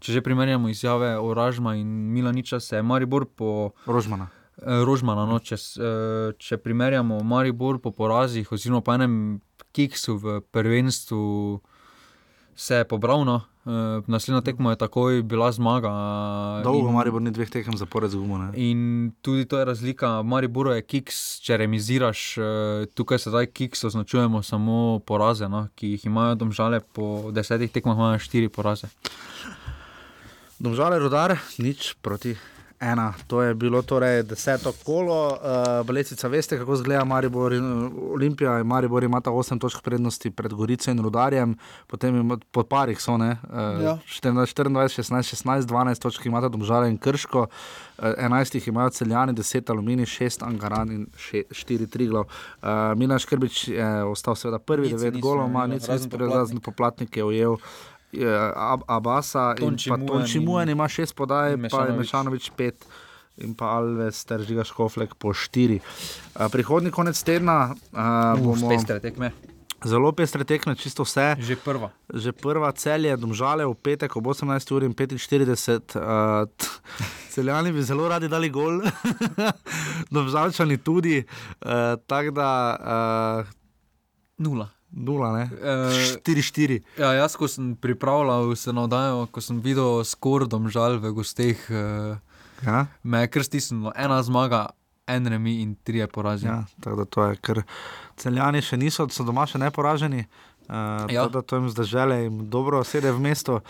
če 0.00 0.12
že 0.12 0.22
primerjamo 0.22 0.68
izjave 0.68 1.18
Oražma 1.18 1.76
in 1.76 1.88
Milaniča, 2.12 2.60
se 2.60 2.76
je 2.76 2.82
Maribor 2.82 3.26
po 3.26 3.70
Rožmana. 3.86 4.30
Eh, 4.60 4.84
Rožmana, 4.84 5.24
no, 5.24 5.38
če, 5.40 5.56
eh, 5.56 6.32
če 6.36 6.58
primerjamo 6.60 7.22
Maribor 7.24 7.78
po 7.80 7.94
porazih, 7.96 8.50
oziroma 8.52 8.84
po 8.84 8.92
enem 8.92 9.14
kiksu 9.72 10.18
v 10.20 10.40
prvenstvu, 10.52 11.60
se 12.54 12.82
je 12.82 12.84
pobral. 12.84 13.24
No. 13.24 13.40
Eh, 13.60 13.70
Naslednja 14.06 14.40
tekma 14.40 14.70
je 14.70 14.76
takoj 14.78 15.22
bila 15.22 15.52
zmaga. 15.52 15.90
Dolgo 16.64 16.88
in- 16.88 16.94
Maribor 16.94 17.20
ni 17.20 17.30
dveh 17.30 17.44
tekem 17.46 17.76
zapored 17.76 18.10
z 18.10 18.16
gumo. 18.16 18.38
ne. 18.38 18.48
In 18.54 18.80
tudi 19.20 19.44
to 19.44 19.58
je 19.58 19.64
razlika. 19.64 20.22
Maribor 20.22 20.66
je 20.68 20.82
kiks, 20.82 21.40
če 21.40 21.56
remiziraš, 21.58 22.38
eh, 22.38 22.42
tukaj 22.88 23.18
sedaj 23.18 23.46
kiks 23.48 23.84
označujemo 23.84 24.42
samo 24.42 24.98
poraze, 25.00 25.44
no, 25.46 25.68
ki 25.74 25.86
jih 25.88 26.04
imajo 26.04 26.34
domžale 26.36 26.80
po 26.82 27.28
desetih 27.30 27.70
tekmah, 27.70 27.96
imajo 27.96 28.18
štiri 28.18 28.48
poraze. 28.48 28.88
Domžale 30.58 30.98
rodar, 30.98 31.36
nič 31.58 31.96
proti 31.96 32.36
ena. 32.80 33.14
To 33.26 33.42
je 33.42 33.54
bilo 33.54 33.82
torej 33.82 34.22
deseto 34.22 34.72
kolo. 34.84 35.28
Uh, 35.28 35.86
Balecica, 35.86 36.28
veste, 36.28 36.58
kako 36.58 36.74
izgleda 36.74 37.04
Maribor 37.04 37.52
in 37.52 37.64
uh, 37.86 37.92
Olimpija. 38.12 38.58
in 38.60 38.66
Maribor 38.66 39.04
ima 39.04 39.20
ta 39.20 39.30
8 39.30 39.60
točk 39.60 39.82
prednosti 39.82 40.30
pred 40.30 40.52
Gorico 40.52 40.90
in 40.90 41.02
Rudarjem, 41.02 41.56
potem 41.86 42.16
ima 42.16 42.38
po 42.50 42.62
parih 42.62 43.00
so 43.00 43.16
ne. 43.16 43.36
Uh, 43.48 43.82
Ja. 43.82 43.98
14, 44.06 44.54
24, 44.54 45.02
16, 45.02 45.36
16, 45.36 45.66
12 45.66 45.98
točk 45.98 46.26
imata 46.26 46.48
Domžale 46.48 46.88
in 46.88 46.98
Krško, 46.98 47.40
uh, 47.40 48.04
11 48.04 48.54
jih 48.54 48.68
imajo 48.68 48.90
celjani, 48.90 49.32
10 49.32 49.70
aluminij, 49.70 50.06
6 50.06 50.42
angaran 50.46 50.90
in 50.92 51.06
4 51.50 51.86
triglav. 51.86 52.24
Uh, 52.62 52.68
Milan 52.96 53.18
Škrbič 53.18 53.68
je 53.68 54.04
ostal 54.04 54.34
seveda 54.34 54.58
prvi, 54.58 54.92
Nič 54.92 55.00
9 55.00 55.14
niso 55.14 55.28
golov, 55.28 55.48
ima 55.48 55.64
imeli, 55.64 55.74
nič 55.74 55.88
razen 55.88 56.10
nič 56.12 56.32
razen 56.34 56.60
poplatnik 56.60 57.16
je 57.16 57.24
ujel. 57.24 57.56
Je 58.12 58.28
Ab- 58.56 58.84
Abasa 58.86 59.54
in 59.54 59.76
Tonči 60.06 60.38
in- 60.38 60.44
Mujen 60.44 60.68
ima 60.68 60.88
šest 60.88 61.14
podaj, 61.14 61.54
in 61.54 61.68
pa 61.68 61.84
je. 61.84 61.92
Mešanovič 61.92 62.50
pet. 62.52 62.86
In 63.38 63.54
pa 63.54 63.66
Alves, 63.72 64.24
ter 64.24 64.40
Žiga 64.40 64.64
Škoflek 64.64 65.14
po 65.14 65.32
štiri. 65.32 65.78
Uh, 66.34 66.48
prihodnji 66.48 66.90
konec 66.90 67.16
tedna 67.16 67.70
uh, 67.70 67.98
Uh, 68.34 68.38
bomo. 68.38 68.68
pestre 68.68 69.00
tekme. 69.00 69.30
Zelo 69.80 70.12
pestre 70.12 70.44
tekme, 70.44 70.74
čisto 70.76 71.02
vse. 71.02 71.40
Že 71.40 71.56
prva. 71.56 71.88
Že 72.06 72.32
prva 72.34 72.68
celje, 72.72 73.16
domžale 73.16 73.64
v 73.64 73.72
petek 73.72 74.12
ob 74.12 74.26
18 74.26 74.44
uri 74.70 74.84
in 74.84 74.92
45. 74.92 75.96
Uh, 75.96 76.44
celjani 77.30 77.72
bi 77.72 77.80
zelo 77.80 78.04
radi 78.04 78.28
dali 78.28 78.50
gol, 78.50 78.84
domžalčani 80.10 80.76
tudi. 80.78 81.24
Uh, 81.60 81.96
Tako 82.02 82.30
da. 82.30 82.50
Uh, 82.76 83.48
Nula. 84.38 84.68
Nula, 84.92 85.32
ne? 85.32 85.44
Eh, 85.54 86.18
4-4. 86.24 86.80
Ja, 86.98 87.12
jaz, 87.14 87.36
ko 87.36 87.48
sem 87.48 87.76
pripravljal 87.76 88.56
se 88.56 88.72
na 88.72 88.84
oddajo, 88.84 89.26
ko 89.30 89.40
sem 89.40 89.60
videl 89.60 90.04
skordom 90.04 90.68
žal 90.68 90.98
v 90.98 91.12
gosteh, 91.12 91.58
eh, 91.70 92.18
Ja? 92.66 92.86
me 93.02 93.20
je 93.20 93.28
kar 93.28 93.42
stisnilo. 93.44 93.92
Ena 93.96 94.22
zmaga, 94.22 94.66
en 95.06 95.26
remi 95.26 95.62
in 95.62 95.76
tri 95.84 96.06
porazi. 96.06 96.46
Ja, 96.46 96.64
tako 96.80 96.96
da 96.96 97.04
to 97.04 97.24
je, 97.24 97.36
ker 97.36 97.62
celjani 98.16 98.60
še 98.62 98.76
niso, 98.76 99.06
so 99.08 99.24
doma 99.24 99.46
še 99.46 99.58
neporaženi. 99.58 100.26
Uh, 100.70 100.76
Ja. 101.10 101.22
ja. 101.22 101.28
Da 101.28 101.42
to 101.42 101.56
jim 101.56 101.66
zdaj 101.68 101.84
žele 101.84 102.16
in 102.26 102.50
dobro 102.50 102.84
sede 102.84 103.10
v 103.10 103.18
mesto. 103.18 103.60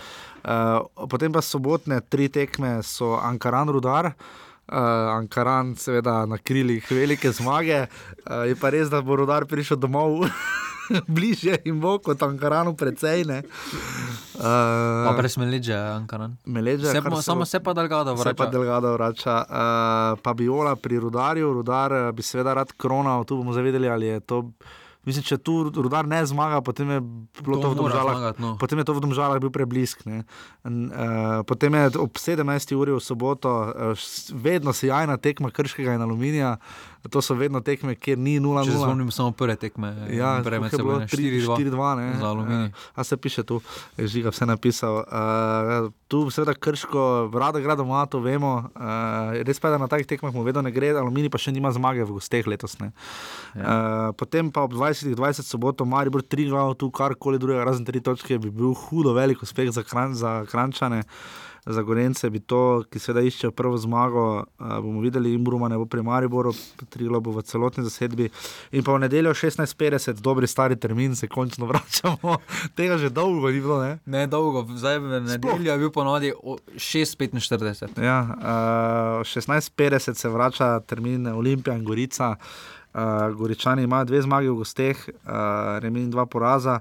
Uh, 0.45 0.85
potem 1.09 1.33
pa 1.33 1.41
sobotne 1.41 2.01
tri 2.01 2.29
tekme 2.29 2.83
so 2.83 3.15
Ankaran 3.17 3.69
Rudar. 3.69 4.13
Uh, 4.69 4.77
Ankaran, 5.17 5.77
seveda, 5.77 6.27
na 6.27 6.37
krilih 6.37 6.85
velike 6.91 7.33
zmage, 7.33 7.87
uh, 8.27 8.45
je 8.45 8.55
pa 8.55 8.69
res, 8.71 8.91
da 8.91 9.01
bo 9.01 9.17
rodar 9.17 9.47
prišel 9.49 9.77
domov 9.81 10.27
bližje 11.09 11.59
in 11.65 11.79
bo 11.79 11.99
kot 11.99 12.21
Ankaranu, 12.21 12.75
precej. 12.75 13.25
ne. 13.25 13.43
Uh, 14.35 14.43
Pa 15.05 15.15
brez 15.17 15.37
Meleđa, 15.37 15.77
Ankaran. 15.95 16.37
Meleđa, 16.45 16.87
Se 16.87 17.03
pa- 17.03 17.23
samo 17.23 17.45
se 17.45 17.61
pa 17.61 17.73
Delgado 17.73 18.17
Se 18.17 18.25
pa 18.25 18.31
vrača. 18.33 18.47
Delgado 18.49 18.93
vrača. 18.93 19.35
Uh, 19.41 19.55
pa 20.19 20.35
Biola 20.35 20.77
pri 20.77 20.99
Rudarju, 20.99 21.53
Rudar 21.53 21.93
eh, 21.93 22.13
bi 22.13 22.23
seveda 22.23 22.55
rad 22.55 22.73
kronal, 22.73 23.25
tu 23.25 23.37
bomo 23.37 23.53
zavedeli, 23.53 23.89
ali 23.89 24.07
je 24.09 24.21
to 24.21 24.51
Mislim, 25.01 25.25
če 25.25 25.39
tu 25.39 25.53
rudar 25.73 26.05
ne 26.05 26.21
zmaga, 26.23 26.61
potem 26.61 26.91
je 26.91 27.01
bilo 27.41 27.57
to, 27.57 27.63
To 27.63 27.69
v 27.71 27.75
domžalah. 27.75 28.13
zmagati, 28.13 28.37
no. 28.39 28.57
Potem 28.61 28.79
je 28.79 28.85
to 28.85 28.93
v 28.93 29.01
domžalah 29.01 29.41
bil 29.41 29.49
preblisk. 29.49 30.05
ne. 30.05 30.29
In, 30.63 30.93
Uh, 30.93 31.41
potem 31.43 31.73
je 31.73 31.97
ob 31.97 32.13
17. 32.13 32.45
uri 32.71 32.93
v 32.93 33.01
soboto 33.01 33.49
uh, 33.49 33.97
vedno 34.31 34.73
sjajna 34.73 35.17
tekma 35.17 35.49
krškega 35.49 35.95
in 35.95 36.03
aluminija. 36.03 36.61
To 37.09 37.23
so 37.23 37.35
vedno 37.35 37.61
tekme, 37.61 37.95
kjer 37.95 38.19
ni 38.19 38.37
0-0. 38.41 38.65
Če 38.69 38.77
spomnim 38.77 39.11
samo 39.11 39.33
prve 39.33 39.57
tekme, 39.57 39.89
Ja, 40.13 40.35
breme 40.45 40.69
se 40.69 40.77
bilo? 40.77 40.99
bo 40.99 41.07
3 41.09 41.47
4-2, 41.49 41.97
ne? 41.97 42.19
Za 42.21 42.27
aluminij. 42.29 42.67
Eh, 42.67 42.73
A 42.95 43.05
se 43.05 43.17
piše 43.17 43.43
tu, 43.43 43.61
žiga 43.99 44.29
vse 44.29 44.45
napisal. 44.47 45.01
Uh, 45.09 45.89
tu 46.09 46.31
seveda 46.31 46.53
krško, 46.55 47.31
rada 47.33 47.61
gre 47.61 47.77
doma, 47.77 48.05
to 48.07 48.21
vemo. 48.21 48.69
Uh, 48.77 49.41
res 49.41 49.57
pa 49.57 49.69
je, 49.69 49.73
da 49.73 49.79
na 49.79 49.89
takih 49.89 50.07
tekmah 50.07 50.35
mu 50.35 50.45
vedno 50.45 50.61
ne 50.61 50.71
gre, 50.71 50.93
aluminij 50.93 51.33
pa 51.33 51.39
še 51.39 51.53
nima 51.53 51.73
zmage 51.73 52.05
v 52.05 52.19
gosteh 52.21 52.45
letos. 52.47 52.77
Ne? 52.79 52.93
Ja. 53.57 53.65
Uh, 53.65 54.13
potem 54.13 54.53
pa 54.53 54.69
ob 54.69 54.77
20-20 54.77 55.41
soboto, 55.41 55.89
Maribor 55.89 56.21
3 56.21 56.51
glav, 56.53 56.75
tu 56.77 56.91
karkoli 56.93 57.41
drugega, 57.41 57.65
razen 57.65 57.87
3 57.89 58.05
točke, 58.05 58.37
bi 58.39 58.53
bil 58.53 58.77
hudo 58.77 59.17
velik 59.17 59.41
uspeh 59.41 59.73
za, 59.73 59.83
kran, 59.83 60.13
za 60.13 60.45
Krančane. 60.45 61.03
Za 61.67 61.83
Gorence 61.83 62.31
bi 62.31 62.41
to, 62.41 62.85
ki 62.91 62.99
seveda 62.99 63.25
iščejo 63.27 63.53
prvo 63.53 63.77
zmago, 63.79 64.25
uh, 64.41 64.79
bomo 64.81 65.03
videli, 65.05 65.35
in 65.37 65.45
Bruma 65.45 65.69
ne 65.69 65.77
bo 65.77 65.85
pri 65.85 66.03
Mariboru, 66.03 66.55
Triglo 66.89 67.21
bo 67.21 67.35
v 67.37 67.45
celotni 67.45 67.85
zasedbi. 67.85 68.31
In 68.73 68.85
pa 68.85 68.97
v 68.97 69.05
nedeljo 69.05 69.35
16:50, 69.37 70.23
dobri 70.25 70.49
stari 70.49 70.77
termin, 70.77 71.17
se 71.17 71.29
končno 71.29 71.69
vračamo. 71.69 72.39
Tega 72.79 72.99
že 72.99 73.11
dolgo 73.13 73.51
ni 73.51 73.61
bilo, 73.61 73.83
ne? 73.83 73.99
Ne 74.07 74.27
dolgo, 74.27 74.65
zdaj 74.73 74.99
v 74.99 75.21
nedeljo 75.29 75.73
je 75.73 75.79
bil 75.79 75.93
ponovadi 75.93 76.33
o 76.33 76.57
6:45. 76.77 78.01
Ja, 78.01 78.19
uh, 78.25 79.27
16:50 79.29 80.15
se 80.15 80.29
vrača 80.29 80.81
termin 80.81 81.27
Olimpija 81.27 81.77
in 81.77 81.85
Gorica. 81.85 82.37
Uh, 82.91 83.31
Goričani 83.37 83.85
imajo 83.87 84.05
dve 84.05 84.23
zmagi 84.23 84.49
v 84.49 84.55
gosteh, 84.55 84.99
uh, 85.09 85.79
remi 85.79 86.03
in 86.03 86.11
dva 86.11 86.27
poraza. 86.27 86.81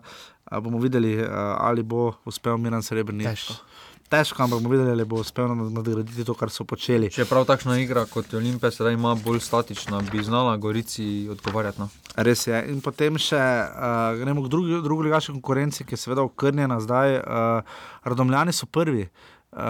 Uh, 0.51 0.57
bomo 0.57 0.80
videli, 0.80 1.19
uh, 1.22 1.27
ali 1.60 1.84
bo 1.84 2.14
uspel 2.26 2.57
Miran 2.57 2.81
Srebrenic. 2.81 3.68
Težko. 4.10 4.44
Ampak 4.44 4.60
bomo 4.60 4.73
videli, 4.73 4.91
ali 4.91 5.06
bo 5.06 5.19
uspel 5.22 5.48
nad- 5.48 5.72
nadgraditi 5.72 6.26
to, 6.26 6.34
kar 6.34 6.49
so 6.49 6.65
počeli. 6.65 7.11
Če 7.14 7.22
je 7.22 7.30
prav 7.30 7.45
takšna 7.45 7.77
igra 7.77 8.06
kot 8.06 8.34
Olimpija, 8.34 8.72
sedaj 8.72 8.94
ima 8.94 9.15
bolj 9.15 9.40
statična, 9.40 10.02
bi 10.11 10.23
znala 10.23 10.57
Gorici 10.57 11.27
odgovarjati. 11.30 11.80
No. 11.80 11.90
Res 12.15 12.48
je. 12.48 12.64
In 12.73 12.81
potem 12.81 13.18
še 13.18 13.38
uh, 13.38 14.18
gremo 14.18 14.41
k 14.41 14.49
drugi, 14.49 14.81
drugi 14.81 15.03
ligaški 15.03 15.38
konkurenci, 15.38 15.86
ki 15.86 15.94
je 15.94 15.98
seveda 15.98 16.26
okrnjena 16.26 16.80
zdaj. 16.81 17.19
Uh, 17.19 17.61
Radomljani 18.03 18.53
so 18.53 18.65
prvi. 18.65 19.06
Uh, 19.52 19.61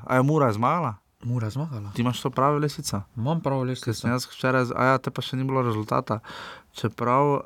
a 0.00 0.16
je 0.16 0.22
Mura 0.22 0.52
zmagala? 0.52 0.96
Mura 1.24 1.50
zmagala. 1.50 1.92
Ti 1.96 2.02
imaš 2.02 2.20
to 2.20 2.30
pravo 2.30 2.58
lesico? 2.58 3.00
Imam 3.16 3.40
pravo 3.40 3.64
sem 3.76 4.10
jaz 4.10 4.26
včeraj, 4.26 4.72
a 4.76 4.84
ja, 4.84 4.98
te 4.98 5.10
pa 5.10 5.22
še 5.22 5.36
ni 5.36 5.44
bilo 5.44 5.62
rezultata. 5.62 6.20
Čeprav 6.74 7.28
uh, 7.30 7.42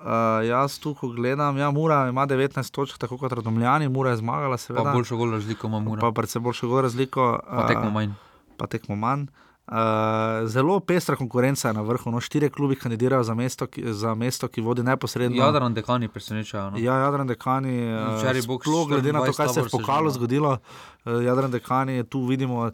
jaz 0.48 0.78
tu, 0.80 0.94
ko 0.96 1.09
gledam, 1.12 1.59
ja, 1.60 1.70
Mura 1.70 2.06
ima 2.09 2.26
19 2.26 2.72
točk, 2.72 2.98
tako 2.98 3.18
kot 3.20 3.32
Radomljani, 3.32 3.88
Mura 3.88 4.10
je 4.10 4.22
zmagala, 4.22 4.56
seveda. 4.56 4.84
Pa 4.88 4.96
boljšo 4.96 5.16
gol 5.16 5.34
razliko 5.36 5.66
ima 5.68 5.80
Mura. 5.80 6.00
Pa 6.00 6.12
predvsem 6.16 6.42
boljšo 6.42 6.68
gol 6.68 6.80
razliko. 6.86 7.34
Pa 7.50 7.66
tekmo 7.68 7.90
manj. 7.90 8.16
Pa 8.56 8.66
tekmo 8.66 8.96
manj. 8.96 9.28
Uh, 9.28 9.47
zelo 10.47 10.81
pestra 10.81 11.16
konkurenca 11.16 11.69
je 11.69 11.74
na 11.74 11.82
vrhu. 11.82 12.11
No, 12.11 12.20
štiri 12.20 12.51
klubi 12.51 12.77
kandidirajo 12.77 13.23
za 13.23 13.35
mesto, 13.35 13.66
ki, 13.66 13.93
za 13.93 14.15
mesto, 14.15 14.49
ki 14.49 14.61
vodi 14.61 14.82
neposredno. 14.82 15.36
Jadran 15.36 15.74
dekani 15.74 16.09
presenečajo. 16.09 16.70
No. 16.70 16.78
Ja, 16.78 16.95
Jadran 16.95 17.27
Dekani, 17.27 17.77
eh, 17.78 18.40
sploh 18.43 18.89
glede 18.89 19.12
na 19.12 19.20
to, 19.20 19.32
24 19.32 19.36
kaj 19.36 19.49
se 19.49 19.61
je 19.61 19.65
v 19.65 19.70
pokalu 19.70 20.11
zgodilo, 20.11 20.59
eh, 21.05 21.11
Jadran 21.11 21.51
Dekani, 21.51 22.05
tu 22.05 22.24
vidimo 22.27 22.70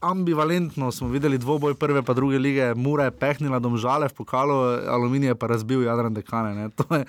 ambivalentno. 0.00 0.92
Smo 0.92 1.08
videli 1.08 1.38
dvoboj 1.38 1.74
prve 1.74 2.02
pa 2.02 2.12
druge 2.12 2.38
lige, 2.38 2.74
Mura 2.74 3.04
je 3.04 3.10
pehnila 3.10 3.58
domžale 3.58 4.08
v 4.08 4.14
pokalu, 4.14 4.54
Aluminij 4.88 5.28
je 5.28 5.34
pa 5.34 5.46
razbil 5.46 5.82
Jadran 5.82 6.14
Dekane. 6.14 6.54
Ne. 6.54 6.68
To 6.70 6.84
je 6.94 7.04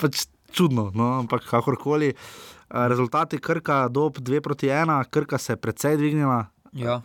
pač 0.00 0.26
čudno, 0.52 0.90
no, 0.94 1.18
ampak 1.20 1.44
kakorkoli. 1.50 2.08
Eh, 2.08 2.88
Rezultati 2.88 3.38
Krka, 3.38 3.88
dob 3.88 4.18
2 4.18 4.40
proti 4.40 4.66
1, 4.66 5.04
Krka 5.04 5.38
se 5.38 5.52
je 5.52 5.56
precej 5.56 5.96
dvignila. 5.96 6.55
Ja, 6.76 7.00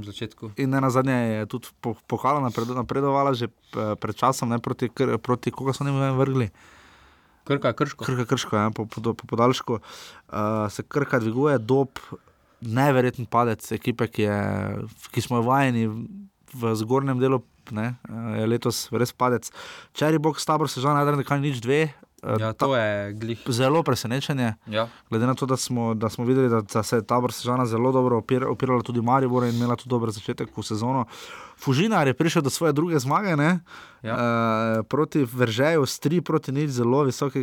začetku. 0.00 0.56
In 0.56 0.72
na 0.72 0.88
zadnje 0.88 1.12
je 1.12 1.46
tudi 1.46 1.68
po, 1.84 1.92
pokala 2.08 2.40
napred, 2.40 2.68
napredovala, 2.72 3.36
že 3.36 3.52
eh, 3.52 3.92
pred 4.00 4.16
časom, 4.16 4.48
ne 4.48 4.58
proti, 4.58 4.88
Kr- 4.88 5.20
proti 5.20 5.52
koga 5.52 5.76
so 5.76 5.84
jim 5.84 6.00
vrgli. 6.16 6.48
Krka, 7.46 7.76
krško. 7.76 8.02
Krka, 8.02 8.24
krško, 8.24 8.56
ja, 8.56 8.70
po, 8.74 8.88
po, 8.90 9.14
po 9.14 9.22
podaljšku 9.22 9.78
uh, 9.78 10.66
se 10.66 10.82
krka 10.82 11.20
dviguje, 11.22 11.60
dob, 11.62 11.94
neverjeten 12.58 13.28
padec 13.30 13.62
ekipe, 13.70 14.08
ki, 14.10 14.26
je, 14.26 14.38
ki 15.14 15.22
smo 15.22 15.38
jo 15.38 15.46
vajeni 15.46 15.84
v 16.56 16.72
zgornjem 16.74 17.20
delu, 17.22 17.38
ne, 17.70 17.92
je 18.40 18.48
letos 18.50 18.88
res 18.90 19.14
padec. 19.14 19.46
Čeri 19.94 20.18
bog, 20.18 20.40
stabor 20.42 20.70
se 20.70 20.82
že 20.82 20.90
na 20.90 21.04
Adrianu, 21.06 21.22
kaj 21.26 21.38
nič 21.38 21.62
dve. 21.62 21.92
Eh, 22.26 22.40
Ja, 22.40 22.52
to 22.52 22.76
je 22.76 23.12
glih. 23.12 23.42
Zelo 23.48 23.82
presenečenje. 23.82 24.54
Ja. 24.66 24.88
Glede 25.10 25.26
na 25.26 25.34
to, 25.34 25.46
da 25.46 25.56
smo, 25.56 25.94
da 25.94 26.08
smo 26.08 26.24
videli, 26.24 26.48
da, 26.48 26.60
da 26.60 26.82
se 26.82 26.96
je 26.96 27.06
tabor 27.06 27.32
Sežana 27.32 27.66
zelo 27.66 27.92
dobro 27.92 28.18
opir, 28.18 28.44
opirala 28.44 28.82
tudi 28.82 29.00
Maribor 29.00 29.44
in 29.44 29.54
imela 29.56 29.76
tudi 29.76 29.90
dober 29.90 30.10
začetek 30.10 30.56
v 30.56 30.62
sezono. 30.62 31.06
Fužinar 31.58 32.06
je 32.06 32.14
prišel 32.14 32.42
do 32.42 32.50
svoje 32.50 32.72
druge 32.72 32.98
zmage, 32.98 33.36
ne? 33.36 33.60
Ja. 34.02 34.14
Uh, 34.14 34.86
proti 34.88 35.24
Veržeju, 35.24 35.86
s 35.86 36.00
3 36.00 36.20
proti 36.20 36.52
nič, 36.52 36.70
zelo 36.70 37.02
visok 37.02 37.36
uh, 37.36 37.42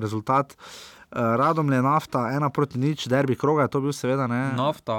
rezultat. 0.00 0.56
Uh, 0.56 1.18
Radom 1.36 1.72
je 1.72 1.82
nafta, 1.82 2.30
ena 2.32 2.50
proti 2.50 2.78
nič, 2.78 3.06
derbi 3.06 3.36
kroga 3.36 3.62
je 3.62 3.68
to 3.68 3.80
bil, 3.80 3.92
seveda. 3.92 4.26
Ne? 4.26 4.52
Nafta. 4.56 4.96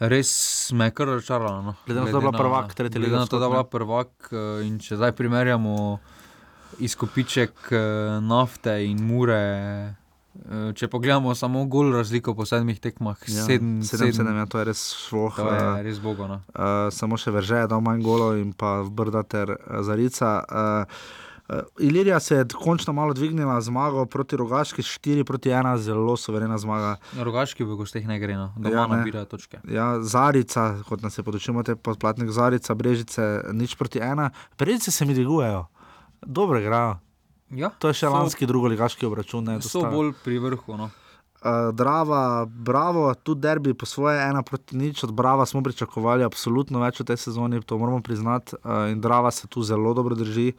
Res 0.00 0.32
me 0.72 0.88
je 0.88 0.94
kar 0.96 1.10
razočarala. 1.12 1.60
No. 1.62 1.74
Glede 1.86 2.00
na 2.00 2.06
to, 2.06 2.12
da 2.12 2.16
je 2.16 2.20
bila 2.20 2.32
prvak 2.32 2.74
tretje 2.74 2.98
lige 2.98 3.10
Glede 3.10 3.20
na 3.20 3.26
to, 3.26 3.38
da 3.38 3.44
je 3.44 3.50
bila 3.50 3.64
prvak 3.64 4.30
eh, 4.32 4.64
in 4.64 4.78
če 4.80 4.96
zdaj 4.96 5.12
primerjamo 5.12 5.98
izkupiček 6.78 7.72
eh, 7.72 7.78
nafte 8.20 8.84
in 8.86 9.02
mure. 9.02 9.94
eh, 10.50 10.72
Če 10.74 10.88
pogledamo 10.88 11.34
samo 11.34 11.64
gol 11.66 11.92
razliko 11.92 12.34
po 12.34 12.46
sedmih 12.46 12.80
tekmah, 12.80 13.18
Ja, 13.28 13.44
sedem, 13.44 13.82
sedem, 13.82 14.12
sedem, 14.14 14.36
ja, 14.36 14.46
to 14.46 14.58
je 14.58 14.64
res 14.64 14.84
šloh. 15.06 15.34
To 15.36 15.48
je 15.50 15.58
eh, 15.58 15.82
res 15.82 15.98
bogo. 15.98 16.28
No. 16.30 16.40
Uh, 16.54 16.86
samo 16.94 17.18
še 17.18 17.30
Verže 17.34 17.64
je 17.64 17.66
dal 17.72 17.80
manj 17.80 18.02
golo 18.02 18.36
in 18.38 18.52
pa 18.52 18.82
Brda 18.84 19.22
ter 19.22 19.50
uh, 19.50 19.82
Zarica. 19.82 20.30
Uh, 20.46 20.86
uh, 21.50 21.82
Ilirija 21.82 22.20
se 22.20 22.36
je 22.36 22.44
končno 22.54 22.92
malo 22.92 23.12
dvignila 23.12 23.60
zmago 23.60 24.06
proti 24.06 24.36
Rogaški, 24.38 24.82
4 24.82 25.24
proti 25.24 25.50
1, 25.50 25.76
zelo 25.82 26.16
suverena 26.16 26.58
zmaga. 26.58 26.96
Rogaški 27.18 27.66
v 27.66 27.76
gosteh 27.76 28.06
ne 28.06 28.20
gre, 28.22 28.38
no. 28.38 28.52
doma 28.56 28.76
ja, 28.76 28.86
ne. 28.86 28.96
nabirajo 29.02 29.24
točke. 29.34 29.58
Ja, 29.66 29.98
Zarica, 30.00 30.78
kot 30.88 31.02
nas 31.02 31.18
je 31.18 31.26
podočil, 31.26 31.58
te 31.66 31.74
podplatnik 31.76 32.30
Zarica, 32.30 32.74
Brežice, 32.74 33.42
nič 33.52 33.74
proti 33.74 33.98
1. 33.98 34.30
Brežice 34.58 34.94
se 34.94 35.04
mi 35.04 35.14
dvigujejo, 35.14 35.66
dobro 36.22 36.58
igrajo. 36.58 36.98
Ja, 37.50 37.70
to 37.78 37.88
je 37.88 37.94
še 37.94 38.06
so- 38.06 38.12
lanski 38.14 38.46
drugoligaški 38.46 39.06
obračun. 39.06 39.44
Ne, 39.44 39.60
So 39.62 39.82
bolj 39.82 40.12
pri 40.24 40.38
vrhu. 40.38 40.76
No. 40.76 40.90
Uh, 41.40 41.72
Drava, 41.72 42.44
bravo, 42.44 43.14
tudi 43.14 43.40
derbi 43.40 43.74
po 43.74 43.86
svoje, 43.86 44.20
ena 44.22 44.42
proti 44.42 44.76
nič. 44.76 45.04
Od 45.04 45.12
Brava 45.12 45.46
smo 45.46 45.62
pričakovali 45.62 46.24
absolutno 46.24 46.80
več 46.80 47.00
v 47.00 47.04
tej 47.08 47.16
sezoni, 47.16 47.62
to 47.64 47.78
moramo 47.78 48.02
priznati. 48.04 48.56
Uh, 48.60 48.92
in 48.92 49.00
Drava 49.00 49.30
se 49.30 49.48
tu 49.48 49.62
zelo 49.62 49.94
dobro 49.94 50.14
drži. 50.14 50.52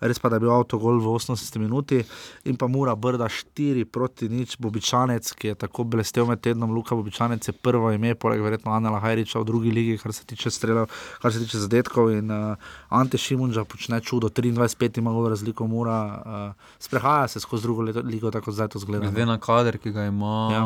Res 0.00 0.18
pa, 0.18 0.28
da 0.28 0.36
je 0.36 0.40
bil 0.40 0.50
avtogol 0.50 0.96
v 0.98 1.10
80 1.12 1.58
minuti 1.60 1.98
in 2.44 2.56
pa 2.56 2.66
Mura 2.66 2.94
Brda 2.96 3.28
4 3.28 3.84
proti 3.84 4.28
nič. 4.28 4.56
Bobičanec, 4.56 5.28
ki 5.36 5.48
je 5.48 5.54
tako 5.54 5.84
blestev 5.84 6.24
med 6.26 6.40
tednom, 6.40 6.72
Luka 6.72 6.96
Bobičanec 6.96 7.44
je 7.44 7.52
prvo 7.52 7.92
ime, 7.92 8.14
poleg 8.14 8.40
verjetno 8.40 8.72
Anela 8.72 8.98
Hajriča 8.98 9.38
v 9.38 9.44
drugi 9.44 9.70
ligi, 9.70 9.98
kar 9.98 10.12
se 10.12 10.24
tiče 10.24 10.50
strelov, 10.50 10.88
kar 11.20 11.32
se 11.32 11.38
tiče 11.38 11.58
zadetkov. 11.58 12.10
In 12.10 12.30
uh, 12.30 12.56
Ante 12.88 13.18
Šimunča 13.18 13.64
počne 13.64 14.00
čudo, 14.00 14.28
23-5 14.30 14.98
ima 14.98 15.12
gol 15.12 15.28
razliko 15.28 15.66
Mura, 15.66 15.98
uh, 16.00 16.52
sprehaja 16.78 17.28
se 17.28 17.40
skozi 17.40 17.62
drugo 17.62 17.82
leto, 17.82 18.00
ligo, 18.00 18.30
tako 18.30 18.52
zdaj 18.52 18.68
to 18.68 18.78
zgleda. 18.78 19.04
Glede 19.06 19.26
na 19.26 19.38
kader, 19.38 19.78
ki 19.78 19.90
ga 19.90 20.04
ima, 20.04 20.34
Ja. 20.50 20.64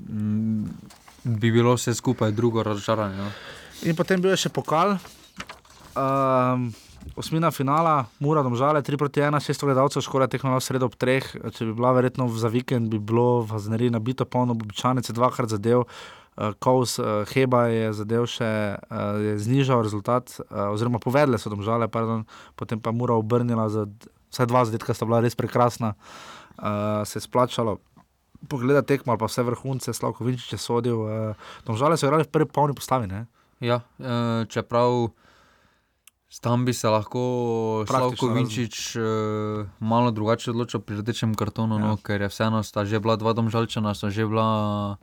m, 0.00 0.68
bi 1.24 1.50
bilo 1.50 1.72
vse 1.74 1.94
skupaj 1.94 2.32
drugo 2.32 2.62
razočaranje. 2.62 3.16
No. 3.16 3.30
In 3.82 3.96
potem 3.96 4.20
bil 4.20 4.30
je 4.30 4.36
še 4.38 4.48
pokal. 4.50 4.98
Um, 5.94 6.68
osmina 7.16 7.50
finala, 7.50 8.06
Mura, 8.20 8.42
domžale, 8.42 8.82
3 8.82 8.98
proti 8.98 9.20
1, 9.20 9.40
600 9.40 9.68
gledalcev, 9.70 10.02
škoda 10.02 10.26
tekmovala 10.30 10.60
v 10.60 10.64
sredo 10.64 10.88
ob 10.90 10.96
3. 10.98 11.52
Če 11.54 11.68
bi 11.68 11.72
bila 11.76 11.92
verjetno 11.96 12.28
za 12.28 12.48
vikend, 12.48 12.90
bi 12.90 12.98
bilo 12.98 13.44
v 13.44 13.60
Zneri 13.60 13.90
nabito 13.92 14.24
polno, 14.24 14.54
Bobičanec 14.54 15.08
je 15.08 15.14
dvakrat 15.16 15.52
zadev. 15.54 15.84
Uh, 16.34 16.50
Kovs, 16.58 16.98
uh, 16.98 17.22
Heba 17.30 17.68
je 17.70 17.92
zadev 17.94 18.26
še, 18.26 18.50
uh, 18.78 19.20
je 19.22 19.36
znižal 19.38 19.84
rezultat, 19.86 20.34
uh, 20.42 20.74
oziroma 20.74 20.98
povedle 20.98 21.38
so 21.38 21.52
domžale, 21.52 21.86
pardon, 21.86 22.26
potem 22.58 22.82
pa 22.82 22.90
Mura 22.90 23.14
obrnila 23.14 23.68
za 23.70 23.86
vsaj 24.34 24.50
dva 24.50 24.64
zadetka, 24.66 24.96
sta 24.98 25.06
bila 25.06 25.22
res 25.22 25.38
prekrasna, 25.38 25.94
uh, 26.58 27.06
se 27.06 27.22
je 27.22 27.26
splačalo. 27.28 27.78
Pogleda 28.50 28.82
tekmo 28.82 29.14
ali 29.14 29.22
pa 29.22 29.30
vse 29.30 29.46
vrhunce, 29.46 29.94
Slavko 29.94 30.26
Vinčič 30.26 30.56
je 30.56 30.60
sodil. 30.60 30.98
Uh, 31.06 31.46
domžale 31.64 31.94
so 31.94 32.10
igrali 32.10 32.26
v 32.26 32.34
prvi 32.34 32.50
polni 32.50 32.74
postavi. 32.74 33.06
Ne? 33.06 33.24
Ja, 33.64 33.80
eh, 33.98 34.44
čeprav 34.48 35.10
tam 36.40 36.64
bi 36.64 36.72
se 36.72 36.88
lahko 36.88 37.84
Praktično 37.88 38.16
Slavko 38.16 38.34
Vinčič 38.34 38.96
eh, 38.96 39.02
malo 39.80 40.10
drugače 40.10 40.50
odločil 40.50 40.80
pri 40.80 40.96
rdečem 40.96 41.34
kartonu, 41.34 41.78
ja. 41.78 41.86
no, 41.86 41.96
ker 41.96 42.22
je 42.22 42.28
vseeno 42.28 42.62
sta 42.62 42.84
že 42.84 43.00
bila 43.00 43.16
dva 43.16 43.32
domžalčana, 43.32 43.94
sta 43.94 44.10
že 44.10 44.26
bila 44.26 44.96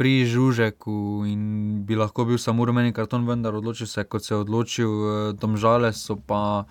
pri 0.00 0.24
Žužeku 0.24 1.28
in 1.28 1.42
bi 1.84 1.96
lahko 1.96 2.24
bil 2.24 2.40
samo 2.40 2.64
rumeni 2.64 2.92
karton, 2.92 3.28
vendar 3.28 3.52
odločil 3.52 3.86
se, 3.86 4.04
kot 4.04 4.24
se 4.24 4.34
je 4.34 4.38
odločil. 4.38 4.88
eh, 4.88 5.32
Domžale 5.36 5.92
so 5.92 6.16
pa 6.16 6.64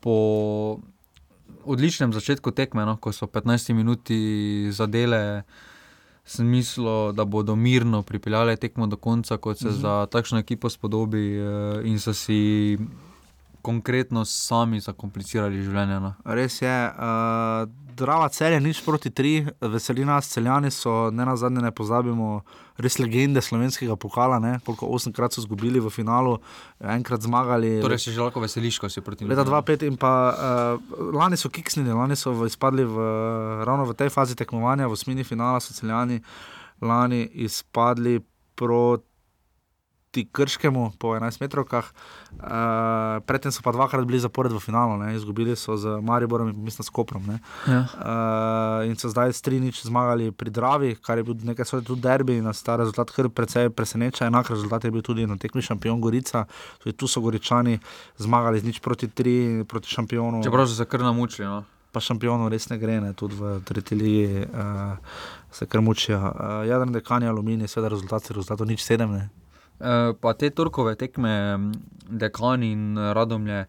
po 0.00 0.16
odličnem 1.66 2.14
začetku 2.14 2.54
tekme, 2.54 2.86
no, 2.86 2.96
ko 2.96 3.12
so 3.12 3.26
15 3.26 3.74
minuti 3.74 4.18
zadele, 4.72 5.42
sem 6.26 6.46
mislil, 6.50 7.12
da 7.12 7.24
bodo 7.24 7.56
mirno 7.56 8.02
pripeljali 8.02 8.56
tekmo 8.56 8.86
do 8.86 8.96
konca, 8.96 9.36
kot 9.36 9.58
se 9.58 9.68
mm 9.68 9.70
-hmm. 9.70 9.80
za 9.80 10.06
takšno 10.06 10.38
ekipo 10.38 10.68
spodobi, 10.68 11.36
eh, 11.36 11.80
in 11.84 12.00
so 12.00 12.14
si 12.14 12.78
konkretno 13.66 14.22
sami 14.28 14.80
zakomplicirali 14.84 15.64
življenje. 15.64 15.98
No. 16.04 16.14
Res 16.38 16.62
je. 16.62 16.76
Uh, 16.94 17.66
Drava 17.96 18.26
cel 18.28 18.52
je 18.52 18.58
nič 18.60 18.82
proti 18.84 19.08
tri, 19.08 19.38
veseli 19.56 20.04
nas, 20.04 20.26
celjani 20.28 20.68
so, 20.68 21.08
ne 21.08 21.24
na 21.24 21.32
zadnje, 21.40 21.62
ne 21.64 21.70
pozabimo, 21.72 22.42
res 22.76 22.98
legende 23.00 23.40
slovenskega 23.40 23.96
pokala. 23.96 24.36
Ne? 24.36 24.50
Koliko 24.66 24.90
osemkrat 24.92 25.32
so 25.32 25.40
izgubili 25.40 25.80
v 25.80 25.88
finalu, 25.88 26.34
enkrat 26.92 27.24
zmagali. 27.24 27.78
Torej, 27.80 28.02
si 28.04 28.12
že 28.12 28.20
lahko 28.20 28.44
veseliš, 28.44 28.82
ko 28.82 28.92
si 28.92 29.00
proti 29.00 29.24
Leta 29.24 29.46
2005 29.48 29.88
in 29.88 29.96
pa 29.96 30.12
uh, 30.28 31.00
lani 31.16 31.40
so 31.40 31.48
kiksnili, 31.48 31.96
lani 31.96 32.20
so 32.20 32.36
izpadli 32.44 32.84
v, 32.84 33.08
ravno 33.64 33.88
v 33.88 33.96
tej 33.96 34.12
fazi 34.12 34.36
tekmovanja, 34.36 34.92
v 34.92 34.98
osmini 35.00 35.24
finala 35.24 35.64
so 35.64 35.72
celjani 35.72 36.20
lani 36.84 37.24
izpadli 37.48 38.20
proti 38.60 39.15
Krškemu 40.24 40.92
po 40.98 41.12
11 41.12 41.40
metrovkah, 41.40 41.84
uh, 41.84 43.20
predtem 43.26 43.52
so 43.52 43.60
pa 43.62 43.72
dvakrat 43.72 44.06
bili 44.08 44.20
zapored 44.20 44.52
v 44.52 44.60
finalu, 44.60 44.96
ne? 44.96 45.12
izgubili 45.16 45.56
so 45.56 45.76
z 45.76 46.00
Mariborom 46.00 46.48
in 46.48 46.64
mislim 46.64 46.84
s 46.84 46.90
Koprom. 46.90 47.22
Ne? 47.26 47.38
Ja. 47.68 47.84
Uh, 48.00 48.88
in 48.88 48.96
so 48.96 49.12
zdaj 49.12 49.32
s 49.32 49.42
3-0 49.42 49.84
zmagali 49.86 50.32
pri 50.32 50.50
Dravi, 50.50 50.94
kar 50.96 51.18
je 51.18 51.24
bil 51.24 51.36
nekaj 51.44 51.64
svojega 51.64 51.86
tudi 51.86 52.00
derbi, 52.00 52.38
in 52.40 52.44
nas 52.44 52.62
ta 52.62 52.76
rezultat 52.76 53.10
kar 53.10 53.28
precej 53.28 53.70
preseneča. 53.70 54.26
Enak 54.26 54.50
rezultat 54.50 54.84
je 54.84 54.90
bil 54.90 55.02
tudi 55.02 55.26
na 55.26 55.36
tekmi 55.36 55.62
šampion 55.62 56.00
Gorica, 56.00 56.46
tudi 56.80 56.96
tu 56.96 57.08
so 57.08 57.20
Goričani 57.20 57.78
zmagali 58.16 58.60
z 58.60 58.64
nič 58.64 58.80
proti 58.80 59.08
3 59.08 59.64
proti 59.64 59.88
šampionu. 59.88 60.44
Čeprav 60.44 60.66
so 60.66 60.74
se 60.74 60.84
kar 60.84 61.00
namučili. 61.00 61.48
No. 61.48 61.64
Pa 61.92 62.00
šampionu 62.00 62.48
res 62.52 62.68
ne 62.68 62.78
gre, 62.78 63.00
ne? 63.00 63.12
tudi 63.16 63.34
v 63.34 63.56
tretji 63.64 63.96
ligi 63.96 64.44
uh, 64.44 64.96
se 65.50 65.66
kar 65.66 65.80
mučijo. 65.80 66.18
Uh, 66.18 66.68
Jadran 66.68 66.92
dekani 66.92 67.26
aluminij, 67.26 67.68
seveda 67.72 67.94
rezultat 67.94 68.28
je 68.28 68.36
rezultat, 68.36 68.60
nič 68.68 68.84
sedem. 68.84 69.12
Ne? 69.12 69.45
Eh, 69.78 70.12
Pa 70.14 70.32
te 70.32 70.50
torkove 70.50 70.94
tekme, 70.94 71.28
m, 71.54 71.72
dekani 72.10 72.72
in 72.72 72.84
radomlje, 72.96 73.66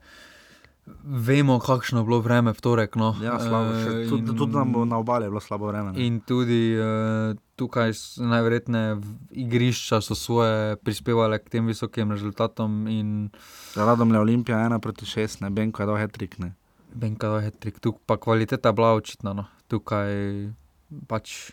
vemo, 1.04 1.60
kakšno 1.60 2.00
je 2.00 2.06
bilo 2.06 2.20
vreme 2.20 2.50
v 2.50 2.60
torek. 2.60 2.96
No. 2.96 3.12
Ja, 3.20 3.36
slabo, 3.38 3.74
še, 3.74 3.90
Eh, 3.98 4.08
tudi, 4.08 4.24
in- 4.24 4.38
tudi 4.38 4.54
nam 4.54 4.72
bo 4.72 4.86
na 4.86 4.98
obali 4.98 5.26
je 5.26 5.30
bilo 5.30 5.40
slabo 5.40 5.68
vreme. 5.68 5.92
ne. 5.92 6.00
In 6.00 6.22
tudi 6.22 6.74
uh, 6.74 7.36
tukaj 7.56 7.92
najverjetneje 8.18 9.02
igrišča 9.34 10.00
so 10.00 10.16
svoje 10.16 10.76
prispevale 10.78 11.40
k 11.40 11.50
tem 11.50 11.66
visokim 11.66 12.08
rezultatom. 12.08 12.88
In 12.88 13.30
Radom 13.76 14.08
je 14.08 14.20
Olimpija 14.20 14.58
1 14.60 14.80
proti 14.80 15.06
6, 15.06 15.42
ne 15.42 15.50
Benko 15.50 15.82
je 15.82 15.88
dal 15.88 15.98
hetrik. 15.98 16.40
Ne. 16.40 16.56
Benka 16.90 17.28
je 17.30 17.42
hetrik, 17.44 17.80
tu 17.80 17.92
pa 18.00 18.16
kvaliteta 18.16 18.70
je 18.70 18.74
bila 18.74 18.94
očitna. 18.94 19.34
No. 19.34 19.44
Tukaj 19.68 20.54
pač 21.06 21.52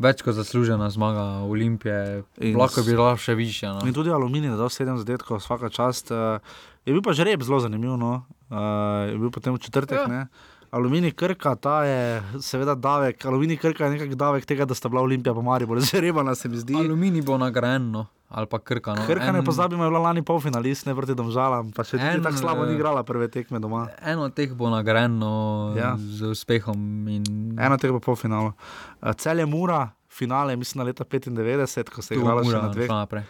več 0.00 0.22
kot 0.24 0.36
zaslužena 0.36 0.88
zmaga 0.90 1.44
Olimpije, 1.44 2.24
In 2.40 2.56
lahko 2.58 2.84
bi 2.86 2.94
bila 2.96 3.14
še 3.20 3.36
višja. 3.38 3.74
No. 3.76 3.86
In 3.88 3.96
tudi 3.96 4.12
aluminij, 4.12 4.52
da 4.52 4.56
je 4.56 4.62
dal 4.62 4.72
7 4.72 5.00
zadetkov, 5.02 5.42
vsaka 5.42 5.70
čast. 5.72 6.12
Uh, 6.14 6.40
je 6.88 6.96
bil 6.96 7.04
pa 7.04 7.14
žreb 7.16 7.44
zelo 7.44 7.60
zanimiv, 7.60 7.98
no. 8.00 8.22
uh, 8.48 9.10
je 9.10 9.18
bil 9.20 9.32
potem 9.34 9.54
v 9.56 9.62
četrtek. 9.62 10.00
Ja. 10.00 10.24
Aluminij 10.70 11.10
Krka, 11.12 11.54
ta 11.56 11.82
je 11.84 12.22
seveda 12.38 12.74
davek, 12.74 13.24
aluminij 13.26 13.56
Krka 13.58 13.84
je 13.84 13.90
nekak 13.90 14.14
davek 14.14 14.44
tega, 14.46 14.64
da 14.64 14.74
sta 14.74 14.88
bila 14.88 15.02
Olimpija 15.02 15.34
pa 15.34 15.42
Maribor, 15.42 15.80
žrebana 15.90 16.34
se 16.34 16.48
mi 16.48 16.56
zdi. 16.56 16.74
Aluminij 16.74 17.22
bo 17.26 17.38
nagrajen, 17.38 17.90
no. 17.90 18.06
ali 18.28 18.46
pa 18.46 18.58
Krka. 18.58 18.94
No. 18.94 19.02
Krka 19.06 19.32
ne 19.32 19.38
En- 19.38 19.44
pozabimo, 19.44 19.84
je 19.84 19.90
bila 19.90 19.98
lani 19.98 20.22
polfinalist, 20.22 20.86
ne 20.86 20.94
proti 20.94 21.14
domžalam, 21.14 21.72
pa 21.74 21.82
še 21.84 21.98
En, 21.98 22.22
tako 22.22 22.38
slabo 22.38 22.64
ni 22.64 22.72
eh, 22.72 22.78
igrala 22.78 23.02
prve 23.02 23.26
tekme 23.28 23.58
doma. 23.58 23.88
Eno 24.06 24.28
od 24.30 24.34
teh 24.34 24.54
bo 24.54 24.70
nagrajeno 24.70 25.74
Ja. 25.74 25.82
ja. 25.82 25.96
z 25.98 26.30
uspehom. 26.30 27.08
In... 27.08 27.26
Eno 27.58 27.76
tega 27.76 27.98
bo 27.98 28.00
polfinalu. 28.00 28.54
Uh, 29.02 29.10
cel 29.18 29.42
je 29.42 29.46
mura, 29.50 29.88
finale, 30.08 30.54
mislim 30.56 30.84
na 30.84 30.86
leta 30.86 31.04
95, 31.04 31.90
ko 31.90 32.02
se 32.02 32.14
je 32.14 32.18
Tu 32.18 32.22
igrala 32.22 32.46
še 32.46 32.62
na 32.62 32.70
dveh. 32.70 33.26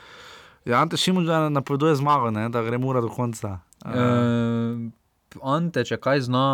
Ja, 0.69 0.85
Ante 0.85 1.01
Šimun 1.01 1.25
že 1.25 1.33
napoveduje 1.49 1.97
zmago, 1.97 2.29
ne, 2.29 2.51
da 2.53 2.61
gre 2.61 2.77
mura 2.77 3.01
do 3.01 3.09
konca. 3.09 3.63
Uh, 3.81 3.97
Uh, 3.97 4.93
Ante, 5.41 5.85
če 5.85 5.97
kaj 5.97 6.21
zna, 6.23 6.45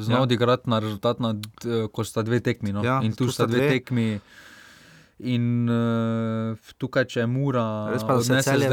zna 0.00 0.14
Ja. 0.14 0.22
odigrati 0.22 0.66
na 0.66 0.78
rezultat, 0.78 1.20
nad, 1.20 1.36
eh, 1.62 1.88
ko 1.88 2.00
sta 2.02 2.22
dve 2.22 2.40
tekmi. 2.40 2.72
No? 2.72 2.80
Ja, 2.80 3.00
in 3.02 3.12
tu, 3.12 3.26
tu 3.26 3.32
sta 3.32 3.44
dve 3.44 3.58
dve. 3.58 3.68
tekmi. 3.70 4.20
In 5.18 5.64
uh, 5.64 6.52
tukaj, 6.76 7.06
če 7.06 7.20
je 7.20 7.26
mura, 7.26 7.88
Res 7.88 8.02
pa, 8.02 8.20
se 8.20 8.34
je 8.34 8.42
Celje 8.42 8.68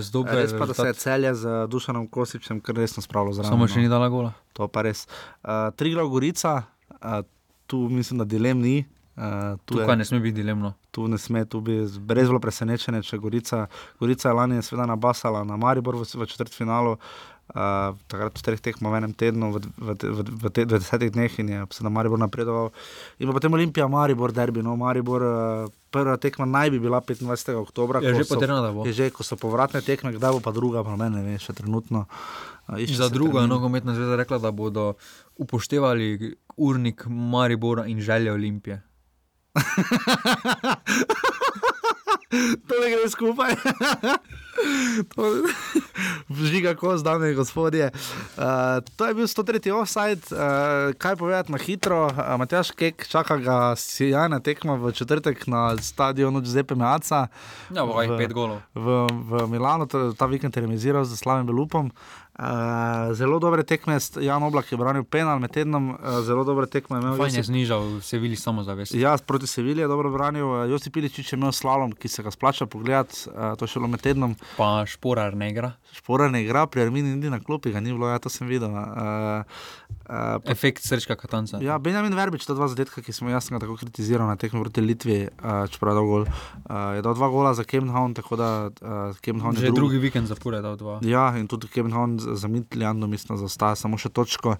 z- 0.00 0.10
dobrim 0.10 0.36
Res 0.36 0.52
pa, 0.52 0.62
da 0.62 0.72
se 0.72 0.86
je 0.86 0.94
celje 0.94 1.34
z 1.34 1.42
Dušanom 1.66 2.06
Kosičem 2.06 2.60
kar 2.60 2.76
resno 2.76 3.02
spravilo 3.02 3.32
zraven. 3.32 3.50
Samo 3.50 3.66
še 3.66 3.74
no. 3.74 3.82
ni 3.82 3.88
dala 3.88 4.08
gola. 4.08 4.30
To 4.52 4.68
pa 4.68 4.82
res. 4.82 5.06
Uh, 5.40 5.70
Triglav 5.72 6.06
Gorica, 6.08 6.62
uh, 6.92 7.22
tu 7.66 7.88
mislim, 7.88 8.18
da 8.18 8.24
dilem 8.24 8.60
ni. 8.60 8.76
Uh, 9.16 9.58
tu 9.60 9.74
Tukaj 9.74 9.88
je- 9.88 9.96
ne 9.96 10.04
sme 10.04 10.20
biti 10.20 10.36
dilemno. 10.36 10.74
Tu 10.90 11.08
ne 11.08 11.18
sme, 11.18 11.42
tu 11.44 11.60
bi 11.60 11.82
z- 11.84 11.98
res 12.08 12.28
bilo 12.28 12.38
presenečenje, 12.38 13.02
če 13.02 13.18
Gorica, 13.18 13.66
Gorica 13.98 14.28
je 14.28 14.34
lani 14.34 14.62
seveda 14.62 14.86
nabasala 14.86 15.42
na 15.44 15.56
Maribor 15.56 15.96
v 15.96 16.06
četrtfinalu. 16.24 16.96
Uh, 17.50 17.98
takrat 18.06 18.30
v 18.38 18.42
treh 18.46 18.62
tekmah 18.62 18.94
v 18.94 18.96
enem 19.02 19.10
tednu, 19.10 19.50
v, 19.50 19.58
v, 19.74 19.88
v, 19.98 20.20
v, 20.22 20.44
te, 20.54 20.62
v 20.62 20.78
desetih 20.78 21.10
dneh 21.10 21.34
in 21.42 21.48
je 21.50 21.58
se 21.74 21.82
na 21.82 21.90
Maribor 21.90 22.18
napredoval. 22.18 22.70
In 23.18 23.26
potem 23.34 23.50
Olimpija, 23.50 23.90
Maribor, 23.90 24.30
derbi. 24.30 24.62
No, 24.62 24.78
Maribor, 24.78 25.22
uh, 25.26 25.66
prva 25.90 26.14
tekma 26.14 26.46
naj 26.46 26.70
bi 26.70 26.78
bila 26.78 27.02
25. 27.02 27.26
oktober. 27.58 27.98
Je 28.06 28.14
že 28.14 28.30
potrjeno, 28.30 28.62
da 28.62 28.70
bo. 28.70 28.86
Je 28.86 28.94
že, 28.94 29.10
ko 29.10 29.26
so 29.26 29.34
povratne 29.34 29.82
tekme, 29.82 30.14
kdaj 30.14 30.38
bo 30.38 30.40
pa 30.40 30.54
druga, 30.54 30.86
pa 30.86 30.94
meni 30.94 31.18
ne 31.18 31.22
ve, 31.26 31.42
še 31.42 31.50
trenutno. 31.58 32.06
Uh, 32.06 32.78
Za 32.86 33.10
drugo 33.10 33.42
je 33.42 33.50
nogometna 33.50 33.98
zveza 33.98 34.14
rekla, 34.16 34.38
da 34.38 34.54
bodo 34.54 34.94
upoštevali 35.34 36.38
urnik 36.56 37.02
Maribora 37.10 37.86
in 37.90 37.98
želje 38.00 38.32
Olimpije. 38.32 38.78
to 42.60 42.74
ne 42.76 42.88
gre 42.88 43.06
skupaj. 43.06 43.52
Žiga 46.30 46.74
kos, 46.74 47.02
dame 47.02 47.30
in 47.30 47.36
gospodje. 47.36 47.90
Uh, 48.36 48.42
to 48.96 49.06
je 49.06 49.14
bil 49.14 49.24
103. 49.24 49.72
offside. 49.72 50.20
Uh, 50.28 50.38
kaj 50.94 51.16
povedati 51.16 51.52
na 51.52 51.58
hitro? 51.58 52.06
Uh, 52.06 52.36
Matjaš 52.36 52.70
Kek 52.70 53.08
čaka 53.08 53.36
ga 53.36 53.74
sjajna 53.74 54.40
tekma 54.40 54.74
v 54.74 54.92
četrtek 54.92 55.46
na 55.46 55.76
stadionu 55.76 56.40
Giuseppe 56.40 56.74
Meaca. 56.74 57.26
Ja, 57.70 57.82
bo 57.82 57.94
v- 57.94 58.18
pet 58.18 58.32
golov. 58.32 58.60
V, 58.74 58.86
v 59.08 59.46
Milano, 59.48 59.86
to, 59.86 60.12
ta 60.12 60.26
vikend 60.26 60.52
je 60.52 60.60
remiziral 60.60 61.04
z 61.04 61.16
Slavim 61.16 61.46
Belupom. 61.46 61.90
Uh, 62.40 63.12
zelo 63.12 63.36
dobre 63.38 63.60
tekme, 63.68 63.98
Jan 64.20 64.42
Oblak 64.42 64.72
je 64.72 64.76
branil 64.80 65.04
penal 65.04 65.36
med 65.42 65.52
tednom, 65.52 65.90
uh, 65.90 66.22
zelo 66.24 66.40
dobre 66.44 66.64
tekme 66.66 66.96
je 66.96 67.02
imel. 67.02 67.16
Fajn 67.20 67.34
je 67.34 67.42
Josip- 67.42 67.46
znižal 67.50 68.00
Sevilji 68.00 68.36
samozavest. 68.40 68.94
Ja, 68.96 69.18
proti 69.20 69.46
Sevilji 69.46 69.84
je 69.84 69.88
dobro 69.88 70.08
branil. 70.10 70.46
Uh, 70.48 70.70
Josip 70.70 70.94
Piličič 70.96 71.32
je 71.32 71.36
imel 71.36 71.52
slalom, 71.52 71.92
ki 71.92 72.08
se 72.08 72.22
ga 72.24 72.30
splača 72.32 72.64
pogledati, 72.66 73.28
uh, 73.28 73.52
to 73.60 73.68
je 73.68 73.74
šlo 73.76 73.88
med 73.92 74.00
tednom. 74.00 74.36
Pa 74.56 74.86
šporar 74.88 75.36
ne 75.36 75.50
igra. 75.50 75.72
Šporar 75.92 76.30
ne 76.30 76.44
igra, 76.44 76.66
pri 76.66 76.82
Armini 76.82 77.16
niti 77.16 77.30
na 77.30 77.40
klopi 77.40 77.72
ga 77.74 77.80
ni 77.80 77.92
bilo, 77.92 78.08
ja, 78.08 78.18
to 78.18 78.30
sem 78.30 78.48
videl. 78.48 78.70
Uh, 78.70 79.42
uh, 80.06 80.50
Efekt 80.50 80.84
srčka 80.84 81.16
katanca. 81.18 81.58
Ja, 81.62 81.78
Benjamin 81.78 82.14
Verbič, 82.14 82.46
ta 82.46 82.54
dva 82.54 82.68
zadetka, 82.70 83.02
ki 83.02 83.12
smo 83.12 83.30
ga 83.30 83.40
tako 83.40 83.76
kritiziral 83.80 84.28
na 84.30 84.36
tekmi 84.38 84.62
proti 84.62 84.84
Litvi, 84.84 85.18
uh, 85.28 85.66
čeprav 85.70 85.94
je 85.94 85.98
dal 85.98 86.06
gol. 86.06 86.26
Uh, 86.26 86.94
je 86.98 87.02
dal 87.02 87.14
dva 87.18 87.28
gola 87.28 87.54
za 87.54 87.64
Kemnhavn, 87.64 88.14
tako 88.14 88.38
da 88.38 88.50
uh, 88.70 89.18
Kemnhavn 89.20 89.58
je 89.58 89.70
Že 89.70 89.74
drugi 89.74 89.98
vikend 89.98 90.30
zapored 90.30 90.62
dal 90.62 90.76
dva. 90.76 91.00
Ja, 91.02 91.30
in 91.38 91.48
tudi 91.50 91.68
Kemnhavn 91.68 92.18
za 92.18 92.48
Midlandom 92.48 93.10
mislim, 93.10 93.38
zaostaja 93.38 93.74
samo 93.74 93.98
še 93.98 94.12
točko, 94.14 94.56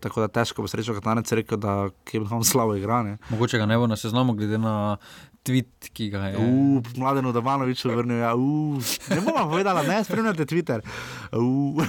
tako 0.00 0.26
da 0.26 0.28
težko 0.28 0.66
bo 0.66 0.70
srečo, 0.70 0.96
katanec 0.98 1.30
rekel, 1.32 1.62
da 1.62 1.90
Kemnhavn 2.08 2.46
slabo 2.50 2.74
igra. 2.78 3.02
Ne? 3.06 3.18
Mogoče 3.30 3.62
ga 3.62 3.70
ne 3.70 3.78
bo 3.78 3.86
na 3.86 3.96
seznamu, 3.96 4.34
glede 4.38 4.58
na 4.58 4.96
tweet, 5.42 5.90
ki 5.90 6.06
ga 6.08 6.28
je. 6.28 6.38
Uf, 6.38 6.92
mladen 6.94 7.26
Udovanovič 7.26 7.82
vrnil, 7.84 8.18
ja, 8.18 8.30
uf. 8.32 8.94
Ne 9.10 9.18
bom 9.20 9.34
vam 9.34 9.48
povedala, 9.48 9.82
ne, 9.82 9.98
spremljate 10.00 10.46
Twitter. 10.46 10.82
Uf, 11.32 11.82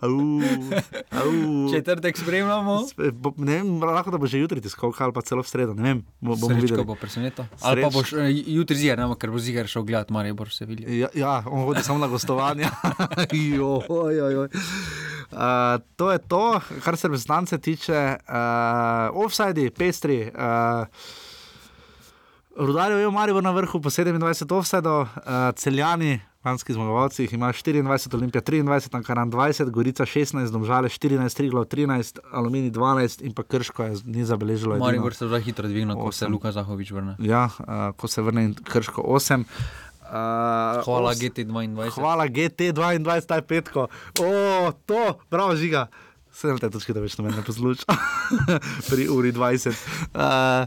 uf, 0.00 0.72
uf. 1.12 1.70
Četrtek 1.70 2.16
spremljamo. 2.16 2.78
Spe- 2.88 3.12
bo- 3.12 3.34
Ne 3.36 3.52
vem, 3.54 3.74
lahko 3.78 4.10
da 4.10 4.18
bo 4.18 4.26
že 4.26 4.38
jutri 4.38 4.60
tiskal, 4.60 4.92
ali 4.94 5.12
pa 5.12 5.20
celo 5.20 5.42
v 5.42 5.48
sredo, 5.48 5.74
ne 5.74 5.82
vem. 5.84 6.00
Bo, 6.18 6.36
bomo 6.36 6.56
videli. 6.56 6.84
bo 6.84 6.94
presenetil. 6.94 7.44
Ali 7.60 7.82
pa 7.82 7.90
boš 7.90 8.12
eh, 8.14 8.32
jutri 8.48 8.76
ziger, 8.76 8.96
ne, 8.96 9.12
ker 9.14 9.28
bo 9.28 9.38
ziger 9.38 9.66
šel 9.66 9.82
gledati 9.82 10.12
Maribor 10.12 10.48
v 10.48 10.54
Sevilji. 10.54 10.98
Ja, 10.98 11.08
ja, 11.14 11.34
on 11.44 11.64
hodi 11.64 11.82
samo 11.82 11.98
na 11.98 12.08
gostovanja. 12.08 12.70
Joj, 13.32 13.84
joj, 14.10 14.32
joj. 14.32 14.48
Uh, 15.26 15.40
to 15.96 16.12
je 16.12 16.18
to, 16.20 16.44
kar 16.80 16.96
se 16.96 17.08
reprezentance 17.08 17.58
tiče. 17.58 18.16
Uh, 18.22 18.34
offside, 19.16 19.70
pestri. 19.70 20.30
Uh, 20.30 20.86
Rudarjev 22.56 22.98
je 22.98 23.10
Marijo 23.10 23.40
na 23.40 23.50
vrhu 23.50 23.80
po 23.80 23.90
27 23.90 24.54
offsajdov, 24.54 25.00
uh, 25.00 25.08
celjani, 25.56 26.20
lanski 26.44 26.72
zmagovalci, 26.72 27.22
jih 27.22 27.32
ima 27.32 27.48
24, 27.48 28.14
Olimpija 28.14 28.42
23, 28.42 28.96
Ankaran 28.96 29.30
20, 29.30 29.70
Gorica 29.70 30.04
16, 30.04 30.50
Domžale 30.50 30.88
14, 30.88 31.36
Triglav 31.36 31.64
13, 31.64 32.18
Aluminij 32.32 32.70
12 32.70 33.22
in 33.22 33.34
pa 33.34 33.42
Krško 33.42 33.82
je 33.82 33.96
ni 34.04 34.24
zabeležilo. 34.24 34.76
Maribor 34.76 35.14
se 35.14 35.26
zdaj 35.26 35.40
hitro 35.40 35.68
dvigne, 35.68 35.94
ko 35.94 36.12
se. 36.12 36.26
Luka 36.26 36.52
Zahovič 36.52 36.90
vrne. 36.90 37.16
Ja, 37.18 37.48
uh, 37.58 37.66
ko 37.96 38.08
se 38.08 38.22
vrne 38.22 38.52
krško 38.64 39.02
8. 39.02 39.40
Uh, 39.40 39.44
Hvala 40.84 41.10
os- 41.10 41.18
GT22. 41.18 41.90
Hvala 41.90 42.28
GT22, 42.28 43.26
taj 43.26 43.42
petko. 43.42 43.88
O, 44.20 44.72
to, 44.86 45.18
bravo, 45.30 45.56
žiga. 45.56 45.86
Sedem 46.32 46.58
te 46.58 46.70
točke, 46.70 46.92
da 46.92 47.00
več 47.00 47.18
na 47.18 47.24
mene 47.24 47.36
ne 47.36 47.42
posluša. 47.42 47.98
Pri 48.90 49.08
uri 49.08 49.32
20. 49.32 49.74
Uh, 50.14 50.66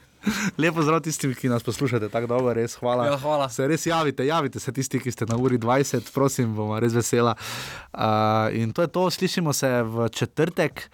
Lepo 0.60 0.82
zdrav 0.82 1.00
tistim, 1.00 1.34
ki 1.34 1.48
nas 1.48 1.64
poslušate 1.64 2.08
tako 2.08 2.26
dolgo, 2.26 2.52
res 2.54 2.76
hvala. 2.80 3.06
Ja, 3.06 3.16
hvala. 3.20 3.48
Se 3.48 3.66
res 3.68 3.86
javite, 3.86 4.26
javite 4.26 4.60
se 4.60 4.72
tisti, 4.72 5.00
ki 5.00 5.12
ste 5.12 5.28
na 5.28 5.38
uri 5.40 5.58
20, 5.58 6.12
prosim, 6.14 6.52
bomo 6.56 6.80
res 6.80 6.94
vesela. 6.96 7.36
Uh, 7.92 8.52
in 8.56 8.72
to 8.76 8.84
je 8.84 8.92
to, 8.92 9.08
slišimo 9.10 9.52
se 9.52 9.82
v 9.82 10.08
četrtek. 10.12 10.86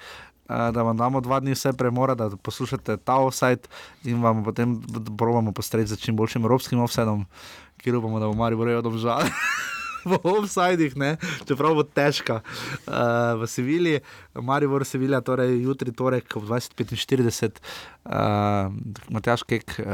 uh, 0.48 0.70
Da 0.72 0.82
vam 0.82 0.96
damo 0.96 1.20
dva 1.20 1.40
dni 1.40 1.56
vse 1.56 1.72
premora, 1.72 2.14
da 2.14 2.30
poslušate 2.36 2.96
ta 2.96 3.18
offside 3.18 3.66
in 4.04 4.22
vam 4.22 4.44
potem 4.44 4.78
probamo 5.18 5.52
postreči 5.52 5.90
za 5.90 5.96
čim 5.96 6.16
boljšim 6.16 6.42
evropskim 6.42 6.80
offsidom, 6.80 7.26
kjer 7.82 7.96
upamo, 7.96 8.20
da 8.20 8.26
bo 8.26 8.34
Mari 8.34 8.56
Borejo 8.56 8.82
domžal. 8.82 9.26
V 10.06 10.18
offsajdih, 10.22 10.94
ne, 10.94 11.16
čeprav 11.48 11.74
bo 11.74 11.82
težka. 11.82 12.38
Uh, 12.86 13.34
v 13.42 13.48
Sevilji, 13.50 14.00
Maribor 14.38 14.84
Sevilja, 14.86 15.18
torej 15.26 15.56
jutri, 15.64 15.90
torek 15.90 16.30
ob 16.38 16.46
20:45, 16.46 17.58
uh, 18.06 18.70
Matjaš 19.10 19.42
Kek 19.42 19.76
uh, 19.82 19.86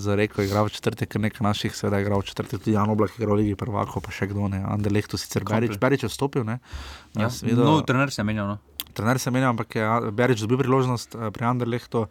za 0.00 0.16
reko 0.16 0.40
igra 0.42 0.64
v 0.64 0.72
četrtek, 0.72 1.14
nekaj 1.20 1.44
naših, 1.44 1.76
seveda 1.76 2.00
igra 2.00 2.16
v 2.16 2.24
četrtek, 2.24 2.56
tudi 2.60 2.72
Jan 2.72 2.88
Oblak 2.88 3.20
igra 3.20 3.36
v 3.36 3.42
Ligi 3.44 3.58
prvako, 3.60 4.00
pa 4.00 4.10
še 4.10 4.30
kdo 4.32 4.48
ne, 4.48 4.64
Anderlecht, 4.64 5.12
sicer 5.20 5.44
Berič. 5.44 5.76
Berič 5.76 6.08
je 6.08 6.12
vstopil, 6.12 6.44
ne. 6.48 6.60
Ja, 7.18 7.28
videl- 7.28 7.64
no, 7.64 7.80
trener 7.84 8.08
se 8.08 8.24
je 8.24 8.28
menjal. 8.32 8.56
No. 8.56 8.58
Trener 8.96 9.18
se 9.22 9.30
menja, 9.30 9.52
ampak 9.52 9.76
je 9.76 9.84
Berič 10.10 10.40
dobil 10.42 10.58
priložnost 10.64 11.14
eh, 11.14 11.30
pri 11.30 11.44
Anderlehtu. 11.46 12.08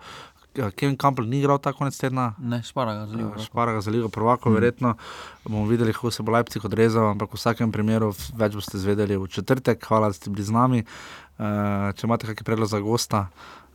K- 0.51 0.71
Kevin 0.71 0.95
Campbell 0.95 1.25
ni 1.25 1.37
igral 1.37 1.57
ta 1.57 1.71
konec 1.71 1.93
tedna. 1.93 2.33
Ne, 2.39 2.61
špara 2.61 2.93
ga 2.95 3.03
za 3.03 3.13
ligo 3.13 3.29
prvakov. 3.29 3.45
Špara 3.45 3.71
ga 3.71 3.81
za 3.81 3.91
ligo 3.91 4.09
prvako, 4.09 4.49
Mm. 4.49 4.53
verjetno 4.53 4.95
bomo 5.43 5.65
videli, 5.65 5.93
kako 5.93 6.11
se 6.11 6.23
bo 6.23 6.31
Leipzig 6.31 6.65
odrezal, 6.65 7.07
ampak 7.07 7.29
v 7.29 7.35
vsakem 7.35 7.69
primeru 7.69 8.09
več 8.33 8.53
boste 8.53 8.75
zvedeli 8.75 9.15
v 9.15 9.27
četrtek. 9.27 9.77
Hvala, 9.81 10.07
da 10.07 10.13
ste 10.13 10.29
bili 10.29 10.43
z 10.43 10.51
nami. 10.51 10.79
Eh, 10.79 11.43
Če 11.91 12.03
imate 12.03 12.25
kakšen 12.25 12.43
predlog 12.43 12.67
za 12.67 12.79
gosta 12.79 13.27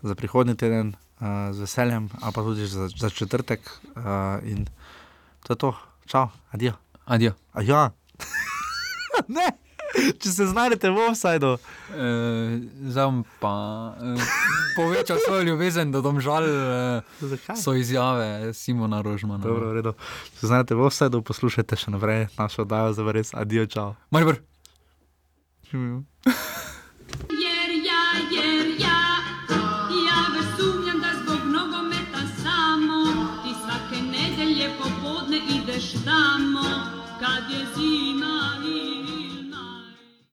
za 0.02 0.14
prihodnji 0.14 0.55
teden, 0.55 0.92
eh, 1.16 1.24
z 1.51 1.60
veseljem, 1.60 2.10
ali 2.16 2.32
pa 2.32 2.42
tudi 2.42 2.66
za, 2.66 2.88
za 2.90 3.09
četrtek. 3.09 3.60
eh, 3.96 4.02
In 4.44 4.66
to 5.40 5.52
je 5.52 5.59
to. 5.59 5.70
Čau, 6.05 6.28
adijo. 6.51 6.72
Adijo. 7.06 7.32
Aja. 7.52 7.90
ne, 9.28 9.46
če 10.20 10.28
se 10.30 10.46
znajdete 10.50 10.90
v 10.90 11.06
offsajdu. 11.10 11.56
E, 11.56 12.08
zdaj 12.90 13.22
pa 13.40 13.54
e, 13.98 14.14
povečal 14.76 15.18
svojo 15.24 15.42
ljubezen 15.50 15.92
do 15.94 16.02
domžal, 16.04 16.46
e, 16.46 17.56
so 17.56 17.74
izjave 17.74 18.54
Simona 18.54 19.02
Rožmana. 19.02 19.44
Dobro, 19.44 19.70
v 19.70 19.80
redu. 19.80 19.94
Če 20.40 20.50
znajdete 20.50 20.78
v 20.78 20.88
offsajdu, 20.88 21.22
poslušajte 21.22 21.78
še 21.78 21.94
naprej 21.94 22.26
našo 22.38 22.66
oddajo 22.66 22.96
za 22.96 23.06
res. 23.12 23.34
Adijo, 23.34 23.66
čau. 23.70 23.94
Maribor. 24.10 24.42
Jer 25.72 26.04